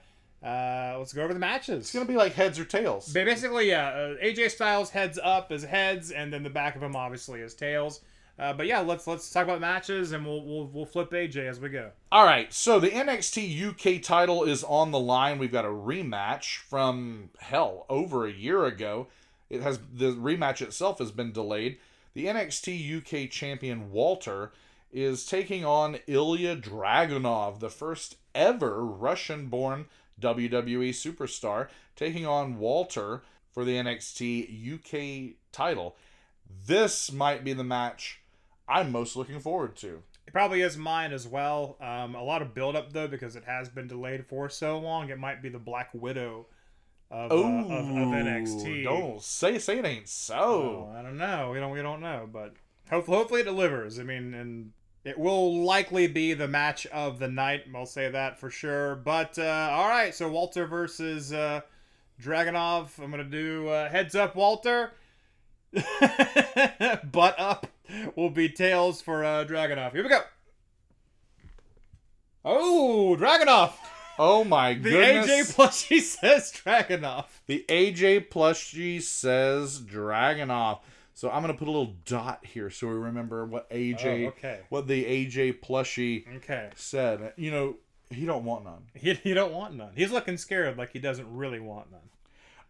Uh, 0.42 0.96
let's 0.98 1.12
go 1.12 1.22
over 1.22 1.34
the 1.34 1.40
matches. 1.40 1.78
It's 1.80 1.92
gonna 1.92 2.06
be 2.06 2.16
like 2.16 2.32
heads 2.32 2.58
or 2.58 2.64
tails. 2.64 3.12
Ba- 3.12 3.24
Basically, 3.24 3.68
yeah. 3.68 3.88
Uh, 3.88 4.14
AJ 4.24 4.50
Styles 4.50 4.90
heads 4.90 5.18
up 5.22 5.52
is 5.52 5.64
heads, 5.64 6.10
and 6.10 6.32
then 6.32 6.42
the 6.42 6.50
back 6.50 6.76
of 6.76 6.82
him 6.82 6.96
obviously 6.96 7.40
is 7.40 7.54
tails. 7.54 8.00
Uh, 8.38 8.54
but 8.54 8.66
yeah, 8.66 8.80
let's 8.80 9.06
let's 9.06 9.30
talk 9.30 9.44
about 9.44 9.60
matches, 9.60 10.12
and 10.12 10.24
we'll 10.24 10.42
we'll, 10.42 10.66
we'll 10.68 10.86
flip 10.86 11.10
AJ 11.10 11.46
as 11.46 11.60
we 11.60 11.68
go. 11.68 11.90
All 12.10 12.24
right, 12.24 12.50
so 12.52 12.80
the 12.80 12.88
NXT 12.88 13.68
UK 13.98 14.02
title 14.02 14.44
is 14.44 14.64
on 14.64 14.92
the 14.92 14.98
line. 14.98 15.38
We've 15.38 15.52
got 15.52 15.66
a 15.66 15.68
rematch 15.68 16.56
from 16.56 17.28
hell 17.38 17.84
over 17.90 18.26
a 18.26 18.32
year 18.32 18.64
ago. 18.64 19.08
It 19.50 19.60
has 19.60 19.78
the 19.92 20.12
rematch 20.12 20.62
itself 20.62 21.00
has 21.00 21.10
been 21.10 21.32
delayed. 21.32 21.76
The 22.14 22.26
NXT 22.26 23.26
UK 23.26 23.30
champion 23.30 23.92
Walter 23.92 24.52
is 24.90 25.26
taking 25.26 25.64
on 25.64 25.98
Ilya 26.06 26.56
Dragunov, 26.56 27.60
the 27.60 27.70
first 27.70 28.16
ever 28.34 28.84
Russian-born 28.84 29.86
WWE 30.20 30.90
superstar, 30.90 31.68
taking 31.96 32.26
on 32.26 32.58
Walter 32.58 33.22
for 33.52 33.64
the 33.64 33.76
NXT 33.76 34.74
UK 34.74 35.36
title. 35.52 35.96
This 36.66 37.12
might 37.12 37.44
be 37.44 37.52
the 37.52 37.64
match 37.64 38.20
I'm 38.70 38.92
most 38.92 39.16
looking 39.16 39.40
forward 39.40 39.74
to. 39.76 40.02
It 40.26 40.32
probably 40.32 40.62
is 40.62 40.76
mine 40.76 41.12
as 41.12 41.26
well. 41.26 41.76
Um, 41.80 42.14
a 42.14 42.22
lot 42.22 42.40
of 42.40 42.54
build 42.54 42.76
up 42.76 42.92
though 42.92 43.08
because 43.08 43.34
it 43.34 43.44
has 43.44 43.68
been 43.68 43.88
delayed 43.88 44.26
for 44.26 44.48
so 44.48 44.78
long. 44.78 45.10
It 45.10 45.18
might 45.18 45.42
be 45.42 45.48
the 45.48 45.58
Black 45.58 45.90
Widow 45.92 46.46
of, 47.10 47.32
uh, 47.32 47.34
of, 47.34 47.70
of 47.70 47.86
NXT. 48.14 48.84
Don't 48.84 49.20
say 49.20 49.58
say 49.58 49.78
it 49.78 49.84
ain't 49.84 50.08
so. 50.08 50.36
Oh, 50.36 50.94
I 50.96 51.02
don't 51.02 51.18
know. 51.18 51.50
We 51.52 51.58
don't 51.58 51.72
we 51.72 51.82
don't 51.82 52.00
know, 52.00 52.28
but 52.32 52.54
hopefully 52.88 53.16
hopefully 53.16 53.40
it 53.40 53.44
delivers. 53.44 53.98
I 53.98 54.04
mean, 54.04 54.32
and 54.34 54.72
it 55.04 55.18
will 55.18 55.64
likely 55.64 56.06
be 56.06 56.34
the 56.34 56.48
match 56.48 56.86
of 56.88 57.18
the 57.18 57.28
night. 57.28 57.64
I'll 57.74 57.86
say 57.86 58.10
that 58.10 58.38
for 58.38 58.50
sure. 58.50 58.96
But 58.96 59.38
uh, 59.38 59.70
all 59.72 59.88
right, 59.88 60.14
so 60.14 60.28
Walter 60.28 60.66
versus 60.66 61.32
uh, 61.32 61.62
Dragunov. 62.20 63.02
I'm 63.02 63.10
gonna 63.10 63.24
do 63.24 63.68
uh, 63.68 63.88
heads 63.88 64.14
up, 64.14 64.36
Walter. 64.36 64.92
Butt 65.72 67.34
up 67.38 67.66
will 68.16 68.30
be 68.30 68.48
tails 68.48 69.00
for 69.00 69.24
uh, 69.24 69.44
Dragunov. 69.44 69.92
Here 69.92 70.02
we 70.02 70.08
go. 70.08 70.20
Oh, 72.44 73.16
Dragunov. 73.18 73.72
Oh 74.18 74.44
my 74.44 74.74
The 74.74 74.90
goodness! 74.90 75.26
The 75.26 75.32
AJ 75.32 75.56
plushie 75.56 76.00
says 76.00 76.52
Dragunov. 76.52 77.26
the 77.46 77.64
AJ 77.68 78.28
plushie 78.28 79.00
says 79.00 79.80
Dragunov. 79.80 80.80
So 81.20 81.30
I'm 81.30 81.42
gonna 81.42 81.52
put 81.52 81.68
a 81.68 81.70
little 81.70 81.96
dot 82.06 82.46
here 82.46 82.70
so 82.70 82.86
we 82.86 82.94
remember 82.94 83.44
what 83.44 83.68
AJ, 83.68 84.24
Oh, 84.24 84.28
okay. 84.28 84.60
what 84.70 84.86
the 84.88 85.04
AJ 85.04 85.60
plushie 85.60 86.24
Okay. 86.36 86.70
said. 86.76 87.34
You 87.36 87.50
know, 87.50 87.76
he 88.08 88.24
don't 88.24 88.42
want 88.42 88.64
none. 88.64 88.84
He, 88.94 89.12
he 89.12 89.34
don't 89.34 89.52
want 89.52 89.74
none. 89.74 89.90
He's 89.94 90.10
looking 90.10 90.38
scared 90.38 90.78
like 90.78 90.94
he 90.94 90.98
doesn't 90.98 91.30
really 91.30 91.60
want 91.60 91.90
none. 91.90 92.08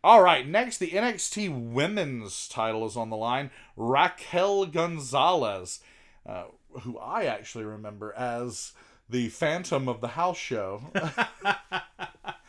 All 0.02 0.20
right, 0.20 0.44
next 0.48 0.78
the 0.78 0.90
NXT 0.90 1.70
Women's 1.72 2.48
title 2.48 2.84
is 2.86 2.96
on 2.96 3.08
the 3.08 3.16
line. 3.16 3.52
Raquel 3.76 4.66
Gonzalez, 4.66 5.78
uh, 6.26 6.46
who 6.80 6.98
I 6.98 7.26
actually 7.26 7.66
remember 7.66 8.12
as 8.16 8.72
the 9.08 9.28
Phantom 9.28 9.88
of 9.88 10.00
the 10.00 10.08
House 10.08 10.38
Show. 10.38 10.90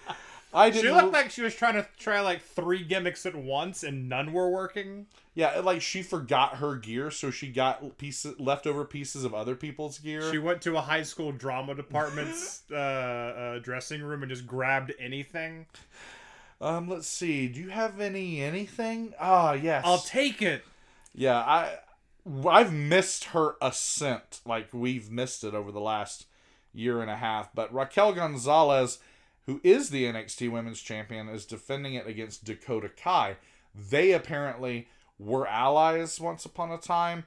I 0.53 0.69
She 0.71 0.81
didn't. 0.81 0.95
looked 0.97 1.13
like 1.13 1.31
she 1.31 1.41
was 1.41 1.55
trying 1.55 1.75
to 1.75 1.87
try 1.97 2.19
like 2.21 2.41
three 2.41 2.83
gimmicks 2.83 3.25
at 3.25 3.35
once, 3.35 3.83
and 3.83 4.09
none 4.09 4.33
were 4.33 4.49
working. 4.49 5.07
yeah, 5.33 5.59
like 5.59 5.81
she 5.81 6.01
forgot 6.03 6.57
her 6.57 6.75
gear, 6.75 7.09
so 7.09 7.31
she 7.31 7.47
got 7.49 7.97
pieces 7.97 8.37
leftover 8.39 8.83
pieces 8.83 9.23
of 9.23 9.33
other 9.33 9.55
people's 9.55 9.97
gear. 9.99 10.29
She 10.31 10.37
went 10.39 10.61
to 10.63 10.75
a 10.77 10.81
high 10.81 11.03
school 11.03 11.31
drama 11.31 11.73
department's 11.75 12.63
uh, 12.71 12.75
uh, 12.75 13.59
dressing 13.59 14.01
room 14.03 14.23
and 14.23 14.29
just 14.29 14.45
grabbed 14.45 14.91
anything. 14.99 15.67
um, 16.59 16.89
let's 16.89 17.07
see. 17.07 17.47
Do 17.47 17.59
you 17.61 17.69
have 17.69 17.99
any 18.01 18.41
anything? 18.41 19.13
Ah, 19.19 19.53
yes. 19.53 19.83
I'll 19.85 19.99
take 19.99 20.41
it. 20.41 20.63
Yeah, 21.15 21.37
I 21.39 21.77
I've 22.47 22.73
missed 22.73 23.25
her 23.25 23.55
ascent 23.61 24.41
like 24.45 24.67
we've 24.73 25.09
missed 25.09 25.43
it 25.43 25.53
over 25.55 25.71
the 25.71 25.79
last 25.81 26.25
year 26.73 27.01
and 27.01 27.09
a 27.09 27.15
half. 27.15 27.53
But 27.55 27.73
Raquel 27.73 28.13
Gonzalez, 28.13 28.99
who 29.51 29.59
is 29.63 29.89
the 29.89 30.05
NXT 30.05 30.49
Women's 30.49 30.79
Champion, 30.79 31.27
is 31.27 31.45
defending 31.45 31.93
it 31.95 32.07
against 32.07 32.45
Dakota 32.45 32.87
Kai. 32.87 33.35
They 33.75 34.13
apparently 34.13 34.87
were 35.19 35.45
allies 35.45 36.21
once 36.21 36.45
upon 36.45 36.71
a 36.71 36.77
time. 36.77 37.25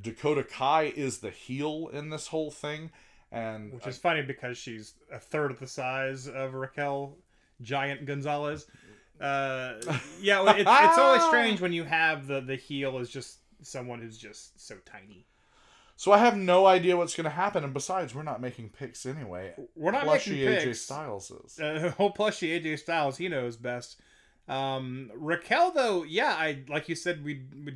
Dakota 0.00 0.42
Kai 0.42 0.84
is 0.84 1.18
the 1.18 1.28
heel 1.28 1.90
in 1.92 2.08
this 2.08 2.28
whole 2.28 2.50
thing, 2.50 2.92
and 3.30 3.74
Which 3.74 3.86
is 3.86 3.98
funny 3.98 4.22
because 4.22 4.56
she's 4.56 4.94
a 5.12 5.18
third 5.18 5.50
of 5.50 5.60
the 5.60 5.66
size 5.66 6.26
of 6.26 6.54
Raquel 6.54 7.18
Giant 7.60 8.06
Gonzalez. 8.06 8.66
Uh, 9.20 9.74
yeah, 10.18 10.42
it's, 10.52 10.60
it's 10.60 10.98
always 10.98 11.22
strange 11.28 11.60
when 11.60 11.74
you 11.74 11.84
have 11.84 12.26
the, 12.26 12.40
the 12.40 12.56
heel 12.56 12.98
is 12.98 13.10
just 13.10 13.40
someone 13.60 14.00
who's 14.00 14.16
just 14.16 14.66
so 14.66 14.76
tiny. 14.86 15.26
So 16.00 16.12
I 16.12 16.16
have 16.16 16.34
no 16.34 16.64
idea 16.64 16.96
what's 16.96 17.14
going 17.14 17.24
to 17.24 17.30
happen. 17.30 17.62
And 17.62 17.74
besides, 17.74 18.14
we're 18.14 18.22
not 18.22 18.40
making 18.40 18.70
picks 18.70 19.04
anyway. 19.04 19.52
We're 19.76 19.90
not 19.90 20.04
Plushy 20.04 20.30
making 20.30 20.46
AJ 20.46 20.64
picks. 20.64 20.80
Styles 20.80 21.30
is. 21.30 21.60
uh, 21.60 21.92
whole 21.98 22.10
plushy 22.10 22.58
AJ 22.58 22.78
Styles, 22.78 23.18
he 23.18 23.28
knows 23.28 23.58
best. 23.58 24.00
Um, 24.48 25.10
Raquel, 25.14 25.72
though, 25.72 26.04
yeah, 26.04 26.34
I 26.38 26.60
like 26.70 26.88
you 26.88 26.94
said, 26.94 27.22
we, 27.22 27.42
we 27.66 27.74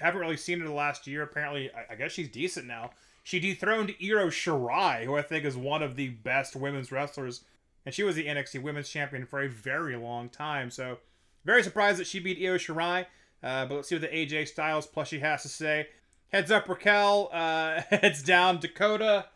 haven't 0.00 0.22
really 0.22 0.38
seen 0.38 0.60
her 0.60 0.66
the 0.66 0.72
last 0.72 1.06
year. 1.06 1.22
Apparently, 1.22 1.70
I, 1.70 1.92
I 1.92 1.96
guess 1.96 2.12
she's 2.12 2.30
decent 2.30 2.66
now. 2.66 2.92
She 3.24 3.38
dethroned 3.38 3.90
Io 4.02 4.28
Shirai, 4.30 5.04
who 5.04 5.14
I 5.14 5.20
think 5.20 5.44
is 5.44 5.54
one 5.54 5.82
of 5.82 5.96
the 5.96 6.08
best 6.08 6.56
women's 6.56 6.90
wrestlers, 6.90 7.44
and 7.84 7.94
she 7.94 8.04
was 8.04 8.16
the 8.16 8.24
NXT 8.24 8.62
Women's 8.62 8.88
Champion 8.88 9.26
for 9.26 9.42
a 9.42 9.50
very 9.50 9.96
long 9.96 10.30
time. 10.30 10.70
So, 10.70 10.96
very 11.44 11.62
surprised 11.62 11.98
that 11.98 12.06
she 12.06 12.20
beat 12.20 12.38
Io 12.38 12.56
Shirai. 12.56 13.04
Uh, 13.42 13.66
but 13.66 13.74
let's 13.74 13.88
see 13.88 13.96
what 13.96 14.02
the 14.02 14.08
AJ 14.08 14.48
Styles 14.48 14.86
plushie 14.86 15.20
has 15.20 15.42
to 15.42 15.48
say. 15.48 15.88
Heads 16.32 16.50
up, 16.50 16.68
Raquel. 16.68 17.30
Uh, 17.32 17.80
heads 17.90 18.22
down, 18.22 18.58
Dakota. 18.58 19.26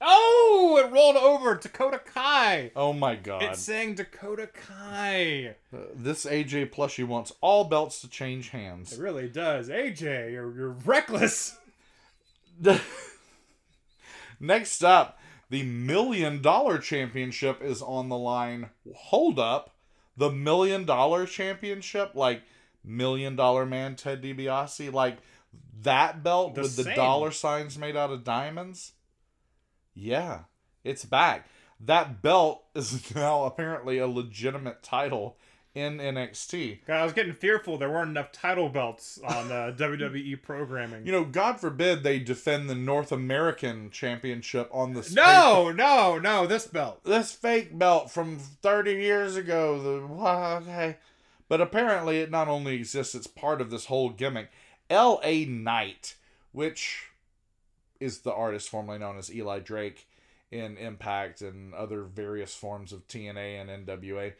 Oh, 0.00 0.80
it 0.84 0.92
rolled 0.92 1.16
over 1.16 1.54
Dakota 1.56 1.98
Kai. 1.98 2.70
Oh 2.76 2.92
my 2.92 3.16
god. 3.16 3.42
It's 3.42 3.62
saying 3.62 3.94
Dakota 3.94 4.48
Kai. 4.48 5.56
Uh, 5.72 5.78
this 5.94 6.26
AJ 6.26 6.72
plushie 6.72 7.06
wants 7.06 7.32
all 7.40 7.64
belts 7.64 8.00
to 8.02 8.08
change 8.08 8.50
hands. 8.50 8.92
It 8.92 9.00
really 9.00 9.28
does. 9.28 9.68
AJ, 9.68 10.32
you're, 10.32 10.54
you're 10.54 10.76
reckless. 10.84 11.56
Next 14.40 14.84
up, 14.84 15.18
the 15.48 15.62
million 15.62 16.42
dollar 16.42 16.78
championship 16.78 17.62
is 17.62 17.80
on 17.80 18.08
the 18.08 18.18
line. 18.18 18.70
Hold 18.94 19.38
up. 19.38 19.74
The 20.16 20.30
million 20.30 20.84
dollar 20.84 21.26
championship? 21.26 22.14
Like 22.14 22.42
million 22.84 23.36
dollar 23.36 23.64
man 23.64 23.96
Ted 23.96 24.22
DiBiase? 24.22 24.92
Like 24.92 25.18
that 25.82 26.22
belt 26.22 26.54
The 26.54 26.62
with 26.62 26.76
the 26.76 26.94
dollar 26.94 27.30
signs 27.30 27.78
made 27.78 27.96
out 27.96 28.10
of 28.10 28.24
diamonds? 28.24 28.92
Yeah, 29.94 30.40
it's 30.82 31.04
back. 31.04 31.48
That 31.80 32.22
belt 32.22 32.64
is 32.74 33.14
now 33.14 33.44
apparently 33.44 33.98
a 33.98 34.06
legitimate 34.06 34.82
title 34.82 35.36
in 35.74 35.98
NXT. 35.98 36.86
God, 36.86 37.00
I 37.00 37.04
was 37.04 37.12
getting 37.12 37.32
fearful 37.32 37.78
there 37.78 37.90
weren't 37.90 38.10
enough 38.10 38.30
title 38.30 38.68
belts 38.68 39.18
on 39.24 39.50
uh, 39.50 39.74
WWE 39.78 40.40
programming. 40.40 41.04
You 41.04 41.12
know, 41.12 41.24
God 41.24 41.60
forbid 41.60 42.02
they 42.02 42.20
defend 42.20 42.70
the 42.70 42.76
North 42.76 43.10
American 43.10 43.90
Championship 43.90 44.68
on 44.72 44.92
the 44.92 45.08
no, 45.14 45.72
no, 45.72 46.18
no, 46.18 46.46
this 46.46 46.66
belt. 46.66 47.02
this 47.04 47.32
fake 47.32 47.76
belt 47.76 48.10
from 48.10 48.38
30 48.38 48.92
years 48.92 49.36
ago. 49.36 49.82
The 49.82 50.24
okay, 50.62 50.96
but 51.48 51.60
apparently 51.60 52.20
it 52.20 52.30
not 52.30 52.46
only 52.46 52.76
exists; 52.76 53.14
it's 53.14 53.26
part 53.26 53.60
of 53.60 53.70
this 53.70 53.86
whole 53.86 54.10
gimmick. 54.10 54.50
L.A. 54.90 55.44
Knight, 55.44 56.16
which 56.52 57.08
is 58.00 58.20
the 58.20 58.32
artist 58.32 58.68
formerly 58.68 58.98
known 58.98 59.18
as 59.18 59.34
Eli 59.34 59.60
Drake 59.60 60.06
in 60.50 60.76
Impact 60.76 61.40
and 61.40 61.74
other 61.74 62.02
various 62.02 62.54
forms 62.54 62.92
of 62.92 63.06
TNA 63.08 63.60
and 63.60 63.86
NWA. 63.86 64.34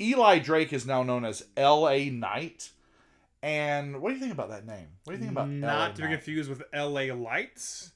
Eli 0.00 0.38
Drake 0.38 0.72
is 0.72 0.86
now 0.86 1.02
known 1.02 1.24
as 1.24 1.44
L.A. 1.56 2.10
Knight. 2.10 2.70
And 3.42 4.00
what 4.00 4.10
do 4.10 4.14
you 4.16 4.20
think 4.20 4.32
about 4.32 4.50
that 4.50 4.66
name? 4.66 4.88
What 5.04 5.12
do 5.12 5.18
you 5.18 5.24
think 5.24 5.32
about 5.32 5.48
Not 5.48 5.68
LA 5.68 5.88
to 5.88 5.94
be 5.96 6.02
Knight? 6.08 6.12
confused 6.14 6.50
with 6.50 6.62
LA 6.74 7.14
Lights. 7.14 7.92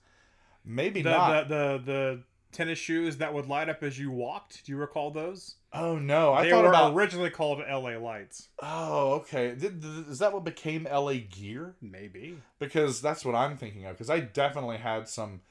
Maybe 0.65 1.03
The, 1.03 1.11
not. 1.11 1.49
the 1.49 1.55
the 1.55 1.83
the 1.85 2.23
tennis 2.53 2.79
shoes 2.79 3.17
that 3.19 3.33
would 3.33 3.47
light 3.47 3.69
up 3.69 3.83
as 3.83 3.99
you 3.99 4.11
walked. 4.11 4.65
Do 4.65 4.73
you 4.73 4.79
recall 4.79 5.11
those? 5.11 5.57
oh 5.73 5.97
no, 5.99 6.33
I 6.33 6.45
they 6.45 6.51
thought 6.51 6.65
were 6.65 6.71
about. 6.71 6.95
originally 6.95 7.31
called 7.31 7.61
LA 7.61 7.97
Lights. 7.97 8.49
Oh, 8.61 9.13
okay. 9.15 9.55
Did, 9.55 9.85
is 10.09 10.19
that 10.19 10.33
what 10.33 10.45
became 10.45 10.89
LA 10.91 11.15
Gear? 11.31 11.75
Maybe. 11.81 12.39
Because 12.59 13.01
that's 13.01 13.25
what 13.25 13.35
I'm 13.37 13.57
thinking 13.57 13.85
of. 13.87 13.93
Because 13.93 14.11
I 14.11 14.19
definitely 14.21 14.79
had 14.79 15.09
some 15.09 15.43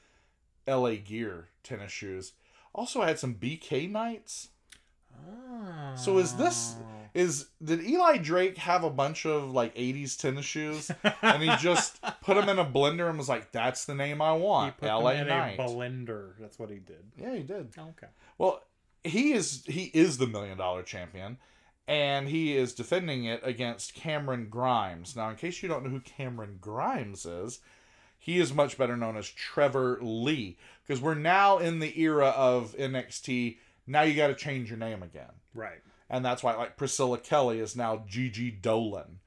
LA 0.68 0.96
Gear 0.96 1.48
tennis 1.62 1.90
shoes. 1.92 2.32
Also, 2.74 3.00
I 3.00 3.06
had 3.08 3.18
some 3.18 3.34
BK 3.34 3.90
Knights. 3.90 4.50
Ah. 5.14 5.94
So 5.94 6.18
is 6.18 6.34
this 6.34 6.76
Oh. 6.78 6.99
Is 7.14 7.48
did 7.62 7.82
Eli 7.84 8.18
Drake 8.18 8.56
have 8.58 8.84
a 8.84 8.90
bunch 8.90 9.26
of 9.26 9.50
like 9.50 9.74
80s 9.74 10.16
tennis 10.18 10.44
shoes 10.44 10.90
and 11.22 11.42
he 11.42 11.54
just 11.56 12.00
put 12.22 12.34
them 12.36 12.48
in 12.48 12.58
a 12.58 12.64
blender 12.64 13.08
and 13.08 13.18
was 13.18 13.28
like, 13.28 13.52
"That's 13.52 13.84
the 13.84 13.94
name 13.94 14.20
I 14.22 14.34
He 14.36 14.40
want." 14.42 14.76
put 14.78 14.88
LA 14.88 15.12
them 15.12 15.22
in 15.22 15.26
Knight. 15.28 15.58
a 15.58 15.62
blender. 15.62 16.32
That's 16.38 16.58
what 16.58 16.70
he 16.70 16.76
did. 16.78 17.04
yeah, 17.16 17.34
he 17.34 17.42
did. 17.42 17.68
Okay. 17.76 18.06
Well, 18.38 18.62
he 19.04 19.32
is 19.32 19.64
he 19.66 19.84
is 19.94 20.18
the 20.18 20.26
million 20.26 20.58
dollar 20.58 20.82
champion, 20.82 21.38
and 21.88 22.28
he 22.28 22.56
is 22.56 22.74
defending 22.74 23.24
it 23.24 23.40
against 23.42 23.94
Cameron 23.94 24.48
Grimes. 24.50 25.16
Now, 25.16 25.30
in 25.30 25.36
case 25.36 25.62
you 25.62 25.68
don't 25.68 25.82
know 25.84 25.90
who 25.90 26.00
Cameron 26.00 26.58
Grimes 26.60 27.24
is, 27.26 27.60
he 28.18 28.38
is 28.38 28.52
much 28.52 28.76
better 28.78 28.96
known 28.96 29.16
as 29.16 29.28
Trevor 29.28 29.98
Lee 30.02 30.58
because 30.86 31.00
we're 31.02 31.14
now 31.14 31.58
in 31.58 31.78
the 31.80 31.98
era 32.00 32.28
of 32.28 32.74
NXT. 32.78 33.56
Now 33.86 34.02
you 34.02 34.14
got 34.14 34.28
to 34.28 34.34
change 34.34 34.68
your 34.68 34.78
name 34.78 35.02
again, 35.02 35.32
Right. 35.54 35.80
And 36.10 36.24
that's 36.24 36.42
why 36.42 36.56
like 36.56 36.76
Priscilla 36.76 37.18
Kelly 37.18 37.60
is 37.60 37.76
now 37.76 38.04
Gigi 38.06 38.50
Dolan. 38.50 39.20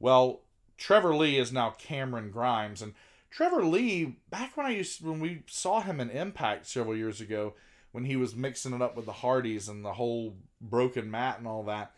Well, 0.00 0.40
Trevor 0.78 1.14
Lee 1.14 1.38
is 1.38 1.52
now 1.52 1.70
Cameron 1.70 2.30
Grimes, 2.30 2.80
and 2.80 2.94
Trevor 3.30 3.64
Lee 3.64 4.16
back 4.30 4.56
when 4.56 4.66
I 4.66 4.70
used 4.70 5.04
when 5.04 5.20
we 5.20 5.42
saw 5.46 5.82
him 5.82 6.00
in 6.00 6.10
Impact 6.10 6.66
several 6.66 6.96
years 6.96 7.20
ago 7.20 7.54
when 7.92 8.06
he 8.06 8.16
was 8.16 8.34
mixing 8.34 8.72
it 8.72 8.82
up 8.82 8.96
with 8.96 9.04
the 9.04 9.12
Hardys 9.12 9.68
and 9.68 9.84
the 9.84 9.92
whole 9.92 10.34
broken 10.60 11.10
Matt 11.10 11.38
and 11.38 11.46
all 11.46 11.62
that. 11.64 11.92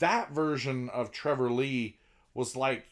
That 0.00 0.32
version 0.32 0.88
of 0.88 1.12
Trevor 1.12 1.50
Lee 1.50 1.98
was 2.34 2.56
like 2.56 2.86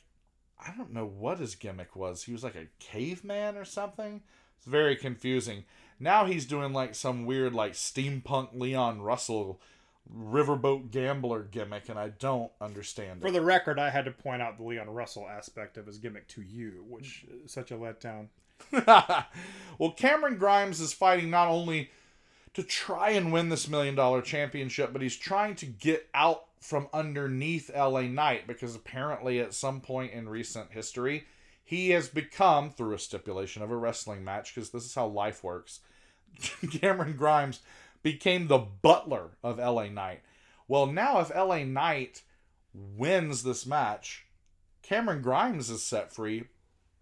I 0.65 0.73
don't 0.77 0.93
know 0.93 1.07
what 1.07 1.39
his 1.39 1.55
gimmick 1.55 1.97
was. 1.97 2.24
He 2.24 2.32
was 2.32 2.45
like 2.45 2.55
a 2.57 2.69
caveman 2.78 3.57
or 3.57 3.65
something. 3.65 4.20
It's 4.59 4.66
very 4.66 4.95
confusing. 4.95 5.65
Now 5.99 6.27
he's 6.27 6.45
doing 6.45 6.74
like 6.74 6.95
some 6.95 7.24
weird 7.24 7.55
like 7.55 7.73
steampunk 7.73 8.51
Leon 8.53 9.01
Russell 9.01 9.61
riverboat 10.16 10.91
gambler 10.91 11.43
gimmick 11.43 11.89
and 11.89 11.99
I 11.99 12.09
don't 12.09 12.51
understand 12.61 13.20
For 13.20 13.28
it. 13.28 13.32
the 13.32 13.41
record, 13.41 13.78
I 13.78 13.91
had 13.91 14.05
to 14.07 14.11
point 14.11 14.43
out 14.43 14.57
the 14.57 14.65
Leon 14.65 14.91
Russell 14.91 15.28
aspect 15.28 15.77
of 15.77 15.87
his 15.87 15.99
gimmick 15.99 16.28
to 16.28 16.43
you, 16.43 16.85
which 16.89 17.24
mm. 17.28 17.45
is 17.45 17.53
such 17.53 17.70
a 17.70 17.74
letdown. 17.74 18.28
well, 19.78 19.93
Cameron 19.93 20.37
Grimes 20.37 20.81
is 20.81 20.93
fighting 20.93 21.31
not 21.31 21.49
only 21.49 21.91
to 22.55 22.62
try 22.62 23.11
and 23.11 23.32
win 23.32 23.49
this 23.49 23.69
million 23.69 23.95
dollar 23.95 24.20
championship, 24.23 24.93
but 24.93 25.03
he's 25.03 25.16
trying 25.16 25.55
to 25.57 25.66
get 25.66 26.09
out 26.15 26.45
from 26.61 26.89
underneath 26.93 27.70
LA 27.74 28.03
Knight 28.03 28.47
because 28.47 28.74
apparently 28.74 29.41
at 29.41 29.55
some 29.55 29.81
point 29.81 30.12
in 30.12 30.28
recent 30.28 30.73
history, 30.73 31.24
he 31.65 31.91
has 31.91 32.09
become, 32.09 32.70
through 32.70 32.95
a 32.95 32.99
stipulation 32.99 33.62
of 33.62 33.70
a 33.70 33.77
wrestling 33.77 34.24
match, 34.24 34.55
because 34.55 34.70
this 34.70 34.85
is 34.85 34.95
how 34.95 35.07
life 35.07 35.45
works, 35.45 35.81
Cameron 36.81 37.16
Grimes 37.16 37.61
became 38.02 38.47
the 38.47 38.59
butler 38.59 39.31
of 39.43 39.59
LA 39.59 39.89
Knight. 39.89 40.20
Well, 40.68 40.86
now 40.86 41.20
if 41.20 41.35
LA 41.35 41.64
Knight 41.64 42.22
wins 42.72 43.43
this 43.43 43.66
match, 43.66 44.27
Cameron 44.82 45.22
Grimes 45.22 45.70
is 45.70 45.82
set 45.82 46.12
free, 46.12 46.44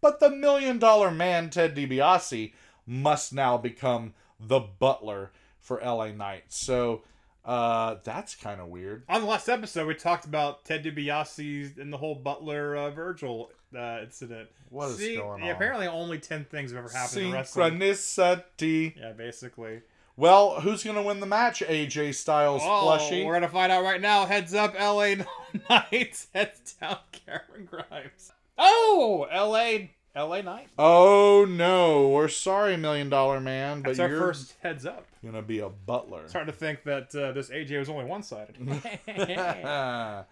but 0.00 0.20
the 0.20 0.30
million 0.30 0.78
dollar 0.78 1.10
man, 1.10 1.50
Ted 1.50 1.74
DiBiase, 1.76 2.52
must 2.86 3.32
now 3.32 3.58
become 3.58 4.14
the 4.40 4.60
butler 4.60 5.32
for 5.60 5.80
LA 5.80 6.12
Knight. 6.12 6.44
So 6.48 7.02
uh, 7.44 7.96
that's 8.04 8.34
kind 8.34 8.60
of 8.60 8.68
weird. 8.68 9.04
On 9.08 9.20
the 9.20 9.26
last 9.26 9.48
episode, 9.48 9.86
we 9.86 9.94
talked 9.94 10.24
about 10.24 10.64
Ted 10.64 10.84
DiBiase 10.84 11.78
and 11.78 11.92
the 11.92 11.96
whole 11.96 12.14
Butler 12.14 12.76
uh, 12.76 12.90
Virgil 12.90 13.50
uh, 13.76 14.00
incident. 14.02 14.48
What 14.70 14.90
is 14.90 14.98
See, 14.98 15.16
going 15.16 15.42
on? 15.42 15.48
Apparently, 15.48 15.86
only 15.86 16.18
ten 16.18 16.44
things 16.44 16.72
have 16.72 16.78
ever 16.84 16.88
happened 16.90 17.22
in 17.22 17.32
wrestling. 17.32 17.78
Synchronicity. 17.78 18.96
Yeah, 18.96 19.12
basically. 19.12 19.80
Well, 20.18 20.60
who's 20.60 20.82
gonna 20.82 21.02
win 21.04 21.20
the 21.20 21.26
match? 21.26 21.60
AJ 21.64 22.12
Styles 22.16 22.62
Oh, 22.64 22.98
plushie. 22.98 23.24
we're 23.24 23.34
gonna 23.34 23.48
find 23.48 23.70
out 23.70 23.84
right 23.84 24.00
now. 24.00 24.26
Heads 24.26 24.52
up, 24.52 24.74
LA 24.74 25.14
Knights. 25.70 26.26
Heads 26.34 26.74
down, 26.80 26.98
Cameron 27.12 27.66
Grimes. 27.70 28.32
Oh, 28.58 29.28
LA, 29.32 29.90
LA 30.20 30.40
Knight. 30.42 30.70
Oh 30.76 31.46
no, 31.48 32.08
we're 32.08 32.26
sorry, 32.26 32.76
Million 32.76 33.08
Dollar 33.08 33.38
Man, 33.40 33.82
but 33.82 33.90
That's 33.90 34.00
our 34.00 34.08
you're 34.08 34.18
first 34.18 34.56
heads 34.60 34.84
up. 34.84 35.06
You're 35.22 35.30
gonna 35.30 35.44
be 35.44 35.60
a 35.60 35.68
butler. 35.68 36.22
It's 36.24 36.32
hard 36.32 36.48
to 36.48 36.52
think 36.52 36.82
that 36.82 37.14
uh, 37.14 37.30
this 37.30 37.48
AJ 37.50 37.78
was 37.78 37.88
only 37.88 38.04
one 38.06 38.24
sided. 38.24 38.56
the 39.06 40.24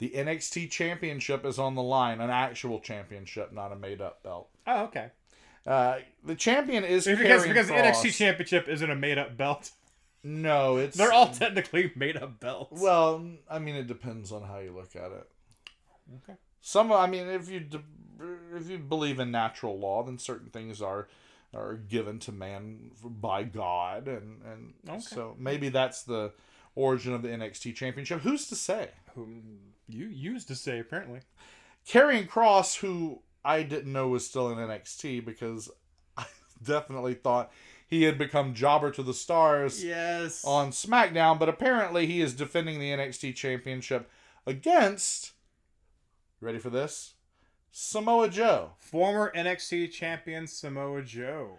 NXT 0.00 0.70
Championship 0.70 1.44
is 1.44 1.58
on 1.58 1.74
the 1.74 1.82
line, 1.82 2.22
an 2.22 2.30
actual 2.30 2.80
championship, 2.80 3.52
not 3.52 3.70
a 3.70 3.76
made-up 3.76 4.22
belt. 4.22 4.48
oh, 4.66 4.84
okay. 4.84 5.10
Uh, 5.68 5.98
the 6.24 6.34
champion 6.34 6.82
is 6.82 7.06
Because 7.06 7.46
because 7.46 7.68
the 7.68 7.74
NXT 7.74 8.16
Championship 8.16 8.68
isn't 8.68 8.90
a 8.90 8.96
made 8.96 9.18
up 9.18 9.36
belt. 9.36 9.70
No, 10.24 10.78
it's 10.78 10.96
They're 10.96 11.12
all 11.12 11.30
technically 11.30 11.92
made 11.94 12.16
up 12.16 12.40
belts. 12.40 12.80
Well, 12.80 13.24
I 13.50 13.58
mean, 13.58 13.74
it 13.76 13.86
depends 13.86 14.32
on 14.32 14.42
how 14.42 14.58
you 14.58 14.72
look 14.72 14.96
at 14.96 15.12
it. 15.12 15.28
Okay. 16.22 16.38
Some, 16.62 16.90
I 16.90 17.06
mean, 17.06 17.28
if 17.28 17.50
you 17.50 17.66
if 18.56 18.68
you 18.68 18.78
believe 18.78 19.20
in 19.20 19.30
natural 19.30 19.78
law, 19.78 20.02
then 20.02 20.18
certain 20.18 20.48
things 20.48 20.80
are 20.80 21.06
are 21.54 21.74
given 21.74 22.18
to 22.20 22.32
man 22.32 22.90
by 23.02 23.42
God, 23.42 24.08
and 24.08 24.40
and 24.42 24.74
Okay. 24.88 25.00
so 25.00 25.36
maybe 25.38 25.68
that's 25.68 26.02
the 26.02 26.32
origin 26.74 27.12
of 27.12 27.22
the 27.22 27.28
NXT 27.28 27.74
Championship. 27.74 28.22
Who's 28.22 28.48
to 28.48 28.56
say? 28.56 28.88
Who 29.14 29.42
you 29.86 30.06
used 30.06 30.48
to 30.48 30.54
say 30.54 30.78
apparently. 30.78 31.20
Karrion 31.86 32.28
Kross, 32.28 32.78
who 32.78 33.20
I 33.44 33.62
didn't 33.62 33.92
know 33.92 34.08
was 34.08 34.26
still 34.26 34.50
in 34.50 34.58
NXT 34.58 35.24
because 35.24 35.70
I 36.16 36.26
definitely 36.62 37.14
thought 37.14 37.50
he 37.86 38.02
had 38.02 38.18
become 38.18 38.52
jobber 38.54 38.90
to 38.90 39.02
the 39.02 39.14
stars 39.14 39.82
Yes. 39.84 40.44
on 40.44 40.70
SmackDown, 40.70 41.38
but 41.38 41.48
apparently 41.48 42.06
he 42.06 42.20
is 42.20 42.34
defending 42.34 42.78
the 42.80 42.90
NXT 42.90 43.34
Championship 43.34 44.10
against. 44.46 45.32
Ready 46.40 46.58
for 46.58 46.70
this? 46.70 47.14
Samoa 47.70 48.28
Joe. 48.28 48.72
former 48.78 49.32
NXT 49.34 49.92
champion 49.92 50.46
Samoa 50.46 51.02
Joe. 51.02 51.58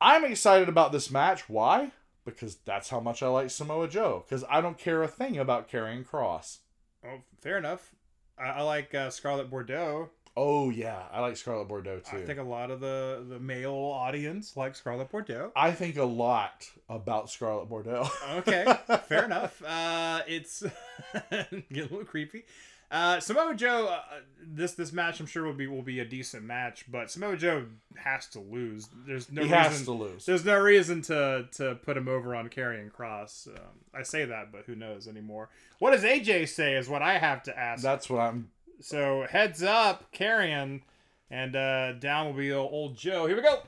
I'm 0.00 0.24
excited 0.24 0.68
about 0.68 0.92
this 0.92 1.10
match. 1.10 1.48
Why? 1.48 1.92
Because 2.24 2.56
that's 2.64 2.90
how 2.90 3.00
much 3.00 3.22
I 3.22 3.28
like 3.28 3.50
Samoa 3.50 3.88
Joe. 3.88 4.24
Because 4.26 4.44
I 4.50 4.60
don't 4.60 4.78
care 4.78 5.02
a 5.02 5.08
thing 5.08 5.38
about 5.38 5.68
Karrion 5.70 6.06
Kross. 6.06 6.58
Oh, 7.04 7.22
fair 7.40 7.56
enough. 7.58 7.94
I, 8.38 8.44
I 8.44 8.62
like 8.62 8.94
uh, 8.94 9.10
Scarlett 9.10 9.50
Bordeaux. 9.50 10.10
Oh 10.40 10.70
yeah, 10.70 11.02
I 11.12 11.20
like 11.20 11.36
Scarlett 11.36 11.66
Bordeaux 11.66 11.98
too. 11.98 12.18
I 12.18 12.24
think 12.24 12.38
a 12.38 12.44
lot 12.44 12.70
of 12.70 12.78
the 12.78 13.24
the 13.28 13.40
male 13.40 13.72
audience 13.72 14.56
like 14.56 14.76
Scarlett 14.76 15.10
Bordeaux. 15.10 15.50
I 15.56 15.72
think 15.72 15.96
a 15.96 16.04
lot 16.04 16.70
about 16.88 17.28
Scarlett 17.28 17.68
Bordeaux. 17.68 18.08
Okay, 18.36 18.64
fair 19.08 19.24
enough. 19.24 19.60
Uh, 19.64 20.20
it's 20.28 20.62
get 21.32 21.50
a 21.52 21.64
little 21.72 22.04
creepy. 22.04 22.44
Uh, 22.88 23.18
Samoa 23.18 23.54
Joe, 23.56 23.88
uh, 23.88 24.00
this 24.40 24.74
this 24.74 24.92
match 24.92 25.18
I'm 25.18 25.26
sure 25.26 25.42
will 25.42 25.54
be 25.54 25.66
will 25.66 25.82
be 25.82 25.98
a 25.98 26.04
decent 26.04 26.44
match, 26.44 26.84
but 26.88 27.10
Samoa 27.10 27.36
Joe 27.36 27.66
has 27.96 28.28
to 28.28 28.38
lose. 28.38 28.88
There's 29.06 29.32
no 29.32 29.42
he 29.42 29.48
reason, 29.52 29.58
has 29.58 29.84
to 29.86 29.92
lose. 29.92 30.24
There's 30.24 30.44
no 30.44 30.58
reason 30.58 31.02
to 31.02 31.48
to 31.56 31.74
put 31.74 31.96
him 31.96 32.06
over 32.06 32.36
on 32.36 32.48
Karrion 32.48 32.92
Kross. 32.92 33.48
Um, 33.48 33.80
I 33.92 34.04
say 34.04 34.24
that, 34.24 34.52
but 34.52 34.66
who 34.66 34.76
knows 34.76 35.08
anymore? 35.08 35.48
What 35.80 35.90
does 35.90 36.04
AJ 36.04 36.48
say? 36.48 36.74
Is 36.76 36.88
what 36.88 37.02
I 37.02 37.18
have 37.18 37.42
to 37.44 37.58
ask. 37.58 37.82
That's 37.82 38.08
what 38.08 38.20
I'm. 38.20 38.50
So 38.80 39.26
heads 39.28 39.62
up, 39.62 40.12
Karrion, 40.12 40.82
and 41.30 41.56
uh, 41.56 41.92
down 41.94 42.26
will 42.26 42.32
be 42.34 42.52
old, 42.52 42.72
old 42.72 42.96
Joe. 42.96 43.26
Here 43.26 43.36
we 43.36 43.42
go. 43.42 43.62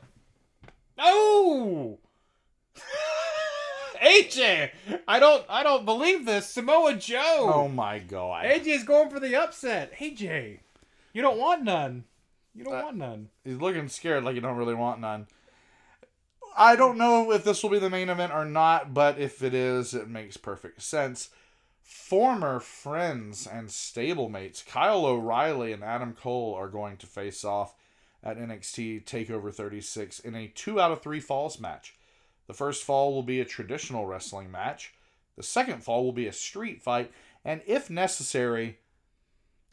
Oh, 0.99 1.99
AJ! 4.03 4.71
I 5.09 5.19
don't, 5.19 5.45
I 5.49 5.63
don't 5.63 5.85
believe 5.85 6.25
this. 6.27 6.47
Samoa 6.49 6.95
Joe. 6.95 7.51
Oh 7.53 7.69
my 7.69 7.99
god. 7.99 8.45
AJ 8.45 8.67
is 8.67 8.85
going 8.85 9.11
for 9.11 9.21
the 9.21 9.35
upset. 9.37 9.93
AJ, 9.99 10.61
you 11.13 11.23
don't 11.23 11.39
want 11.39 11.65
none. 11.65 12.05
You 12.55 12.65
don't 12.65 12.75
Uh, 12.75 12.83
want 12.85 12.97
none. 12.97 13.29
He's 13.45 13.57
looking 13.57 13.89
scared 13.89 14.25
like 14.25 14.35
you 14.35 14.41
don't 14.41 14.57
really 14.57 14.75
want 14.75 15.01
none. 15.01 15.27
I 16.57 16.77
don't 16.77 16.99
know 16.99 17.31
if 17.33 17.45
this 17.45 17.63
will 17.63 17.71
be 17.71 17.79
the 17.79 17.91
main 17.91 18.09
event 18.09 18.33
or 18.33 18.45
not, 18.45 18.93
but 18.93 19.19
if 19.19 19.43
it 19.43 19.55
is, 19.55 19.95
it 19.95 20.09
makes 20.09 20.37
perfect 20.37 20.83
sense. 20.83 21.31
Former 21.95 22.61
friends 22.61 23.49
and 23.49 23.67
stablemates 23.69 24.65
Kyle 24.65 25.05
O'Reilly 25.05 25.73
and 25.73 25.83
Adam 25.83 26.13
Cole 26.13 26.55
are 26.55 26.69
going 26.69 26.97
to 26.99 27.07
face 27.07 27.45
off 27.45 27.75
at 28.23 28.39
NXT 28.39 29.05
TakeOver 29.05 29.53
36 29.53 30.21
in 30.21 30.37
a 30.37 30.47
two 30.47 30.81
out 30.81 30.93
of 30.93 31.03
three 31.03 31.19
falls 31.19 31.59
match. 31.59 31.97
The 32.47 32.55
first 32.55 32.85
fall 32.85 33.13
will 33.13 33.25
be 33.25 33.41
a 33.41 33.45
traditional 33.45 34.07
wrestling 34.07 34.53
match. 34.53 34.95
The 35.37 35.43
second 35.43 35.83
fall 35.83 36.05
will 36.05 36.13
be 36.13 36.29
a 36.29 36.33
street 36.33 36.81
fight, 36.81 37.11
and 37.45 37.61
if 37.67 37.91
necessary, 37.91 38.79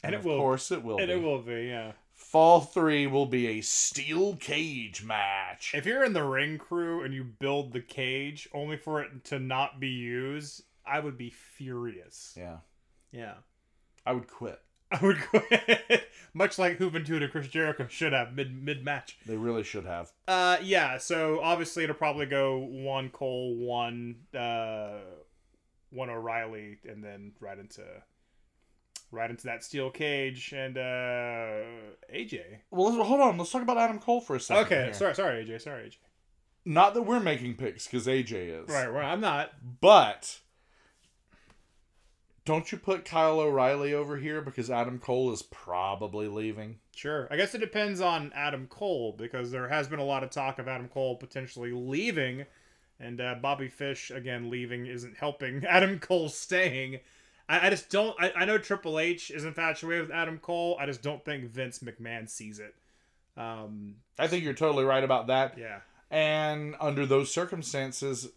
And 0.01 0.15
it 0.15 0.17
of 0.17 0.25
will- 0.25 0.39
course 0.39 0.71
it 0.71 0.81
will 0.81 0.97
And 0.97 1.07
be. 1.09 1.13
it 1.13 1.21
will 1.21 1.43
be, 1.43 1.67
yeah. 1.67 1.91
Fall 2.15 2.61
three 2.61 3.05
will 3.05 3.27
be 3.27 3.45
a 3.45 3.61
steel 3.61 4.37
cage 4.37 5.03
match. 5.03 5.71
If 5.75 5.85
you're 5.85 6.03
in 6.03 6.13
the 6.13 6.23
ring 6.23 6.57
crew 6.57 7.03
and 7.03 7.13
you 7.13 7.23
build 7.23 7.73
the 7.73 7.81
cage 7.81 8.49
only 8.53 8.75
for 8.75 9.03
it 9.03 9.23
to 9.25 9.37
not 9.37 9.79
be 9.79 9.89
used, 9.89 10.63
I 10.87 10.99
would 10.99 11.17
be 11.17 11.29
furious. 11.29 12.33
yeah, 12.37 12.57
Yeah. 13.11 13.33
I 14.05 14.13
would 14.13 14.27
quit. 14.27 14.59
I 14.91 14.99
would 15.03 15.19
quit. 15.19 16.07
Much 16.33 16.57
like 16.57 16.79
Juventud 16.79 17.21
and 17.21 17.31
Chris 17.31 17.47
Jericho 17.47 17.87
should 17.89 18.13
have 18.13 18.33
mid 18.33 18.63
mid 18.63 18.85
match. 18.85 19.17
They 19.25 19.35
really 19.35 19.63
should 19.63 19.85
have. 19.85 20.11
Uh 20.27 20.57
yeah, 20.63 20.97
so 20.97 21.41
obviously 21.41 21.83
it'll 21.83 21.95
probably 21.95 22.25
go 22.25 22.57
one 22.59 23.09
Cole, 23.09 23.55
one 23.57 24.15
uh 24.37 24.99
one 25.89 26.09
O'Reilly, 26.09 26.77
and 26.87 27.03
then 27.03 27.33
right 27.41 27.57
into 27.59 27.83
right 29.11 29.29
into 29.29 29.45
that 29.47 29.63
steel 29.63 29.89
cage 29.89 30.53
and 30.55 30.77
uh 30.77 31.63
AJ. 32.13 32.41
Well, 32.71 32.93
let's, 32.93 33.07
hold 33.07 33.19
on. 33.21 33.37
Let's 33.37 33.51
talk 33.51 33.61
about 33.63 33.77
Adam 33.77 33.99
Cole 33.99 34.21
for 34.21 34.35
a 34.35 34.39
second. 34.39 34.65
Okay, 34.65 34.83
here. 34.85 34.93
sorry, 34.93 35.15
sorry, 35.15 35.43
AJ, 35.45 35.61
sorry, 35.63 35.89
AJ. 35.89 35.97
Not 36.65 36.93
that 36.93 37.01
we're 37.03 37.19
making 37.21 37.55
picks 37.55 37.87
because 37.87 38.07
AJ 38.07 38.63
is. 38.63 38.69
Right, 38.69 38.87
right, 38.91 39.11
I'm 39.11 39.21
not. 39.21 39.51
But 39.81 40.39
don't 42.47 42.71
you 42.71 42.77
put 42.77 43.03
Kyle 43.03 43.41
O'Reilly 43.41 43.93
over 43.93 44.15
here 44.15 44.39
because 44.39 44.71
Adam 44.71 44.99
Cole 44.99 45.33
is 45.33 45.41
probably 45.41 46.29
leaving. 46.29 46.79
Sure. 46.95 47.27
I 47.29 47.35
guess 47.35 47.53
it 47.53 47.57
depends 47.59 47.99
on 47.99 48.31
Adam 48.33 48.67
Cole 48.67 49.13
because 49.17 49.51
there 49.51 49.67
has 49.67 49.89
been 49.89 49.99
a 49.99 50.05
lot 50.05 50.23
of 50.23 50.29
talk 50.29 50.57
of 50.57 50.65
Adam 50.65 50.87
Cole 50.87 51.17
potentially 51.17 51.73
leaving, 51.73 52.45
and 53.01 53.19
uh, 53.19 53.35
Bobby 53.41 53.67
Fish 53.67 54.11
again 54.11 54.49
leaving 54.49 54.85
isn't 54.85 55.17
helping 55.17 55.65
Adam 55.69 55.99
Cole 55.99 56.29
staying. 56.29 57.01
I, 57.49 57.67
I 57.67 57.69
just 57.69 57.89
don't. 57.89 58.15
I, 58.17 58.31
I 58.33 58.45
know 58.45 58.57
Triple 58.57 58.97
H 58.97 59.29
is 59.29 59.43
infatuated 59.43 60.07
with 60.07 60.15
Adam 60.15 60.39
Cole. 60.39 60.77
I 60.79 60.85
just 60.85 61.03
don't 61.03 61.23
think 61.25 61.43
Vince 61.51 61.79
McMahon 61.79 62.29
sees 62.29 62.59
it. 62.59 62.73
Um, 63.35 63.95
I 64.17 64.27
think 64.27 64.45
you're 64.45 64.53
totally 64.53 64.85
right 64.85 65.03
about 65.03 65.27
that. 65.27 65.57
yeah. 65.57 65.79
And 66.09 66.75
under 66.79 67.05
those 67.05 67.29
circumstances, 67.33 68.29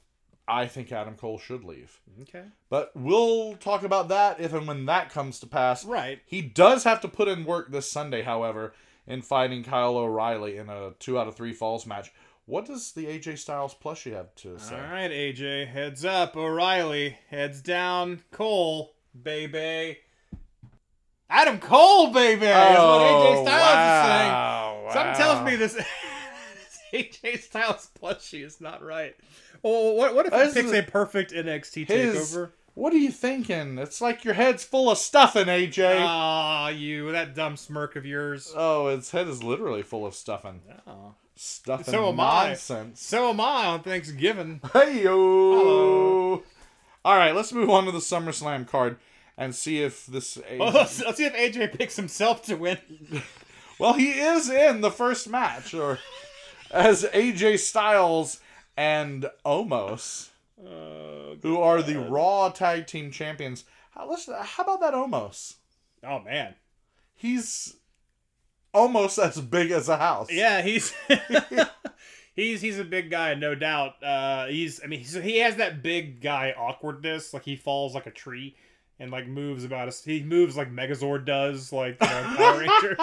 I 0.50 0.66
think 0.66 0.90
Adam 0.90 1.14
Cole 1.14 1.38
should 1.38 1.62
leave. 1.62 2.00
Okay. 2.22 2.42
But 2.68 2.90
we'll 2.96 3.54
talk 3.54 3.84
about 3.84 4.08
that 4.08 4.40
if 4.40 4.52
and 4.52 4.66
when 4.66 4.84
that 4.86 5.10
comes 5.10 5.38
to 5.40 5.46
pass. 5.46 5.84
Right. 5.84 6.20
He 6.26 6.42
does 6.42 6.82
have 6.84 7.00
to 7.02 7.08
put 7.08 7.28
in 7.28 7.44
work 7.44 7.70
this 7.70 7.90
Sunday, 7.90 8.22
however, 8.22 8.74
in 9.06 9.22
fighting 9.22 9.62
Kyle 9.62 9.96
O'Reilly 9.96 10.56
in 10.56 10.68
a 10.68 10.90
two 10.98 11.18
out 11.18 11.28
of 11.28 11.36
three 11.36 11.52
falls 11.52 11.86
match. 11.86 12.10
What 12.46 12.66
does 12.66 12.92
the 12.92 13.06
AJ 13.06 13.38
Styles 13.38 13.76
plushie 13.80 14.12
have 14.12 14.34
to 14.36 14.58
say? 14.58 14.74
All 14.74 14.80
right, 14.80 15.10
AJ. 15.10 15.68
Heads 15.68 16.04
up, 16.04 16.36
O'Reilly. 16.36 17.16
Heads 17.28 17.62
down, 17.62 18.22
Cole, 18.32 18.94
baby. 19.22 19.98
Adam 21.28 21.60
Cole, 21.60 22.12
baby. 22.12 22.46
is 22.46 22.52
what 22.52 23.00
AJ 23.02 23.44
Styles 23.44 24.02
is 24.02 24.08
saying. 24.10 24.30
Oh, 24.32 24.82
wow, 24.84 24.90
Something 24.92 25.14
tells 25.14 25.46
me 25.46 25.54
this 25.54 25.78
AJ 26.92 27.40
Styles 27.42 27.88
plushie 28.00 28.44
is 28.44 28.60
not 28.60 28.82
right. 28.82 29.16
Well, 29.62 29.94
what, 29.94 30.14
what 30.14 30.26
if 30.26 30.32
he 30.54 30.62
picks 30.62 30.72
a 30.72 30.82
perfect 30.82 31.32
NXT 31.32 31.86
His, 31.88 32.34
takeover? 32.34 32.50
what 32.74 32.92
are 32.92 32.98
you 32.98 33.10
thinking? 33.10 33.78
It's 33.78 34.00
like 34.00 34.24
your 34.24 34.34
head's 34.34 34.64
full 34.64 34.90
of 34.90 34.98
stuffing, 34.98 35.46
AJ. 35.46 35.98
Ah, 36.00 36.68
you 36.68 37.12
that 37.12 37.34
dumb 37.34 37.56
smirk 37.56 37.96
of 37.96 38.06
yours. 38.06 38.52
oh, 38.56 38.88
his 38.88 39.10
head 39.10 39.28
is 39.28 39.42
literally 39.42 39.82
full 39.82 40.06
of 40.06 40.14
stuffing. 40.14 40.62
Oh. 40.86 41.14
Stuffing 41.36 41.86
So 41.94 42.08
am 42.08 42.20
I. 42.20 42.48
nonsense. 42.48 43.00
So 43.02 43.30
am 43.30 43.40
I 43.40 43.66
on 43.66 43.82
Thanksgiving. 43.82 44.60
Hey 44.72 45.04
yo! 45.04 45.58
Hello. 45.58 46.42
All 47.04 47.16
right, 47.16 47.34
let's 47.34 47.52
move 47.52 47.70
on 47.70 47.86
to 47.86 47.92
the 47.92 47.98
SummerSlam 47.98 48.66
card 48.68 48.98
and 49.38 49.54
see 49.54 49.80
if 49.82 50.04
this. 50.04 50.38
Well, 50.58 50.70
let's, 50.72 51.00
let's 51.04 51.16
see 51.16 51.24
if 51.24 51.34
AJ 51.34 51.78
picks 51.78 51.96
himself 51.96 52.42
to 52.44 52.56
win. 52.56 52.78
Well, 53.78 53.94
he 53.94 54.10
is 54.10 54.50
in 54.50 54.82
the 54.82 54.90
first 54.90 55.26
match, 55.26 55.72
or 55.72 55.98
as 56.70 57.04
AJ 57.04 57.58
Styles 57.58 58.40
and 58.76 59.28
Omos, 59.44 60.28
Uh, 60.62 61.36
who 61.42 61.58
are 61.58 61.82
the 61.82 61.98
Raw 61.98 62.50
Tag 62.50 62.86
Team 62.86 63.10
Champions. 63.10 63.64
How, 63.92 64.08
let's, 64.08 64.28
how 64.28 64.62
about 64.62 64.80
that 64.80 64.94
Omos? 64.94 65.54
oh 66.04 66.20
man. 66.20 66.54
He's 67.14 67.76
almost 68.72 69.18
as 69.18 69.40
big 69.40 69.70
as 69.70 69.88
a 69.88 69.98
house. 69.98 70.28
Yeah, 70.30 70.62
he's 70.62 70.94
He's 72.34 72.60
he's 72.62 72.78
a 72.78 72.84
big 72.84 73.10
guy, 73.10 73.34
no 73.34 73.54
doubt. 73.54 74.02
Uh, 74.02 74.46
he's 74.46 74.80
I 74.82 74.86
mean 74.86 75.00
he's, 75.00 75.12
he 75.14 75.38
has 75.38 75.56
that 75.56 75.82
big 75.82 76.20
guy 76.22 76.54
awkwardness, 76.56 77.34
like 77.34 77.44
he 77.44 77.56
falls 77.56 77.94
like 77.94 78.06
a 78.06 78.10
tree 78.10 78.54
and 78.98 79.10
like 79.10 79.26
moves 79.26 79.64
about 79.64 79.88
us. 79.88 80.02
He 80.04 80.22
moves 80.22 80.56
like 80.56 80.72
Megazord 80.72 81.26
does, 81.26 81.72
like 81.72 81.98
you 82.00 82.06
know, 82.08 82.34
Power 82.36 82.58
Rangers. 82.82 82.98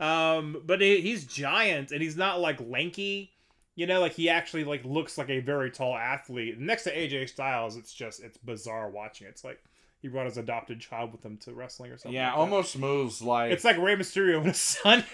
Um, 0.00 0.62
but 0.64 0.80
he, 0.80 1.00
he's 1.00 1.24
giant 1.24 1.90
and 1.90 2.00
he's 2.02 2.16
not 2.16 2.40
like 2.40 2.60
lanky. 2.60 3.32
You 3.74 3.86
know, 3.86 4.00
like 4.00 4.12
he 4.12 4.28
actually 4.28 4.64
like 4.64 4.84
looks 4.84 5.16
like 5.18 5.30
a 5.30 5.40
very 5.40 5.70
tall 5.70 5.96
athlete. 5.96 6.58
Next 6.58 6.82
to 6.84 6.94
AJ 6.94 7.28
Styles, 7.28 7.76
it's 7.76 7.92
just 7.92 8.22
it's 8.22 8.36
bizarre 8.38 8.90
watching. 8.90 9.26
It's 9.28 9.44
like 9.44 9.62
he 10.00 10.08
brought 10.08 10.26
his 10.26 10.36
adopted 10.36 10.80
child 10.80 11.12
with 11.12 11.24
him 11.24 11.36
to 11.38 11.52
wrestling 11.52 11.90
or 11.92 11.96
something. 11.98 12.14
Yeah, 12.14 12.28
like 12.30 12.38
almost 12.38 12.76
moves 12.78 13.22
like 13.22 13.52
It's 13.52 13.64
like 13.64 13.78
Rey 13.78 13.94
Mysterio 13.96 14.38
and 14.38 14.46
his 14.46 14.58
son. 14.58 15.04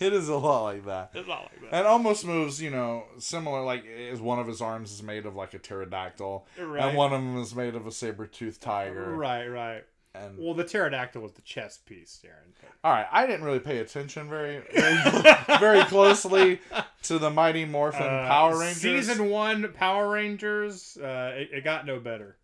it 0.00 0.12
is 0.12 0.28
a 0.28 0.36
lot 0.36 0.62
like 0.62 0.84
that. 0.86 1.10
it's 1.14 1.26
not 1.26 1.42
like 1.42 1.60
that. 1.62 1.74
And 1.78 1.86
almost 1.86 2.24
moves, 2.24 2.62
you 2.62 2.70
know, 2.70 3.04
similar. 3.18 3.62
Like, 3.62 3.84
is 3.84 4.20
one 4.20 4.38
of 4.38 4.46
his 4.46 4.60
arms 4.60 4.92
is 4.92 5.02
made 5.02 5.26
of 5.26 5.34
like 5.34 5.54
a 5.54 5.58
pterodactyl, 5.58 6.46
Right. 6.60 6.84
and 6.88 6.96
one 6.96 7.12
of 7.12 7.20
them 7.20 7.38
is 7.38 7.54
made 7.54 7.74
of 7.74 7.86
a 7.86 7.92
saber 7.92 8.26
toothed 8.26 8.60
tiger. 8.62 9.12
Right, 9.16 9.46
right. 9.48 9.84
And 10.14 10.36
Well, 10.38 10.52
the 10.54 10.64
pterodactyl 10.64 11.22
was 11.22 11.32
the 11.32 11.42
chess 11.42 11.78
piece, 11.78 12.20
Daryn. 12.22 12.52
all 12.84 12.92
right, 12.92 13.06
I 13.10 13.26
didn't 13.26 13.44
really 13.46 13.60
pay 13.60 13.78
attention 13.78 14.28
very, 14.28 14.60
very, 14.74 14.98
very 15.58 15.82
closely 15.84 16.60
to 17.04 17.18
the 17.18 17.30
Mighty 17.30 17.64
Morphin 17.64 18.02
Uh, 18.02 18.26
Power 18.28 18.58
Rangers. 18.58 18.82
Season 18.82 19.30
one 19.30 19.72
Power 19.72 20.10
Rangers, 20.10 20.98
uh, 21.02 21.32
it, 21.36 21.48
it 21.52 21.64
got 21.64 21.86
no 21.86 21.98
better. 21.98 22.36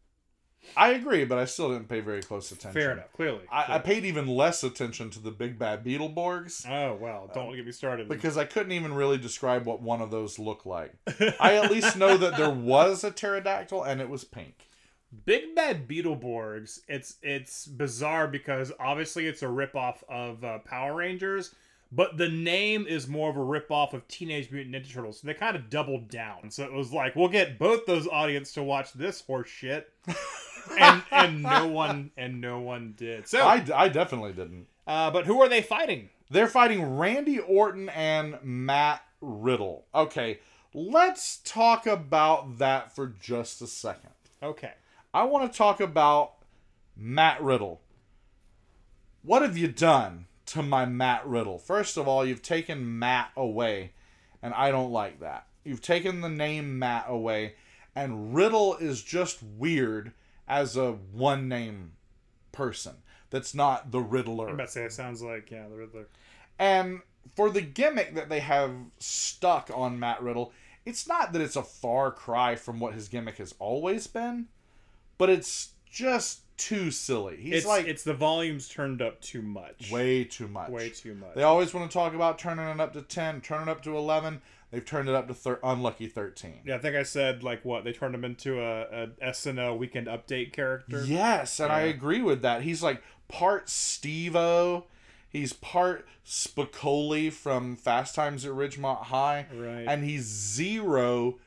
I 0.76 0.90
agree, 0.90 1.24
but 1.24 1.38
I 1.38 1.44
still 1.44 1.70
didn't 1.72 1.88
pay 1.88 2.00
very 2.00 2.20
close 2.22 2.50
attention. 2.50 2.72
Fair 2.80 2.92
enough, 2.92 3.12
clearly. 3.12 3.40
I, 3.50 3.76
I 3.76 3.78
paid 3.78 4.04
even 4.04 4.26
less 4.26 4.64
attention 4.64 5.08
to 5.10 5.20
the 5.20 5.30
Big 5.30 5.58
Bad 5.58 5.84
Beetleborgs 5.84 6.66
Oh 6.68 6.94
well, 7.00 7.30
don't 7.32 7.54
get 7.54 7.64
me 7.64 7.72
started. 7.72 8.08
because 8.08 8.36
I 8.36 8.44
couldn't 8.44 8.72
even 8.72 8.92
really 8.94 9.18
describe 9.18 9.66
what 9.66 9.80
one 9.82 10.02
of 10.02 10.10
those 10.10 10.38
looked 10.38 10.66
like. 10.66 10.92
I 11.40 11.54
at 11.62 11.70
least 11.70 11.96
know 11.96 12.16
that 12.16 12.36
there 12.36 12.50
was 12.50 13.04
a 13.04 13.10
pterodactyl 13.10 13.82
and 13.84 14.00
it 14.00 14.08
was 14.08 14.24
pink. 14.24 14.67
Big 15.24 15.54
Bad 15.54 15.88
Beetleborgs, 15.88 16.80
it's 16.88 17.16
it's 17.22 17.66
bizarre 17.66 18.28
because 18.28 18.72
obviously 18.78 19.26
it's 19.26 19.42
a 19.42 19.46
ripoff 19.46 20.02
of 20.08 20.44
uh, 20.44 20.58
Power 20.60 20.96
Rangers, 20.96 21.54
but 21.90 22.18
the 22.18 22.28
name 22.28 22.86
is 22.86 23.08
more 23.08 23.30
of 23.30 23.36
a 23.36 23.40
ripoff 23.40 23.94
of 23.94 24.06
Teenage 24.08 24.50
Mutant 24.50 24.74
Ninja 24.74 24.92
Turtles. 24.92 25.20
So 25.20 25.26
they 25.26 25.34
kind 25.34 25.56
of 25.56 25.70
doubled 25.70 26.08
down. 26.08 26.50
So 26.50 26.64
it 26.64 26.72
was 26.72 26.92
like 26.92 27.16
we'll 27.16 27.28
get 27.28 27.58
both 27.58 27.86
those 27.86 28.06
audience 28.06 28.52
to 28.52 28.62
watch 28.62 28.92
this 28.92 29.22
horse 29.22 29.48
shit, 29.48 29.90
and 30.78 31.02
and 31.10 31.42
no 31.42 31.66
one 31.68 32.10
and 32.18 32.40
no 32.40 32.60
one 32.60 32.94
did. 32.96 33.26
So, 33.28 33.40
I, 33.46 33.64
I 33.74 33.88
definitely 33.88 34.32
didn't. 34.32 34.66
uh, 34.86 35.10
but 35.10 35.24
who 35.24 35.40
are 35.40 35.48
they 35.48 35.62
fighting? 35.62 36.10
They're 36.30 36.48
fighting 36.48 36.98
Randy 36.98 37.38
Orton 37.38 37.88
and 37.88 38.38
Matt 38.42 39.02
Riddle. 39.22 39.86
Okay, 39.94 40.40
let's 40.74 41.38
talk 41.38 41.86
about 41.86 42.58
that 42.58 42.94
for 42.94 43.06
just 43.06 43.62
a 43.62 43.66
second. 43.66 44.10
Okay, 44.42 44.72
I 45.14 45.24
want 45.24 45.50
to 45.50 45.56
talk 45.56 45.80
about 45.80 46.34
Matt 46.96 47.42
Riddle. 47.42 47.80
What 49.22 49.42
have 49.42 49.56
you 49.56 49.68
done 49.68 50.26
to 50.46 50.62
my 50.62 50.84
Matt 50.84 51.26
Riddle? 51.26 51.58
First 51.58 51.96
of 51.96 52.06
all, 52.06 52.26
you've 52.26 52.42
taken 52.42 52.98
Matt 52.98 53.30
away, 53.36 53.92
and 54.42 54.52
I 54.52 54.70
don't 54.70 54.92
like 54.92 55.20
that. 55.20 55.46
You've 55.64 55.80
taken 55.80 56.20
the 56.20 56.28
name 56.28 56.78
Matt 56.78 57.06
away, 57.08 57.54
and 57.94 58.34
Riddle 58.34 58.76
is 58.76 59.02
just 59.02 59.42
weird 59.42 60.12
as 60.46 60.76
a 60.76 60.92
one 60.92 61.48
name 61.48 61.92
person 62.52 62.96
that's 63.30 63.54
not 63.54 63.90
the 63.90 64.00
Riddler. 64.00 64.48
I'm 64.48 64.54
about 64.54 64.66
to 64.66 64.72
say 64.72 64.84
it 64.84 64.92
sounds 64.92 65.22
like 65.22 65.50
yeah, 65.50 65.68
the 65.68 65.76
Riddler. 65.76 66.08
And 66.58 67.00
for 67.34 67.50
the 67.50 67.60
gimmick 67.62 68.14
that 68.14 68.28
they 68.28 68.40
have 68.40 68.72
stuck 68.98 69.70
on 69.74 69.98
Matt 69.98 70.22
Riddle, 70.22 70.52
it's 70.84 71.06
not 71.08 71.32
that 71.32 71.42
it's 71.42 71.56
a 71.56 71.62
far 71.62 72.10
cry 72.10 72.56
from 72.56 72.78
what 72.78 72.94
his 72.94 73.08
gimmick 73.08 73.38
has 73.38 73.54
always 73.58 74.06
been, 74.06 74.48
but 75.18 75.28
it's 75.30 75.70
just 75.90 76.40
too 76.56 76.90
silly. 76.90 77.36
He's 77.36 77.54
It's 77.54 77.66
like 77.66 77.86
it's 77.86 78.02
the 78.04 78.14
volumes 78.14 78.68
turned 78.68 79.00
up 79.02 79.20
too 79.20 79.42
much. 79.42 79.90
way 79.90 80.24
too 80.24 80.48
much. 80.48 80.70
way 80.70 80.88
too 80.90 81.14
much. 81.14 81.34
They 81.34 81.42
always 81.44 81.72
want 81.74 81.90
to 81.90 81.94
talk 81.96 82.14
about 82.14 82.38
turning 82.38 82.66
it 82.66 82.80
up 82.80 82.92
to 82.94 83.02
10, 83.02 83.40
turning 83.42 83.68
it 83.68 83.70
up 83.70 83.82
to 83.84 83.96
11. 83.96 84.40
They've 84.70 84.84
turned 84.84 85.08
it 85.08 85.14
up 85.14 85.28
to 85.28 85.34
thir- 85.34 85.60
unlucky 85.62 86.08
13. 86.08 86.60
Yeah, 86.66 86.74
I 86.76 86.78
think 86.78 86.94
I 86.96 87.02
said 87.02 87.42
like 87.42 87.64
what 87.64 87.84
they 87.84 87.92
turned 87.92 88.14
him 88.14 88.24
into 88.24 88.60
a, 88.60 89.04
a 89.04 89.06
SNL 89.30 89.78
Weekend 89.78 90.08
Update 90.08 90.52
character. 90.52 91.04
Yes, 91.04 91.58
and 91.60 91.72
I 91.72 91.82
agree 91.82 92.22
with 92.22 92.42
that. 92.42 92.62
He's 92.62 92.82
like 92.82 93.02
part 93.28 93.68
Steve-O. 93.70 94.84
He's 95.30 95.52
part 95.52 96.06
Spicoli 96.26 97.32
from 97.32 97.76
Fast 97.76 98.14
Times 98.14 98.44
at 98.44 98.52
Ridgemont 98.52 99.04
High. 99.04 99.46
Right. 99.54 99.84
And 99.86 100.02
he's 100.04 100.24
zero 100.24 101.38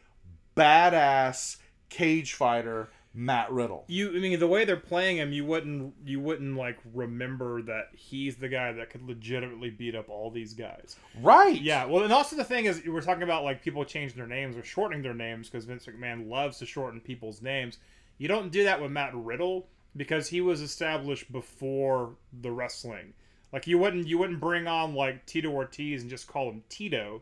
badass 0.56 1.57
cage 1.89 2.34
fighter 2.34 2.89
Matt 3.13 3.51
Riddle. 3.51 3.83
You, 3.88 4.09
I 4.15 4.19
mean, 4.19 4.39
the 4.39 4.47
way 4.47 4.63
they're 4.63 4.77
playing 4.77 5.17
him, 5.17 5.33
you 5.33 5.45
wouldn't, 5.45 5.93
you 6.05 6.19
wouldn't 6.19 6.55
like 6.55 6.77
remember 6.93 7.61
that 7.63 7.89
he's 7.93 8.38
the 8.38 8.47
guy 8.47 8.71
that 8.71 8.89
could 8.89 9.01
legitimately 9.03 9.69
beat 9.69 9.95
up 9.95 10.09
all 10.09 10.31
these 10.31 10.53
guys. 10.53 10.95
Right. 11.21 11.59
Yeah, 11.59 11.85
well, 11.85 12.03
and 12.03 12.13
also 12.13 12.35
the 12.35 12.43
thing 12.43 12.65
is, 12.65 12.81
we're 12.85 13.01
talking 13.01 13.23
about 13.23 13.43
like 13.43 13.61
people 13.61 13.83
changing 13.83 14.17
their 14.17 14.27
names 14.27 14.55
or 14.55 14.63
shortening 14.63 15.01
their 15.01 15.13
names 15.13 15.49
because 15.49 15.65
Vince 15.65 15.85
McMahon 15.85 16.29
loves 16.29 16.59
to 16.59 16.65
shorten 16.65 17.01
people's 17.01 17.41
names. 17.41 17.79
You 18.17 18.27
don't 18.27 18.51
do 18.51 18.63
that 18.63 18.81
with 18.81 18.91
Matt 18.91 19.13
Riddle 19.13 19.67
because 19.97 20.27
he 20.27 20.39
was 20.39 20.61
established 20.61 21.31
before 21.31 22.11
the 22.41 22.51
wrestling. 22.51 23.13
Like 23.51 23.67
you 23.67 23.77
wouldn't, 23.77 24.07
you 24.07 24.17
wouldn't 24.17 24.39
bring 24.39 24.67
on 24.67 24.95
like 24.95 25.25
Tito 25.25 25.49
Ortiz 25.49 26.01
and 26.01 26.09
just 26.09 26.27
call 26.27 26.49
him 26.49 26.63
Tito, 26.69 27.21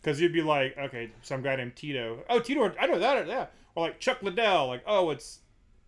because 0.00 0.18
you'd 0.18 0.32
be 0.32 0.40
like, 0.40 0.78
okay, 0.78 1.10
some 1.20 1.42
guy 1.42 1.56
named 1.56 1.76
Tito. 1.76 2.20
Oh, 2.30 2.40
Tito, 2.40 2.72
I 2.80 2.86
know 2.86 2.98
that. 2.98 3.26
Yeah, 3.26 3.46
or 3.76 3.86
like 3.86 4.00
Chuck 4.00 4.22
Liddell. 4.22 4.66
Like, 4.68 4.82
oh, 4.86 5.10
it's 5.10 5.40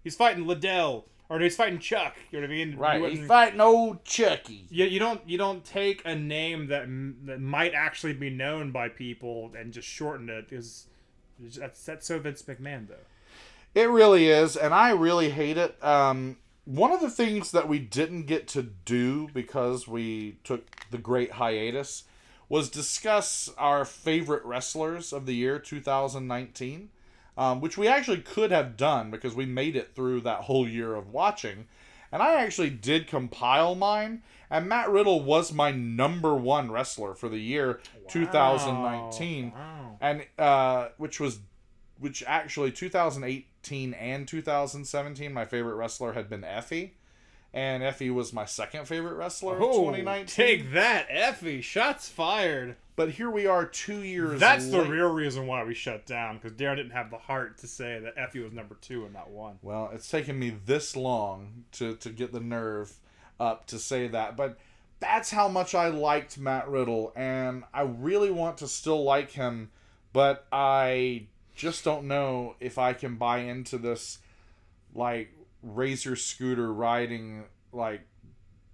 he's 0.05 0.15
fighting 0.15 0.47
Liddell 0.47 1.07
or 1.29 1.41
he's 1.41 1.57
fighting 1.57 1.79
Chuck. 1.79 2.17
You 2.31 2.41
know 2.41 2.47
what 2.47 2.53
I 2.53 2.57
mean? 2.57 2.77
Right. 2.77 3.13
He's 3.13 3.27
fighting 3.27 3.61
old 3.61 4.05
Chucky. 4.05 4.67
you, 4.71 4.85
you 4.85 4.99
don't 4.99 5.21
you 5.27 5.39
don't 5.39 5.65
take 5.65 6.03
a 6.05 6.15
name 6.15 6.69
that 6.69 6.87
that 7.27 7.41
might 7.41 7.75
actually 7.75 8.13
be 8.13 8.31
known 8.31 8.71
by 8.71 8.89
people 8.89 9.51
and 9.59 9.73
just 9.73 9.89
shorten 9.89 10.29
it 10.29 10.49
because 10.49 10.87
that's 11.41 11.85
that's 11.85 12.07
so 12.07 12.19
Vince 12.19 12.43
McMahon 12.43 12.89
though. 12.89 12.95
It 13.75 13.91
really 13.91 14.29
is, 14.29 14.57
and 14.57 14.73
I 14.73 14.91
really 14.91 15.31
hate 15.31 15.59
it. 15.59 15.83
Um, 15.85 16.39
one 16.65 16.91
of 16.91 17.01
the 17.01 17.11
things 17.11 17.53
that 17.53 17.69
we 17.69 17.79
didn't 17.79 18.25
get 18.25 18.49
to 18.49 18.63
do 18.63 19.29
because 19.33 19.87
we 19.87 20.39
took 20.43 20.87
the 20.91 20.99
great 20.99 21.33
hiatus 21.33 22.05
was 22.49 22.71
discuss 22.71 23.51
our 23.59 23.85
favorite 23.85 24.45
wrestlers 24.45 25.13
of 25.13 25.27
the 25.27 25.35
year 25.35 25.59
2019, 25.59 26.89
um, 27.39 27.61
which 27.63 27.79
we 27.79 27.89
actually 27.89 28.21
could 28.21 28.51
have 28.51 28.77
done 28.77 29.11
because 29.11 29.35
we 29.35 29.47
made 29.47 29.77
it 29.77 29.95
through 29.95 30.21
that 30.23 30.41
whole 30.41 30.69
year 30.69 30.95
of 30.95 31.09
watching. 31.11 31.67
And 32.13 32.23
I 32.23 32.35
actually 32.43 32.71
did 32.71 33.07
compile 33.07 33.75
mine, 33.75 34.23
and 34.51 34.67
Matt 34.69 34.91
Riddle 34.91 35.23
was 35.23 35.53
my 35.53 35.71
number 35.71 36.35
one 36.35 36.71
wrestler 36.71 37.15
for 37.15 37.29
the 37.29 37.39
year 37.39 37.81
2019 38.09 39.53
Wow. 39.53 39.97
and 40.01 40.27
uh, 40.39 40.89
which 40.97 41.21
was 41.21 41.41
which 42.01 42.23
actually 42.27 42.71
2018 42.71 43.93
and 43.95 44.27
2017 44.29 45.33
my 45.33 45.45
favorite 45.45 45.75
wrestler 45.75 46.13
had 46.13 46.29
been 46.31 46.43
Effy 46.43 46.91
and 47.55 47.83
Effy 47.83 48.13
was 48.13 48.33
my 48.33 48.45
second 48.45 48.87
favorite 48.87 49.15
wrestler 49.15 49.57
Oh, 49.61 49.79
2019 49.87 50.27
take 50.27 50.73
that, 50.73 51.09
Effy! 51.09 51.63
Shots 51.63 52.09
fired. 52.09 52.77
but 52.97 53.11
here 53.13 53.31
we 53.31 53.47
are 53.47 53.65
2 53.65 54.03
years 54.03 54.39
That's 54.41 54.69
the 54.71 54.83
real 54.85 55.13
reason 55.13 55.47
why 55.47 55.65
we 55.65 55.75
shut 55.75 56.05
down 56.07 56.37
because 56.37 56.53
Daryn 56.53 56.77
didn't 56.77 56.93
have 56.93 57.11
the 57.11 57.19
heart 57.19 57.59
to 57.59 57.67
say 57.67 57.99
that 58.01 58.17
Effy 58.17 58.43
was 58.45 58.53
number 58.53 58.77
two 58.81 59.05
and 59.05 59.15
not 59.15 59.31
one. 59.31 59.59
well 59.63 59.91
it's 59.95 60.11
taken 60.11 60.39
me 60.39 60.51
this 60.67 60.95
long 60.97 61.65
to 61.73 61.95
to 61.97 62.11
get 62.11 62.33
the 62.33 62.41
nerve 62.41 62.93
up 63.41 63.67
to 63.69 63.79
say 63.79 64.09
that 64.09 64.37
but 64.37 64.59
that's 65.01 65.31
how 65.31 65.47
much 65.49 65.75
I 65.77 65.89
liked 65.89 66.39
Matt 66.39 66.69
Riddle 66.69 67.13
and 67.15 67.63
I 67.73 67.83
really 67.83 68.31
want 68.33 68.59
to 68.59 68.69
still 68.69 69.05
like 69.05 69.31
him 69.31 69.71
but 70.13 70.45
I 70.51 71.27
just 71.55 71.85
don't 71.85 72.09
know 72.09 72.57
if 72.61 72.79
I 72.79 72.93
can 72.95 73.15
buy 73.17 73.39
into 73.39 73.79
this 73.79 74.19
like 74.95 75.33
razor 75.63 76.17
scooter 76.17 76.73
riding 76.73 77.45
like 77.73 78.03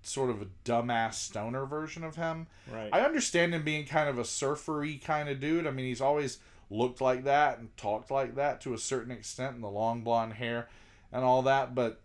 sort 0.02 0.30
of 0.30 0.42
a 0.42 0.46
dumbass 0.64 1.14
stoner 1.14 1.64
version 1.66 2.04
of 2.04 2.16
him. 2.16 2.46
Right. 2.70 2.90
I 2.92 3.00
understand 3.00 3.54
him 3.54 3.62
being 3.62 3.86
kind 3.86 4.08
of 4.08 4.18
a 4.18 4.24
surfery 4.24 4.98
kind 4.98 5.28
of 5.28 5.40
dude. 5.40 5.66
I 5.66 5.70
mean, 5.70 5.86
he's 5.86 6.00
always 6.00 6.38
looked 6.70 7.00
like 7.00 7.24
that 7.24 7.58
and 7.58 7.74
talked 7.76 8.10
like 8.10 8.34
that 8.36 8.60
to 8.62 8.74
a 8.74 8.78
certain 8.78 9.12
extent, 9.12 9.54
and 9.54 9.64
the 9.64 9.68
long 9.68 10.02
blonde 10.02 10.34
hair 10.34 10.68
and 11.12 11.24
all 11.24 11.42
that. 11.42 11.74
But 11.74 12.00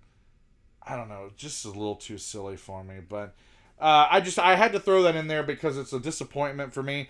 I 0.82 0.96
don't 0.96 1.10
know, 1.10 1.30
just 1.36 1.66
a 1.66 1.70
little 1.70 1.96
too 1.96 2.18
silly 2.18 2.56
for 2.56 2.84
me. 2.84 2.96
But 3.08 3.36
uh, 3.80 4.08
I 4.10 4.22
just 4.22 4.40
I 4.40 4.56
had 4.56 4.72
to 4.74 4.80
throw 4.80 5.04
that 5.04 5.16
in 5.16 5.28
there 5.28 5.44
because 5.44 5.78
it's 5.78 5.94
a 5.94 6.00
disappointment 6.00 6.74
for 6.74 6.84
me. 6.84 7.10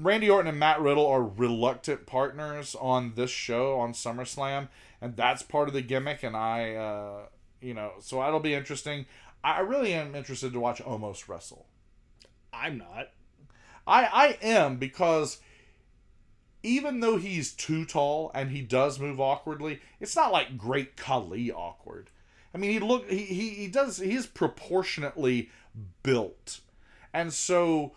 Randy 0.00 0.30
Orton 0.30 0.48
and 0.48 0.58
Matt 0.58 0.80
Riddle 0.80 1.06
are 1.06 1.22
reluctant 1.22 2.06
partners 2.06 2.74
on 2.80 3.12
this 3.14 3.30
show 3.30 3.78
on 3.78 3.92
SummerSlam, 3.92 4.68
and 5.02 5.16
that's 5.16 5.42
part 5.42 5.68
of 5.68 5.74
the 5.74 5.82
gimmick. 5.82 6.22
And 6.22 6.34
I, 6.34 6.74
uh, 6.74 7.26
you 7.60 7.74
know, 7.74 7.92
so 8.00 8.20
that'll 8.20 8.40
be 8.40 8.54
interesting. 8.54 9.04
I 9.44 9.60
really 9.60 9.92
am 9.92 10.14
interested 10.14 10.54
to 10.54 10.60
watch 10.60 10.80
Omos 10.82 11.28
wrestle. 11.28 11.66
I'm 12.54 12.78
not. 12.78 13.10
I 13.86 14.04
I 14.04 14.38
am 14.40 14.76
because 14.76 15.38
even 16.62 17.00
though 17.00 17.18
he's 17.18 17.52
too 17.52 17.84
tall 17.84 18.30
and 18.34 18.50
he 18.50 18.62
does 18.62 18.98
move 18.98 19.20
awkwardly, 19.20 19.80
it's 20.00 20.16
not 20.16 20.32
like 20.32 20.56
great 20.56 20.96
Khali 20.96 21.52
awkward. 21.52 22.08
I 22.54 22.58
mean, 22.58 22.70
he 22.70 22.78
look 22.78 23.10
he 23.10 23.24
he, 23.24 23.50
he 23.50 23.66
does 23.66 23.98
he 23.98 24.14
is 24.14 24.26
proportionately 24.26 25.50
built, 26.02 26.60
and 27.12 27.30
so 27.32 27.92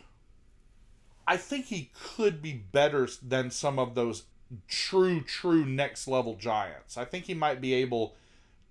I 1.27 1.37
think 1.37 1.65
he 1.65 1.91
could 1.93 2.41
be 2.41 2.53
better 2.53 3.07
than 3.21 3.49
some 3.51 3.79
of 3.79 3.95
those 3.95 4.23
true 4.67 5.21
true 5.21 5.65
next 5.65 6.07
level 6.07 6.35
giants. 6.35 6.97
I 6.97 7.05
think 7.05 7.25
he 7.25 7.33
might 7.33 7.59
be 7.61 7.73
able 7.73 8.15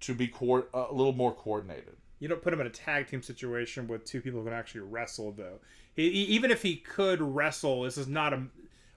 to 0.01 0.15
be 0.15 0.29
co- 0.29 0.67
a 0.73 0.93
little 0.93 1.13
more 1.13 1.33
coordinated. 1.35 1.97
You 2.21 2.29
don't 2.29 2.43
put 2.43 2.53
him 2.53 2.61
in 2.61 2.67
a 2.67 2.71
tag 2.71 3.09
team 3.09 3.23
situation 3.23 3.89
with 3.89 4.05
two 4.05 4.21
people 4.21 4.41
who 4.41 4.47
can 4.47 4.55
actually 4.55 4.83
wrestle, 4.83 5.33
though. 5.33 5.59
He, 5.95 6.11
he- 6.11 6.25
even 6.25 6.51
if 6.51 6.63
he 6.63 6.77
could 6.77 7.21
wrestle, 7.21 7.83
this 7.83 7.99
is 7.99 8.07
not 8.07 8.33
a, 8.33 8.45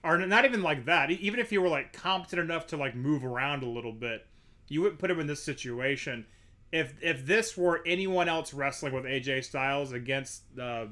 or 0.03 0.17
not 0.19 0.45
even 0.45 0.61
like 0.61 0.85
that. 0.85 1.09
Even 1.09 1.39
if 1.39 1.49
he 1.49 1.57
were 1.57 1.67
like 1.67 1.93
competent 1.93 2.41
enough 2.41 2.67
to 2.67 2.77
like 2.77 2.95
move 2.95 3.25
around 3.25 3.63
a 3.63 3.67
little 3.67 3.91
bit, 3.91 4.25
you 4.67 4.81
wouldn't 4.81 4.99
put 4.99 5.09
him 5.09 5.19
in 5.19 5.27
this 5.27 5.43
situation. 5.43 6.25
If 6.71 6.93
if 7.01 7.25
this 7.25 7.57
were 7.57 7.81
anyone 7.85 8.27
else 8.29 8.53
wrestling 8.53 8.93
with 8.93 9.05
AJ 9.05 9.45
Styles 9.45 9.93
against 9.93 10.43
uh, 10.59 10.85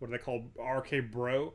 what 0.00 0.08
are 0.08 0.10
they 0.10 0.18
called 0.18 0.50
RK 0.58 1.10
Bro, 1.10 1.54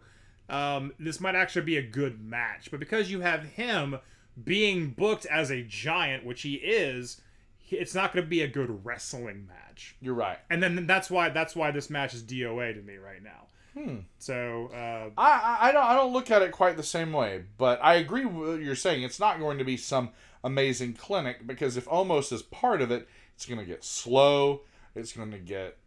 um, 0.49 0.93
this 0.99 1.19
might 1.19 1.35
actually 1.35 1.65
be 1.65 1.77
a 1.77 1.81
good 1.81 2.21
match. 2.21 2.69
But 2.71 2.79
because 2.79 3.11
you 3.11 3.21
have 3.21 3.43
him 3.43 3.99
being 4.43 4.89
booked 4.91 5.25
as 5.25 5.51
a 5.51 5.63
giant, 5.63 6.25
which 6.25 6.41
he 6.41 6.55
is, 6.55 7.21
it's 7.69 7.95
not 7.95 8.13
going 8.13 8.23
to 8.23 8.29
be 8.29 8.41
a 8.41 8.47
good 8.47 8.85
wrestling 8.85 9.47
match 9.47 9.95
You're 10.01 10.13
right. 10.13 10.37
and 10.49 10.61
then 10.61 10.85
that's 10.85 11.09
why 11.09 11.29
that's 11.29 11.55
why 11.55 11.71
this 11.71 11.89
match 11.89 12.13
is 12.13 12.23
DOA 12.23 12.75
to 12.75 12.81
me 12.81 12.97
right 12.97 13.23
now. 13.23 13.47
Hmm. 13.73 13.97
So 14.19 14.69
uh, 14.73 15.09
I, 15.19 15.57
I 15.61 15.71
don't 15.71 15.83
I 15.83 15.95
don't 15.95 16.13
look 16.13 16.31
at 16.31 16.41
it 16.41 16.51
quite 16.51 16.77
the 16.77 16.83
same 16.83 17.11
way, 17.11 17.43
but 17.57 17.79
I 17.83 17.95
agree 17.95 18.25
with 18.25 18.49
what 18.49 18.61
you're 18.61 18.75
saying. 18.75 19.03
It's 19.03 19.19
not 19.19 19.39
going 19.39 19.57
to 19.57 19.65
be 19.65 19.77
some 19.77 20.11
amazing 20.43 20.93
clinic 20.93 21.45
because 21.45 21.75
if 21.75 21.85
Omos 21.85 22.31
is 22.31 22.41
part 22.41 22.81
of 22.81 22.91
it, 22.91 23.07
it's 23.35 23.45
going 23.45 23.59
to 23.59 23.65
get 23.65 23.83
slow. 23.83 24.61
It's 24.95 25.11
going 25.11 25.31
to 25.31 25.39
get 25.39 25.77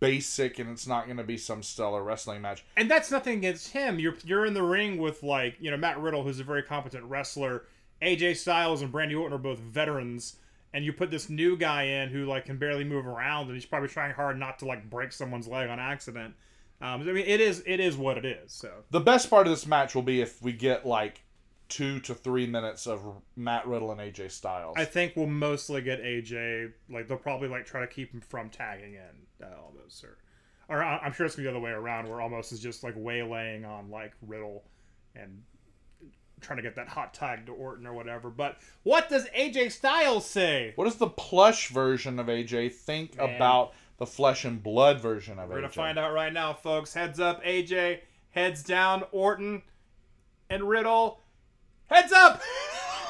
basic, 0.00 0.58
and 0.58 0.70
it's 0.70 0.86
not 0.86 1.06
going 1.06 1.16
to 1.18 1.24
be 1.24 1.36
some 1.36 1.62
stellar 1.62 2.02
wrestling 2.02 2.40
match. 2.40 2.64
and 2.76 2.90
that's 2.90 3.10
nothing 3.10 3.38
against 3.38 3.72
him. 3.72 3.98
You're 3.98 4.14
you're 4.24 4.46
in 4.46 4.54
the 4.54 4.62
ring 4.62 4.98
with 4.98 5.22
like 5.22 5.56
you 5.60 5.70
know 5.70 5.76
Matt 5.76 5.98
Riddle, 6.00 6.22
who's 6.22 6.40
a 6.40 6.44
very 6.44 6.62
competent 6.62 7.04
wrestler. 7.04 7.64
AJ 8.02 8.36
Styles 8.36 8.82
and 8.82 8.94
Randy 8.94 9.14
Orton 9.14 9.34
are 9.34 9.40
both 9.40 9.58
veterans, 9.58 10.36
and 10.72 10.84
you 10.84 10.92
put 10.92 11.10
this 11.10 11.28
new 11.28 11.56
guy 11.56 11.82
in 11.82 12.08
who 12.10 12.24
like 12.26 12.46
can 12.46 12.56
barely 12.56 12.84
move 12.84 13.06
around, 13.06 13.46
and 13.46 13.54
he's 13.54 13.66
probably 13.66 13.88
trying 13.88 14.12
hard 14.14 14.38
not 14.38 14.58
to 14.60 14.66
like 14.66 14.88
break 14.88 15.12
someone's 15.12 15.48
leg 15.48 15.68
on 15.68 15.78
accident. 15.80 16.34
Um, 16.80 17.00
I 17.00 17.04
mean, 17.04 17.26
it 17.26 17.40
is 17.40 17.62
it 17.66 17.80
is 17.80 17.96
what 17.96 18.16
it 18.18 18.24
is. 18.24 18.52
So 18.52 18.70
The 18.90 19.00
best 19.00 19.28
part 19.28 19.46
of 19.46 19.50
this 19.52 19.66
match 19.66 19.94
will 19.94 20.02
be 20.02 20.20
if 20.20 20.40
we 20.40 20.52
get 20.52 20.86
like 20.86 21.22
two 21.68 22.00
to 22.00 22.14
three 22.14 22.46
minutes 22.46 22.86
of 22.86 23.02
Matt 23.36 23.66
Riddle 23.66 23.92
and 23.92 24.00
AJ 24.00 24.30
Styles. 24.30 24.76
I 24.76 24.84
think 24.84 25.14
we'll 25.16 25.26
mostly 25.26 25.82
get 25.82 26.02
AJ. 26.02 26.72
Like 26.90 27.08
they'll 27.08 27.18
probably 27.18 27.48
like 27.48 27.66
try 27.66 27.80
to 27.80 27.86
keep 27.86 28.12
him 28.12 28.20
from 28.20 28.50
tagging 28.50 28.94
in 28.94 29.46
uh, 29.46 29.46
Omos, 29.46 30.04
or 30.04 30.18
or 30.68 30.82
I'm 30.82 31.12
sure 31.12 31.26
it's 31.26 31.34
gonna 31.34 31.48
be 31.48 31.52
the 31.52 31.56
other 31.58 31.64
way 31.64 31.70
around, 31.70 32.08
where 32.08 32.18
Omos 32.18 32.52
is 32.52 32.60
just 32.60 32.82
like 32.82 32.94
waylaying 32.96 33.64
on 33.64 33.90
like 33.90 34.12
Riddle 34.26 34.64
and 35.14 35.42
trying 36.40 36.56
to 36.58 36.62
get 36.62 36.76
that 36.76 36.88
hot 36.88 37.14
tag 37.14 37.46
to 37.46 37.52
Orton 37.52 37.86
or 37.86 37.92
whatever. 37.92 38.30
But 38.30 38.58
what 38.82 39.08
does 39.08 39.26
AJ 39.30 39.72
Styles 39.72 40.26
say? 40.26 40.72
what 40.76 40.84
does 40.84 40.96
the 40.96 41.08
plush 41.08 41.68
version 41.68 42.18
of 42.18 42.26
AJ 42.26 42.72
think 42.72 43.16
Man. 43.16 43.34
about 43.34 43.72
the 43.98 44.06
flesh 44.06 44.44
and 44.44 44.62
blood 44.62 45.00
version 45.00 45.38
of 45.38 45.48
AJ? 45.48 45.52
We're 45.52 45.60
gonna 45.62 45.68
find 45.70 45.98
out 45.98 46.12
right 46.12 46.32
now, 46.32 46.54
folks. 46.54 46.94
Heads 46.94 47.20
up, 47.20 47.42
AJ. 47.44 48.00
Heads 48.30 48.62
down, 48.62 49.04
Orton 49.10 49.62
and 50.50 50.68
Riddle. 50.68 51.20
Heads 51.88 52.12
up. 52.12 52.40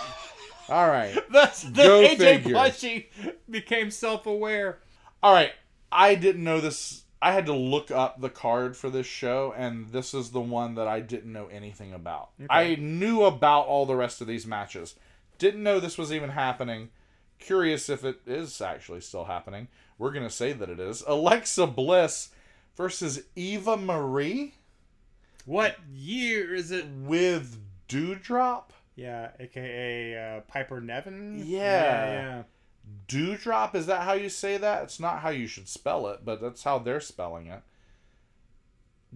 All 0.68 0.88
right. 0.88 1.14
the 1.30 1.70
the 1.72 1.82
Go 1.82 2.02
AJ 2.02 2.16
figure. 2.18 2.54
plushie 2.54 3.06
became 3.48 3.90
self-aware. 3.90 4.78
All 5.22 5.32
right. 5.32 5.52
I 5.90 6.14
didn't 6.14 6.44
know 6.44 6.60
this. 6.60 7.04
I 7.20 7.32
had 7.32 7.46
to 7.46 7.54
look 7.54 7.90
up 7.90 8.20
the 8.20 8.28
card 8.30 8.76
for 8.76 8.90
this 8.90 9.06
show, 9.06 9.52
and 9.56 9.88
this 9.90 10.14
is 10.14 10.30
the 10.30 10.40
one 10.40 10.76
that 10.76 10.86
I 10.86 11.00
didn't 11.00 11.32
know 11.32 11.46
anything 11.46 11.92
about. 11.92 12.30
I 12.48 12.76
knew 12.76 13.24
about 13.24 13.62
all 13.66 13.86
the 13.86 13.96
rest 13.96 14.20
of 14.20 14.26
these 14.28 14.46
matches. 14.46 14.94
Didn't 15.38 15.62
know 15.64 15.80
this 15.80 15.98
was 15.98 16.12
even 16.12 16.30
happening. 16.30 16.90
Curious 17.40 17.88
if 17.88 18.04
it 18.04 18.20
is 18.26 18.60
actually 18.60 19.00
still 19.00 19.24
happening. 19.24 19.66
We're 19.98 20.12
going 20.12 20.26
to 20.26 20.30
say 20.30 20.52
that 20.52 20.68
it 20.68 20.78
is. 20.78 21.02
Alexa 21.08 21.66
Bliss 21.68 22.28
versus 22.76 23.22
Eva 23.34 23.76
Marie 23.76 24.54
What 25.44 25.76
year 25.92 26.54
is 26.54 26.70
it? 26.70 26.86
with 26.86 27.58
Dewdrop. 27.88 28.72
Yeah, 28.94 29.30
aka 29.38 30.36
uh, 30.36 30.40
Piper 30.42 30.80
Niven. 30.80 31.42
Yeah. 31.44 31.60
yeah. 31.60 32.42
Dewdrop, 33.06 33.74
is 33.74 33.86
that 33.86 34.02
how 34.02 34.12
you 34.14 34.28
say 34.28 34.56
that? 34.56 34.84
It's 34.84 35.00
not 35.00 35.20
how 35.20 35.30
you 35.30 35.46
should 35.46 35.68
spell 35.68 36.08
it, 36.08 36.24
but 36.24 36.40
that's 36.40 36.62
how 36.62 36.78
they're 36.78 37.00
spelling 37.00 37.46
it. 37.46 37.62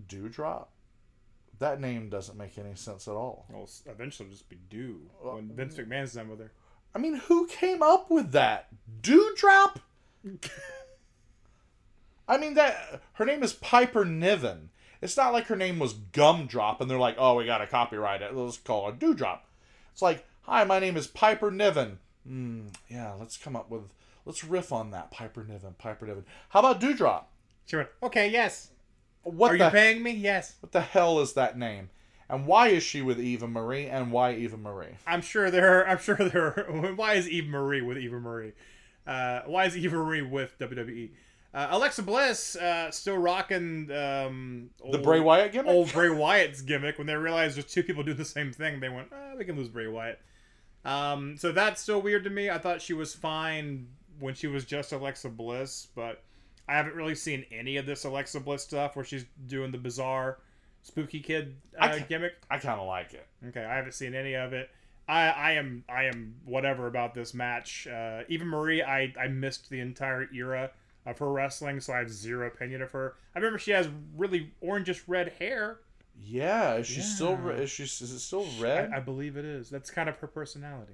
Dewdrop? 0.08 0.70
That 1.58 1.80
name 1.80 2.08
doesn't 2.08 2.36
make 2.36 2.58
any 2.58 2.74
sense 2.74 3.06
at 3.06 3.14
all. 3.14 3.46
Well, 3.50 3.68
eventually 3.86 4.26
it'll 4.26 4.36
just 4.36 4.48
be 4.48 4.58
Dew 4.68 5.02
when 5.20 5.48
Vince 5.54 5.76
McMahon's 5.76 6.14
done 6.14 6.28
with 6.28 6.40
her. 6.40 6.52
I 6.94 6.98
mean, 6.98 7.14
who 7.14 7.46
came 7.46 7.82
up 7.82 8.10
with 8.10 8.32
that? 8.32 8.68
Dewdrop? 9.00 9.78
I 12.28 12.38
mean 12.38 12.54
that 12.54 13.02
her 13.14 13.24
name 13.24 13.42
is 13.42 13.52
Piper 13.52 14.04
Niven. 14.04 14.70
It's 15.02 15.16
not 15.16 15.32
like 15.32 15.46
her 15.46 15.56
name 15.56 15.78
was 15.80 15.92
Gumdrop 15.92 16.80
and 16.80 16.88
they're 16.90 16.98
like, 16.98 17.16
"Oh, 17.18 17.34
we 17.34 17.44
got 17.44 17.58
to 17.58 17.66
copyright 17.66 18.22
it. 18.22 18.34
Let's 18.34 18.56
call 18.56 18.86
her 18.86 18.96
Dewdrop." 18.96 19.46
It's 19.92 20.00
like, 20.00 20.24
"Hi, 20.42 20.64
my 20.64 20.78
name 20.78 20.96
is 20.96 21.06
Piper 21.08 21.50
Niven." 21.50 21.98
Hmm, 22.26 22.68
yeah, 22.88 23.12
let's 23.18 23.36
come 23.36 23.56
up 23.56 23.68
with 23.68 23.82
let's 24.24 24.44
riff 24.44 24.72
on 24.72 24.92
that 24.92 25.10
Piper 25.10 25.44
Niven, 25.44 25.74
Piper 25.76 26.06
Niven. 26.06 26.24
How 26.50 26.60
about 26.60 26.80
Dewdrop? 26.80 27.30
She 27.66 27.76
went, 27.76 27.88
"Okay, 28.02 28.30
yes. 28.30 28.70
What 29.24 29.52
Are 29.52 29.58
the 29.58 29.64
you 29.66 29.70
paying 29.70 30.02
me? 30.02 30.12
Yes." 30.12 30.56
what 30.60 30.72
the 30.72 30.80
hell 30.80 31.20
is 31.20 31.32
that 31.34 31.58
name? 31.58 31.90
And 32.28 32.46
why 32.46 32.68
is 32.68 32.82
she 32.82 33.02
with 33.02 33.20
Eva 33.20 33.46
Marie? 33.46 33.86
And 33.86 34.10
why 34.10 34.32
Eva 34.34 34.56
Marie? 34.56 34.96
I'm 35.06 35.20
sure 35.20 35.50
there. 35.50 35.86
I'm 35.86 35.98
sure 35.98 36.16
there. 36.16 36.66
Why 36.96 37.14
is 37.14 37.28
Eva 37.28 37.48
Marie 37.48 37.82
with 37.82 37.98
Eva 37.98 38.18
Marie? 38.18 38.52
Uh, 39.06 39.40
why 39.46 39.66
is 39.66 39.76
Eva 39.76 39.96
Marie 39.96 40.22
with 40.22 40.58
WWE? 40.58 41.10
Uh, 41.54 41.68
Alexa 41.70 42.02
Bliss 42.02 42.56
uh, 42.56 42.90
still 42.90 43.18
rocking 43.18 43.90
um, 43.92 44.70
The 44.90 44.98
Bray 44.98 45.20
Wyatt 45.20 45.52
gimmick. 45.52 45.70
old 45.70 45.92
Bray 45.92 46.08
Wyatt's 46.08 46.62
gimmick. 46.62 46.96
When 46.96 47.06
they 47.06 47.14
realized 47.14 47.56
there's 47.56 47.66
two 47.66 47.82
people 47.82 48.02
doing 48.02 48.16
the 48.16 48.24
same 48.24 48.52
thing, 48.52 48.80
they 48.80 48.88
went, 48.88 49.08
oh, 49.12 49.36
"We 49.36 49.44
can 49.44 49.56
lose 49.56 49.68
Bray 49.68 49.86
Wyatt." 49.86 50.18
Um, 50.84 51.36
so 51.36 51.52
that's 51.52 51.80
still 51.80 52.00
weird 52.00 52.24
to 52.24 52.30
me. 52.30 52.48
I 52.48 52.58
thought 52.58 52.80
she 52.80 52.94
was 52.94 53.14
fine 53.14 53.88
when 54.18 54.34
she 54.34 54.46
was 54.46 54.64
just 54.64 54.92
Alexa 54.92 55.28
Bliss, 55.28 55.88
but 55.94 56.22
I 56.68 56.74
haven't 56.74 56.94
really 56.94 57.14
seen 57.14 57.44
any 57.52 57.76
of 57.76 57.84
this 57.86 58.04
Alexa 58.04 58.40
Bliss 58.40 58.62
stuff 58.62 58.96
where 58.96 59.04
she's 59.04 59.26
doing 59.46 59.72
the 59.72 59.78
bizarre 59.78 60.38
spooky 60.82 61.20
kid 61.20 61.56
I 61.78 61.90
uh, 61.90 61.98
ca- 61.98 62.04
gimmick. 62.08 62.32
I 62.50 62.58
kind 62.58 62.80
of 62.80 62.86
like 62.86 63.12
it. 63.14 63.26
Okay, 63.48 63.64
I 63.64 63.76
haven't 63.76 63.92
seen 63.92 64.14
any 64.14 64.34
of 64.34 64.52
it. 64.52 64.70
I, 65.08 65.28
I 65.28 65.52
am 65.52 65.84
I 65.88 66.04
am 66.04 66.34
whatever 66.44 66.86
about 66.86 67.14
this 67.14 67.34
match. 67.34 67.86
Uh, 67.86 68.22
Eva 68.28 68.44
Marie, 68.44 68.82
I, 68.82 69.12
I 69.20 69.28
missed 69.28 69.68
the 69.68 69.80
entire 69.80 70.28
era 70.32 70.70
of 71.06 71.18
her 71.18 71.30
wrestling, 71.32 71.80
so 71.80 71.92
I 71.92 71.98
have 71.98 72.10
zero 72.10 72.46
opinion 72.46 72.82
of 72.82 72.92
her. 72.92 73.14
I 73.34 73.38
remember 73.38 73.58
she 73.58 73.72
has 73.72 73.88
really 74.16 74.52
orangish 74.62 75.02
red 75.06 75.32
hair. 75.38 75.78
Yeah, 76.20 76.74
is 76.74 76.86
she 76.86 77.00
still? 77.00 77.32
Yeah. 77.32 77.42
re- 77.48 77.62
Is 77.62 77.70
she? 77.70 77.84
Is 77.84 78.00
it 78.02 78.18
still 78.20 78.46
I, 78.58 78.62
red? 78.62 78.90
I 78.94 79.00
believe 79.00 79.36
it 79.36 79.44
is. 79.44 79.70
That's 79.70 79.90
kind 79.90 80.08
of 80.08 80.16
her 80.18 80.26
personality. 80.26 80.92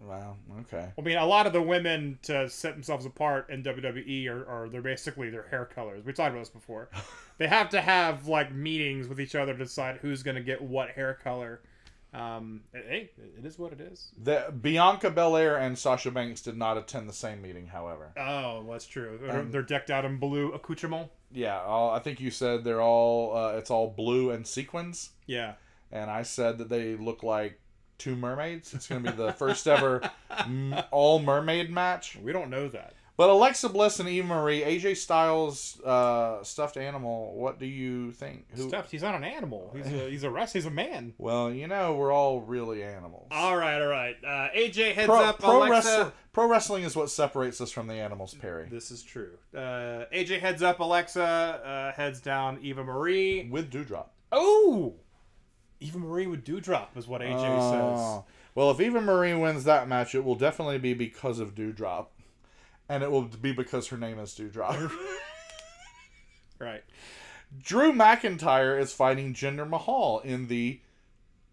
wow. 0.00 0.36
Okay. 0.60 0.88
I 0.98 1.00
mean, 1.02 1.18
a 1.18 1.26
lot 1.26 1.46
of 1.46 1.52
the 1.52 1.62
women 1.62 2.18
to 2.22 2.48
set 2.48 2.72
themselves 2.74 3.06
apart 3.06 3.50
in 3.50 3.62
WWE 3.62 4.26
are, 4.28 4.46
are 4.48 4.68
they're 4.68 4.82
basically 4.82 5.30
their 5.30 5.46
hair 5.48 5.64
colors. 5.66 6.04
We 6.04 6.12
talked 6.12 6.30
about 6.30 6.40
this 6.40 6.48
before. 6.48 6.88
they 7.38 7.46
have 7.46 7.68
to 7.70 7.80
have 7.80 8.26
like 8.26 8.52
meetings 8.52 9.06
with 9.06 9.20
each 9.20 9.34
other 9.34 9.52
to 9.52 9.58
decide 9.58 9.98
who's 10.02 10.22
going 10.22 10.36
to 10.36 10.42
get 10.42 10.60
what 10.62 10.90
hair 10.90 11.14
color. 11.22 11.60
Um, 12.14 12.62
hey, 12.72 13.10
it 13.38 13.44
is 13.44 13.58
what 13.58 13.72
it 13.72 13.80
is. 13.80 14.12
The 14.22 14.52
Bianca 14.60 15.10
Belair 15.10 15.56
and 15.56 15.76
Sasha 15.76 16.10
Banks 16.12 16.40
did 16.40 16.56
not 16.56 16.78
attend 16.78 17.08
the 17.08 17.12
same 17.12 17.42
meeting. 17.42 17.66
However, 17.66 18.12
Oh, 18.16 18.64
that's 18.70 18.86
true. 18.86 19.18
They're, 19.20 19.40
Um, 19.40 19.50
they're 19.50 19.62
decked 19.62 19.90
out 19.90 20.04
in 20.04 20.18
blue 20.18 20.52
accoutrement. 20.52 21.10
yeah, 21.32 21.60
all, 21.60 21.90
I 21.90 21.98
think 21.98 22.20
you 22.20 22.30
said 22.30 22.62
they're 22.62 22.80
all. 22.82 23.36
Uh, 23.36 23.52
it's 23.58 23.70
all 23.70 23.90
blue 23.90 24.30
and 24.30 24.46
sequins, 24.46 25.10
Yeah. 25.26 25.54
and 25.90 26.08
I 26.10 26.22
said 26.22 26.58
that 26.58 26.68
they 26.68 26.94
look 26.94 27.22
like 27.24 27.58
two 27.98 28.14
mermaids. 28.16 28.72
It's 28.74 28.86
going 28.86 29.02
to 29.04 29.10
be 29.10 29.16
the 29.16 29.32
first 29.32 29.66
ever 29.66 30.00
m- 30.30 30.74
all 30.92 31.18
mermaid 31.20 31.70
match. 31.70 32.16
We 32.22 32.32
don't 32.32 32.50
know 32.50 32.68
that. 32.68 32.94
But 33.16 33.30
Alexa 33.30 33.68
Bliss 33.68 34.00
and 34.00 34.08
Eva 34.08 34.26
Marie, 34.26 34.62
AJ 34.62 34.96
Styles, 34.96 35.80
uh, 35.82 36.42
stuffed 36.42 36.76
animal. 36.76 37.32
What 37.36 37.60
do 37.60 37.66
you 37.66 38.10
think? 38.10 38.46
Who? 38.56 38.68
Stuff. 38.68 38.90
He's 38.90 39.02
not 39.02 39.14
an 39.14 39.22
animal. 39.22 39.72
He's 39.76 39.86
a 39.86 40.10
he's 40.10 40.24
a 40.24 40.30
rest. 40.30 40.52
He's 40.52 40.66
a 40.66 40.70
man. 40.70 41.14
Well, 41.16 41.52
you 41.52 41.68
know, 41.68 41.94
we're 41.94 42.10
all 42.10 42.40
really 42.40 42.82
animals. 42.82 43.28
All 43.30 43.56
right, 43.56 43.80
all 43.80 43.86
right. 43.86 44.16
Uh, 44.24 44.48
AJ 44.56 44.94
heads 44.94 45.06
pro, 45.06 45.22
up. 45.22 45.38
pro, 45.38 45.58
Alexa. 45.58 45.88
wrestling, 45.88 46.12
pro 46.32 46.48
wrestling 46.48 46.82
is 46.82 46.96
what 46.96 47.08
separates 47.08 47.60
us 47.60 47.70
from 47.70 47.86
the 47.86 47.94
animals, 47.94 48.34
Perry. 48.34 48.68
This 48.68 48.90
is 48.90 49.04
true. 49.04 49.38
Uh, 49.54 50.06
AJ 50.12 50.40
heads 50.40 50.62
up. 50.62 50.80
Alexa 50.80 51.22
uh, 51.22 51.92
heads 51.92 52.20
down. 52.20 52.58
Eva 52.62 52.82
Marie. 52.82 53.48
With 53.48 53.70
Dewdrop. 53.70 54.12
Oh, 54.32 54.94
Eva 55.78 55.98
Marie 55.98 56.26
with 56.26 56.44
Dewdrop 56.44 56.96
is 56.96 57.06
what 57.06 57.20
AJ 57.20 57.70
says. 57.70 58.24
Well, 58.56 58.70
if 58.72 58.80
Eva 58.80 59.00
Marie 59.00 59.34
wins 59.34 59.62
that 59.64 59.86
match, 59.86 60.16
it 60.16 60.24
will 60.24 60.34
definitely 60.34 60.78
be 60.78 60.94
because 60.94 61.38
of 61.38 61.54
Dewdrop. 61.54 62.10
And 62.88 63.02
it 63.02 63.10
will 63.10 63.22
be 63.22 63.52
because 63.52 63.88
her 63.88 63.96
name 63.96 64.18
is 64.18 64.34
Dewdrop. 64.34 64.76
Right. 66.58 66.84
Drew 67.62 67.92
McIntyre 67.92 68.80
is 68.80 68.92
fighting 68.92 69.34
Jinder 69.34 69.68
Mahal 69.68 70.20
in 70.20 70.46
the 70.48 70.80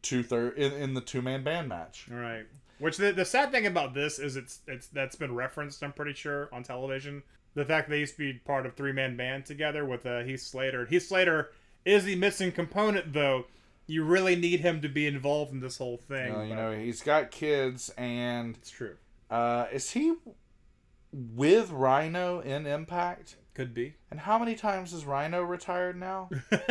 two 0.02 0.24
third 0.24 0.58
in, 0.58 0.72
in 0.74 0.94
the 0.94 1.02
two 1.02 1.22
man 1.22 1.44
band 1.44 1.70
match. 1.70 2.08
Right. 2.10 2.46
Which 2.80 2.98
the, 2.98 3.12
the 3.12 3.26
sad 3.26 3.52
thing 3.52 3.66
about 3.66 3.94
this 3.94 4.20
is 4.20 4.36
it's 4.36 4.60
it's 4.68 4.88
that's 4.88 5.16
been 5.16 5.34
referenced. 5.36 5.84
I'm 5.84 5.92
pretty 5.94 6.14
sure 6.14 6.50
on 6.54 6.64
television. 6.64 7.24
The 7.56 7.66
fact 7.66 7.88
that 7.90 7.96
they 7.96 8.00
used 8.00 8.14
to 8.14 8.20
be 8.20 8.34
part 8.34 8.66
of 8.66 8.76
three 8.76 8.94
man 8.94 9.18
band 9.18 9.46
together 9.46 9.86
with 9.86 10.06
uh, 10.06 10.22
Heath 10.22 10.42
Slater. 10.42 10.86
Heath 10.86 11.08
Slater 11.08 11.52
is 11.84 12.06
the 12.06 12.16
missing 12.16 12.52
component 12.52 13.14
though. 13.14 13.46
You 13.88 14.04
really 14.06 14.36
need 14.36 14.62
him 14.62 14.82
to 14.82 14.88
be 14.88 15.06
involved 15.08 15.52
in 15.52 15.60
this 15.60 15.78
whole 15.78 15.98
thing. 15.98 16.28
You 16.28 16.50
but 16.50 16.56
know, 16.56 16.72
he's 16.72 17.02
got 17.02 17.30
kids, 17.32 17.90
and 17.98 18.56
it's 18.56 18.70
true. 18.70 18.96
uh, 19.30 19.66
is 19.74 19.92
he 19.92 20.14
with 21.12 21.72
Rhino 21.72 22.40
in 22.40 22.66
Impact? 22.66 23.36
Could 23.54 23.74
be. 23.74 23.96
And 24.10 24.22
how 24.22 24.40
many 24.40 24.56
times 24.56 24.94
is 24.94 25.06
Rhino 25.06 25.42
retired 25.42 26.00
now? 26.00 26.30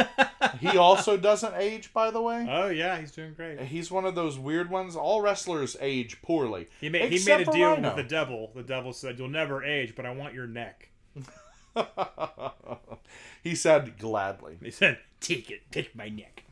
he 0.61 0.79
also 0.79 1.19
doesn't 1.19 1.55
age, 1.57 1.93
by 1.93 2.11
the 2.11 2.23
way. 2.23 2.47
Oh 2.51 2.69
yeah, 2.69 2.99
he's 2.99 3.13
doing 3.13 3.35
great. 3.35 3.61
He's 3.61 3.91
one 3.91 4.07
of 4.07 4.15
those 4.15 4.39
weird 4.39 4.71
ones. 4.71 4.97
All 4.97 5.21
wrestlers 5.21 5.77
age 5.81 6.23
poorly. 6.23 6.69
He 6.81 6.89
made 6.89 7.13
he 7.13 7.23
made 7.25 7.47
a 7.47 7.53
deal 7.53 7.73
Rhino. 7.73 7.89
with 7.89 7.97
the 7.97 8.11
devil. 8.11 8.51
The 8.55 8.63
devil 8.63 8.95
said, 8.95 9.19
"You'll 9.19 9.29
never 9.29 9.63
age, 9.63 9.95
but 9.95 10.07
I 10.07 10.13
want 10.13 10.33
your 10.33 10.47
neck." 10.47 10.89
he 13.43 13.55
said 13.55 13.99
gladly. 13.99 14.57
He 14.63 14.71
said, 14.71 15.01
"Take 15.21 15.51
it, 15.51 15.71
take 15.71 15.95
my 15.95 16.09
neck." 16.09 16.45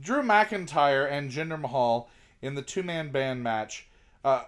Drew 0.00 0.22
McIntyre 0.22 1.10
and 1.10 1.30
Jinder 1.30 1.60
Mahal 1.60 2.08
in 2.40 2.54
the 2.54 2.62
two 2.62 2.84
man 2.84 3.10
band 3.10 3.42
match. 3.42 3.88
Uh, 4.24 4.44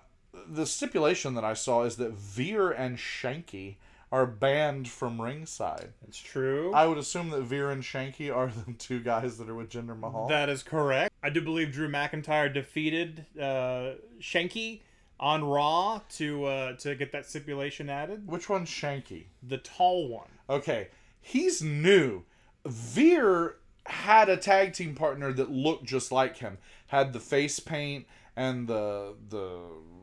the 0.48 0.66
stipulation 0.66 1.34
that 1.34 1.44
I 1.44 1.54
saw 1.54 1.82
is 1.82 1.96
that 1.96 2.12
Veer 2.12 2.70
and 2.70 2.98
Shanky 2.98 3.76
are 4.12 4.26
banned 4.26 4.88
from 4.88 5.20
ringside. 5.20 5.92
That's 6.02 6.18
true. 6.18 6.72
I 6.72 6.86
would 6.86 6.98
assume 6.98 7.30
that 7.30 7.42
Veer 7.42 7.70
and 7.70 7.82
Shanky 7.82 8.34
are 8.34 8.48
the 8.48 8.72
two 8.74 9.00
guys 9.00 9.38
that 9.38 9.48
are 9.48 9.54
with 9.54 9.70
Jinder 9.70 9.98
Mahal. 9.98 10.28
That 10.28 10.48
is 10.48 10.62
correct. 10.62 11.12
I 11.22 11.30
do 11.30 11.40
believe 11.40 11.72
Drew 11.72 11.88
McIntyre 11.88 12.52
defeated 12.52 13.26
uh, 13.38 13.94
Shanky 14.20 14.80
on 15.18 15.44
Raw 15.44 16.00
to 16.16 16.44
uh, 16.44 16.72
to 16.76 16.94
get 16.94 17.12
that 17.12 17.26
stipulation 17.26 17.90
added. 17.90 18.28
Which 18.28 18.48
one's 18.48 18.70
Shanky? 18.70 19.24
The 19.42 19.58
tall 19.58 20.08
one. 20.08 20.28
Okay, 20.48 20.88
he's 21.20 21.62
new. 21.62 22.22
Veer 22.64 23.56
had 23.86 24.28
a 24.28 24.36
tag 24.36 24.72
team 24.72 24.94
partner 24.94 25.32
that 25.32 25.50
looked 25.50 25.84
just 25.84 26.12
like 26.12 26.36
him. 26.38 26.58
Had 26.88 27.12
the 27.12 27.20
face 27.20 27.58
paint 27.60 28.06
and 28.36 28.68
the 28.68 29.14
the 29.28 29.60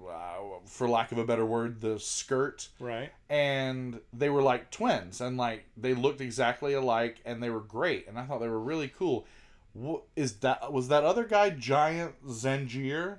uh, 0.10 0.60
for 0.66 0.88
lack 0.88 1.12
of 1.12 1.18
a 1.18 1.26
better 1.26 1.46
word, 1.46 1.82
the 1.82 2.00
skirt. 2.00 2.70
Right. 2.80 3.12
And 3.30 4.00
they 4.12 4.30
were 4.30 4.42
like 4.42 4.72
twins, 4.72 5.22
and 5.22 5.38
like 5.38 5.66
they 5.78 5.94
looked 5.94 6.22
exactly 6.22 6.74
alike, 6.74 7.18
and 7.26 7.42
they 7.42 7.50
were 7.50 7.62
great, 7.62 8.08
and 8.08 8.18
I 8.18 8.26
thought 8.26 8.40
they 8.40 8.48
were 8.50 8.60
really 8.60 8.88
cool. 8.88 9.26
What 9.74 10.04
is 10.16 10.34
that? 10.38 10.72
Was 10.72 10.90
that 10.90 11.04
other 11.04 11.24
guy 11.24 11.50
Giant 11.50 12.14
Zanjeer? 12.28 13.18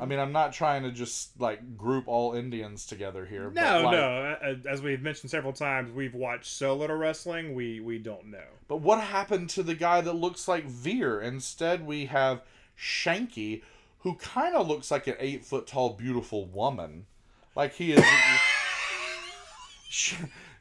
I 0.00 0.04
mean, 0.04 0.18
I'm 0.18 0.32
not 0.32 0.52
trying 0.52 0.82
to 0.82 0.90
just 0.90 1.40
like 1.40 1.76
group 1.76 2.04
all 2.08 2.34
Indians 2.34 2.86
together 2.86 3.24
here. 3.24 3.50
no, 3.54 3.82
like- 3.82 3.92
no. 3.92 4.60
As 4.68 4.82
we've 4.82 5.00
mentioned 5.00 5.30
several 5.30 5.52
times, 5.52 5.90
we've 5.92 6.14
watched 6.14 6.46
so 6.46 6.74
little 6.74 6.96
wrestling. 6.96 7.54
We 7.54 7.80
we 7.80 7.98
don't 7.98 8.26
know. 8.26 8.44
But 8.68 8.78
what 8.78 9.00
happened 9.00 9.50
to 9.50 9.62
the 9.62 9.74
guy 9.74 10.00
that 10.00 10.14
looks 10.14 10.48
like 10.48 10.64
Veer? 10.66 11.20
Instead, 11.20 11.86
we 11.86 12.06
have 12.06 12.42
Shanky, 12.78 13.62
who 14.06 14.14
kind 14.14 14.54
of 14.54 14.68
looks 14.68 14.92
like 14.92 15.08
an 15.08 15.16
eight 15.18 15.44
foot 15.44 15.66
tall, 15.66 15.90
beautiful 15.94 16.44
woman. 16.44 17.06
Like 17.56 17.74
he 17.74 17.90
is. 17.90 18.04
Sh- 19.90 20.14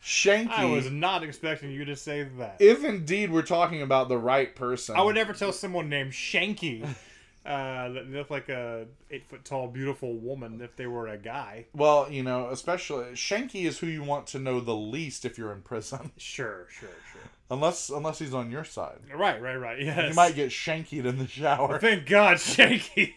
Shanky. 0.03 0.49
I 0.49 0.65
was 0.65 0.89
not 0.89 1.22
expecting 1.23 1.69
you 1.69 1.85
to 1.85 1.95
say 1.95 2.23
that. 2.39 2.55
If 2.59 2.84
indeed 2.84 3.31
we're 3.31 3.43
talking 3.43 3.84
about 3.84 4.09
the 4.09 4.17
right 4.17 4.55
person, 4.55 4.95
I 4.95 5.03
would 5.03 5.13
never 5.13 5.31
tell 5.34 5.51
someone 5.51 5.88
named 5.89 6.13
Shanky 6.13 6.84
uh, 6.84 7.89
that 7.89 8.11
they 8.11 8.17
look 8.17 8.31
like 8.31 8.49
a 8.49 8.88
eight 9.11 9.27
foot 9.27 9.45
tall, 9.45 9.67
beautiful 9.67 10.13
woman 10.15 10.59
if 10.61 10.76
they 10.76 10.88
were 10.88 11.07
a 11.07 11.17
guy. 11.17 11.65
Well, 11.76 12.07
you 12.09 12.23
know, 12.23 12.49
especially 12.49 13.05
Shanky 13.13 13.65
is 13.65 13.77
who 13.77 13.85
you 13.88 14.01
want 14.03 14.26
to 14.27 14.39
know 14.39 14.59
the 14.59 14.76
least 14.76 15.23
if 15.23 15.38
you're 15.38 15.53
in 15.53 15.61
prison, 15.61 16.11
Sure, 16.17 16.65
sure, 16.72 16.89
sure. 17.11 17.22
unless 17.51 17.89
unless 17.89 18.17
he's 18.17 18.34
on 18.34 18.49
your 18.49 18.63
side. 18.63 18.99
Right, 19.13 19.39
right, 19.41 19.57
right. 19.57 19.80
Yes. 19.80 20.09
You 20.09 20.15
might 20.15 20.34
get 20.35 20.49
shankied 20.49 21.05
in 21.05 21.19
the 21.19 21.27
shower. 21.27 21.77
Thank 21.80 22.07
God, 22.07 22.38
Shanky. 22.38 23.13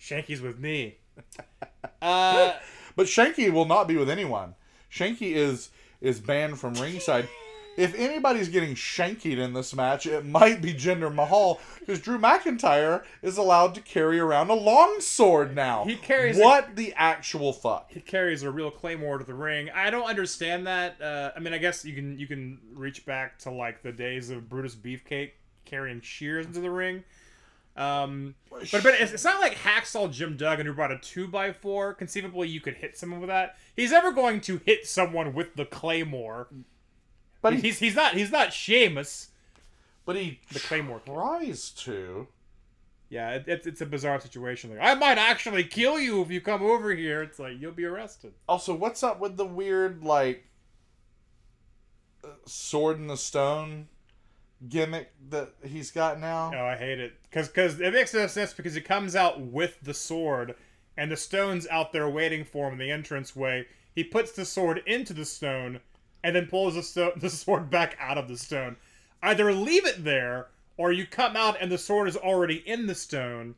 Shanky's 0.00 0.40
with 0.40 0.58
me. 0.58 0.98
Uh, 2.00 2.52
But 2.96 3.06
Shanky 3.06 3.50
will 3.52 3.64
not 3.64 3.88
be 3.88 3.96
with 3.96 4.08
anyone. 4.10 4.54
Shanky 4.92 5.32
is 5.34 5.70
is 6.00 6.20
banned 6.20 6.58
from 6.60 6.74
ringside. 6.74 7.28
If 7.76 7.94
anybody's 7.96 8.48
getting 8.48 8.74
shankied 8.74 9.38
in 9.38 9.52
this 9.52 9.74
match, 9.74 10.06
it 10.06 10.24
might 10.24 10.60
be 10.62 10.74
Jinder 10.74 11.12
Mahal 11.14 11.60
because 11.80 12.00
Drew 12.00 12.18
McIntyre 12.18 13.04
is 13.22 13.36
allowed 13.36 13.74
to 13.76 13.80
carry 13.80 14.18
around 14.18 14.50
a 14.50 14.54
long 14.54 15.00
sword 15.00 15.54
now. 15.54 15.84
He 15.84 15.94
carries 15.96 16.38
a- 16.38 16.42
what 16.42 16.74
the 16.76 16.92
actual 16.96 17.52
fuck? 17.52 17.90
he 17.92 18.00
carries 18.00 18.42
a 18.44 18.50
real 18.50 18.70
claymore 18.70 19.18
to 19.18 19.24
the 19.24 19.34
ring. 19.34 19.70
I 19.70 19.90
don't 19.90 20.06
understand 20.08 20.66
that. 20.66 21.00
Uh, 21.00 21.30
I 21.36 21.40
mean, 21.40 21.52
I 21.52 21.58
guess 21.58 21.84
you 21.84 21.94
can 21.94 22.18
you 22.18 22.26
can 22.26 22.58
reach 22.74 23.04
back 23.06 23.38
to 23.40 23.50
like 23.50 23.82
the 23.82 23.92
days 23.92 24.30
of 24.30 24.48
Brutus 24.48 24.74
Beefcake 24.76 25.32
carrying 25.64 26.00
shears 26.00 26.46
into 26.46 26.60
the 26.60 26.70
ring. 26.70 27.04
Um, 27.78 28.34
but 28.50 28.68
but 28.72 28.86
it's, 29.00 29.12
it's 29.12 29.24
not 29.24 29.40
like 29.40 29.54
Hacksaw 29.54 30.10
Jim 30.12 30.36
Duggan 30.36 30.66
who 30.66 30.72
brought 30.72 30.90
a 30.90 30.98
two 30.98 31.28
by 31.28 31.52
four. 31.52 31.94
Conceivably, 31.94 32.48
you 32.48 32.60
could 32.60 32.74
hit 32.74 32.98
someone 32.98 33.20
with 33.20 33.28
that. 33.28 33.56
He's 33.76 33.92
ever 33.92 34.10
going 34.10 34.40
to 34.42 34.60
hit 34.66 34.84
someone 34.86 35.32
with 35.32 35.54
the 35.54 35.64
claymore. 35.64 36.48
But 37.40 37.54
he, 37.54 37.60
He's 37.60 37.78
he's 37.78 37.94
not 37.94 38.14
he's 38.14 38.32
not 38.32 38.52
Sheamus. 38.52 39.28
but 40.04 40.16
he 40.16 40.40
The 40.52 40.58
claymore. 40.58 41.00
Kid. 41.04 41.56
to. 41.84 42.26
Yeah, 43.10 43.30
it, 43.36 43.44
it's 43.46 43.66
it's 43.66 43.80
a 43.80 43.86
bizarre 43.86 44.20
situation. 44.20 44.70
Like 44.70 44.80
I 44.82 44.94
might 44.94 45.16
actually 45.16 45.62
kill 45.62 46.00
you 46.00 46.20
if 46.20 46.32
you 46.32 46.40
come 46.40 46.62
over 46.62 46.92
here. 46.96 47.22
It's 47.22 47.38
like 47.38 47.60
you'll 47.60 47.70
be 47.72 47.84
arrested. 47.84 48.32
Also, 48.48 48.74
what's 48.74 49.04
up 49.04 49.20
with 49.20 49.36
the 49.36 49.46
weird 49.46 50.02
like 50.02 50.46
uh, 52.24 52.28
sword 52.44 52.98
in 52.98 53.06
the 53.06 53.16
stone 53.16 53.86
gimmick 54.68 55.12
that 55.30 55.50
he's 55.64 55.90
got 55.90 56.18
now? 56.18 56.50
Oh, 56.54 56.64
I 56.64 56.76
hate 56.76 56.98
it 56.98 57.14
because 57.22 57.48
because 57.48 57.80
it 57.80 57.92
makes 57.92 58.14
no 58.14 58.26
sense 58.26 58.52
because 58.52 58.74
he 58.74 58.80
comes 58.80 59.14
out 59.14 59.40
with 59.40 59.78
the 59.82 59.94
sword 59.94 60.54
and 60.96 61.10
the 61.12 61.16
stone's 61.16 61.66
out 61.68 61.92
there 61.92 62.08
waiting 62.08 62.44
for 62.44 62.66
him 62.66 62.74
in 62.74 62.78
the 62.78 62.90
entrance 62.90 63.36
way. 63.36 63.66
He 63.94 64.02
puts 64.02 64.32
the 64.32 64.44
sword 64.44 64.82
into 64.86 65.12
the 65.12 65.24
stone 65.24 65.80
and 66.24 66.34
then 66.34 66.46
pulls 66.46 66.74
the, 66.74 66.82
sto- 66.82 67.12
the 67.16 67.30
sword 67.30 67.70
back 67.70 67.96
out 68.00 68.18
of 68.18 68.28
the 68.28 68.36
stone. 68.36 68.76
Either 69.22 69.52
leave 69.52 69.86
it 69.86 70.04
there 70.04 70.48
or 70.76 70.92
you 70.92 71.06
come 71.06 71.36
out 71.36 71.56
and 71.60 71.70
the 71.70 71.78
sword 71.78 72.08
is 72.08 72.16
already 72.16 72.56
in 72.66 72.86
the 72.86 72.94
stone. 72.94 73.54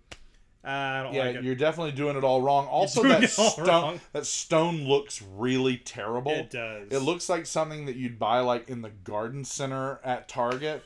Uh, 0.62 0.69
I 0.69 1.03
don't 1.03 1.15
Yeah, 1.15 1.24
like 1.24 1.37
it. 1.37 1.45
you're 1.45 1.55
definitely 1.55 1.93
doing 1.93 2.16
it 2.16 2.24
all 2.24 2.43
wrong. 2.43 2.66
Also, 2.66 3.03
that 3.05 3.31
stone 3.31 3.66
wrong. 3.66 4.01
that 4.12 4.27
stone 4.27 4.87
looks 4.87 5.23
really 5.23 5.78
terrible. 5.78 6.32
It 6.32 6.51
does. 6.51 6.89
It 6.91 6.99
looks 6.99 7.28
like 7.31 7.47
something 7.47 7.87
that 7.87 7.97
you'd 7.97 8.19
buy 8.19 8.41
like 8.41 8.69
in 8.69 8.82
the 8.82 8.91
garden 8.91 9.45
center 9.45 10.01
at 10.05 10.28
Target. 10.28 10.82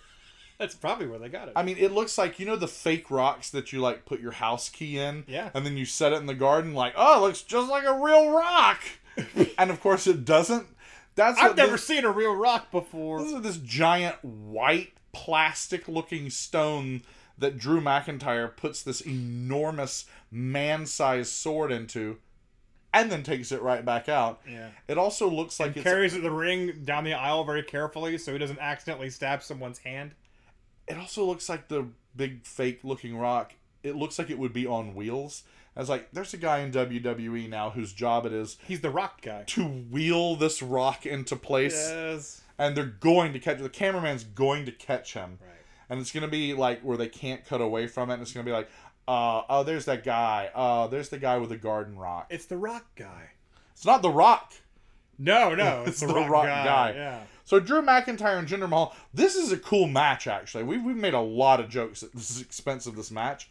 That's 0.59 0.77
probably 0.77 1.09
where 1.09 1.19
they 1.19 1.29
got 1.29 1.49
it. 1.49 1.55
I 1.57 1.65
mean, 1.65 1.77
it 1.79 1.91
looks 1.91 2.17
like 2.17 2.39
you 2.39 2.47
know 2.47 2.55
the 2.55 2.69
fake 2.69 3.11
rocks 3.11 3.51
that 3.51 3.73
you 3.73 3.81
like 3.81 4.05
put 4.05 4.21
your 4.21 4.31
house 4.33 4.69
key 4.69 4.97
in, 5.01 5.25
Yeah. 5.27 5.51
and 5.53 5.67
then 5.67 5.77
you 5.77 5.85
set 5.85 6.13
it 6.13 6.17
in 6.17 6.27
the 6.27 6.35
garden. 6.35 6.75
Like, 6.75 6.95
oh, 6.97 7.19
it 7.19 7.27
looks 7.27 7.43
just 7.43 7.69
like 7.69 7.83
a 7.85 7.93
real 7.99 8.31
rock, 8.31 8.81
and 9.59 9.71
of 9.73 9.81
course 9.81 10.07
it 10.07 10.25
doesn't. 10.25 10.69
That's 11.17 11.41
I've 11.41 11.57
never 11.57 11.73
this, 11.73 11.85
seen 11.85 12.05
a 12.05 12.11
real 12.13 12.37
rock 12.37 12.71
before. 12.71 13.21
this 13.23 13.33
is 13.33 13.41
this 13.43 13.57
giant 13.57 14.25
white 14.25 14.93
plastic-looking 15.13 16.31
stone 16.31 17.03
that 17.39 17.59
Drew 17.59 17.81
McIntyre 17.81 18.55
puts 18.57 18.83
this 18.83 19.01
enormous 19.01 20.07
man-sized 20.31 21.33
sword 21.33 21.73
into, 21.73 22.19
and 22.93 23.11
then 23.11 23.23
takes 23.23 23.51
it 23.51 23.61
right 23.63 23.85
back 23.85 24.09
out. 24.09 24.41
Yeah. 24.49 24.69
It 24.87 24.99
also 24.99 25.29
looks 25.29 25.59
like 25.59 25.77
it's 25.77 25.83
Carries 25.83 26.13
the 26.21 26.31
ring 26.31 26.83
down 26.85 27.05
the 27.05 27.15
aisle 27.15 27.43
very 27.45 27.63
carefully 27.65 28.19
so 28.19 28.33
he 28.33 28.39
doesn't 28.39 28.61
accidentally 28.61 29.11
stab 29.11 29.43
someone's 29.43 29.79
hand. 29.79 30.13
it 30.87 30.97
also 30.99 31.25
looks 31.25 31.49
like 31.49 31.69
the 31.69 31.87
big 32.15 32.45
fake 32.47 32.81
looking 32.85 33.17
rock. 33.17 33.55
It 33.83 33.97
looks 33.97 34.19
like 34.19 34.31
it 34.31 34.39
would 34.39 34.53
be 34.53 34.67
on 34.67 34.95
wheels. 34.95 35.43
I 35.77 35.81
was 35.81 35.89
like, 35.89 36.13
there's 36.13 36.33
a 36.35 36.37
guy 36.37 36.59
in 36.61 36.71
WWE 36.71 37.49
now 37.49 37.71
whose 37.71 37.93
job 37.93 38.27
it 38.27 38.33
is 38.33 38.59
He's 38.69 38.81
the 38.81 38.91
rock 38.91 39.23
guy. 39.23 39.43
to 39.49 39.65
wheel 39.65 40.37
this 40.37 40.63
rock 40.63 41.05
into 41.05 41.35
place, 41.35 41.75
Yes. 41.91 42.43
and 42.59 42.77
they're 42.77 42.85
going 42.87 43.33
to 43.33 43.41
catch 43.41 43.59
the 43.59 43.69
cameraman's 43.69 44.23
going 44.23 44.67
to 44.67 44.73
catch 44.73 45.15
him, 45.15 45.39
Right. 45.43 45.51
And 45.91 46.01
it's 46.01 46.13
gonna 46.13 46.29
be 46.29 46.55
like 46.55 46.81
where 46.83 46.97
they 46.97 47.09
can't 47.09 47.45
cut 47.45 47.61
away 47.61 47.87
from 47.87 48.11
it. 48.11 48.15
And 48.15 48.23
it's 48.23 48.33
gonna 48.33 48.45
be 48.45 48.53
like, 48.53 48.69
uh, 49.07 49.43
oh, 49.49 49.63
there's 49.65 49.85
that 49.85 50.05
guy. 50.05 50.51
Uh, 50.55 50.87
there's 50.87 51.09
the 51.11 51.19
guy 51.19 51.37
with 51.39 51.51
the 51.51 51.57
garden 51.57 51.97
rock. 51.97 52.27
It's 52.31 52.47
the 52.47 52.57
rock 52.57 52.85
guy. 52.97 53.31
It's 53.73 53.85
not 53.85 54.03
the 54.03 54.11
rock. 54.11 54.53
No, 55.19 55.55
no, 55.55 55.83
it's, 55.87 55.91
It's 55.91 56.01
the, 56.01 56.07
the 56.09 56.15
rock, 56.15 56.31
rock 56.31 56.45
guy. 56.47 56.65
guy. 56.65 56.93
Yeah. 56.95 57.21
So 57.45 57.61
Drew 57.61 57.83
McIntyre 57.83 58.39
and 58.39 58.49
Jinder 58.49 58.69
Mahal. 58.69 58.95
This 59.13 59.35
is 59.37 59.53
a 59.53 59.59
cool 59.59 59.87
match. 59.87 60.27
Actually, 60.27 60.65
we've 60.65 60.83
we've 60.83 60.97
made 60.97 61.15
a 61.15 61.21
lot 61.21 61.61
of 61.61 61.69
jokes 61.69 62.03
at 62.03 62.13
the 62.13 62.41
expense 62.41 62.87
of 62.87 62.97
this 62.97 63.11
match, 63.11 63.51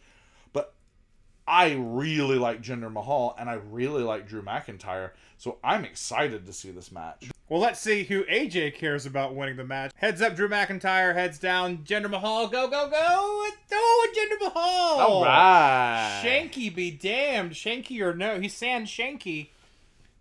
but 0.52 0.74
I 1.46 1.74
really 1.78 2.36
like 2.36 2.60
Jinder 2.60 2.92
Mahal 2.92 3.36
and 3.38 3.48
I 3.48 3.54
really 3.54 4.02
like 4.02 4.26
Drew 4.26 4.42
McIntyre. 4.42 5.10
So 5.38 5.58
I'm 5.62 5.84
excited 5.84 6.46
to 6.46 6.52
see 6.52 6.70
this 6.70 6.90
match. 6.90 7.30
Well, 7.48 7.60
let's 7.60 7.78
see 7.78 8.04
who 8.04 8.24
AJ 8.24 8.74
cares 8.76 9.04
about 9.04 9.34
winning 9.34 9.56
the 9.56 9.64
match. 9.64 9.92
Heads 9.96 10.22
up, 10.22 10.34
Drew 10.34 10.48
McIntyre. 10.48 11.14
Heads 11.14 11.38
down, 11.38 11.78
Jinder 11.78 12.08
Mahal. 12.08 12.48
Go, 12.48 12.68
go, 12.68 12.88
go! 12.88 12.96
Oh, 12.96 14.08
Jinder 14.16 14.40
Mahal! 14.46 15.00
All 15.00 15.24
right. 15.24 16.22
Shanky 16.24 16.74
be 16.74 16.90
damned. 16.90 17.52
Shanky 17.52 18.00
or 18.00 18.14
no, 18.14 18.40
he's 18.40 18.54
saying 18.54 18.84
Shanky. 18.84 19.48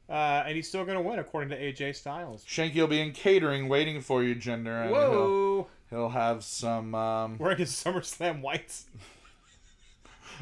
Uh, 0.10 0.44
and 0.46 0.56
he's 0.56 0.68
still 0.68 0.84
going 0.84 0.98
to 0.98 1.02
win, 1.02 1.18
according 1.18 1.50
to 1.52 1.58
AJ 1.58 1.96
Styles. 1.96 2.44
Shanky 2.44 2.76
will 2.76 2.88
be 2.88 3.00
in 3.00 3.14
catering 3.14 3.70
waiting 3.70 4.02
for 4.02 4.22
you, 4.22 4.36
Jinder. 4.36 4.82
And 4.82 4.90
He'll, 4.90 5.12
Whoa! 5.12 5.68
he'll 5.90 6.10
have 6.10 6.44
some. 6.44 6.94
Um, 6.94 7.38
Wearing 7.38 7.58
his 7.58 7.72
SummerSlam 7.72 8.42
whites. 8.42 8.86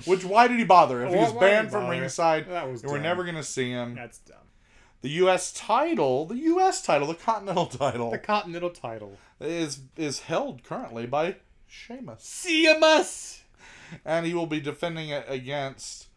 which 0.06 0.26
why 0.26 0.48
did 0.48 0.58
he 0.58 0.64
bother? 0.66 1.06
If 1.06 1.12
he 1.14 1.20
was 1.20 1.34
banned 1.34 1.70
from 1.70 1.88
ringside, 1.88 2.50
That 2.50 2.72
was 2.72 2.84
we're 2.84 2.98
never 2.98 3.24
gonna 3.24 3.44
see 3.44 3.70
him. 3.70 3.94
That's 3.94 4.18
dumb. 4.18 4.38
The 5.02 5.10
U.S. 5.10 5.52
title, 5.52 6.26
the 6.26 6.38
U.S. 6.38 6.84
title, 6.84 7.08
the 7.08 7.16
Continental 7.16 7.66
title, 7.68 8.12
The 8.12 8.20
Continental 8.20 8.70
title. 8.70 9.18
is 9.40 9.80
is 9.98 10.20
held 10.22 10.64
currently 10.64 11.06
by 11.08 11.38
Sheamus, 11.68 12.44
Sheamus! 12.44 13.44
and 14.06 14.26
he 14.26 14.34
will 14.34 14.46
be 14.48 14.60
defending 14.60 15.10
it 15.10 15.26
against 15.28 16.08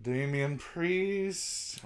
Damian 0.00 0.58
Priest. 0.58 1.80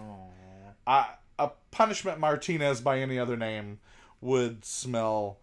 I, 0.86 1.14
a 1.38 1.50
punishment 1.70 2.18
Martinez 2.20 2.80
by 2.80 2.98
any 2.98 3.18
other 3.18 3.36
name 3.36 3.78
would 4.20 4.64
smell 4.64 5.38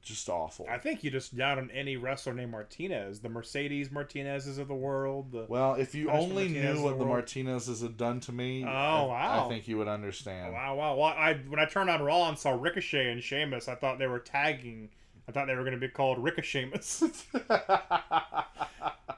just 0.00 0.28
awful. 0.28 0.66
I 0.70 0.78
think 0.78 1.04
you 1.04 1.10
just 1.10 1.36
down 1.36 1.58
on 1.58 1.70
any 1.70 1.96
wrestler 1.96 2.32
named 2.32 2.52
Martinez. 2.52 3.20
The 3.20 3.28
Mercedes 3.28 3.90
Martinezes 3.90 4.58
of 4.58 4.68
the 4.68 4.74
world. 4.74 5.32
The... 5.32 5.46
Well, 5.48 5.74
if 5.74 5.94
you 5.94 6.10
only 6.10 6.48
Martinez 6.48 6.78
knew 6.78 6.84
what 6.84 6.98
the 6.98 7.04
the. 7.04 7.10
Martinezes 7.10 7.82
had 7.82 7.96
done 7.96 8.20
to 8.20 8.32
me, 8.32 8.64
Oh, 8.64 8.68
I, 8.68 9.06
wow. 9.06 9.46
I 9.46 9.48
think 9.48 9.68
you 9.68 9.78
would 9.78 9.88
understand. 9.88 10.52
Wow, 10.54 10.76
wow. 10.76 10.96
Well, 10.96 11.06
I 11.06 11.34
when 11.48 11.60
I 11.60 11.66
turned 11.66 11.90
on 11.90 12.02
Raw 12.02 12.28
and 12.28 12.38
saw 12.38 12.50
Ricochet 12.50 13.10
and 13.10 13.22
Sheamus, 13.22 13.68
I 13.68 13.74
thought 13.74 13.98
they 13.98 14.06
were 14.06 14.20
tagging. 14.20 14.88
I 15.28 15.32
thought 15.32 15.46
they 15.46 15.54
were 15.54 15.62
going 15.62 15.74
to 15.74 15.80
be 15.80 15.88
called 15.88 16.18
Ricochet-mas. 16.18 17.02
uh, 17.48 18.44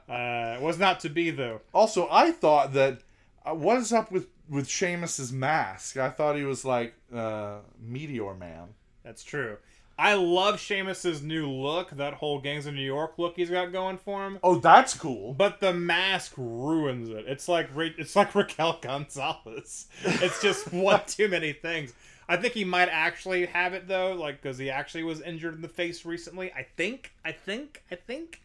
it 0.07 0.61
was 0.61 0.77
not 0.77 0.99
to 1.01 1.09
be 1.09 1.31
though. 1.31 1.61
Also, 1.73 2.07
I 2.11 2.31
thought 2.31 2.73
that 2.73 3.01
uh, 3.45 3.53
what 3.53 3.77
is 3.77 3.91
up 3.91 4.11
with 4.11 4.27
with 4.49 4.67
Sheamus's 4.67 5.31
mask? 5.31 5.97
I 5.97 6.09
thought 6.09 6.35
he 6.35 6.43
was 6.43 6.65
like 6.65 6.93
uh, 7.13 7.57
Meteor 7.79 8.35
Man. 8.35 8.69
That's 9.03 9.23
true. 9.23 9.57
I 9.97 10.13
love 10.15 10.59
Sheamus's 10.59 11.21
new 11.21 11.49
look, 11.49 11.91
that 11.91 12.15
whole 12.15 12.39
Gangs 12.39 12.65
of 12.65 12.73
New 12.73 12.81
York 12.81 13.13
look 13.17 13.37
he's 13.37 13.49
got 13.49 13.71
going 13.71 13.97
for 13.97 14.25
him. 14.27 14.39
Oh, 14.43 14.55
that's 14.55 14.93
cool. 14.93 15.33
But 15.33 15.61
the 15.61 15.73
mask 15.73 16.33
ruins 16.35 17.09
it. 17.09 17.25
It's 17.27 17.47
like 17.47 17.69
Ra- 17.73 17.87
it's 17.97 18.15
like 18.15 18.35
Raquel 18.35 18.79
Gonzalez. 18.81 19.87
It's 20.03 20.41
just 20.41 20.73
one 20.73 21.01
too 21.07 21.29
many 21.29 21.53
things. 21.53 21.93
I 22.27 22.37
think 22.37 22.53
he 22.53 22.65
might 22.65 22.89
actually 22.89 23.45
have 23.45 23.73
it 23.73 23.87
though, 23.87 24.13
like 24.13 24.41
because 24.41 24.57
he 24.57 24.69
actually 24.69 25.03
was 25.03 25.21
injured 25.21 25.55
in 25.55 25.61
the 25.61 25.67
face 25.69 26.05
recently. 26.05 26.51
I 26.53 26.65
think. 26.75 27.13
I 27.23 27.31
think. 27.31 27.83
I 27.91 27.95
think. 27.95 28.41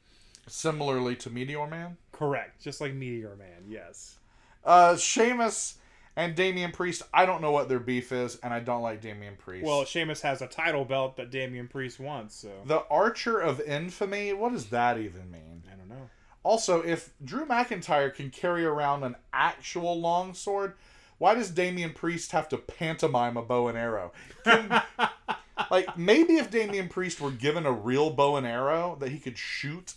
Similarly 0.46 1.16
to 1.16 1.30
Meteor 1.30 1.66
Man, 1.66 1.96
Correct. 2.12 2.60
Just 2.62 2.80
like 2.80 2.92
Meteor 2.94 3.36
Man. 3.36 3.64
Yes. 3.68 4.18
uh, 4.64 4.96
Sheamus 4.96 5.76
and 6.16 6.34
Damian 6.34 6.72
Priest. 6.72 7.02
I 7.12 7.26
don't 7.26 7.40
know 7.40 7.52
what 7.52 7.68
their 7.68 7.78
beef 7.78 8.12
is, 8.12 8.36
and 8.36 8.52
I 8.52 8.60
don't 8.60 8.82
like 8.82 9.00
Damian 9.00 9.36
Priest. 9.36 9.64
Well, 9.64 9.84
Sheamus 9.84 10.20
has 10.22 10.42
a 10.42 10.46
title 10.46 10.84
belt 10.84 11.16
that 11.16 11.30
Damian 11.30 11.68
Priest 11.68 12.00
wants, 12.00 12.34
so 12.34 12.50
the 12.66 12.84
Archer 12.90 13.40
of 13.40 13.60
Infamy. 13.60 14.32
What 14.32 14.52
does 14.52 14.66
that 14.66 14.98
even 14.98 15.30
mean? 15.30 15.62
I 15.72 15.76
don't 15.76 15.88
know. 15.88 16.10
Also, 16.42 16.82
if 16.82 17.10
Drew 17.24 17.44
McIntyre 17.46 18.12
can 18.14 18.30
carry 18.30 18.64
around 18.64 19.04
an 19.04 19.16
actual 19.32 20.00
longsword, 20.00 20.74
why 21.18 21.34
does 21.34 21.50
Damian 21.50 21.92
Priest 21.92 22.32
have 22.32 22.48
to 22.48 22.56
pantomime 22.56 23.36
a 23.36 23.42
bow 23.42 23.68
and 23.68 23.76
arrow? 23.76 24.12
Can- 24.44 24.82
like, 25.70 25.98
maybe 25.98 26.36
if 26.36 26.50
Damian 26.50 26.88
Priest 26.88 27.20
were 27.20 27.30
given 27.30 27.66
a 27.66 27.72
real 27.72 28.10
bow 28.10 28.36
and 28.36 28.46
arrow 28.46 28.96
that 29.00 29.10
he 29.10 29.18
could 29.18 29.36
shoot, 29.36 29.94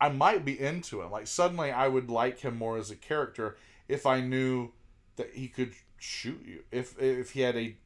I 0.00 0.08
might 0.08 0.44
be 0.44 0.58
into 0.58 1.00
him. 1.00 1.12
Like, 1.12 1.28
suddenly 1.28 1.70
I 1.70 1.86
would 1.86 2.10
like 2.10 2.40
him 2.40 2.58
more 2.58 2.76
as 2.76 2.90
a 2.90 2.96
character 2.96 3.56
if 3.86 4.04
I 4.04 4.20
knew 4.20 4.72
that 5.16 5.30
he 5.34 5.48
could 5.48 5.72
shoot 5.98 6.42
you. 6.44 6.64
If 6.70 7.00
if 7.00 7.32
he 7.32 7.40
had 7.40 7.56
a 7.56 7.76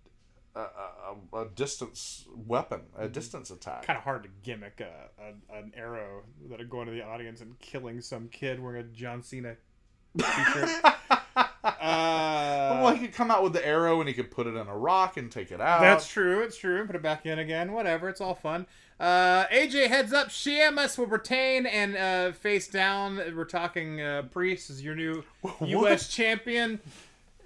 a, 0.56 0.60
a, 0.60 1.40
a 1.42 1.48
distance 1.54 2.24
weapon, 2.34 2.80
a 2.96 3.08
distance 3.08 3.50
attack. 3.50 3.82
Kind 3.82 3.98
of 3.98 4.04
hard 4.04 4.22
to 4.22 4.28
gimmick 4.42 4.80
a, 4.80 5.10
a, 5.22 5.58
an 5.58 5.72
arrow 5.76 6.22
that 6.48 6.58
would 6.58 6.70
go 6.70 6.80
into 6.80 6.92
the 6.92 7.04
audience 7.04 7.40
and 7.40 7.58
killing 7.58 8.00
some 8.00 8.28
kid 8.28 8.58
wearing 8.58 8.80
a 8.80 8.84
John 8.84 9.22
Cena 9.22 9.56
t-shirt. 10.16 10.84
uh, 11.36 12.80
well, 12.82 12.94
he 12.94 13.06
could 13.06 13.14
come 13.14 13.30
out 13.30 13.42
with 13.42 13.52
the 13.52 13.66
arrow 13.66 14.00
and 14.00 14.08
he 14.08 14.14
could 14.14 14.30
put 14.30 14.46
it 14.46 14.56
in 14.56 14.66
a 14.66 14.76
rock 14.76 15.16
and 15.16 15.30
take 15.30 15.52
it 15.52 15.60
out. 15.60 15.80
That's 15.80 16.08
true. 16.08 16.40
It's 16.40 16.56
true. 16.56 16.86
Put 16.86 16.96
it 16.96 17.02
back 17.02 17.26
in 17.26 17.38
again. 17.38 17.72
Whatever. 17.72 18.08
It's 18.08 18.20
all 18.20 18.34
fun. 18.34 18.66
Uh, 18.98 19.44
AJ 19.48 19.88
heads 19.88 20.14
up. 20.14 20.30
Sheamus 20.30 20.96
will 20.96 21.06
retain 21.06 21.66
and 21.66 21.96
uh, 21.96 22.32
face 22.32 22.66
down. 22.66 23.16
We're 23.36 23.44
talking 23.44 24.00
uh, 24.00 24.22
Priest 24.30 24.70
is 24.70 24.82
your 24.82 24.94
new 24.94 25.22
U.S. 25.60 26.08
champion. 26.08 26.80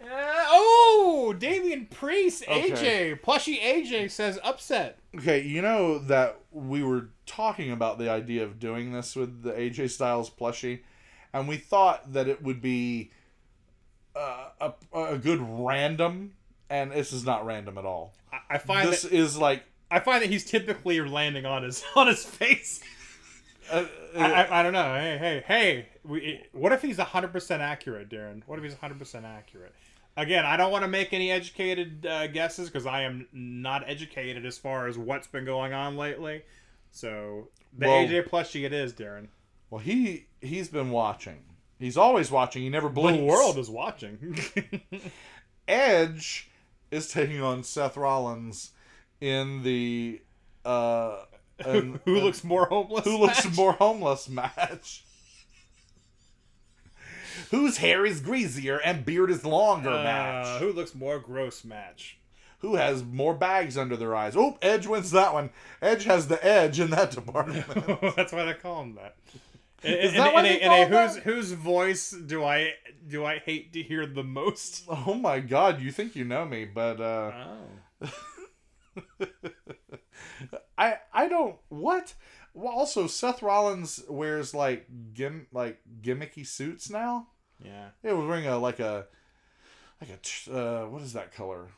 Uh, 0.02 0.06
oh, 0.08 1.34
Damian 1.38 1.86
Priest. 1.86 2.44
Okay. 2.48 2.70
AJ. 2.70 3.22
Plushy 3.22 3.58
AJ 3.58 4.10
says 4.10 4.38
upset. 4.42 4.98
Okay, 5.16 5.42
you 5.42 5.60
know 5.60 5.98
that 5.98 6.40
we 6.50 6.82
were 6.82 7.08
talking 7.26 7.70
about 7.70 7.98
the 7.98 8.08
idea 8.10 8.44
of 8.44 8.58
doing 8.58 8.92
this 8.92 9.14
with 9.14 9.42
the 9.42 9.52
AJ 9.52 9.90
Styles 9.90 10.30
plushie, 10.30 10.80
and 11.32 11.46
we 11.46 11.56
thought 11.56 12.12
that 12.12 12.28
it 12.28 12.42
would 12.42 12.62
be 12.62 13.10
uh, 14.16 14.48
a 14.60 14.72
a 14.98 15.18
good 15.18 15.40
random, 15.40 16.32
and 16.70 16.92
this 16.92 17.12
is 17.12 17.24
not 17.24 17.44
random 17.44 17.76
at 17.76 17.84
all. 17.84 18.14
I, 18.32 18.54
I 18.54 18.58
find 18.58 18.88
This 18.88 19.02
that 19.02 19.12
is 19.12 19.36
like 19.36 19.64
I 19.90 19.98
find 20.00 20.22
that 20.22 20.30
he's 20.30 20.44
typically 20.44 21.00
landing 21.00 21.44
on 21.44 21.62
his 21.62 21.84
on 21.96 22.06
his 22.06 22.24
face. 22.24 22.80
uh, 23.70 23.84
I, 24.16 24.32
I, 24.32 24.60
I 24.60 24.62
don't 24.62 24.72
know. 24.72 24.94
Hey, 24.94 25.18
hey, 25.18 25.44
hey. 25.46 25.86
We, 26.02 26.42
what 26.52 26.72
if 26.72 26.80
he's 26.80 26.96
100% 26.96 27.58
accurate, 27.60 28.08
Daryn? 28.08 28.42
What 28.46 28.58
if 28.58 28.64
he's 28.64 28.74
100% 28.74 29.24
accurate? 29.24 29.74
Again, 30.20 30.44
I 30.44 30.56
don't 30.56 30.70
want 30.70 30.82
to 30.84 30.88
make 30.88 31.12
any 31.12 31.30
educated 31.30 32.04
uh, 32.06 32.26
guesses 32.26 32.68
because 32.68 32.86
I 32.86 33.02
am 33.02 33.26
not 33.32 33.84
educated 33.88 34.44
as 34.44 34.58
far 34.58 34.86
as 34.86 34.98
what's 34.98 35.26
been 35.26 35.44
going 35.44 35.72
on 35.72 35.96
lately. 35.96 36.42
So, 36.90 37.48
the 37.76 37.86
Well- 37.86 38.06
AJ 38.06 38.28
plushie 38.28 38.64
it 38.64 38.72
is, 38.72 38.92
Daryn. 38.92 39.28
well 39.70 39.80
he 39.80 40.26
he's 40.40 40.68
been 40.68 40.90
watching. 40.90 41.38
He's 41.78 41.96
always 41.96 42.30
watching. 42.30 42.62
He 42.62 42.68
never 42.68 42.88
blinks. 42.90 43.20
The 43.20 43.24
world 43.24 43.56
is 43.58 43.70
watching. 43.70 44.36
Edge 45.68 46.50
is 46.90 47.10
taking 47.10 47.40
on 47.42 47.62
Seth 47.62 47.96
Rollins 47.96 48.72
in 49.20 49.62
the 49.62 50.20
uh 50.64 51.22
an- 51.60 52.00
Who 52.04 52.16
an- 52.18 52.24
looks 52.24 52.42
more 52.44 52.66
homeless? 52.66 53.04
who 53.04 53.16
looks 53.18 53.56
more 53.56 53.72
homeless 53.72 54.28
match. 54.28 55.04
Whose 57.50 57.78
hair 57.78 58.06
is 58.06 58.20
greasier 58.20 58.78
and 58.78 59.04
beard 59.04 59.30
is 59.30 59.44
longer 59.44 59.90
Uh, 59.90 60.02
match. 60.04 60.60
who 60.60 60.72
looks 60.72 60.94
more 60.94 61.18
gross 61.18 61.64
match? 61.64 62.18
Who 62.60 62.76
has 62.76 63.02
more 63.02 63.34
bags 63.34 63.78
under 63.78 63.96
their 63.96 64.14
eyes? 64.14 64.36
Oh, 64.36 64.58
Edge 64.60 64.86
wins 64.86 65.10
that 65.12 65.32
one. 65.32 65.50
Edge 65.80 66.04
has 66.04 66.28
the 66.28 66.44
edge 66.44 66.78
in 66.78 66.90
that 66.90 67.10
department. 67.20 67.66
That's 68.16 68.32
why 68.32 68.44
they 68.44 68.54
call 68.54 68.82
him 68.82 68.94
that. 68.96 69.16
Is 69.82 70.12
In- 70.12 70.18
that 70.18 70.28
in- 70.28 70.32
why 70.34 70.40
in 70.40 70.44
they 70.44 70.60
in 70.60 70.68
call 70.68 70.82
a 70.82 70.86
whose 71.08 71.16
whose 71.22 71.52
voice 71.52 72.10
do 72.10 72.44
I 72.44 72.74
do 73.08 73.24
I 73.24 73.38
hate 73.38 73.72
to 73.72 73.82
hear 73.82 74.04
the 74.04 74.22
most? 74.22 74.84
oh 74.90 75.14
my 75.14 75.40
god, 75.40 75.80
you 75.80 75.90
think 75.90 76.14
you 76.14 76.24
know 76.26 76.44
me, 76.44 76.66
but 76.66 77.00
uh 77.00 77.32
Oh. 78.02 79.26
I 80.76 80.96
I 81.12 81.28
don't 81.28 81.56
what? 81.70 82.14
Well, 82.52 82.72
also 82.72 83.06
Seth 83.06 83.42
Rollins 83.42 84.02
wears 84.08 84.52
like 84.54 84.86
gim 85.14 85.46
like 85.52 85.78
gimmicky 86.02 86.46
suits 86.46 86.90
now. 86.90 87.28
Yeah. 87.64 87.88
It 88.02 88.16
was 88.16 88.26
wearing 88.26 88.46
a 88.46 88.58
like 88.58 88.80
a 88.80 89.06
like 90.00 90.10
a 90.10 90.52
uh, 90.52 90.86
what 90.86 91.02
is 91.02 91.12
that 91.12 91.34
color? 91.34 91.68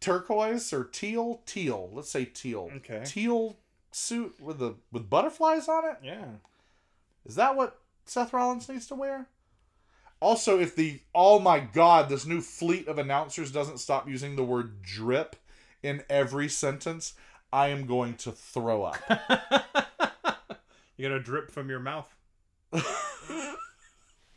Turquoise 0.00 0.72
or 0.72 0.84
teal? 0.84 1.42
Teal. 1.46 1.90
Let's 1.92 2.10
say 2.10 2.24
teal. 2.24 2.70
Okay. 2.76 3.02
Teal 3.04 3.56
suit 3.90 4.40
with 4.40 4.58
the 4.58 4.74
with 4.90 5.08
butterflies 5.10 5.68
on 5.68 5.84
it. 5.84 5.96
Yeah. 6.02 6.24
Is 7.24 7.36
that 7.36 7.56
what 7.56 7.78
Seth 8.04 8.32
Rollins 8.32 8.68
needs 8.68 8.86
to 8.88 8.94
wear? 8.94 9.28
Also, 10.20 10.60
if 10.60 10.76
the 10.76 11.00
oh 11.14 11.38
my 11.38 11.58
god, 11.60 12.08
this 12.08 12.26
new 12.26 12.40
fleet 12.40 12.86
of 12.88 12.98
announcers 12.98 13.50
doesn't 13.50 13.78
stop 13.78 14.08
using 14.08 14.36
the 14.36 14.44
word 14.44 14.82
drip 14.82 15.36
in 15.82 16.04
every 16.08 16.48
sentence, 16.48 17.14
I 17.52 17.68
am 17.68 17.86
going 17.86 18.14
to 18.18 18.32
throw 18.32 18.84
up. 18.84 18.96
you 20.96 21.08
got 21.08 21.16
a 21.16 21.20
drip 21.20 21.50
from 21.50 21.68
your 21.68 21.80
mouth. 21.80 22.14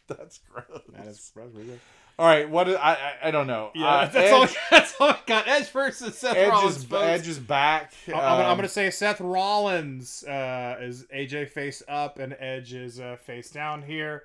That's 0.17 0.39
gross. 0.51 0.81
That 0.93 1.07
is 1.07 1.31
that's 1.35 1.53
really. 1.55 1.79
All 2.17 2.25
right, 2.25 2.49
what 2.49 2.69
is, 2.69 2.75
I, 2.77 2.93
I 2.93 3.13
I 3.27 3.31
don't 3.31 3.47
know. 3.47 3.71
Yeah, 3.75 3.87
Uh, 3.87 4.05
that's 4.07 4.31
all. 4.31 4.43
Edge, 4.43 4.55
That's 4.71 4.93
all 5.01 5.09
I 5.09 5.19
got. 5.25 5.47
Edge 5.49 5.67
versus 5.69 6.17
Seth 6.17 6.37
Edge 6.37 6.49
Rollins. 6.49 6.77
is 6.77 6.83
folks. 6.85 7.03
Edge 7.03 7.27
is 7.27 7.39
back. 7.39 7.93
I'm, 8.07 8.13
I'm 8.13 8.19
gonna, 8.21 8.43
I'm 8.43 8.49
Um, 8.51 8.57
gonna 8.57 8.69
say 8.69 8.89
Seth 8.89 9.19
Rollins 9.19 10.23
uh, 10.23 10.77
is 10.79 11.03
AJ 11.13 11.49
face 11.49 11.83
up 11.89 12.19
and 12.19 12.33
Edge 12.39 12.73
is 12.73 13.01
uh, 13.01 13.17
face 13.25 13.49
down 13.51 13.81
here. 13.81 14.23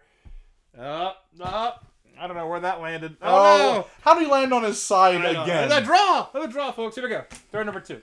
Up, 0.79 1.25
up. 1.43 1.85
I 2.21 2.29
don't 2.29 2.37
know 2.37 2.47
where 2.47 2.61
that 2.61 2.81
landed. 2.81 3.17
Oh, 3.23 3.85
Oh, 3.85 3.87
how 4.03 4.15
do 4.15 4.21
you 4.21 4.31
land 4.31 4.53
on 4.55 4.63
his 4.63 4.81
side 4.81 5.21
no! 5.23 5.27
I 5.29 5.33
know. 5.33 5.43
again? 5.43 5.69
The 5.69 5.81
draw. 5.81 6.29
The 6.33 6.47
draw, 6.47 6.71
folks. 6.71 6.95
Here 6.95 7.03
we 7.03 7.11
go. 7.11 7.25
Throw 7.51 7.63
number 7.65 7.81
two. 7.81 8.03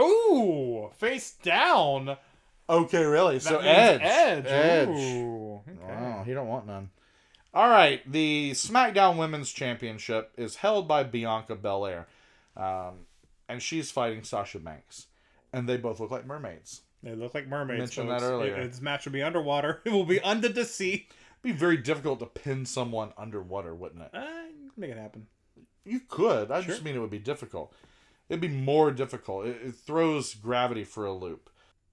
Ooh, 0.00 0.90
face 0.98 1.32
down. 1.42 2.16
Okay, 2.70 3.04
really? 3.04 3.34
That 3.38 3.42
so 3.42 3.54
means 3.56 3.66
Edge. 3.66 4.00
Edge. 4.02 4.44
Edge. 4.46 4.88
Ooh, 4.88 5.60
okay. 5.68 5.92
Wow, 5.92 6.22
he 6.24 6.32
don't 6.32 6.46
want 6.48 6.66
none. 6.66 6.88
All 7.52 7.68
right, 7.68 8.00
the 8.10 8.52
SmackDown 8.52 9.16
Women's 9.16 9.50
Championship 9.50 10.32
is 10.36 10.56
held 10.56 10.86
by 10.86 11.02
Bianca 11.02 11.56
Belair, 11.56 12.06
um, 12.56 13.06
and 13.48 13.60
she's 13.60 13.90
fighting 13.90 14.22
Sasha 14.22 14.60
Banks, 14.60 15.06
and 15.52 15.68
they 15.68 15.76
both 15.76 15.98
look 15.98 16.12
like 16.12 16.26
mermaids. 16.26 16.82
They 17.02 17.14
look 17.16 17.34
like 17.34 17.48
mermaids. 17.48 17.78
Mentioned 17.80 18.08
folks. 18.08 18.22
that 18.22 18.28
earlier. 18.30 18.54
It- 18.56 18.70
This 18.70 18.80
match 18.80 19.04
will 19.04 19.12
be 19.12 19.22
underwater. 19.22 19.80
It 19.84 19.90
will 19.90 20.04
be 20.04 20.20
under 20.20 20.48
the 20.48 20.64
sea. 20.64 21.08
It'd 21.42 21.42
be 21.42 21.58
very 21.58 21.76
difficult 21.78 22.20
to 22.20 22.26
pin 22.26 22.66
someone 22.66 23.12
underwater, 23.18 23.74
wouldn't 23.74 24.02
it? 24.02 24.10
Uh, 24.14 24.26
make 24.76 24.90
it 24.90 24.98
happen. 24.98 25.26
You 25.84 26.00
could. 26.08 26.52
I 26.52 26.60
just 26.60 26.84
mean 26.84 26.94
it 26.94 26.98
would 27.00 27.10
be 27.10 27.18
difficult. 27.18 27.72
It'd 28.28 28.40
be 28.40 28.46
more 28.48 28.92
difficult. 28.92 29.46
It, 29.46 29.58
it 29.64 29.74
throws 29.74 30.34
gravity 30.34 30.84
for 30.84 31.04
a 31.04 31.12
loop. 31.12 31.49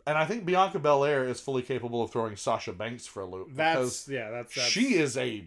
And 0.08 0.18
I 0.18 0.26
think 0.26 0.46
Bianca 0.46 0.80
Belair 0.80 1.26
is 1.26 1.40
fully 1.42 1.62
capable 1.62 2.02
of 2.02 2.12
throwing 2.12 2.36
Sasha 2.38 2.72
Banks 2.72 3.06
for 3.06 3.22
a 3.22 3.26
loop 3.26 3.50
because 3.50 4.06
That's 4.06 4.10
yeah. 4.10 4.30
That's, 4.32 4.56
that's 4.56 4.68
she 4.68 4.96
is 4.96 5.18
a 5.18 5.46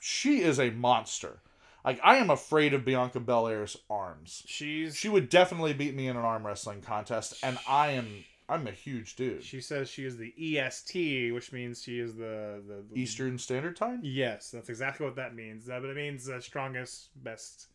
she 0.00 0.40
is 0.42 0.58
a 0.58 0.70
monster. 0.70 1.40
Like 1.84 2.00
I 2.02 2.16
am 2.16 2.30
afraid 2.30 2.74
of 2.74 2.84
Bianca 2.84 3.20
Belair's 3.20 3.76
arms. 3.90 4.42
She's 4.46 4.96
She 4.96 5.08
would 5.08 5.28
definitely 5.28 5.74
beat 5.74 5.94
me 5.94 6.08
in 6.08 6.16
an 6.16 6.24
arm 6.24 6.46
wrestling 6.46 6.80
contest, 6.80 7.34
and 7.42 7.58
I 7.68 7.90
am 7.90 8.24
I'm 8.48 8.66
a 8.66 8.72
huge 8.72 9.14
dude. 9.14 9.44
She 9.44 9.60
says 9.60 9.90
she 9.90 10.06
is 10.06 10.16
the 10.16 10.32
EST, 10.58 11.32
which 11.34 11.52
means 11.52 11.82
she 11.82 11.98
is 12.00 12.14
the 12.16 12.62
the, 12.66 12.82
the 12.90 12.98
Eastern 13.00 13.36
Standard 13.38 13.76
Time. 13.76 14.00
Yes, 14.02 14.50
that's 14.50 14.70
exactly 14.70 15.04
what 15.04 15.16
that 15.16 15.34
means. 15.34 15.66
That 15.66 15.82
but 15.82 15.90
it 15.90 15.96
means 15.96 16.28
uh, 16.28 16.40
strongest, 16.40 17.10
best. 17.22 17.66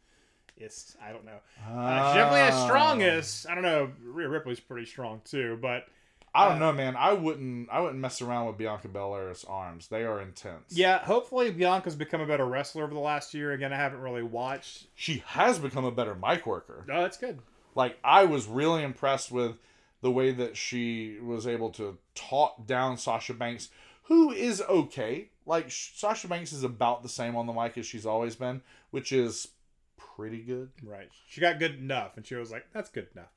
Ist. 0.58 0.98
I 1.04 1.12
don't 1.12 1.26
know. 1.26 1.40
Uh, 1.68 2.12
she 2.14 2.18
definitely 2.20 2.40
has 2.42 2.54
Ah. 2.54 2.66
strongest. 2.68 3.50
I 3.50 3.56
don't 3.56 3.64
know. 3.64 3.92
Rhea 4.04 4.30
Ripley's 4.30 4.60
pretty 4.60 4.86
strong 4.86 5.22
too, 5.26 5.58
but 5.60 5.88
I 6.36 6.50
don't 6.50 6.62
uh, 6.62 6.72
know, 6.72 6.74
man. 6.74 6.96
I 6.96 7.14
wouldn't. 7.14 7.70
I 7.72 7.80
wouldn't 7.80 8.00
mess 8.00 8.22
around 8.22 8.48
with 8.48 8.58
Bianca 8.58 8.88
Belair's 8.88 9.44
arms. 9.44 9.88
They 9.88 10.04
are 10.04 10.20
intense. 10.20 10.66
yeah. 10.70 11.00
Hopefully, 11.00 11.52
Bianca's 11.52 11.96
become 11.96 12.22
a 12.22 12.26
better 12.26 12.46
wrestler 12.46 12.84
over 12.84 12.94
the 12.94 13.00
last 13.00 13.34
year. 13.34 13.52
Again, 13.52 13.72
I 13.72 13.78
haven't 13.78 14.02
really 14.02 14.24
watched. 14.24 14.88
She 14.96 15.24
has 15.28 15.60
become 15.60 15.86
a 15.86 15.92
better 15.92 16.16
mic 16.16 16.48
worker. 16.48 16.86
Oh, 16.92 17.02
that's 17.02 17.18
good. 17.18 17.40
Like 17.76 17.98
I 18.04 18.26
was 18.26 18.48
really 18.48 18.84
impressed 18.84 19.32
with 19.32 19.58
the 20.02 20.12
way 20.12 20.32
that 20.32 20.58
she 20.58 21.18
was 21.22 21.48
able 21.48 21.70
to 21.72 21.98
talk 22.16 22.66
down 22.68 22.98
Sasha 22.98 23.34
Banks, 23.34 23.70
who 24.04 24.32
is 24.32 24.62
okay. 24.62 25.30
Like 25.46 25.68
Sasha 25.70 26.28
Banks 26.28 26.52
is 26.52 26.64
about 26.64 27.04
the 27.04 27.10
same 27.10 27.36
on 27.36 27.46
the 27.46 27.54
mic 27.54 27.78
as 27.78 27.86
she's 27.86 28.06
always 28.06 28.36
been, 28.36 28.62
which 28.92 29.12
is 29.12 29.50
pretty 29.98 30.42
good. 30.42 30.72
Right. 30.84 31.10
She 31.28 31.42
got 31.42 31.60
good 31.60 31.76
enough, 31.76 32.18
and 32.18 32.26
she 32.26 32.36
was 32.36 32.52
like, 32.52 32.66
"That's 32.74 32.90
good 32.90 33.08
enough." 33.14 33.32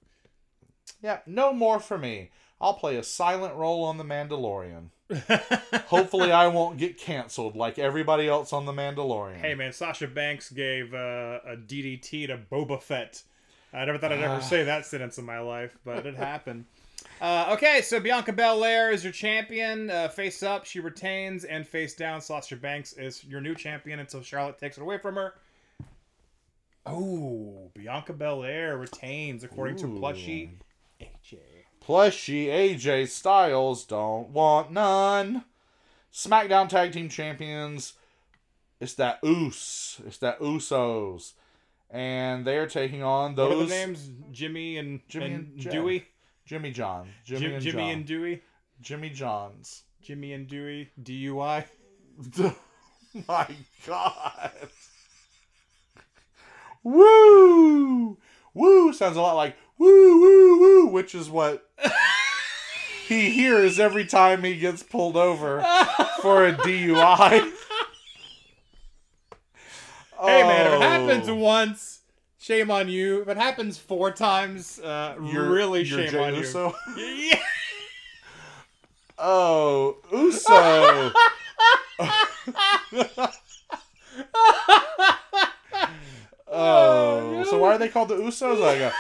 Yeah, 1.03 1.19
no 1.27 1.53
more 1.53 1.79
for 1.81 1.99
me. 1.99 2.31
I'll 2.61 2.75
play 2.75 2.97
a 2.97 3.03
silent 3.03 3.55
role 3.55 3.85
on 3.85 3.99
The 3.99 4.05
Mandalorian. 4.05 4.89
Hopefully, 5.87 6.33
I 6.33 6.49
won't 6.49 6.79
get 6.79 6.99
canceled 6.99 7.55
like 7.55 7.79
everybody 7.79 8.29
else 8.29 8.53
on 8.53 8.65
The 8.67 8.73
Mandalorian. 8.73 9.37
Hey 9.37 9.55
man, 9.55 9.73
Sasha 9.73 10.09
Banks 10.09 10.51
gave 10.51 10.95
uh, 10.95 11.41
a 11.47 11.57
DDT 11.57 12.27
to 12.29 12.39
Boba 12.51 12.81
Fett. 12.83 13.23
I 13.73 13.85
never 13.85 13.99
thought 13.99 14.13
I'd 14.13 14.21
Ah. 14.23 14.35
ever 14.37 14.43
say 14.43 14.65
that 14.65 14.87
sentence 14.87 15.19
in 15.19 15.25
my 15.25 15.39
life, 15.39 15.77
but 15.85 16.07
it 16.07 16.17
happened. 16.17 16.65
Uh, 17.21 17.51
okay, 17.53 17.83
so 17.83 18.01
Bianca 18.01 18.33
Belair 18.33 18.91
is 18.91 19.05
your 19.05 19.13
champion. 19.13 19.91
Uh, 19.91 20.09
face 20.09 20.43
up, 20.43 20.65
she 20.65 20.81
retains, 20.81 21.45
and 21.45 21.67
face 21.67 21.95
down, 21.95 22.21
Sasha 22.21 22.57
Banks 22.57 22.95
is 22.95 23.23
your 23.25 23.41
new 23.41 23.55
champion 23.55 24.01
until 24.01 24.23
Charlotte 24.23 24.59
takes 24.59 24.77
it 24.79 24.83
away 24.83 24.99
from 24.99 25.15
her. 25.17 25.35
Oh, 26.85 27.71
Bianca 27.75 28.13
Belair 28.13 28.77
retains 28.79 29.45
according 29.45 29.77
to 29.79 29.87
Ooh. 29.87 29.99
Plushy 29.99 30.47
AJ. 30.47 30.51
Plushy 31.87 32.47
AJ 32.47 33.07
Styles 33.07 33.85
don't 33.85 34.31
want 34.31 34.73
none. 34.73 35.45
SmackDown 36.13 36.69
Tag 36.69 36.91
Team 36.91 37.09
Champions. 37.09 37.93
It's 38.81 38.95
that 38.95 39.21
Oos. 39.25 40.01
It's 40.05 40.19
that 40.19 40.41
Usos. 40.41 41.35
And 41.89 42.45
they're 42.45 42.67
taking 42.67 43.05
on 43.05 43.37
What 43.37 43.45
are 43.45 43.49
those 43.51 43.69
the 43.69 43.75
names? 43.77 44.11
Jimmy 44.33 44.79
and, 44.79 44.99
Jimmy 45.09 45.27
and, 45.27 45.53
and 45.61 45.71
Dewey. 45.71 46.09
Jimmy 46.45 46.73
John. 46.73 47.07
Jimmy 47.25 47.41
Jim- 47.41 47.53
and 47.53 47.63
Jimmy 47.63 47.83
John. 47.83 47.91
and 47.91 48.05
Dewey. 48.05 48.43
Jimmy 48.81 49.11
Johns. 49.11 49.83
Jimmy 50.03 50.33
and 50.33 50.49
Dewey. 50.49 50.91
DUI. 51.01 51.67
My 53.29 53.47
God. 53.87 54.51
Woo! 56.83 58.19
Woo 58.55 58.93
sounds 58.93 59.17
a 59.17 59.21
lot 59.21 59.37
like 59.37 59.57
woo 59.79 60.21
woo 60.21 60.59
woo, 60.61 60.87
which 60.87 61.15
is 61.15 61.29
what 61.31 61.69
he 63.09 63.31
hears 63.31 63.79
every 63.79 64.05
time 64.07 64.43
he 64.45 64.57
gets 64.59 64.83
pulled 64.83 65.17
over 65.17 65.63
for 66.23 66.47
a 66.47 66.53
DUI. 66.53 67.53
Hey 70.19 70.43
man, 70.43 70.67
if 70.67 70.73
it 70.73 70.77
Oh. 70.77 70.81
happens 70.81 71.31
once, 71.31 72.01
shame 72.39 72.71
on 72.71 72.89
you. 72.89 73.21
If 73.23 73.29
it 73.29 73.37
happens 73.37 73.77
four 73.79 74.11
times, 74.11 74.79
uh, 74.81 75.17
You're- 75.23 75.49
really 75.49 75.83
you're 75.83 76.01
shame 76.01 76.11
Jey 76.11 76.25
on 76.25 76.35
Uso? 76.35 76.75
you. 76.97 77.03
Yeah. 77.33 77.39
Oh, 79.19 79.97
Uso. 80.13 81.13
oh, 86.49 87.45
so 87.49 87.59
why 87.59 87.75
are 87.75 87.79
they 87.79 87.89
called 87.89 88.09
the 88.09 88.17
Usos? 88.17 88.63
I 88.65 88.79
go. 88.79 88.91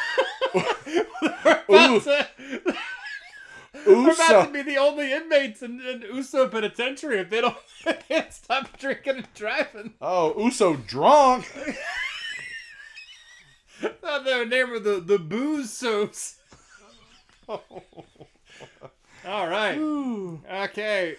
We're 1.69 1.77
about, 1.77 2.03
to, 2.03 2.27
we're 3.87 4.13
about 4.13 4.47
to 4.47 4.53
be 4.53 4.63
the 4.63 4.77
only 4.79 5.13
inmates 5.13 5.63
in, 5.63 5.81
in 5.81 6.03
Uso 6.03 6.49
Penitentiary 6.49 7.19
if 7.21 7.31
they 7.31 7.41
don't, 7.41 7.57
if 7.87 8.09
they 8.09 8.15
don't 8.17 8.33
stop 8.33 8.79
drinking 8.79 9.17
and 9.17 9.29
driving. 9.35 9.95
Oh, 10.01 10.35
Uso 10.43 10.77
drunk. 10.77 11.47
Thought 13.81 14.25
they 14.25 14.37
were 14.37 14.47
named 14.47 14.85
the 14.85 15.03
the 15.05 15.19
booze 15.19 15.73
soaps. 15.73 16.39
All 17.49 17.61
right. 19.27 19.77
Ooh. 19.77 20.41
Okay. 20.51 21.17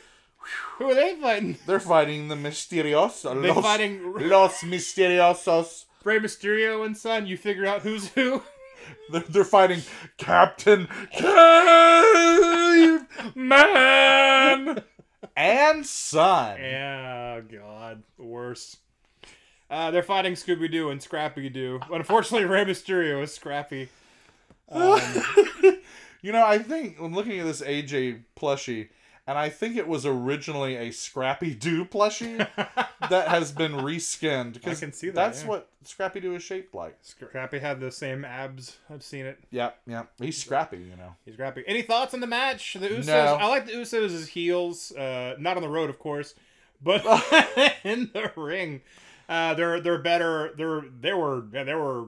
Who 0.78 0.92
are 0.92 0.96
they 0.96 1.16
fighting? 1.16 1.58
They're 1.66 1.80
fighting 1.80 2.30
the 2.30 2.36
Misteriosos. 2.36 3.42
They 3.42 3.50
Los, 3.50 3.64
fighting 3.64 4.14
Los 4.30 4.62
Misteriosos. 4.62 5.86
Rey 6.04 6.20
Mysterio 6.20 6.86
and 6.86 6.96
Son. 6.98 7.28
You 7.28 7.38
figure 7.38 7.66
out 7.66 7.82
who's 7.82 8.10
who. 8.10 8.44
They're, 9.12 9.22
they're 9.22 9.44
fighting 9.44 9.82
Captain 10.18 10.88
Cave 11.12 13.02
Man 13.36 14.84
and 15.36 15.86
Son. 15.86 16.58
Yeah, 16.60 17.42
God, 17.42 18.04
the 18.18 18.24
worst. 18.24 18.78
Uh, 19.70 19.92
they're 19.92 20.04
fighting 20.04 20.34
Scooby 20.34 20.72
Doo 20.72 20.90
and 20.90 21.02
Scrappy 21.02 21.50
Doo. 21.50 21.80
Unfortunately, 21.92 22.46
Rey 22.48 22.66
Mysterio 22.66 23.22
is 23.24 23.34
Scrappy. 23.34 23.90
Um, 24.70 25.00
You 26.22 26.34
know, 26.34 26.44
I 26.46 26.58
think 26.58 27.00
when 27.00 27.14
looking 27.14 27.40
at 27.40 27.46
this 27.46 27.62
AJ 27.62 28.24
plushie, 28.38 28.90
and 29.28 29.38
I 29.38 29.50
think 29.50 29.76
it 29.76 29.88
was 29.88 30.06
originally 30.06 30.78
a 30.78 30.92
Scrappy 30.92 31.54
Doo 31.54 31.84
plushie 31.84 32.38
that 33.10 33.28
has 33.28 33.52
been 33.52 33.72
reskinned. 33.74 34.54
Because 34.54 34.80
can 34.80 34.94
see 34.94 35.08
that, 35.08 35.16
That's 35.16 35.42
yeah. 35.42 35.50
what 35.50 35.70
Scrappy 35.84 36.22
Doo 36.22 36.34
is 36.36 36.44
shaped 36.44 36.74
like. 36.74 36.98
Scrappy 37.02 37.60
had 37.60 37.82
the 37.82 37.92
same 37.92 38.24
abs. 38.24 38.78
I've 38.90 39.04
seen 39.04 39.26
it. 39.26 39.38
Yep, 39.52 39.80
yep. 39.86 40.12
He's 40.18 40.38
scrappy, 40.38 40.78
you 40.78 40.96
know. 40.96 41.14
He's 41.26 41.34
Scrappy. 41.34 41.66
Any 41.68 41.82
thoughts 41.82 42.14
on 42.14 42.22
the 42.22 42.28
match? 42.28 42.78
The 42.80 42.88
Usos. 42.88 43.08
No. 43.08 43.36
I 43.36 43.48
like 43.48 43.66
the 43.66 43.74
Usos 43.74 44.16
as 44.16 44.30
heels. 44.30 44.94
Uh, 44.94 45.36
not 45.38 45.58
on 45.58 45.62
the 45.62 45.70
road, 45.70 45.90
of 45.90 46.00
course, 46.00 46.34
but 46.82 47.04
in 47.84 48.10
the 48.14 48.32
ring, 48.38 48.82
uh, 49.28 49.54
they're 49.56 49.82
they're 49.82 49.98
better. 50.02 50.54
They're 50.56 50.84
they 51.02 51.14
were 51.14 51.44
yeah, 51.52 51.64
they 51.66 51.76
were 51.76 52.06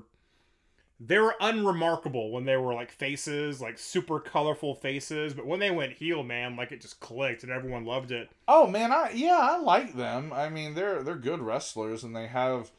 they 0.99 1.17
were 1.17 1.35
unremarkable 1.39 2.31
when 2.31 2.43
they 2.45 2.57
were 2.57 2.73
like 2.73 2.91
faces, 2.91 3.61
like 3.61 3.77
super 3.77 4.19
colorful 4.19 4.75
faces. 4.75 5.33
But 5.33 5.45
when 5.45 5.59
they 5.59 5.71
went 5.71 5.93
heel, 5.93 6.23
man, 6.23 6.55
like 6.55 6.71
it 6.71 6.81
just 6.81 6.99
clicked 6.99 7.43
and 7.43 7.51
everyone 7.51 7.85
loved 7.85 8.11
it. 8.11 8.29
Oh 8.47 8.67
man, 8.67 8.91
I 8.91 9.11
yeah, 9.13 9.39
I 9.39 9.57
like 9.57 9.95
them. 9.95 10.33
I 10.33 10.49
mean, 10.49 10.75
they're 10.75 11.01
they're 11.01 11.15
good 11.15 11.39
wrestlers 11.39 12.03
and 12.03 12.15
they 12.15 12.27
have 12.27 12.71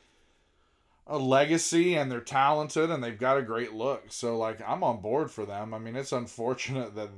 a 1.07 1.19
legacy 1.19 1.97
and 1.97 2.11
they're 2.11 2.21
talented 2.21 2.91
and 2.91 3.03
they've 3.03 3.19
got 3.19 3.39
a 3.39 3.43
great 3.43 3.73
look. 3.73 4.05
So 4.09 4.37
like 4.37 4.61
I'm 4.67 4.85
on 4.85 5.01
board 5.01 5.31
for 5.31 5.47
them. 5.47 5.73
I 5.73 5.79
mean, 5.79 5.97
it's 5.97 6.13
unfortunate 6.13 6.95
that 6.97 7.11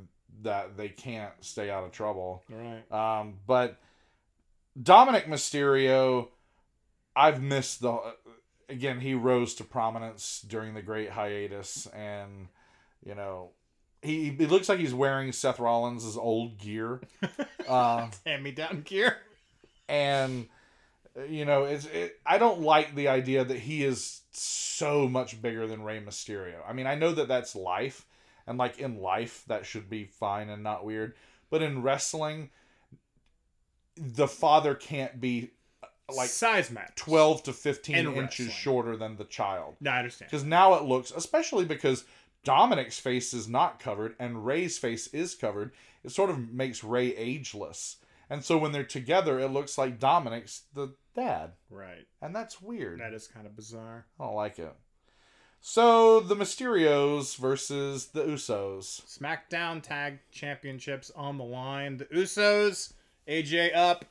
that 0.43 0.77
they 0.77 0.89
can't 0.89 1.33
stay 1.41 1.71
out 1.71 1.85
of 1.85 1.93
trouble. 1.93 2.45
Right. 2.49 2.91
Um, 2.93 3.39
but 3.47 3.81
Dominic 4.81 5.27
Mysterio, 5.27 6.29
I've 7.15 7.43
missed 7.43 7.83
the. 7.83 8.15
Again, 8.73 9.01
he 9.01 9.15
rose 9.15 9.55
to 9.57 9.65
prominence 9.65 10.45
during 10.47 10.75
the 10.75 10.83
Great 10.83 11.11
Hiatus, 11.11 11.87
and 11.87 12.49
you 13.05 13.15
know, 13.15 13.51
he 14.01 14.31
he 14.31 14.47
looks 14.47 14.69
like 14.69 14.79
he's 14.79 14.95
wearing 14.95 15.33
Seth 15.33 15.59
Rollins' 15.61 16.17
old 16.17 16.59
gear, 16.59 17.01
uh, 17.69 18.09
Hand 18.27 18.43
me 18.43 18.51
down 18.53 18.83
gear. 18.83 19.19
and 19.89 20.49
you 21.29 21.45
know, 21.45 21.65
it's 21.65 21.85
it, 21.87 22.19
I 22.25 22.39
don't 22.39 22.61
like 22.61 22.95
the 22.95 23.09
idea 23.09 23.45
that 23.45 23.59
he 23.59 23.85
is 23.85 24.23
so 24.33 25.09
much 25.09 25.41
bigger 25.43 25.67
than 25.67 25.83
Rey 25.83 26.01
Mysterio. 26.01 26.57
I 26.67 26.73
mean, 26.73 26.87
I 26.87 26.95
know 26.95 27.13
that 27.13 27.29
that's 27.29 27.55
life, 27.55 28.07
and 28.47 28.59
like 28.59 28.79
in 28.79 29.01
life, 29.01 29.45
that 29.49 29.67
should 29.67 29.91
be 29.91 30.05
fine 30.05 30.49
and 30.49 30.63
not 30.63 30.85
weird, 30.85 31.15
but 31.51 31.63
in 31.63 31.83
wrestling, 31.83 32.51
the 33.97 34.27
father 34.27 34.75
can't 34.75 35.21
be 35.21 35.51
like 36.17 36.29
size 36.29 36.71
match. 36.71 36.93
12 36.97 37.43
to 37.45 37.53
15 37.53 37.95
And 37.97 38.09
inches 38.17 38.47
wrestling. 38.47 38.49
shorter 38.51 38.97
than 38.97 39.17
the 39.17 39.25
child. 39.25 39.77
No, 39.81 39.91
I 39.91 39.99
understand. 39.99 40.31
Because 40.31 40.45
now 40.45 40.75
it 40.75 40.85
looks, 40.85 41.11
especially 41.11 41.65
because 41.65 42.05
Dominic's 42.45 42.99
face 42.99 43.33
is 43.33 43.49
not 43.49 43.79
covered 43.79 44.15
and 44.19 44.45
Rey's 44.45 44.79
face 44.79 45.07
is 45.09 45.35
covered, 45.35 45.73
it 46.05 46.11
sort 46.11 46.31
of 46.31 46.53
makes 46.53 46.83
Rey 46.83 47.15
ageless. 47.17 47.97
And 48.29 48.45
so 48.45 48.57
when 48.59 48.73
they're 48.73 48.83
together, 48.85 49.39
it 49.39 49.49
looks 49.49 49.77
like 49.77 49.99
Dominic's 50.01 50.63
the 50.75 50.95
dad. 51.15 51.53
Right. 51.71 52.07
And 52.21 52.35
that's 52.35 52.61
weird. 52.63 53.01
That 53.01 53.13
is 53.13 53.27
kind 53.27 53.47
of 53.47 53.55
bizarre. 53.55 54.07
I 54.19 54.25
don't 54.25 54.35
like 54.35 54.59
it. 54.59 54.75
So 55.61 56.19
the 56.19 56.35
Mysterios 56.35 57.37
versus 57.37 58.07
the 58.07 58.25
Usos. 58.25 59.03
SmackDown 59.19 59.81
Tag 59.81 60.19
Championships 60.33 61.13
on 61.15 61.39
the 61.39 61.45
line. 61.45 61.99
The 61.99 62.07
Usos, 62.07 62.95
AJ 63.29 63.77
up. 63.77 64.05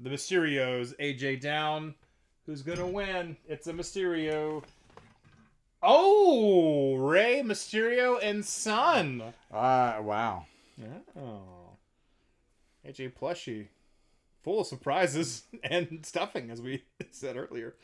The 0.00 0.10
Mysterios, 0.10 0.94
AJ 1.00 1.40
down. 1.40 1.94
Who's 2.46 2.62
gonna 2.62 2.86
win? 2.86 3.36
It's 3.48 3.66
a 3.66 3.72
Mysterio. 3.72 4.62
Oh, 5.82 6.94
Rey 6.96 7.42
Mysterio 7.44 8.18
and 8.22 8.44
Son. 8.44 9.22
Ah, 9.52 9.98
wow. 10.00 10.46
Oh, 11.16 11.76
AJ 12.86 13.14
plushie, 13.14 13.66
full 14.42 14.60
of 14.60 14.66
surprises 14.68 15.44
and 15.64 16.00
stuffing, 16.06 16.50
as 16.50 16.62
we 16.62 16.84
said 17.10 17.36
earlier. 17.36 17.74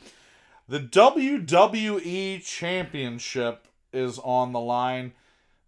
The 0.68 0.80
WWE 0.80 2.44
Championship 2.44 3.66
is 3.92 4.18
on 4.20 4.52
the 4.52 4.60
line. 4.60 5.12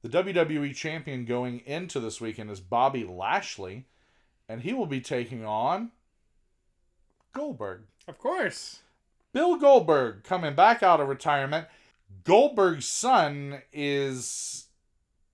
The 0.03 0.09
WWE 0.09 0.75
Champion 0.75 1.25
going 1.25 1.59
into 1.67 1.99
this 1.99 2.21
weekend 2.21 2.51
is 2.51 2.61
Bobby 2.61 3.05
Lashley, 3.05 3.87
and 4.49 4.61
he 4.63 4.73
will 4.73 4.87
be 4.87 5.01
taking 5.01 5.45
on 5.45 5.91
Goldberg. 7.37 7.83
Of 8.09 8.19
course. 8.19 8.81
Bill 9.33 9.57
Goldberg 9.57 10.25
coming 10.25 10.55
back 10.55 10.83
out 10.83 11.01
of 11.01 11.09
retirement. 11.09 11.67
Goldberg's 12.25 12.89
son 12.89 13.63
is 13.73 14.67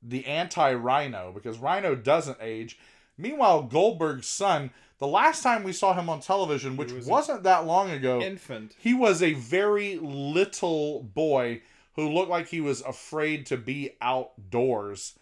the 0.02 0.26
anti 0.26 0.74
Rhino 0.74 1.30
because 1.32 1.58
Rhino 1.58 1.94
doesn't 1.94 2.38
age. 2.40 2.78
Meanwhile, 3.16 3.64
Goldberg's 3.64 4.26
son, 4.26 4.70
the 4.98 5.06
last 5.06 5.42
time 5.42 5.62
we 5.62 5.72
saw 5.72 5.94
him 5.94 6.08
on 6.08 6.20
television, 6.20 6.76
which 6.76 6.92
was 6.92 7.06
wasn't 7.06 7.44
that 7.44 7.66
long 7.66 7.90
ago, 7.90 8.20
Infant. 8.20 8.74
he 8.78 8.94
was 8.94 9.22
a 9.22 9.34
very 9.34 9.96
little 9.98 11.02
boy 11.02 11.62
who 11.94 12.08
looked 12.08 12.30
like 12.30 12.48
he 12.48 12.60
was 12.60 12.80
afraid 12.80 13.46
to 13.46 13.56
be 13.56 13.90
outdoors. 14.00 15.16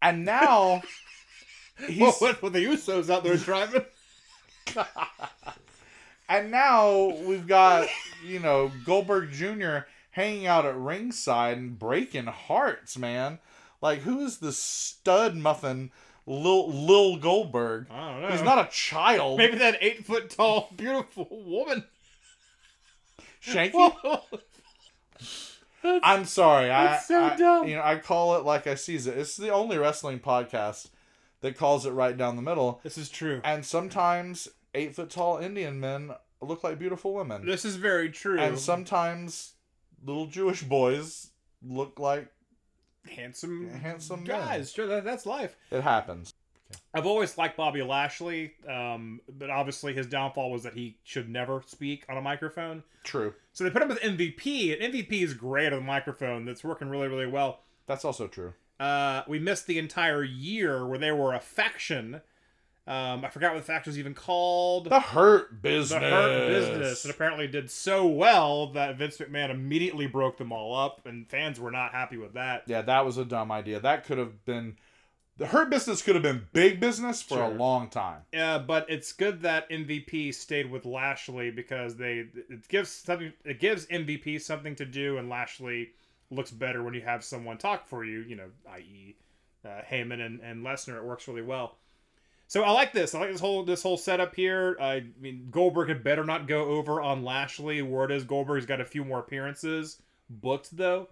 And 0.00 0.24
now 0.24 0.82
he's 1.86 2.00
Well, 2.00 2.16
with, 2.20 2.42
with 2.42 2.52
the 2.54 2.64
Usos 2.64 3.10
out 3.10 3.24
there 3.24 3.36
driving. 3.36 3.84
and 6.28 6.50
now 6.50 7.06
we've 7.24 7.46
got, 7.46 7.88
you 8.26 8.38
know, 8.40 8.70
Goldberg 8.84 9.30
Jr. 9.32 9.78
hanging 10.12 10.46
out 10.46 10.64
at 10.66 10.76
ringside 10.76 11.58
and 11.58 11.78
breaking 11.78 12.26
hearts, 12.26 12.96
man. 12.98 13.38
Like 13.80 14.00
who's 14.00 14.38
the 14.38 14.52
stud 14.52 15.36
muffin 15.36 15.90
Lil 16.26 16.70
Lil 16.70 17.16
Goldberg? 17.18 17.86
I 17.90 18.12
don't 18.12 18.22
know. 18.22 18.28
He's 18.28 18.42
not 18.42 18.66
a 18.66 18.70
child. 18.70 19.38
Maybe 19.38 19.58
that 19.58 19.76
eight 19.80 20.06
foot 20.06 20.30
tall, 20.30 20.70
beautiful 20.76 21.28
woman. 21.30 21.84
Shanky. 23.44 24.20
I'm 26.02 26.24
sorry. 26.24 26.68
That's 26.68 27.10
I, 27.10 27.14
so 27.14 27.24
I- 27.24 27.36
dumb. 27.36 27.68
You 27.68 27.76
know, 27.76 27.82
I 27.84 27.96
call 27.96 28.36
it 28.36 28.44
like 28.44 28.66
I 28.66 28.74
sees 28.74 29.06
it. 29.06 29.18
It's 29.18 29.36
the 29.36 29.50
only 29.50 29.76
wrestling 29.76 30.18
podcast 30.18 30.88
that 31.42 31.58
calls 31.58 31.84
it 31.84 31.90
right 31.90 32.16
down 32.16 32.36
the 32.36 32.42
middle. 32.42 32.80
this 32.82 32.96
is 32.96 33.10
true. 33.10 33.42
And 33.44 33.66
sometimes 33.66 34.48
eight 34.74 34.94
foot 34.94 35.10
tall 35.10 35.38
Indian 35.38 35.78
men 35.80 36.10
look 36.40 36.62
like 36.64 36.78
beautiful 36.78 37.14
women, 37.14 37.46
This 37.46 37.64
is 37.64 37.76
very 37.76 38.10
true. 38.10 38.38
and 38.38 38.58
sometimes 38.58 39.54
little 40.04 40.26
Jewish 40.26 40.62
boys 40.62 41.30
look 41.62 41.98
like 41.98 42.28
handsome, 43.10 43.68
handsome 43.70 44.24
guys. 44.24 44.72
Sure, 44.72 44.86
that, 44.86 45.04
that's 45.04 45.26
life. 45.26 45.56
It 45.70 45.82
happens. 45.82 46.34
I've 46.92 47.06
always 47.06 47.38
liked 47.38 47.56
Bobby 47.56 47.82
Lashley, 47.82 48.54
um, 48.68 49.20
but 49.38 49.48
obviously 49.50 49.92
his 49.94 50.06
downfall 50.06 50.50
was 50.50 50.64
that 50.64 50.74
he 50.74 50.98
should 51.04 51.28
never 51.28 51.62
speak 51.66 52.04
on 52.08 52.16
a 52.16 52.22
microphone. 52.22 52.82
True. 53.04 53.34
So 53.52 53.64
they 53.64 53.70
put 53.70 53.82
him 53.82 53.88
with 53.88 54.00
MVP, 54.00 54.72
and 54.82 54.92
MVP 54.94 55.22
is 55.22 55.34
great 55.34 55.72
on 55.72 55.80
the 55.80 55.84
microphone. 55.84 56.44
That's 56.44 56.64
working 56.64 56.88
really, 56.88 57.08
really 57.08 57.26
well. 57.26 57.60
That's 57.86 58.04
also 58.04 58.26
true. 58.26 58.54
Uh, 58.80 59.22
we 59.28 59.38
missed 59.38 59.66
the 59.66 59.78
entire 59.78 60.24
year 60.24 60.86
where 60.86 60.98
they 60.98 61.12
were 61.12 61.32
a 61.32 61.38
faction. 61.40 62.22
Um, 62.86 63.24
I 63.24 63.30
forgot 63.30 63.54
what 63.54 63.60
the 63.60 63.66
faction 63.66 63.90
was 63.90 63.98
even 63.98 64.12
called. 64.12 64.90
The 64.90 65.00
hurt 65.00 65.62
business. 65.62 65.88
The 65.88 66.00
Hurt 66.00 66.48
Business, 66.48 67.04
and 67.04 67.14
apparently 67.14 67.46
did 67.46 67.70
so 67.70 68.06
well 68.06 68.72
that 68.72 68.96
Vince 68.98 69.16
McMahon 69.16 69.48
immediately 69.50 70.06
broke 70.06 70.36
them 70.36 70.52
all 70.52 70.76
up, 70.76 71.06
and 71.06 71.26
fans 71.28 71.58
were 71.58 71.70
not 71.70 71.92
happy 71.92 72.18
with 72.18 72.34
that. 72.34 72.64
Yeah, 72.66 72.82
that 72.82 73.06
was 73.06 73.16
a 73.16 73.24
dumb 73.24 73.50
idea. 73.50 73.80
That 73.80 74.04
could 74.04 74.18
have 74.18 74.44
been 74.44 74.76
the 75.36 75.46
hurt 75.46 75.68
business 75.70 76.00
could 76.02 76.14
have 76.14 76.22
been 76.22 76.46
big 76.52 76.78
business 76.78 77.20
for 77.20 77.42
a 77.42 77.48
long 77.48 77.88
time. 77.88 78.20
Yeah, 78.32 78.58
but 78.58 78.86
it's 78.88 79.12
good 79.12 79.42
that 79.42 79.68
MVP 79.68 80.32
stayed 80.34 80.70
with 80.70 80.84
Lashley 80.84 81.50
because 81.50 81.96
they 81.96 82.26
it 82.48 82.68
gives 82.68 82.90
something 82.90 83.32
it 83.44 83.58
gives 83.58 83.86
MVP 83.86 84.40
something 84.40 84.76
to 84.76 84.84
do, 84.84 85.18
and 85.18 85.28
Lashley 85.28 85.90
looks 86.30 86.50
better 86.50 86.82
when 86.82 86.94
you 86.94 87.00
have 87.00 87.24
someone 87.24 87.58
talk 87.58 87.86
for 87.86 88.04
you. 88.04 88.20
You 88.20 88.36
know, 88.36 88.48
i.e., 88.72 89.16
uh, 89.64 89.80
Heyman 89.90 90.24
and, 90.24 90.40
and 90.40 90.64
Lesnar. 90.64 90.98
It 90.98 91.04
works 91.04 91.26
really 91.26 91.42
well. 91.42 91.78
So 92.46 92.62
I 92.62 92.70
like 92.70 92.92
this. 92.92 93.14
I 93.14 93.20
like 93.20 93.32
this 93.32 93.40
whole 93.40 93.64
this 93.64 93.82
whole 93.82 93.96
setup 93.96 94.34
here. 94.34 94.76
I 94.80 95.04
mean, 95.20 95.48
Goldberg 95.50 95.88
had 95.88 96.04
better 96.04 96.24
not 96.24 96.46
go 96.46 96.64
over 96.66 97.00
on 97.00 97.24
Lashley. 97.24 97.82
Word 97.82 98.12
is 98.12 98.24
Goldberg's 98.24 98.66
got 98.66 98.80
a 98.80 98.84
few 98.84 99.04
more 99.04 99.20
appearances 99.20 100.02
booked 100.28 100.76
though, 100.76 101.08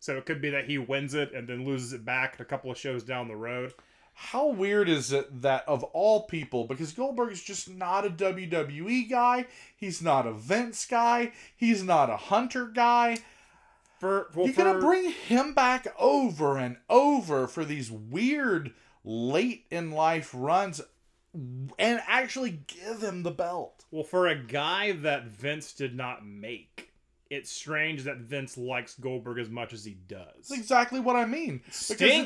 so 0.00 0.16
it 0.16 0.26
could 0.26 0.40
be 0.40 0.50
that 0.50 0.66
he 0.66 0.78
wins 0.78 1.14
it 1.14 1.32
and 1.32 1.48
then 1.48 1.64
loses 1.64 1.92
it 1.92 2.04
back 2.04 2.38
a 2.40 2.44
couple 2.44 2.70
of 2.70 2.78
shows 2.78 3.02
down 3.02 3.28
the 3.28 3.36
road. 3.36 3.72
How 4.18 4.46
weird 4.46 4.88
is 4.88 5.12
it 5.12 5.42
that 5.42 5.68
of 5.68 5.82
all 5.84 6.22
people, 6.22 6.64
because 6.64 6.92
Goldberg 6.92 7.32
is 7.32 7.42
just 7.42 7.68
not 7.68 8.06
a 8.06 8.10
WWE 8.10 9.10
guy, 9.10 9.44
he's 9.76 10.00
not 10.00 10.26
a 10.26 10.32
Vince 10.32 10.86
guy, 10.86 11.32
he's 11.54 11.82
not 11.82 12.08
a 12.08 12.16
Hunter 12.16 12.66
guy. 12.66 13.18
For 13.98 14.28
well, 14.34 14.46
You're 14.46 14.54
gonna 14.54 14.80
bring 14.80 15.10
him 15.10 15.54
back 15.54 15.86
over 15.98 16.56
and 16.56 16.76
over 16.88 17.46
for 17.46 17.64
these 17.64 17.90
weird 17.90 18.72
late 19.06 19.64
in 19.70 19.92
life 19.92 20.32
runs 20.34 20.80
and 21.78 22.00
actually 22.06 22.60
give 22.66 23.02
him 23.02 23.22
the 23.22 23.30
belt. 23.30 23.84
Well, 23.90 24.04
for 24.04 24.26
a 24.26 24.34
guy 24.34 24.92
that 24.92 25.26
Vince 25.28 25.72
did 25.72 25.94
not 25.94 26.26
make, 26.26 26.92
it's 27.30 27.50
strange 27.50 28.04
that 28.04 28.18
Vince 28.18 28.56
likes 28.56 28.94
Goldberg 28.94 29.38
as 29.38 29.48
much 29.48 29.72
as 29.72 29.84
he 29.84 29.96
does. 30.08 30.48
That's 30.48 30.52
exactly 30.60 31.00
what 31.00 31.16
I 31.16 31.24
mean. 31.24 31.60
Because 31.64 31.76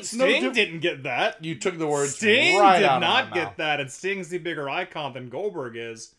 Sting, 0.09 0.19
no 0.19 0.27
Sting 0.29 0.41
diff- 0.43 0.53
didn't 0.53 0.79
get 0.79 1.03
that. 1.03 1.43
You 1.43 1.55
took 1.55 1.77
the 1.77 1.87
words 1.87 2.15
Sting 2.15 2.57
right 2.59 2.79
did 2.79 2.85
out 2.89 3.01
not 3.01 3.29
my 3.29 3.35
get 3.35 3.45
mouth. 3.45 3.57
that, 3.57 3.79
and 3.79 3.91
Sting's 3.91 4.29
the 4.29 4.37
bigger 4.37 4.69
icon 4.69 5.13
than 5.13 5.29
Goldberg 5.29 5.75
is, 5.75 6.15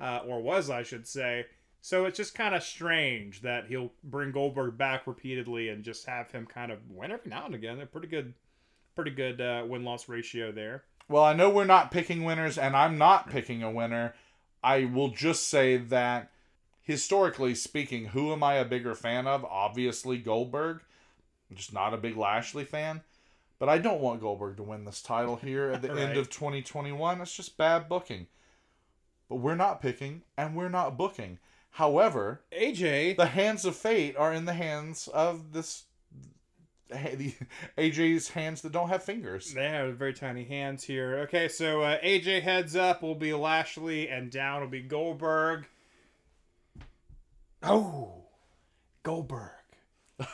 uh, 0.00 0.20
or 0.26 0.40
was, 0.40 0.70
I 0.70 0.82
should 0.82 1.06
say. 1.06 1.46
So 1.82 2.04
it's 2.04 2.16
just 2.16 2.34
kind 2.34 2.54
of 2.54 2.62
strange 2.62 3.42
that 3.42 3.66
he'll 3.66 3.92
bring 4.04 4.32
Goldberg 4.32 4.76
back 4.76 5.06
repeatedly 5.06 5.68
and 5.70 5.82
just 5.82 6.06
have 6.06 6.30
him 6.30 6.46
kind 6.46 6.70
of 6.72 6.78
win 6.90 7.10
every 7.10 7.30
now 7.30 7.46
and 7.46 7.54
again. 7.54 7.78
They're 7.78 7.86
pretty 7.86 8.08
good, 8.08 8.34
pretty 9.00 9.16
good 9.16 9.40
uh, 9.40 9.64
win 9.66 9.82
loss 9.82 10.08
ratio 10.08 10.52
there. 10.52 10.84
Well, 11.08 11.24
I 11.24 11.32
know 11.32 11.48
we're 11.48 11.64
not 11.64 11.90
picking 11.90 12.22
winners, 12.22 12.58
and 12.58 12.76
I'm 12.76 12.98
not 12.98 13.30
picking 13.30 13.62
a 13.62 13.70
winner. 13.70 14.14
I 14.62 14.84
will 14.84 15.08
just 15.08 15.48
say 15.48 15.78
that, 15.78 16.30
historically 16.82 17.54
speaking, 17.54 18.06
who 18.06 18.30
am 18.32 18.42
I 18.42 18.54
a 18.54 18.64
bigger 18.64 18.94
fan 18.94 19.26
of? 19.26 19.44
Obviously, 19.44 20.18
Goldberg. 20.18 20.80
I'm 21.50 21.56
just 21.56 21.72
not 21.72 21.94
a 21.94 21.98
big 21.98 22.16
Lashley 22.16 22.64
fan. 22.64 23.00
But 23.58 23.70
I 23.70 23.78
don't 23.78 24.00
want 24.00 24.20
Goldberg 24.20 24.58
to 24.58 24.62
win 24.62 24.84
this 24.84 25.02
title 25.02 25.36
here 25.36 25.70
at 25.70 25.82
the 25.82 25.92
end 25.98 26.18
of 26.18 26.28
2021. 26.28 27.20
It's 27.20 27.34
just 27.34 27.56
bad 27.56 27.88
booking. 27.88 28.26
But 29.28 29.36
we're 29.36 29.54
not 29.54 29.80
picking, 29.80 30.22
and 30.36 30.54
we're 30.54 30.68
not 30.68 30.98
booking. 30.98 31.38
However, 31.72 32.42
AJ, 32.52 33.16
the 33.16 33.26
hands 33.26 33.64
of 33.64 33.76
fate 33.76 34.16
are 34.16 34.32
in 34.32 34.44
the 34.44 34.54
hands 34.54 35.08
of 35.08 35.52
this 35.52 35.84
AJ's 36.90 38.28
hands 38.28 38.62
that 38.62 38.72
don't 38.72 38.88
have 38.88 39.02
fingers. 39.02 39.52
They 39.52 39.68
have 39.68 39.96
very 39.96 40.14
tiny 40.14 40.44
hands 40.44 40.84
here. 40.84 41.18
Okay, 41.20 41.48
so 41.48 41.82
uh, 41.82 41.98
AJ 42.00 42.42
heads 42.42 42.76
up 42.76 43.02
will 43.02 43.14
be 43.14 43.32
Lashley, 43.32 44.08
and 44.08 44.30
down 44.30 44.60
will 44.60 44.68
be 44.68 44.82
Goldberg. 44.82 45.66
Oh, 47.62 48.24
Goldberg. 49.02 49.50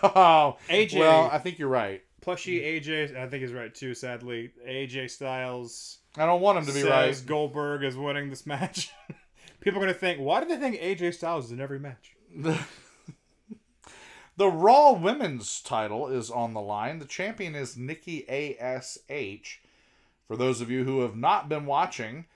Oh, 0.03 0.57
AJ. 0.69 0.99
Well, 0.99 1.29
I 1.33 1.39
think 1.39 1.59
you're 1.59 1.69
right. 1.69 2.03
Plushy 2.21 2.61
AJ, 2.61 3.17
I 3.17 3.29
think 3.29 3.43
he's 3.43 3.53
right 3.53 3.73
too. 3.75 3.95
Sadly, 3.95 4.51
AJ 4.67 5.11
Styles 5.11 5.99
I 6.19 6.27
don't 6.27 6.41
want 6.41 6.59
him 6.59 6.67
to 6.67 6.73
be 6.73 6.83
right. 6.83 7.23
Goldberg 7.27 7.85
is 7.85 7.97
winning 7.97 8.31
this 8.31 8.47
match. 8.47 8.91
People 9.61 9.81
are 9.81 9.87
gonna 9.87 9.95
think, 9.95 10.21
why 10.21 10.41
do 10.41 10.49
they 10.49 10.57
think 10.57 10.81
AJ 10.81 11.15
Styles 11.15 11.47
is 11.47 11.53
in 11.53 11.61
every 11.61 11.79
match? 11.79 12.15
The 14.37 14.49
Raw 14.49 14.93
Women's 14.93 15.61
title 15.63 16.09
is 16.09 16.31
on 16.31 16.53
the 16.53 16.61
line. 16.61 16.99
The 16.99 17.05
champion 17.07 17.55
is 17.55 17.77
Nikki 17.77 18.29
ASH. 18.29 19.61
For 20.29 20.37
those 20.37 20.61
of 20.61 20.71
you 20.71 20.85
who 20.85 21.01
have 21.01 21.17
not 21.17 21.49
been 21.49 21.65
watching, 21.65 22.27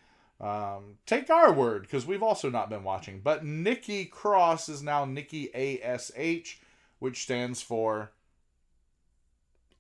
um, 0.41 0.97
take 1.05 1.29
our 1.29 1.53
word 1.53 1.83
because 1.83 2.07
we've 2.07 2.23
also 2.23 2.49
not 2.49 2.71
been 2.71 2.85
watching. 2.85 3.21
But 3.21 3.45
Nikki 3.45 4.07
Cross 4.07 4.69
is 4.71 4.83
now 4.83 5.05
Nikki 5.05 5.51
ASH, 5.55 6.59
which 7.01 7.23
stands 7.23 7.61
for 7.61 8.13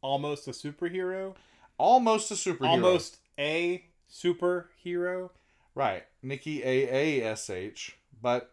Almost 0.03 0.49
a 0.49 0.51
superhero. 0.53 1.35
almost 1.79 2.31
a 2.31 2.35
superhero. 2.35 2.69
Almost 2.69 3.17
a 3.39 3.85
superhero. 4.11 5.31
right. 5.75 6.05
Nikki 6.23 6.61
AASH, 6.63 7.93
but 8.21 8.53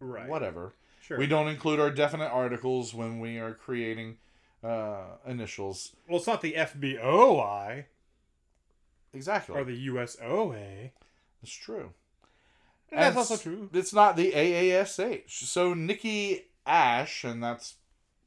Right. 0.00 0.28
whatever. 0.28 0.74
Sure. 1.06 1.18
We 1.18 1.28
don't 1.28 1.46
include 1.46 1.78
our 1.78 1.90
definite 1.90 2.32
articles 2.32 2.92
when 2.92 3.20
we 3.20 3.38
are 3.38 3.54
creating 3.54 4.16
uh, 4.64 5.04
initials. 5.24 5.94
Well, 6.08 6.18
it's 6.18 6.26
not 6.26 6.42
the 6.42 6.54
FBOI 6.54 7.84
Exactly. 9.14 9.54
or 9.54 9.62
the 9.62 9.86
USOA. 9.86 10.90
It's 11.44 11.52
true. 11.52 11.92
And 12.90 13.00
that's 13.00 13.16
also 13.16 13.36
true. 13.36 13.70
It's 13.72 13.94
not 13.94 14.16
the 14.16 14.32
AASH. 14.32 15.30
So 15.30 15.74
Nikki 15.74 16.46
Ash, 16.66 17.22
and 17.22 17.40
that's 17.40 17.74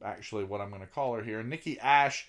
actually 0.02 0.44
what 0.44 0.62
I'm 0.62 0.70
going 0.70 0.80
to 0.80 0.86
call 0.86 1.14
her 1.16 1.22
here. 1.22 1.42
Nikki 1.42 1.78
Ash. 1.80 2.28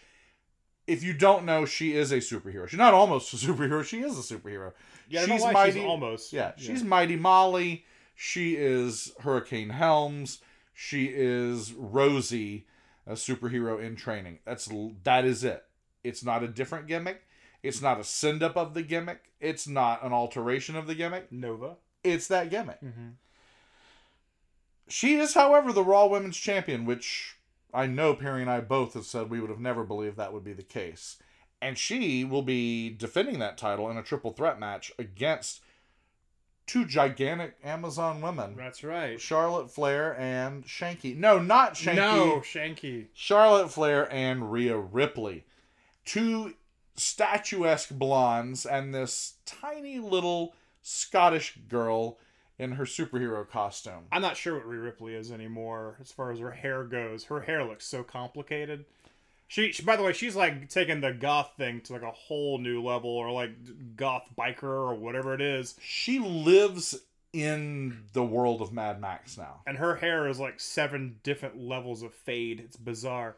If 0.86 1.02
you 1.02 1.14
don't 1.14 1.46
know, 1.46 1.64
she 1.66 1.96
is 1.96 2.12
a 2.12 2.18
superhero. 2.18 2.68
She's 2.68 2.78
not 2.78 2.94
almost 2.94 3.34
a 3.34 3.38
superhero. 3.38 3.86
She 3.86 4.02
is 4.02 4.18
a 4.20 4.36
superhero. 4.36 4.74
Yeah, 5.08 5.22
I 5.22 5.26
don't 5.28 5.30
know 5.30 5.46
she's 5.46 5.54
mighty. 5.54 5.72
she's 5.80 5.88
almost. 5.88 6.34
Yeah, 6.34 6.52
she's 6.58 6.84
Mighty 6.84 7.16
Molly. 7.16 7.86
She 8.16 8.56
is 8.56 9.14
Hurricane 9.22 9.70
Helms. 9.70 10.40
She 10.74 11.06
is 11.06 11.74
Rosie, 11.74 12.66
a 13.06 13.14
superhero 13.14 13.82
in 13.82 13.96
training. 13.96 14.40
That's 14.46 14.70
that 15.04 15.26
is 15.26 15.44
it. 15.44 15.64
It's 16.04 16.24
not 16.24 16.44
a 16.44 16.48
different 16.48 16.88
gimmick. 16.88 17.24
It's 17.64 17.82
not 17.82 18.00
a 18.00 18.04
send 18.04 18.42
up 18.42 18.58
of 18.58 18.74
the 18.74 18.82
gimmick. 18.82 19.32
It's 19.40 19.68
not 19.68 20.04
an 20.04 20.14
alteration 20.14 20.76
of 20.76 20.88
the 20.88 20.96
gimmick. 20.96 21.32
Nova. 21.32 21.76
It's 22.04 22.28
that 22.28 22.50
gimmick. 22.50 22.82
Mm-hmm. 22.82 23.10
She 24.88 25.16
is, 25.16 25.36
however, 25.36 25.72
the 25.72 25.84
Raw 25.84 26.08
Women's 26.08 26.38
Champion, 26.38 26.86
which 26.86 27.38
I 27.74 27.86
know 27.86 28.14
Perry 28.14 28.42
and 28.42 28.50
I 28.50 28.60
both 28.62 28.94
have 28.96 29.06
said 29.06 29.30
we 29.30 29.40
would 29.40 29.50
have 29.50 29.60
never 29.60 29.84
believed 29.84 30.18
that 30.18 30.34
would 30.34 30.44
be 30.44 30.54
the 30.54 30.64
case. 30.64 31.18
And 31.62 31.78
she 31.78 32.26
will 32.26 32.42
be 32.42 32.90
defending 32.90 33.40
that 33.40 33.58
title 33.58 33.90
in 33.90 33.98
a 33.98 34.04
triple 34.04 34.32
threat 34.32 34.60
match 34.60 34.92
against 34.98 35.62
two 36.72 36.86
gigantic 36.86 37.54
Amazon 37.66 38.22
women. 38.22 38.56
That's 38.56 38.82
right. 38.82 39.20
Charlotte 39.20 39.70
Flair 39.70 40.18
and 40.18 40.64
Shanky. 40.64 41.18
No, 41.18 41.38
not 41.38 41.74
Shanky. 41.74 41.96
No, 41.96 42.38
Shanky. 42.38 43.08
Charlotte 43.14 43.70
Flair 43.70 44.10
and 44.10 44.54
Rhea 44.54 44.78
Ripley. 44.78 45.44
Two 46.06 46.54
statuesque 46.96 47.90
blondes 47.90 48.66
and 48.66 48.96
this 48.96 49.34
tiny 49.46 50.00
little 50.00 50.54
Scottish 50.82 51.58
girl 51.68 52.18
in 52.58 52.72
her 52.74 52.86
superhero 52.86 53.48
costume. 53.48 54.06
I'm 54.10 54.22
not 54.22 54.38
sure 54.38 54.56
what 54.56 54.66
Rhea 54.66 54.80
Ripley 54.80 55.14
is 55.14 55.30
anymore 55.30 55.98
as 56.00 56.14
far 56.14 56.32
as 56.32 56.40
her 56.40 56.52
hair 56.52 56.86
goes. 56.86 57.26
Her 57.26 57.42
hair 57.42 57.66
looks 57.66 57.86
so 57.86 58.02
complicated. 58.02 58.86
She, 59.52 59.74
she 59.74 59.84
by 59.84 59.98
the 59.98 60.04
way, 60.04 60.14
she's 60.14 60.34
like 60.34 60.70
taking 60.70 61.02
the 61.02 61.12
goth 61.12 61.52
thing 61.58 61.82
to 61.82 61.92
like 61.92 62.04
a 62.04 62.12
whole 62.12 62.58
new 62.58 62.82
level, 62.82 63.10
or 63.10 63.30
like 63.34 63.52
goth 63.98 64.30
biker 64.38 64.64
or 64.64 64.94
whatever 64.96 65.34
it 65.34 65.42
is. 65.42 65.76
She 65.82 66.20
lives 66.20 66.98
in 67.34 68.04
the 68.14 68.24
world 68.24 68.62
of 68.62 68.72
Mad 68.72 69.02
Max 69.02 69.38
now. 69.38 69.60
And 69.68 69.78
her 69.78 69.96
hair 69.96 70.30
is 70.30 70.40
like 70.40 70.62
seven 70.62 71.18
different 71.24 71.60
levels 71.60 72.02
of 72.02 72.14
fade. 72.14 72.62
It's 72.62 72.78
bizarre. 72.78 73.36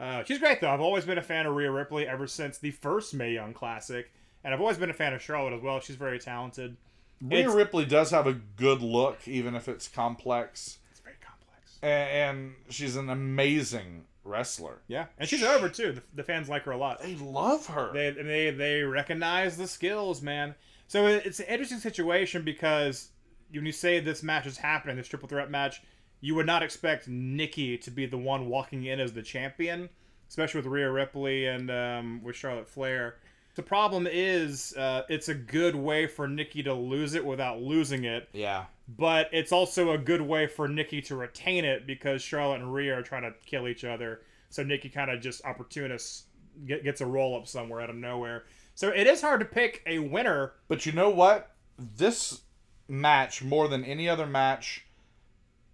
Uh, 0.00 0.24
she's 0.24 0.38
great 0.40 0.60
though. 0.60 0.70
I've 0.70 0.80
always 0.80 1.04
been 1.04 1.18
a 1.18 1.22
fan 1.22 1.46
of 1.46 1.54
Rhea 1.54 1.70
Ripley 1.70 2.08
ever 2.08 2.26
since 2.26 2.58
the 2.58 2.72
first 2.72 3.14
Mae 3.14 3.32
Young 3.32 3.54
Classic, 3.54 4.10
and 4.42 4.52
I've 4.52 4.60
always 4.60 4.78
been 4.78 4.90
a 4.90 4.94
fan 4.94 5.14
of 5.14 5.22
Charlotte 5.22 5.54
as 5.54 5.62
well. 5.62 5.78
She's 5.78 5.94
very 5.94 6.18
talented. 6.18 6.76
Rhea 7.20 7.38
It's- 7.42 7.54
Ripley 7.54 7.84
does 7.84 8.10
have 8.10 8.26
a 8.26 8.32
good 8.32 8.82
look, 8.82 9.28
even 9.28 9.54
if 9.54 9.68
it's 9.68 9.86
complex. 9.86 10.78
It's 10.90 10.98
very 10.98 11.14
complex. 11.24 11.78
A- 11.84 11.86
And 11.86 12.54
she's 12.68 12.96
an 12.96 13.08
amazing 13.10 14.06
wrestler. 14.24 14.82
Yeah, 14.88 15.06
and 15.18 15.28
she's 15.28 15.42
over 15.42 15.68
too. 15.68 15.92
The, 15.92 16.02
the 16.14 16.22
fans 16.22 16.48
like 16.48 16.64
her 16.64 16.72
a 16.72 16.76
lot. 16.76 17.02
They 17.02 17.14
love 17.16 17.66
her. 17.66 17.92
They 17.92 18.10
they 18.10 18.50
they 18.50 18.82
recognize 18.82 19.56
the 19.56 19.66
skills, 19.66 20.22
man. 20.22 20.54
So 20.86 21.06
it's 21.06 21.40
an 21.40 21.46
interesting 21.46 21.78
situation 21.78 22.42
because 22.42 23.10
when 23.52 23.66
you 23.66 23.72
say 23.72 24.00
this 24.00 24.22
match 24.22 24.46
is 24.46 24.58
happening, 24.58 24.96
this 24.96 25.08
triple 25.08 25.28
threat 25.28 25.50
match, 25.50 25.82
you 26.20 26.34
would 26.34 26.46
not 26.46 26.62
expect 26.62 27.08
Nikki 27.08 27.78
to 27.78 27.90
be 27.90 28.06
the 28.06 28.18
one 28.18 28.48
walking 28.48 28.84
in 28.84 29.00
as 29.00 29.12
the 29.12 29.22
champion, 29.22 29.88
especially 30.28 30.58
with 30.58 30.66
Rhea 30.66 30.90
Ripley 30.90 31.46
and 31.46 31.70
um, 31.70 32.20
with 32.22 32.36
Charlotte 32.36 32.68
Flair. 32.68 33.16
The 33.54 33.62
problem 33.62 34.08
is, 34.10 34.74
uh, 34.76 35.02
it's 35.10 35.28
a 35.28 35.34
good 35.34 35.76
way 35.76 36.06
for 36.06 36.26
Nikki 36.26 36.62
to 36.62 36.72
lose 36.72 37.14
it 37.14 37.24
without 37.24 37.60
losing 37.60 38.04
it, 38.04 38.28
yeah. 38.32 38.64
But 38.96 39.28
it's 39.32 39.52
also 39.52 39.92
a 39.92 39.98
good 39.98 40.20
way 40.22 40.46
for 40.46 40.68
Nikki 40.68 41.00
to 41.02 41.16
retain 41.16 41.64
it 41.64 41.86
because 41.86 42.22
Charlotte 42.22 42.60
and 42.60 42.72
Rhea 42.72 42.98
are 42.98 43.02
trying 43.02 43.22
to 43.22 43.32
kill 43.46 43.68
each 43.68 43.84
other. 43.84 44.22
So 44.50 44.62
Nikki 44.62 44.88
kind 44.88 45.10
of 45.10 45.20
just 45.20 45.44
opportunists 45.44 46.24
get, 46.66 46.84
gets 46.84 47.00
a 47.00 47.06
roll 47.06 47.36
up 47.36 47.46
somewhere 47.46 47.80
out 47.80 47.90
of 47.90 47.96
nowhere. 47.96 48.44
So 48.74 48.88
it 48.88 49.06
is 49.06 49.20
hard 49.22 49.40
to 49.40 49.46
pick 49.46 49.82
a 49.86 49.98
winner. 49.98 50.52
But 50.68 50.84
you 50.86 50.92
know 50.92 51.10
what? 51.10 51.50
This 51.78 52.40
match, 52.88 53.42
more 53.42 53.68
than 53.68 53.84
any 53.84 54.08
other 54.08 54.26
match 54.26 54.84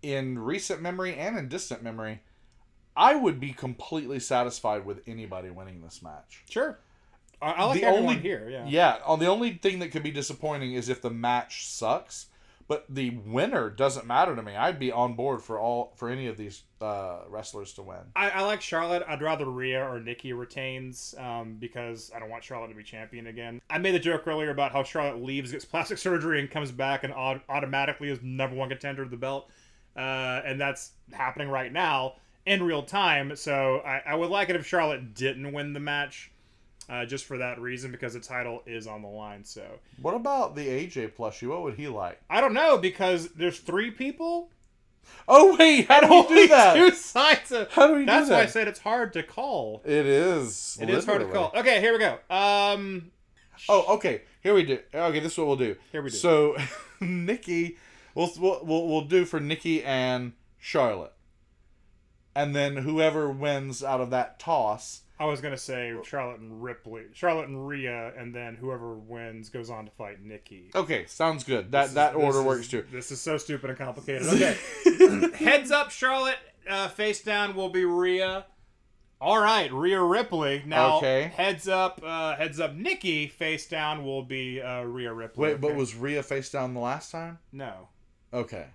in 0.03 0.39
recent 0.39 0.81
memory 0.81 1.15
and 1.15 1.37
in 1.39 1.49
distant 1.49 1.83
memory, 1.83 2.21
I 2.97 3.15
would 3.15 3.41
be 3.41 3.53
completely 3.53 4.21
satisfied 4.21 4.85
with 4.85 5.03
anybody 5.07 5.51
winning 5.51 5.81
this 5.83 6.03
match. 6.03 6.45
Sure, 6.49 6.79
I, 7.41 7.53
I 7.53 7.65
like 7.65 7.81
The 7.81 7.87
everyone 7.87 8.09
only- 8.17 8.23
here. 8.23 8.49
Yeah. 8.51 8.67
Yeah, 8.67 8.99
uh, 9.07 9.17
the 9.17 9.27
only 9.27 9.53
thing 9.55 9.79
that 9.81 9.91
could 9.93 10.03
be 10.03 10.11
disappointing 10.11 10.75
is 10.75 10.89
if 10.89 11.01
the 11.03 11.11
match 11.11 11.67
sucks. 11.67 12.27
But 12.69 12.85
the 12.91 13.11
winner 13.11 13.71
doesn't 13.71 14.07
matter 14.07 14.37
to 14.37 14.43
me. 14.43 14.55
I'd 14.55 14.79
be 14.79 14.93
on 14.93 15.15
board 15.15 15.43
for 15.43 15.59
all 15.59 15.95
for 15.97 16.11
any 16.11 16.27
of 16.27 16.37
these 16.37 16.65
uh, 16.83 17.21
wrestlers 17.27 17.73
to 17.75 17.83
win. 17.83 18.01
I, 18.15 18.29
I 18.29 18.43
like 18.43 18.61
Charlotte. 18.61 19.03
I'd 19.09 19.23
rather 19.23 19.47
Rhea 19.47 19.83
or 19.83 19.99
Nikki 20.01 20.35
retains 20.35 21.15
um, 21.17 21.57
because 21.59 22.13
I 22.15 22.19
don't 22.19 22.29
want 22.29 22.45
Charlotte 22.45 22.69
to 22.69 22.75
be 22.75 22.83
champion 22.83 23.29
again. 23.29 23.63
I 23.71 23.79
made 23.79 23.95
the 23.95 23.99
joke 23.99 24.27
earlier 24.27 24.51
about 24.51 24.73
how 24.73 24.83
Charlotte 24.83 25.23
leaves, 25.23 25.51
gets 25.51 25.65
plastic 25.65 25.97
surgery, 25.99 26.41
and 26.41 26.51
comes 26.51 26.71
back 26.71 27.05
and 27.05 27.13
au- 27.15 27.41
automatically 27.49 28.11
is 28.11 28.21
number 28.23 28.55
one 28.55 28.69
contender 28.69 29.03
of 29.03 29.11
the 29.11 29.17
belt. 29.17 29.49
Uh, 29.97 30.43
and 30.45 30.61
that's 30.61 30.93
happening 31.13 31.49
right 31.49 31.73
now 31.73 32.17
in 32.45 32.63
real 32.63 32.83
time. 32.83 33.35
So 33.35 33.79
I, 33.79 34.03
I 34.07 34.15
would 34.15 34.31
like 34.31 34.51
it 34.51 34.57
if 34.57 34.67
Charlotte 34.67 35.15
didn't 35.15 35.53
win 35.53 35.73
the 35.73 35.81
match 35.81 36.31
uh, 36.89 37.05
just 37.05 37.25
for 37.25 37.39
that 37.39 37.61
reason 37.61 37.91
because 37.91 38.15
the 38.15 38.21
title 38.21 38.63
is 38.67 38.87
on 38.87 39.03
the 39.03 39.09
line. 39.09 39.45
So 39.45 39.65
What 40.01 40.15
about 40.15 40.57
the 40.57 40.67
AJ 40.67 41.13
plushie? 41.13 41.49
What 41.49 41.63
would 41.63 41.75
he 41.75 41.89
like? 41.89 42.21
I 42.31 42.41
don't 42.41 42.55
know 42.55 42.79
because 42.79 43.29
there's 43.31 43.59
three 43.59 43.91
people. 43.91 44.51
Oh 45.27 45.57
wait, 45.59 45.87
how 45.89 46.01
do 46.01 46.09
we 46.35 46.43
do 46.43 46.49
that? 46.49 46.75
Two 46.75 46.91
sides 46.91 47.53
of. 47.53 47.71
How 47.73 47.87
do 47.87 47.95
we 47.95 48.01
do 48.01 48.07
That's 48.07 48.29
why 48.31 48.43
I 48.43 48.47
said 48.47 48.69
it's 48.69 48.81
hard 48.81 49.13
to 49.15 49.23
call. 49.23 49.83
It 49.85 50.07
is. 50.07 50.79
It 50.81 50.91
is 50.91 51.07
hard 51.07 51.21
to 51.21 51.27
call. 51.29 51.53
Okay, 51.57 51.81
here 51.81 51.93
we 51.93 51.99
go. 51.99 52.19
Um, 52.35 53.11
Oh, 53.69 53.97
okay. 53.97 54.23
Here 54.41 54.55
we 54.55 54.63
do. 54.63 54.79
Okay, 54.95 55.19
this 55.21 55.33
is 55.33 55.39
what 55.39 55.47
we'll 55.49 55.57
do. 55.57 55.75
Here 55.91 56.01
we 56.01 56.11
do. 56.11 56.17
So, 56.17 56.57
Nikki, 57.01 57.77
we'll, 58.15 58.31
we'll 58.39 58.61
we'll 58.65 58.87
we'll 58.89 59.01
do 59.05 59.25
for 59.25 59.41
Nikki 59.41 59.83
and 59.83 60.33
Charlotte, 60.59 61.13
and 62.37 62.55
then 62.55 62.77
whoever 62.77 63.29
wins 63.31 63.83
out 63.83 64.01
of 64.01 64.11
that 64.11 64.39
toss. 64.39 65.03
I 65.21 65.25
was 65.25 65.41
gonna 65.41 65.57
say 65.57 65.93
Charlotte 66.05 66.39
and 66.41 66.63
Ripley, 66.63 67.05
Charlotte 67.13 67.49
and 67.49 67.67
Rhea, 67.67 68.13
and 68.17 68.35
then 68.35 68.55
whoever 68.57 68.95
wins 68.95 69.49
goes 69.49 69.69
on 69.71 69.85
to 69.87 69.91
fight 69.91 70.23
Nikki. 70.23 70.71
Okay, 70.75 71.07
sounds 71.07 71.43
good. 71.45 71.73
That 71.73 71.87
This 71.87 71.95
that 71.95 72.11
is- 72.15 72.23
order 72.23 72.39
this 72.39 72.47
works 72.47 72.61
is- 72.63 72.69
too. 72.69 72.85
This 72.93 73.11
is 73.11 73.21
so 73.21 73.37
stupid 73.37 73.71
and 73.71 73.79
complicated. 73.79 74.27
Okay, 74.29 74.57
heads 75.45 75.71
up, 75.71 75.91
Charlotte. 75.91 76.39
Uh, 76.69 76.87
face 76.89 77.23
down 77.23 77.55
will 77.57 77.71
be 77.71 77.85
Rhea. 77.85 78.45
All 79.21 79.41
right, 79.41 79.73
Rhea 79.73 80.01
Ripley. 80.01 80.63
Now, 80.65 80.99
Okay. 80.99 81.33
heads 81.35 81.67
up, 81.67 82.01
uh, 82.05 82.37
heads 82.37 82.61
up. 82.61 82.75
Nikki 82.75 83.27
face 83.27 83.67
down 83.67 84.05
will 84.05 84.23
be 84.23 84.61
uh, 84.63 84.83
Rhea 84.83 85.13
Ripley. 85.13 85.43
Wait, 85.53 85.61
but 85.61 85.75
was 85.75 85.95
Rhea 85.97 86.23
face 86.23 86.51
down 86.51 86.75
the 86.75 86.81
last 86.81 87.11
time? 87.11 87.39
no? 87.51 87.89
Okay, 88.33 88.67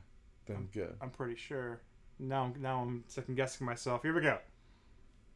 then 0.47 0.67
good. 0.73 0.95
I'm 0.99 1.11
pretty 1.11 1.35
sure. 1.37 1.79
Now, 2.19 2.51
now 2.59 2.79
I'm 2.81 3.03
second 3.07 3.35
guessing 3.35 3.65
myself. 3.65 4.01
Here 4.01 4.13
we 4.13 4.21
go. 4.21 4.39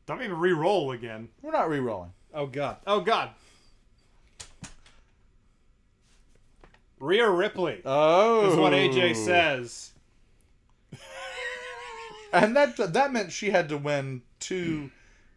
Don't 0.07 0.21
even 0.23 0.39
re-roll 0.39 0.91
again. 0.91 1.29
We're 1.41 1.51
not 1.51 1.69
re-rolling. 1.69 2.13
Oh 2.33 2.47
god. 2.47 2.77
Oh 2.87 3.01
god. 3.01 3.31
Rhea 6.99 7.29
Ripley 7.29 7.81
Oh, 7.85 8.49
is 8.51 8.55
what 8.57 8.73
AJ 8.73 9.15
says. 9.15 9.91
and 12.33 12.55
that 12.55 12.75
that 12.93 13.13
meant 13.13 13.31
she 13.31 13.51
had 13.51 13.69
to 13.69 13.77
win 13.77 14.23
two 14.39 14.89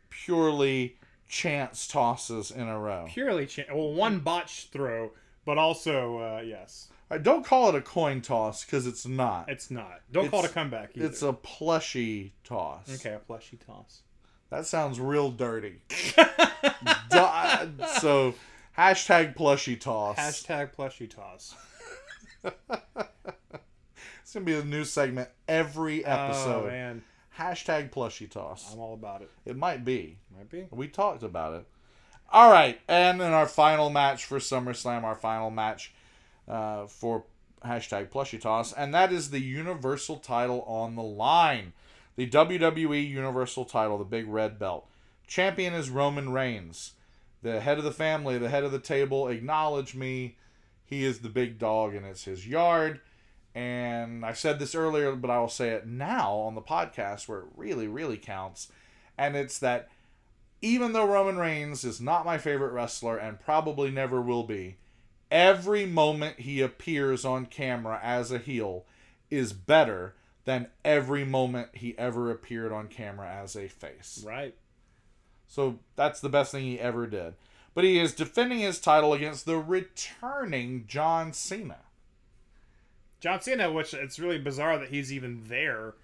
purely 0.09 0.97
chance 1.29 1.87
tosses 1.87 2.51
in 2.51 2.67
a 2.67 2.79
row. 2.79 3.07
Purely 3.11 3.47
cha- 3.47 3.65
well, 3.75 3.93
one 3.93 4.21
botched 4.21 4.73
throw, 4.73 5.11
but 5.45 5.59
also 5.59 6.19
uh, 6.19 6.41
yes, 6.45 6.89
I 7.11 7.19
don't 7.19 7.45
call 7.45 7.69
it 7.69 7.75
a 7.75 7.83
coin 7.83 8.23
toss 8.23 8.65
because 8.65 8.87
it's 8.87 9.07
not. 9.07 9.49
it's 9.51 9.71
not. 9.71 10.01
Don't 10.11 10.31
call 10.31 10.45
it 10.45 10.51
a 10.51 10.55
comeback. 10.55 10.93
Either. 10.97 11.07
It's 11.07 11.23
a 11.23 11.33
plushy 11.35 12.33
toss. 12.45 12.89
okay, 12.95 13.15
a 13.15 13.19
plushy 13.19 13.59
toss. 13.59 14.01
That 14.51 14.67
sounds 14.67 15.01
real 15.01 15.31
dirty. 15.31 15.81
So, 18.01 18.35
hashtag 18.79 19.37
plushy 19.37 19.77
toss. 19.77 20.17
Hashtag 20.17 20.73
plushy 20.73 21.07
toss. 21.07 21.55
It's 24.31 24.35
gonna 24.35 24.47
be 24.47 24.55
a 24.55 24.63
new 24.63 24.85
segment 24.85 25.29
every 25.49 26.05
episode. 26.05 26.67
Oh 26.67 26.71
man, 26.71 27.03
hashtag 27.37 27.91
plushy 27.91 28.29
toss. 28.29 28.73
I'm 28.73 28.79
all 28.79 28.95
about 28.95 29.23
it. 29.23 29.31
It 29.45 29.57
might 29.57 29.85
be. 29.85 30.19
Might 30.37 30.49
be. 30.49 30.69
We 30.71 30.87
talked 30.87 31.25
about 31.25 31.55
it. 31.55 31.65
All 32.31 32.49
right, 32.49 32.81
and 32.87 33.21
then 33.21 33.33
our 33.33 33.49
final 33.49 33.91
match 33.91 34.25
for 34.27 34.39
SummerSlam, 34.39 35.03
our 35.03 35.17
final 35.17 35.51
match 35.51 35.93
uh, 36.47 36.87
for 36.87 37.25
hashtag 37.65 38.11
plushy 38.11 38.39
toss, 38.39 38.73
and 38.73 38.95
that 38.95 39.13
is 39.13 39.31
the 39.31 39.41
Universal 39.41 40.19
title 40.19 40.63
on 40.63 40.95
the 40.95 41.03
line. 41.03 41.73
The 42.21 42.29
WWE 42.29 43.09
Universal 43.09 43.65
title, 43.65 43.97
the 43.97 44.05
big 44.05 44.29
red 44.29 44.59
belt. 44.59 44.87
Champion 45.27 45.73
is 45.73 45.89
Roman 45.89 46.35
Reigns. 46.35 46.93
The 47.41 47.61
head 47.61 47.79
of 47.79 47.85
the 47.85 47.93
family, 47.93 48.37
the 48.37 48.51
head 48.51 48.63
of 48.63 48.73
the 48.73 48.79
table, 48.79 49.29
acknowledge 49.29 49.95
me. 49.95 50.37
He 50.85 51.03
is 51.03 51.21
the 51.21 51.31
big 51.31 51.59
dog 51.59 51.95
and 51.95 52.05
it's 52.05 52.25
his 52.25 52.47
yard. 52.47 53.01
And 53.55 54.23
I 54.23 54.35
said 54.35 54.59
this 54.59 54.75
earlier, 54.75 55.17
but 55.17 55.31
I 55.31 55.41
will 55.41 55.49
say 55.49 55.71
it 55.71 55.87
now 55.87 56.35
on 56.35 56.55
the 56.55 56.61
podcast 56.61 57.27
where 57.27 57.39
it 57.39 57.47
really, 57.57 57.89
really 57.89 58.19
counts. 58.19 58.71
And 59.17 59.35
it's 59.35 59.59
that 59.61 59.89
even 60.61 60.93
though 60.93 61.07
Roman 61.07 61.39
Reigns 61.39 61.85
is 61.85 62.03
not 62.03 62.27
my 62.27 62.37
favorite 62.37 62.75
wrestler 62.75 63.17
and 63.17 63.41
probably 63.41 63.91
never 63.91 64.21
will 64.21 64.45
be, 64.45 64.77
every 65.31 65.87
moment 65.87 66.41
he 66.41 66.61
appears 66.61 67.25
on 67.25 67.47
camera 67.47 67.99
as 68.03 68.31
a 68.31 68.37
heel 68.37 68.85
is 69.31 69.55
better 69.55 70.17
than 70.51 70.67
every 70.85 71.25
moment 71.25 71.69
he 71.75 71.97
ever 71.97 72.29
appeared 72.29 72.73
on 72.73 72.89
camera 72.89 73.29
as 73.29 73.55
a 73.55 73.69
face. 73.69 74.25
Right. 74.27 74.53
So 75.47 75.79
that's 75.95 76.19
the 76.19 76.29
best 76.29 76.51
thing 76.51 76.65
he 76.65 76.81
ever 76.81 77.07
did. 77.07 77.35
But 77.73 77.85
he 77.85 78.01
is 78.01 78.13
defending 78.13 78.59
his 78.59 78.81
title 78.81 79.13
against 79.13 79.47
the 79.47 79.59
returning 79.59 80.87
John 80.89 81.33
Cena. 81.33 81.79
John 83.21 83.41
Cena, 83.41 83.71
which 83.71 83.95
it's 83.95 84.19
really 84.19 84.39
bizarre 84.39 84.77
that 84.79 84.89
he's 84.89 85.13
even 85.13 85.45
there. 85.47 85.95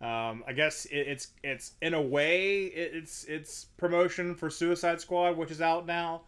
Um, 0.00 0.44
I 0.48 0.54
guess 0.54 0.86
it, 0.86 0.96
it's 0.96 1.28
it's 1.42 1.72
in 1.82 1.92
a 1.92 2.00
way 2.00 2.64
it, 2.64 2.92
it's 2.94 3.24
it's 3.24 3.66
promotion 3.76 4.34
for 4.34 4.48
Suicide 4.48 4.98
Squad, 4.98 5.36
which 5.36 5.50
is 5.50 5.60
out 5.60 5.84
now. 5.84 6.22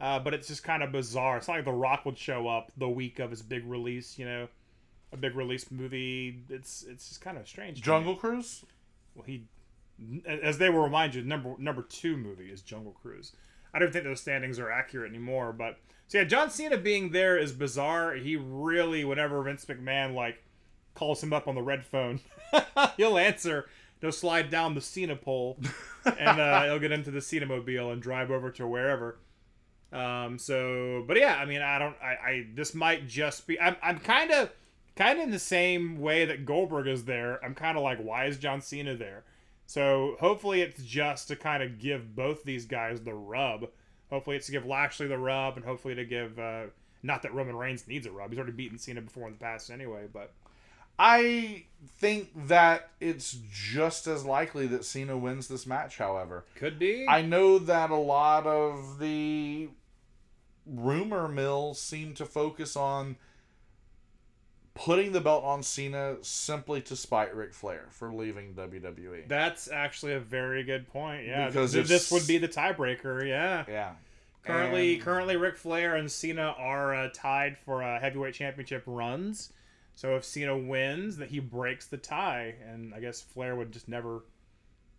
Uh, 0.00 0.18
but 0.18 0.32
it's 0.32 0.48
just 0.48 0.64
kind 0.64 0.82
of 0.82 0.90
bizarre. 0.90 1.36
It's 1.36 1.48
not 1.48 1.56
like 1.56 1.66
The 1.66 1.72
Rock 1.72 2.06
would 2.06 2.16
show 2.16 2.48
up 2.48 2.72
the 2.78 2.88
week 2.88 3.18
of 3.18 3.30
his 3.30 3.42
big 3.42 3.66
release, 3.66 4.18
you 4.18 4.24
know, 4.24 4.48
a 5.12 5.16
big 5.16 5.34
release 5.34 5.70
movie. 5.70 6.42
It's 6.48 6.84
it's 6.88 7.08
just 7.08 7.20
kind 7.20 7.36
of 7.36 7.48
strange. 7.48 7.82
Jungle 7.82 8.16
Cruise? 8.16 8.64
Well, 9.14 9.24
he, 9.26 9.44
as 10.26 10.58
they 10.58 10.70
will 10.70 10.82
remind 10.82 11.14
you, 11.14 11.22
number 11.22 11.54
number 11.58 11.82
two 11.82 12.16
movie 12.16 12.50
is 12.50 12.62
Jungle 12.62 12.92
Cruise. 12.92 13.32
I 13.72 13.78
don't 13.78 13.92
think 13.92 14.04
those 14.04 14.20
standings 14.20 14.58
are 14.58 14.70
accurate 14.70 15.10
anymore, 15.10 15.52
but 15.52 15.78
so 16.08 16.18
yeah, 16.18 16.24
John 16.24 16.50
Cena 16.50 16.76
being 16.76 17.12
there 17.12 17.38
is 17.38 17.52
bizarre. 17.52 18.14
He 18.14 18.36
really, 18.36 19.04
whenever 19.04 19.42
Vince 19.42 19.64
McMahon 19.64 20.14
like 20.14 20.42
calls 20.94 21.22
him 21.22 21.32
up 21.32 21.46
on 21.46 21.54
the 21.54 21.62
red 21.62 21.84
phone, 21.84 22.20
he'll 22.96 23.18
answer. 23.18 23.68
He'll 24.00 24.12
slide 24.12 24.50
down 24.50 24.74
the 24.74 24.80
Cena 24.80 25.14
pole, 25.14 25.58
and 26.04 26.40
uh, 26.40 26.64
he'll 26.64 26.78
get 26.78 26.90
into 26.90 27.10
the 27.10 27.20
Cena 27.20 27.46
mobile 27.46 27.92
and 27.92 28.00
drive 28.00 28.30
over 28.30 28.50
to 28.52 28.66
wherever. 28.66 29.18
Um, 29.92 30.38
so, 30.38 31.04
but 31.06 31.16
yeah, 31.16 31.36
I 31.36 31.44
mean, 31.44 31.62
I 31.62 31.78
don't, 31.78 31.96
I, 32.02 32.06
I 32.06 32.46
this 32.54 32.74
might 32.74 33.06
just 33.06 33.46
be. 33.46 33.60
I'm, 33.60 33.76
I'm 33.82 33.98
kind 33.98 34.30
of, 34.30 34.50
kind 35.00 35.18
of 35.18 35.24
in 35.24 35.30
the 35.30 35.38
same 35.38 35.98
way 35.98 36.26
that 36.26 36.44
Goldberg 36.44 36.86
is 36.86 37.06
there. 37.06 37.42
I'm 37.42 37.54
kind 37.54 37.78
of 37.78 37.82
like, 37.82 37.98
why 37.98 38.26
is 38.26 38.36
John 38.36 38.60
Cena 38.60 38.94
there? 38.94 39.24
So 39.64 40.16
hopefully 40.20 40.60
it's 40.60 40.82
just 40.82 41.28
to 41.28 41.36
kind 41.36 41.62
of 41.62 41.78
give 41.78 42.14
both 42.14 42.44
these 42.44 42.66
guys 42.66 43.00
the 43.00 43.14
rub. 43.14 43.68
Hopefully 44.10 44.36
it's 44.36 44.46
to 44.46 44.52
give 44.52 44.66
Lashley 44.66 45.06
the 45.06 45.16
rub, 45.16 45.56
and 45.56 45.64
hopefully 45.64 45.94
to 45.94 46.04
give, 46.04 46.38
uh, 46.38 46.64
not 47.02 47.22
that 47.22 47.32
Roman 47.32 47.56
Reigns 47.56 47.88
needs 47.88 48.06
a 48.06 48.10
rub. 48.10 48.30
He's 48.30 48.38
already 48.38 48.52
beaten 48.52 48.76
Cena 48.76 49.00
before 49.00 49.26
in 49.26 49.32
the 49.32 49.38
past 49.38 49.70
anyway. 49.70 50.06
But 50.12 50.34
I 50.98 51.64
think 51.96 52.48
that 52.48 52.90
it's 53.00 53.38
just 53.50 54.06
as 54.06 54.26
likely 54.26 54.66
that 54.66 54.84
Cena 54.84 55.16
wins 55.16 55.48
this 55.48 55.66
match, 55.66 55.96
however. 55.96 56.44
could 56.56 56.78
be. 56.78 57.06
I 57.08 57.22
know 57.22 57.58
that 57.58 57.88
a 57.88 57.96
lot 57.96 58.46
of 58.46 58.98
the 58.98 59.70
rumor 60.66 61.26
mills 61.26 61.80
seem 61.80 62.12
to 62.14 62.26
focus 62.26 62.76
on 62.76 63.16
putting 64.74 65.12
the 65.12 65.20
belt 65.20 65.44
on 65.44 65.62
Cena 65.62 66.16
simply 66.22 66.80
to 66.82 66.96
spite 66.96 67.34
Ric 67.34 67.52
Flair 67.52 67.86
for 67.90 68.12
leaving. 68.12 68.54
WWE. 68.54 69.28
That's 69.28 69.70
actually 69.70 70.12
a 70.14 70.20
very 70.20 70.62
good 70.62 70.88
point. 70.88 71.26
Yeah, 71.26 71.46
Because 71.46 71.72
th- 71.72 71.82
if 71.82 71.88
this 71.88 72.10
would 72.12 72.26
be 72.26 72.38
the 72.38 72.48
tiebreaker. 72.48 73.26
Yeah. 73.26 73.64
yeah. 73.68 73.92
Currently, 74.44 74.94
And- 74.94 75.02
currently, 75.02 75.36
Ric 75.36 75.56
Flair 75.56 75.96
and 75.96 76.10
Cena 76.10 76.54
are 76.58 76.94
uh, 76.94 77.08
tied 77.12 77.58
for 77.58 77.82
uh, 77.82 78.00
heavyweight 78.00 78.34
championship 78.34 78.82
runs. 78.86 79.52
So 79.94 80.16
if 80.16 80.24
Cena 80.24 80.56
wins, 80.56 81.18
that 81.18 81.28
he 81.28 81.40
breaks 81.40 81.86
the 81.86 81.98
tie, 81.98 82.54
and 82.66 82.94
I 82.94 83.00
guess 83.00 83.20
Flair 83.20 83.54
would 83.54 83.70
just 83.70 83.86
never, 83.86 84.24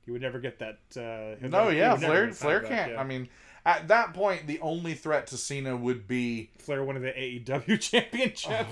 he 0.05 0.11
would 0.11 0.21
never 0.21 0.37
get 0.39 0.59
that. 0.59 0.77
Uh, 0.95 1.47
No, 1.47 1.69
yeah, 1.69 1.95
Flair 1.95 2.31
Flair 2.33 2.59
back, 2.59 2.69
can't. 2.69 2.91
yeah. 2.91 3.01
I 3.01 3.03
mean, 3.03 3.27
at 3.65 3.87
that 3.87 4.13
point 4.13 4.45
the 4.45 4.59
only 4.59 4.93
threat 4.93 5.25
to 5.27 5.37
Cena 5.37 5.75
would 5.75 6.07
be 6.07 6.51
Flair 6.59 6.83
winning 6.83 7.01
the 7.01 7.09
AEW 7.13 7.79
championship. 7.81 8.67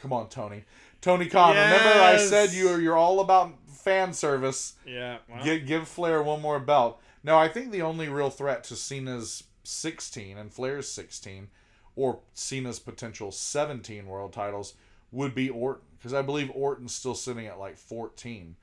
Come 0.00 0.12
on, 0.12 0.28
Tony. 0.28 0.64
Tony 1.00 1.26
Khan. 1.26 1.54
Remember 1.54 2.00
I 2.00 2.16
said 2.18 2.52
you're 2.52 2.80
you're 2.80 2.96
all 2.96 3.20
about 3.20 3.54
fan 3.68 4.12
service. 4.12 4.74
Yeah, 4.86 5.18
well, 5.28 5.44
Give, 5.44 5.66
give 5.66 5.88
Flair 5.88 6.22
one 6.22 6.40
more 6.42 6.60
belt. 6.60 7.00
No, 7.22 7.38
I 7.38 7.48
think 7.48 7.70
the 7.70 7.82
only 7.82 8.08
real 8.08 8.30
threat 8.30 8.64
to 8.64 8.76
Cena's 8.76 9.44
16 9.64 10.38
and 10.38 10.52
Flair's 10.52 10.90
16, 10.90 11.48
or 11.96 12.20
Cena's 12.32 12.78
potential 12.78 13.30
17 13.30 14.06
world 14.06 14.32
titles, 14.32 14.74
would 15.12 15.34
be 15.34 15.50
Orton. 15.50 15.84
Because 15.98 16.14
I 16.14 16.22
believe 16.22 16.50
Orton's 16.54 16.94
still 16.94 17.14
sitting 17.14 17.46
at 17.46 17.58
like 17.58 17.76
14. 17.76 18.56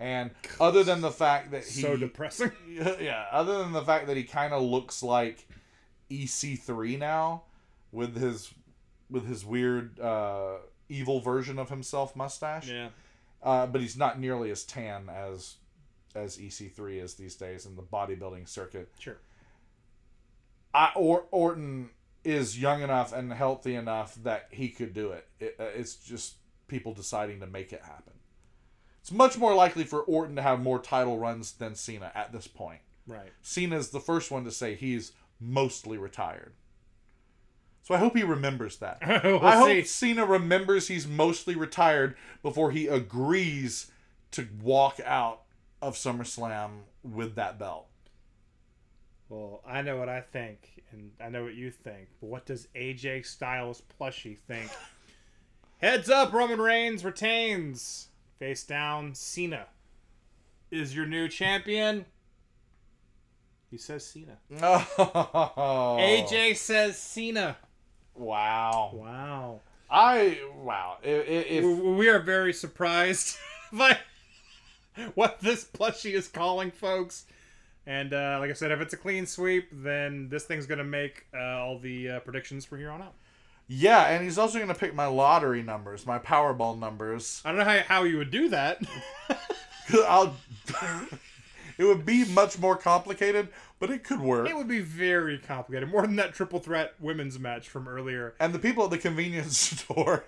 And 0.00 0.30
other 0.58 0.82
than 0.82 1.02
the 1.02 1.10
fact 1.10 1.50
that 1.50 1.64
he. 1.64 1.82
so 1.82 1.96
depressing. 1.96 2.52
yeah, 2.68 3.26
other 3.30 3.58
than 3.58 3.72
the 3.72 3.84
fact 3.84 4.06
that 4.06 4.16
he 4.16 4.24
kind 4.24 4.52
of 4.52 4.62
looks 4.62 5.02
like 5.02 5.46
EC3 6.10 6.98
now 6.98 7.42
with 7.92 8.16
his 8.16 8.52
with 9.10 9.26
his 9.26 9.44
weird 9.44 10.00
uh, 10.00 10.56
evil 10.90 11.20
version 11.20 11.58
of 11.58 11.70
himself 11.70 12.14
mustache 12.14 12.68
yeah, 12.68 12.88
uh, 13.42 13.66
but 13.66 13.80
he's 13.80 13.96
not 13.96 14.20
nearly 14.20 14.50
as 14.50 14.64
tan 14.64 15.08
as 15.08 15.56
as 16.14 16.36
EC3 16.36 17.02
is 17.02 17.14
these 17.14 17.36
days 17.36 17.64
in 17.66 17.76
the 17.76 17.82
bodybuilding 17.82 18.48
circuit. 18.48 18.88
sure. 18.98 19.18
I, 20.74 20.90
or 20.96 21.24
Orton 21.30 21.90
is 22.24 22.60
young 22.60 22.82
enough 22.82 23.12
and 23.12 23.32
healthy 23.32 23.74
enough 23.74 24.14
that 24.24 24.48
he 24.50 24.68
could 24.68 24.92
do 24.92 25.10
it. 25.12 25.26
it. 25.38 25.56
uh, 25.58 25.64
It's 25.74 25.94
just 25.94 26.34
people 26.68 26.92
deciding 26.92 27.40
to 27.40 27.46
make 27.46 27.72
it 27.72 27.82
happen. 27.82 28.12
It's 29.00 29.12
much 29.12 29.38
more 29.38 29.54
likely 29.54 29.84
for 29.84 30.00
Orton 30.02 30.36
to 30.36 30.42
have 30.42 30.60
more 30.60 30.78
title 30.78 31.18
runs 31.18 31.52
than 31.52 31.74
Cena 31.74 32.12
at 32.14 32.32
this 32.32 32.46
point. 32.46 32.80
Right. 33.06 33.32
Cena's 33.42 33.90
the 33.90 34.00
first 34.00 34.30
one 34.30 34.44
to 34.44 34.50
say 34.50 34.74
he's 34.74 35.12
mostly 35.40 35.96
retired. 35.96 36.52
So 37.90 37.96
I 37.96 37.98
hope 37.98 38.16
he 38.16 38.22
remembers 38.22 38.76
that. 38.76 39.00
we'll 39.24 39.44
I 39.44 39.66
see. 39.66 39.78
hope 39.78 39.86
Cena 39.86 40.24
remembers 40.24 40.86
he's 40.86 41.08
mostly 41.08 41.56
retired 41.56 42.14
before 42.40 42.70
he 42.70 42.86
agrees 42.86 43.90
to 44.30 44.46
walk 44.62 45.00
out 45.04 45.40
of 45.82 45.96
SummerSlam 45.96 46.82
with 47.02 47.34
that 47.34 47.58
belt. 47.58 47.88
Well, 49.28 49.60
I 49.66 49.82
know 49.82 49.96
what 49.96 50.08
I 50.08 50.20
think, 50.20 50.84
and 50.92 51.10
I 51.20 51.30
know 51.30 51.42
what 51.42 51.54
you 51.54 51.72
think. 51.72 52.06
But 52.20 52.28
what 52.28 52.46
does 52.46 52.68
AJ 52.76 53.26
Styles 53.26 53.82
plushie 54.00 54.38
think? 54.38 54.70
Heads 55.78 56.08
up, 56.08 56.32
Roman 56.32 56.60
Reigns 56.60 57.04
retains. 57.04 58.06
Face 58.38 58.62
down, 58.62 59.16
Cena 59.16 59.66
is 60.70 60.94
your 60.94 61.06
new 61.06 61.26
champion. 61.26 62.04
He 63.68 63.78
says 63.78 64.06
Cena. 64.06 64.38
Oh. 64.96 65.96
AJ 65.98 66.56
says 66.56 66.96
Cena. 66.96 67.56
Wow. 68.20 68.90
Wow. 68.94 69.60
I 69.90 70.38
wow. 70.62 70.98
If, 71.02 71.26
if 71.28 71.64
We- 71.64 72.08
are 72.08 72.20
very 72.20 72.52
surprised 72.52 73.36
by 73.72 73.98
what 75.14 75.40
this 75.40 75.64
plushie 75.64 76.12
is 76.14 76.28
calling 76.28 76.70
folks. 76.70 77.24
And 77.86 78.12
uh, 78.12 78.36
like 78.38 78.50
I 78.50 78.52
said, 78.52 78.70
if 78.70 78.80
it's 78.80 78.92
a 78.92 78.96
clean 78.96 79.26
sweep, 79.26 79.68
then 79.72 80.28
this 80.28 80.44
thing's 80.44 80.66
gonna 80.66 80.84
make 80.84 81.26
uh, 81.34 81.38
all 81.58 81.78
the 81.78 82.10
uh, 82.10 82.20
predictions 82.20 82.64
from 82.64 82.78
here 82.78 82.90
on 82.90 83.02
out. 83.02 83.14
Yeah, 83.72 84.08
and 84.08 84.22
he's 84.24 84.36
also 84.36 84.58
going 84.58 84.66
to 84.66 84.74
pick 84.74 84.96
my 84.96 85.06
lottery 85.06 85.62
numbers, 85.62 86.04
my 86.04 86.18
Powerball 86.18 86.76
numbers. 86.76 87.40
I 87.44 87.50
don't 87.50 87.58
know 87.58 87.64
how, 87.64 87.78
how 87.86 88.02
you 88.02 88.18
would 88.18 88.32
do 88.32 88.48
that. 88.48 88.82
I'll. 90.08 90.34
it 91.78 91.84
would 91.84 92.04
be 92.04 92.24
much 92.32 92.58
more 92.58 92.74
complicated, 92.76 93.46
but 93.80 93.90
it 93.90 94.04
could 94.04 94.20
work. 94.20 94.48
it 94.48 94.56
would 94.56 94.68
be 94.68 94.80
very 94.80 95.38
complicated, 95.38 95.88
more 95.90 96.02
than 96.02 96.14
that 96.16 96.32
triple 96.34 96.60
threat 96.60 96.94
women's 97.00 97.38
match 97.38 97.68
from 97.68 97.88
earlier. 97.88 98.34
and 98.38 98.52
the 98.54 98.58
people 98.60 98.84
at 98.84 98.90
the 98.90 98.98
convenience 98.98 99.58
store 99.80 100.24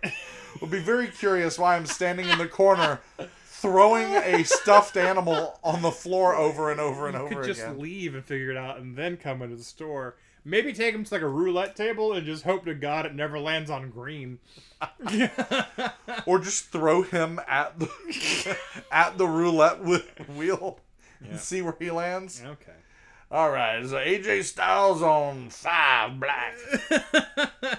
will 0.61 0.69
be 0.69 0.81
very 0.81 1.07
curious 1.07 1.57
why 1.59 1.77
I'm 1.77 1.87
standing 1.87 2.29
in 2.29 2.39
the 2.39 2.49
corner 2.49 2.99
throwing 3.47 4.07
a 4.17 4.43
stuffed 4.43 4.97
animal 4.97 5.61
on 5.63 5.83
the 5.83 5.93
floor 5.93 6.35
over 6.35 6.73
and 6.73 6.81
over 6.81 7.07
and 7.07 7.17
You 7.17 7.23
over 7.25 7.35
could 7.37 7.45
just 7.45 7.61
again. 7.63 7.79
leave 7.79 8.15
and 8.17 8.25
figure 8.25 8.51
it 8.51 8.57
out, 8.57 8.79
and 8.79 8.97
then 8.97 9.17
come 9.17 9.41
into 9.43 9.55
the 9.55 9.63
store. 9.63 10.17
Maybe 10.45 10.73
take 10.73 10.93
them 10.93 11.05
to 11.05 11.15
like 11.15 11.23
a 11.23 11.29
roulette 11.29 11.77
table 11.77 12.13
and 12.13 12.27
just 12.27 12.43
hope 12.43 12.65
to 12.65 12.75
God 12.75 13.07
it 13.07 13.15
never 13.15 13.39
lands 13.39 13.71
on 13.71 13.91
green. 13.91 14.41
Or 16.27 16.39
just 16.39 16.67
throw 16.67 17.03
him 17.03 17.41
at 17.49 17.79
the 17.79 18.57
at 18.93 19.19
the 19.19 19.27
roulette 19.27 19.79
wh- 19.79 20.37
wheel 20.37 20.79
and 21.21 21.33
Yeah. 21.33 21.37
see 21.39 21.63
where 21.63 21.77
he 21.79 21.91
lands. 21.91 22.43
okay. 22.45 22.73
All 23.33 23.51
right, 23.51 23.83
so 23.87 23.97
AJ 23.97 24.45
Styles 24.45 25.01
on 25.01 25.49
five 25.49 26.21
black, 26.21 26.55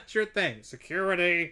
sure 0.08 0.26
thing. 0.26 0.64
Security. 0.64 1.52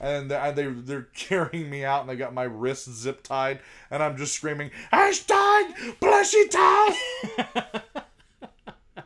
and 0.00 0.30
they 0.30 0.52
they 0.56 0.64
they're 0.68 1.08
carrying 1.14 1.68
me 1.68 1.84
out, 1.84 2.00
and 2.00 2.08
they 2.08 2.16
got 2.16 2.32
my 2.32 2.44
wrist 2.44 2.90
zip 2.90 3.22
tied, 3.22 3.60
and 3.90 4.02
I'm 4.02 4.16
just 4.16 4.34
screaming 4.34 4.70
hashtag 4.90 5.74
Blessy 6.00 6.50
Towels. 6.50 8.02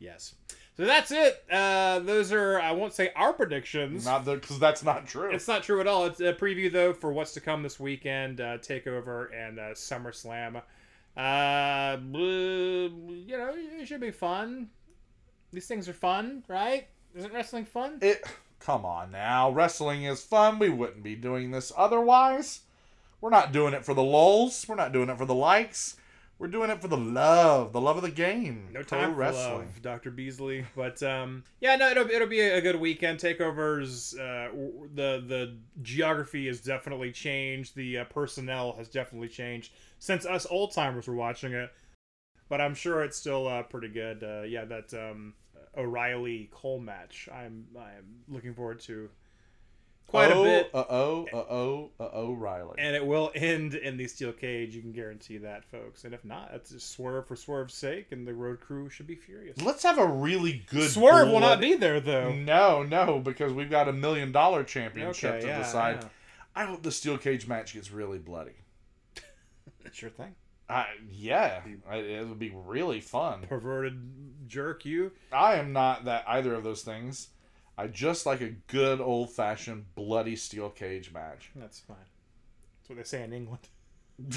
Yes. 0.00 0.34
So 0.76 0.84
that's 0.84 1.12
it. 1.12 1.44
Uh, 1.48 2.00
those 2.00 2.32
are 2.32 2.60
I 2.60 2.72
won't 2.72 2.92
say 2.92 3.12
our 3.14 3.32
predictions. 3.32 4.04
Not 4.04 4.24
because 4.24 4.58
that's 4.58 4.82
not 4.82 5.06
true. 5.06 5.30
It's 5.30 5.46
not 5.46 5.62
true 5.62 5.80
at 5.80 5.86
all. 5.86 6.06
It's 6.06 6.18
a 6.18 6.32
preview 6.32 6.72
though 6.72 6.92
for 6.92 7.12
what's 7.12 7.32
to 7.34 7.40
come 7.40 7.62
this 7.62 7.78
weekend, 7.78 8.40
uh, 8.40 8.58
Takeover 8.58 9.28
and 9.32 9.60
uh, 9.60 9.74
SummerSlam. 9.74 10.60
Uh, 11.16 11.98
you 12.00 13.36
know, 13.36 13.52
it 13.54 13.86
should 13.86 14.00
be 14.00 14.10
fun. 14.10 14.70
These 15.52 15.66
things 15.66 15.88
are 15.88 15.92
fun, 15.94 16.42
right? 16.48 16.88
Isn't 17.14 17.32
wrestling 17.32 17.66
fun? 17.66 17.98
It 18.00 18.24
come 18.58 18.86
on 18.86 19.10
now. 19.10 19.50
Wrestling 19.50 20.04
is 20.04 20.22
fun. 20.22 20.58
We 20.58 20.70
wouldn't 20.70 21.02
be 21.02 21.14
doing 21.14 21.50
this 21.50 21.72
otherwise. 21.76 22.60
We're 23.20 23.30
not 23.30 23.52
doing 23.52 23.74
it 23.74 23.84
for 23.84 23.94
the 23.94 24.02
lulls. 24.02 24.64
We're 24.66 24.74
not 24.74 24.92
doing 24.92 25.10
it 25.10 25.18
for 25.18 25.26
the 25.26 25.34
likes. 25.34 25.96
We're 26.42 26.48
doing 26.48 26.70
it 26.70 26.80
for 26.80 26.88
the 26.88 26.96
love, 26.96 27.72
the 27.72 27.80
love 27.80 27.98
of 27.98 28.02
the 28.02 28.10
game. 28.10 28.66
No 28.72 28.82
time 28.82 29.14
for 29.14 29.30
love, 29.30 29.80
Dr. 29.80 30.10
Beasley. 30.10 30.66
But 30.74 31.00
um, 31.00 31.44
yeah, 31.60 31.76
no, 31.76 31.88
it'll, 31.88 32.10
it'll 32.10 32.26
be 32.26 32.40
a 32.40 32.60
good 32.60 32.80
weekend. 32.80 33.20
Takeovers, 33.20 34.18
uh, 34.18 34.50
the 34.92 35.22
the 35.24 35.56
geography 35.82 36.48
has 36.48 36.60
definitely 36.60 37.12
changed. 37.12 37.76
The 37.76 37.98
uh, 37.98 38.04
personnel 38.06 38.72
has 38.76 38.88
definitely 38.88 39.28
changed 39.28 39.72
since 40.00 40.26
us 40.26 40.44
old 40.50 40.72
timers 40.72 41.06
were 41.06 41.14
watching 41.14 41.52
it. 41.52 41.70
But 42.48 42.60
I'm 42.60 42.74
sure 42.74 43.04
it's 43.04 43.16
still 43.16 43.46
uh, 43.46 43.62
pretty 43.62 43.90
good. 43.90 44.24
Uh, 44.24 44.42
yeah, 44.42 44.64
that 44.64 44.92
um, 44.94 45.34
O'Reilly 45.78 46.50
Cole 46.50 46.80
match. 46.80 47.28
I'm 47.32 47.66
I'm 47.78 48.24
looking 48.26 48.52
forward 48.52 48.80
to 48.80 49.08
quite 50.06 50.30
oh, 50.32 50.42
a 50.42 50.44
bit. 50.44 50.70
Uh 50.74 50.84
oh. 50.88 51.26
Uh 51.32 51.36
oh. 51.36 51.90
Uh 51.98 52.08
oh. 52.12 52.32
Riley. 52.34 52.74
And 52.78 52.94
it 52.94 53.04
will 53.04 53.30
end 53.34 53.74
in 53.74 53.96
the 53.96 54.06
steel 54.06 54.32
cage. 54.32 54.74
You 54.74 54.82
can 54.82 54.92
guarantee 54.92 55.38
that, 55.38 55.64
folks. 55.64 56.04
And 56.04 56.14
if 56.14 56.24
not, 56.24 56.50
that's 56.52 56.70
just 56.70 56.90
swerve 56.92 57.26
for 57.26 57.36
swerve's 57.36 57.74
sake, 57.74 58.12
and 58.12 58.26
the 58.26 58.34
road 58.34 58.60
crew 58.60 58.88
should 58.88 59.06
be 59.06 59.14
furious. 59.14 59.60
Let's 59.62 59.82
have 59.82 59.98
a 59.98 60.06
really 60.06 60.64
good 60.70 60.90
Swerve 60.90 61.28
will 61.28 61.40
not 61.40 61.60
be 61.60 61.74
there 61.74 62.00
though. 62.00 62.32
No, 62.32 62.82
no, 62.82 63.18
because 63.18 63.52
we've 63.52 63.70
got 63.70 63.88
a 63.88 63.92
million 63.92 64.32
dollar 64.32 64.64
championship 64.64 65.30
Okay, 65.32 65.40
to 65.42 65.46
yeah, 65.46 65.58
decide. 65.58 65.98
yeah. 66.02 66.08
I 66.54 66.64
hope 66.66 66.82
the 66.82 66.92
steel 66.92 67.16
cage 67.16 67.46
match 67.48 67.74
gets 67.74 67.90
really 67.90 68.18
bloody. 68.18 68.52
Sure 69.94 70.08
thing. 70.08 70.34
I, 70.70 70.86
yeah, 71.10 71.60
it 71.92 72.26
would 72.26 72.38
be 72.38 72.50
really 72.54 73.02
fun. 73.02 73.44
Perverted 73.46 74.48
jerk, 74.48 74.86
you. 74.86 75.12
I 75.30 75.56
am 75.56 75.74
not 75.74 76.06
that 76.06 76.24
either 76.26 76.54
of 76.54 76.64
those 76.64 76.80
things. 76.80 77.28
I 77.82 77.86
just 77.88 78.26
like 78.26 78.40
a 78.40 78.50
good 78.68 79.00
old 79.00 79.30
fashioned 79.30 79.86
bloody 79.94 80.36
steel 80.36 80.70
cage 80.70 81.12
match. 81.12 81.50
That's 81.56 81.80
fine. 81.80 81.96
That's 82.80 82.88
what 82.90 82.98
they 82.98 83.04
say 83.04 83.22
in 83.24 83.32
England. 83.32 83.68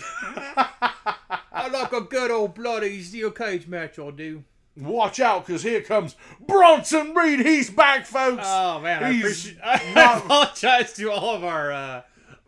I 0.58 1.70
like 1.72 1.92
a 1.94 2.02
good 2.02 2.32
old 2.32 2.56
bloody 2.56 3.02
steel 3.02 3.32
cage 3.32 3.68
match. 3.68 4.00
I 4.00 4.10
do. 4.12 4.44
Watch 4.78 5.20
out, 5.22 5.46
because 5.46 5.64
here 5.64 5.82
comes 5.82 6.16
Bronson 6.46 7.14
Reed. 7.14 7.40
He's 7.40 7.70
back, 7.70 8.06
folks. 8.06 8.44
Oh 8.46 8.80
man, 8.82 9.04
I, 9.06 9.14
He's 9.14 9.22
appreciate, 9.24 9.58
I 9.64 9.94
not- 9.94 10.26
apologize 10.26 10.94
to 10.94 11.12
all 11.12 11.36
of 11.36 11.44
our 11.46 11.72
uh, 11.72 12.02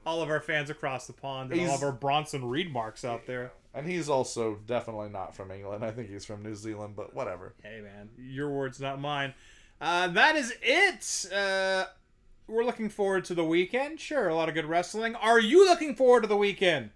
all 0.05 0.21
of 0.21 0.29
our 0.29 0.41
fans 0.41 0.69
across 0.69 1.07
the 1.07 1.13
pond 1.13 1.51
and 1.53 1.61
all 1.69 1.75
of 1.75 1.83
our 1.83 1.93
Bronson 1.93 2.43
Reed 2.45 2.71
marks 2.71 3.05
out 3.05 3.25
there. 3.27 3.51
and 3.73 3.87
he's 3.87 4.09
also 4.09 4.57
definitely 4.65 5.07
not 5.09 5.35
from 5.37 5.51
England. 5.51 5.85
I 5.85 5.91
think 5.91 6.09
he's 6.09 6.25
from 6.25 6.43
New 6.43 6.55
Zealand, 6.55 6.95
but 6.97 7.13
whatever. 7.15 7.53
Hey 7.63 7.79
man, 7.81 8.09
your 8.17 8.49
words, 8.49 8.81
not 8.81 8.99
mine. 8.99 9.33
Uh, 9.79 10.07
that 10.07 10.35
is 10.35 10.53
it. 10.61 11.31
Uh, 11.31 11.85
we're 12.47 12.63
looking 12.63 12.89
forward 12.89 13.25
to 13.25 13.35
the 13.35 13.43
weekend. 13.43 13.99
Sure, 13.99 14.27
a 14.27 14.35
lot 14.35 14.49
of 14.49 14.55
good 14.55 14.65
wrestling. 14.65 15.15
Are 15.15 15.39
you 15.39 15.65
looking 15.65 15.95
forward 15.95 16.21
to 16.21 16.27
the 16.27 16.37
weekend? 16.37 16.91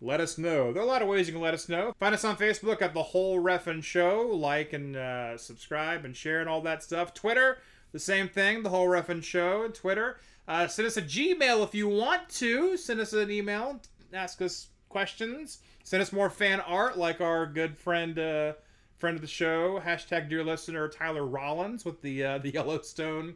Let 0.00 0.20
us 0.20 0.36
know. 0.36 0.72
There 0.72 0.82
are 0.82 0.86
a 0.86 0.88
lot 0.88 1.00
of 1.02 1.08
ways 1.08 1.26
you 1.26 1.32
can 1.32 1.42
let 1.42 1.54
us 1.54 1.68
know. 1.68 1.94
Find 1.98 2.14
us 2.14 2.24
on 2.24 2.36
Facebook 2.36 2.82
at 2.82 2.92
the 2.92 3.02
Whole 3.02 3.40
Reffin' 3.40 3.82
Show. 3.82 4.20
Like 4.20 4.72
and 4.72 4.94
uh, 4.94 5.38
subscribe 5.38 6.04
and 6.04 6.14
share 6.14 6.40
and 6.40 6.48
all 6.48 6.60
that 6.62 6.82
stuff. 6.82 7.14
Twitter, 7.14 7.58
the 7.92 7.98
same 7.98 8.28
thing. 8.28 8.62
The 8.62 8.68
Whole 8.68 8.88
Reffin' 8.88 9.24
Show 9.24 9.64
and 9.64 9.74
Twitter. 9.74 10.20
Uh, 10.46 10.66
send 10.66 10.86
us 10.86 10.98
a 10.98 11.02
Gmail 11.02 11.64
if 11.64 11.74
you 11.74 11.88
want 11.88 12.28
to. 12.28 12.76
Send 12.76 13.00
us 13.00 13.14
an 13.14 13.30
email. 13.30 13.80
Ask 14.12 14.42
us 14.42 14.68
questions. 14.90 15.58
Send 15.82 16.02
us 16.02 16.12
more 16.12 16.30
fan 16.30 16.60
art 16.60 16.98
like 16.98 17.20
our 17.20 17.46
good 17.46 17.78
friend. 17.78 18.18
Uh, 18.18 18.52
friend 18.98 19.16
of 19.16 19.20
the 19.20 19.28
show, 19.28 19.80
hashtag 19.84 20.28
dear 20.28 20.44
listener 20.44 20.88
Tyler 20.88 21.24
Rollins 21.24 21.84
with 21.84 22.02
the 22.02 22.24
uh, 22.24 22.38
the 22.38 22.50
Yellowstone 22.54 23.34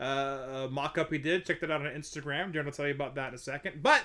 uh, 0.00 0.02
uh, 0.02 0.68
mock 0.70 0.98
up 0.98 1.12
he 1.12 1.18
did. 1.18 1.44
Check 1.44 1.60
that 1.60 1.70
out 1.70 1.84
on 1.84 1.92
Instagram. 1.92 2.52
Daryn 2.52 2.64
will 2.64 2.72
tell 2.72 2.86
you 2.86 2.94
about 2.94 3.14
that 3.16 3.28
in 3.28 3.34
a 3.34 3.38
second. 3.38 3.82
But 3.82 4.02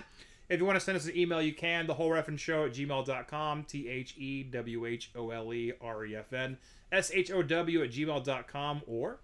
if 0.50 0.60
you 0.60 0.66
want 0.66 0.78
to 0.78 0.84
send 0.84 0.98
us 0.98 1.06
an 1.06 1.16
email, 1.16 1.42
you 1.42 1.54
can. 1.54 1.88
The 1.88 1.94
whole 1.94 2.10
Reffin 2.10 2.38
Show 2.38 2.66
at 2.66 2.74
gmail.com. 2.74 3.64
T 3.66 3.88
H 3.88 4.16
E 4.18 4.44
W 4.44 4.86
H 4.86 5.12
O 5.16 5.30
L 5.30 5.54
E 5.54 5.74
R 5.82 6.06
E 6.06 6.16
F 6.16 6.34
N 6.34 6.58
S 6.92 7.12
H 7.14 7.32
O 7.32 7.44
W 7.44 7.84
at 7.84 7.92
gmail.com. 7.92 8.82
Or 8.88 9.20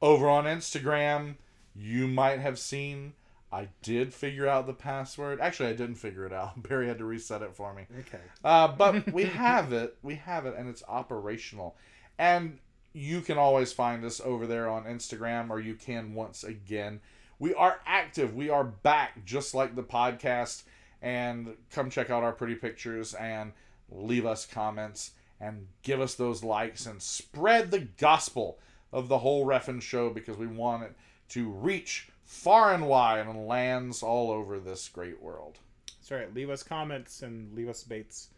Over 0.00 0.28
on 0.28 0.44
Instagram, 0.44 1.34
you 1.74 2.06
might 2.06 2.40
have 2.40 2.58
seen 2.58 3.14
I 3.52 3.68
did 3.82 4.14
figure 4.14 4.48
out 4.48 4.66
the 4.66 4.72
password. 4.72 5.38
Actually, 5.40 5.68
I 5.68 5.74
didn't 5.74 5.96
figure 5.96 6.24
it 6.24 6.32
out. 6.32 6.62
Barry 6.68 6.86
had 6.88 6.98
to 6.98 7.04
reset 7.04 7.42
it 7.42 7.54
for 7.54 7.74
me. 7.74 7.86
okay, 8.00 8.20
Uh, 8.42 8.68
but 8.68 9.12
we 9.12 9.24
have 9.24 9.72
it. 9.72 9.96
We 10.02 10.14
have 10.16 10.46
it, 10.46 10.54
and 10.56 10.68
it's 10.68 10.82
operational. 10.88 11.76
And 12.18 12.58
you 12.94 13.20
can 13.20 13.36
always 13.38 13.72
find 13.72 14.04
us 14.04 14.20
over 14.24 14.46
there 14.46 14.68
on 14.68 14.84
Instagram, 14.84 15.50
or 15.50 15.60
you 15.60 15.74
can 15.74 16.14
once 16.14 16.44
again. 16.44 17.00
We 17.38 17.52
are 17.54 17.80
active. 17.86 18.34
We 18.34 18.48
are 18.50 18.64
back, 18.64 19.24
just 19.24 19.54
like 19.54 19.74
the 19.74 19.82
podcast. 19.82 20.62
And 21.02 21.56
come 21.70 21.90
check 21.90 22.10
out 22.10 22.22
our 22.22 22.32
pretty 22.32 22.54
pictures 22.54 23.12
and 23.14 23.52
leave 23.90 24.24
us 24.24 24.46
comments 24.46 25.10
and 25.40 25.66
give 25.82 26.00
us 26.00 26.14
those 26.14 26.44
likes 26.44 26.86
and 26.86 27.02
spread 27.02 27.70
the 27.72 27.80
gospel 27.80 28.58
of 28.92 29.08
the 29.08 29.18
whole 29.18 29.44
Reffin 29.44 29.82
show 29.82 30.08
because 30.10 30.36
we 30.36 30.46
want 30.46 30.84
it 30.84 30.92
to 31.30 31.48
reach 31.50 32.08
far 32.32 32.72
and 32.72 32.88
wide 32.88 33.26
and 33.26 33.46
lands 33.46 34.02
all 34.02 34.30
over 34.30 34.58
this 34.58 34.88
great 34.88 35.22
world. 35.22 35.58
that's 36.00 36.10
right. 36.10 36.32
Leave 36.34 36.48
us 36.48 36.62
comments 36.62 37.22
and 37.22 37.54
leave 37.54 37.68
us 37.68 37.84
baits. 37.84 38.28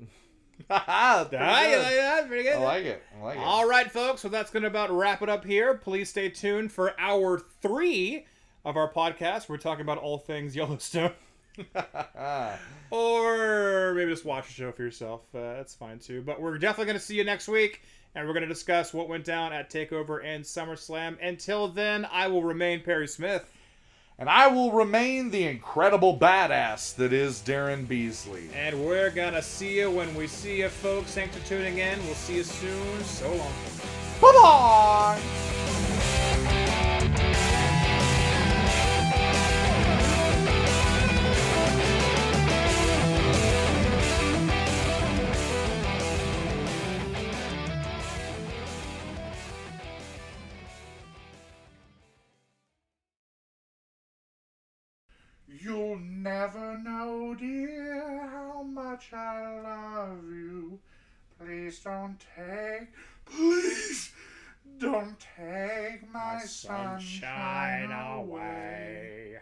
Ah, 0.68 1.24
pretty 1.26 1.42
good. 1.42 1.94
yeah, 1.94 2.26
pretty 2.26 2.42
good. 2.42 2.56
I 2.56 2.62
like 2.62 2.84
it. 2.84 3.02
I 3.18 3.24
like 3.24 3.38
it. 3.38 3.42
All 3.42 3.66
right, 3.66 3.90
folks. 3.90 4.20
So 4.20 4.28
that's 4.28 4.50
going 4.50 4.62
to 4.62 4.68
about 4.68 4.90
wrap 4.90 5.22
it 5.22 5.30
up 5.30 5.42
here. 5.42 5.72
Please 5.72 6.10
stay 6.10 6.28
tuned 6.28 6.70
for 6.70 6.94
hour 7.00 7.40
three 7.62 8.26
of 8.66 8.76
our 8.76 8.92
podcast. 8.92 9.48
We're 9.48 9.56
talking 9.56 9.80
about 9.80 9.96
all 9.96 10.18
things 10.18 10.54
Yellowstone. 10.54 11.12
or 12.90 13.94
maybe 13.94 14.10
just 14.10 14.26
watch 14.26 14.48
the 14.48 14.52
show 14.52 14.70
for 14.70 14.82
yourself. 14.82 15.22
Uh, 15.34 15.54
that's 15.54 15.74
fine 15.74 15.98
too. 15.98 16.20
But 16.20 16.42
we're 16.42 16.58
definitely 16.58 16.86
going 16.92 16.98
to 16.98 17.04
see 17.04 17.16
you 17.16 17.24
next 17.24 17.48
week. 17.48 17.80
And 18.14 18.26
we're 18.26 18.32
going 18.32 18.42
to 18.42 18.48
discuss 18.48 18.92
what 18.92 19.08
went 19.08 19.24
down 19.24 19.52
at 19.52 19.70
TakeOver 19.70 20.24
and 20.24 20.42
SummerSlam. 20.44 21.16
Until 21.22 21.68
then, 21.68 22.06
I 22.10 22.26
will 22.26 22.42
remain 22.42 22.80
Perry 22.82 23.06
Smith. 23.06 23.48
and 24.18 24.28
I 24.28 24.48
will 24.48 24.72
remain 24.72 25.30
the 25.30 25.44
incredible 25.46 26.18
badass 26.18 26.94
that 26.96 27.12
is 27.12 27.40
Daryn 27.40 27.86
Beasley. 27.88 28.50
And 28.54 28.84
we're 28.84 29.10
going 29.10 29.34
to 29.34 29.42
see 29.42 29.78
you 29.78 29.90
when 29.90 30.14
we 30.14 30.26
see 30.26 30.58
you, 30.58 30.68
folks. 30.68 31.12
Thanks 31.14 31.36
for 31.36 31.46
tuning 31.46 31.78
in. 31.78 31.98
We'll 32.04 32.14
see 32.14 32.36
you 32.36 32.42
soon. 32.44 33.04
So 33.04 33.32
long. 33.32 33.52
Bye 34.20 34.32
bye. 34.42 35.59
Never 56.22 56.78
know, 56.78 57.34
dear, 57.34 58.28
how 58.30 58.62
much 58.62 59.12
I 59.12 59.60
love 59.60 60.24
you. 60.24 60.78
Please 61.38 61.78
don't 61.80 62.18
take, 62.36 62.88
please 63.24 64.12
don't 64.78 65.16
take 65.36 66.12
my, 66.12 66.40
sunshine, 66.44 67.90
away. 67.90 69.38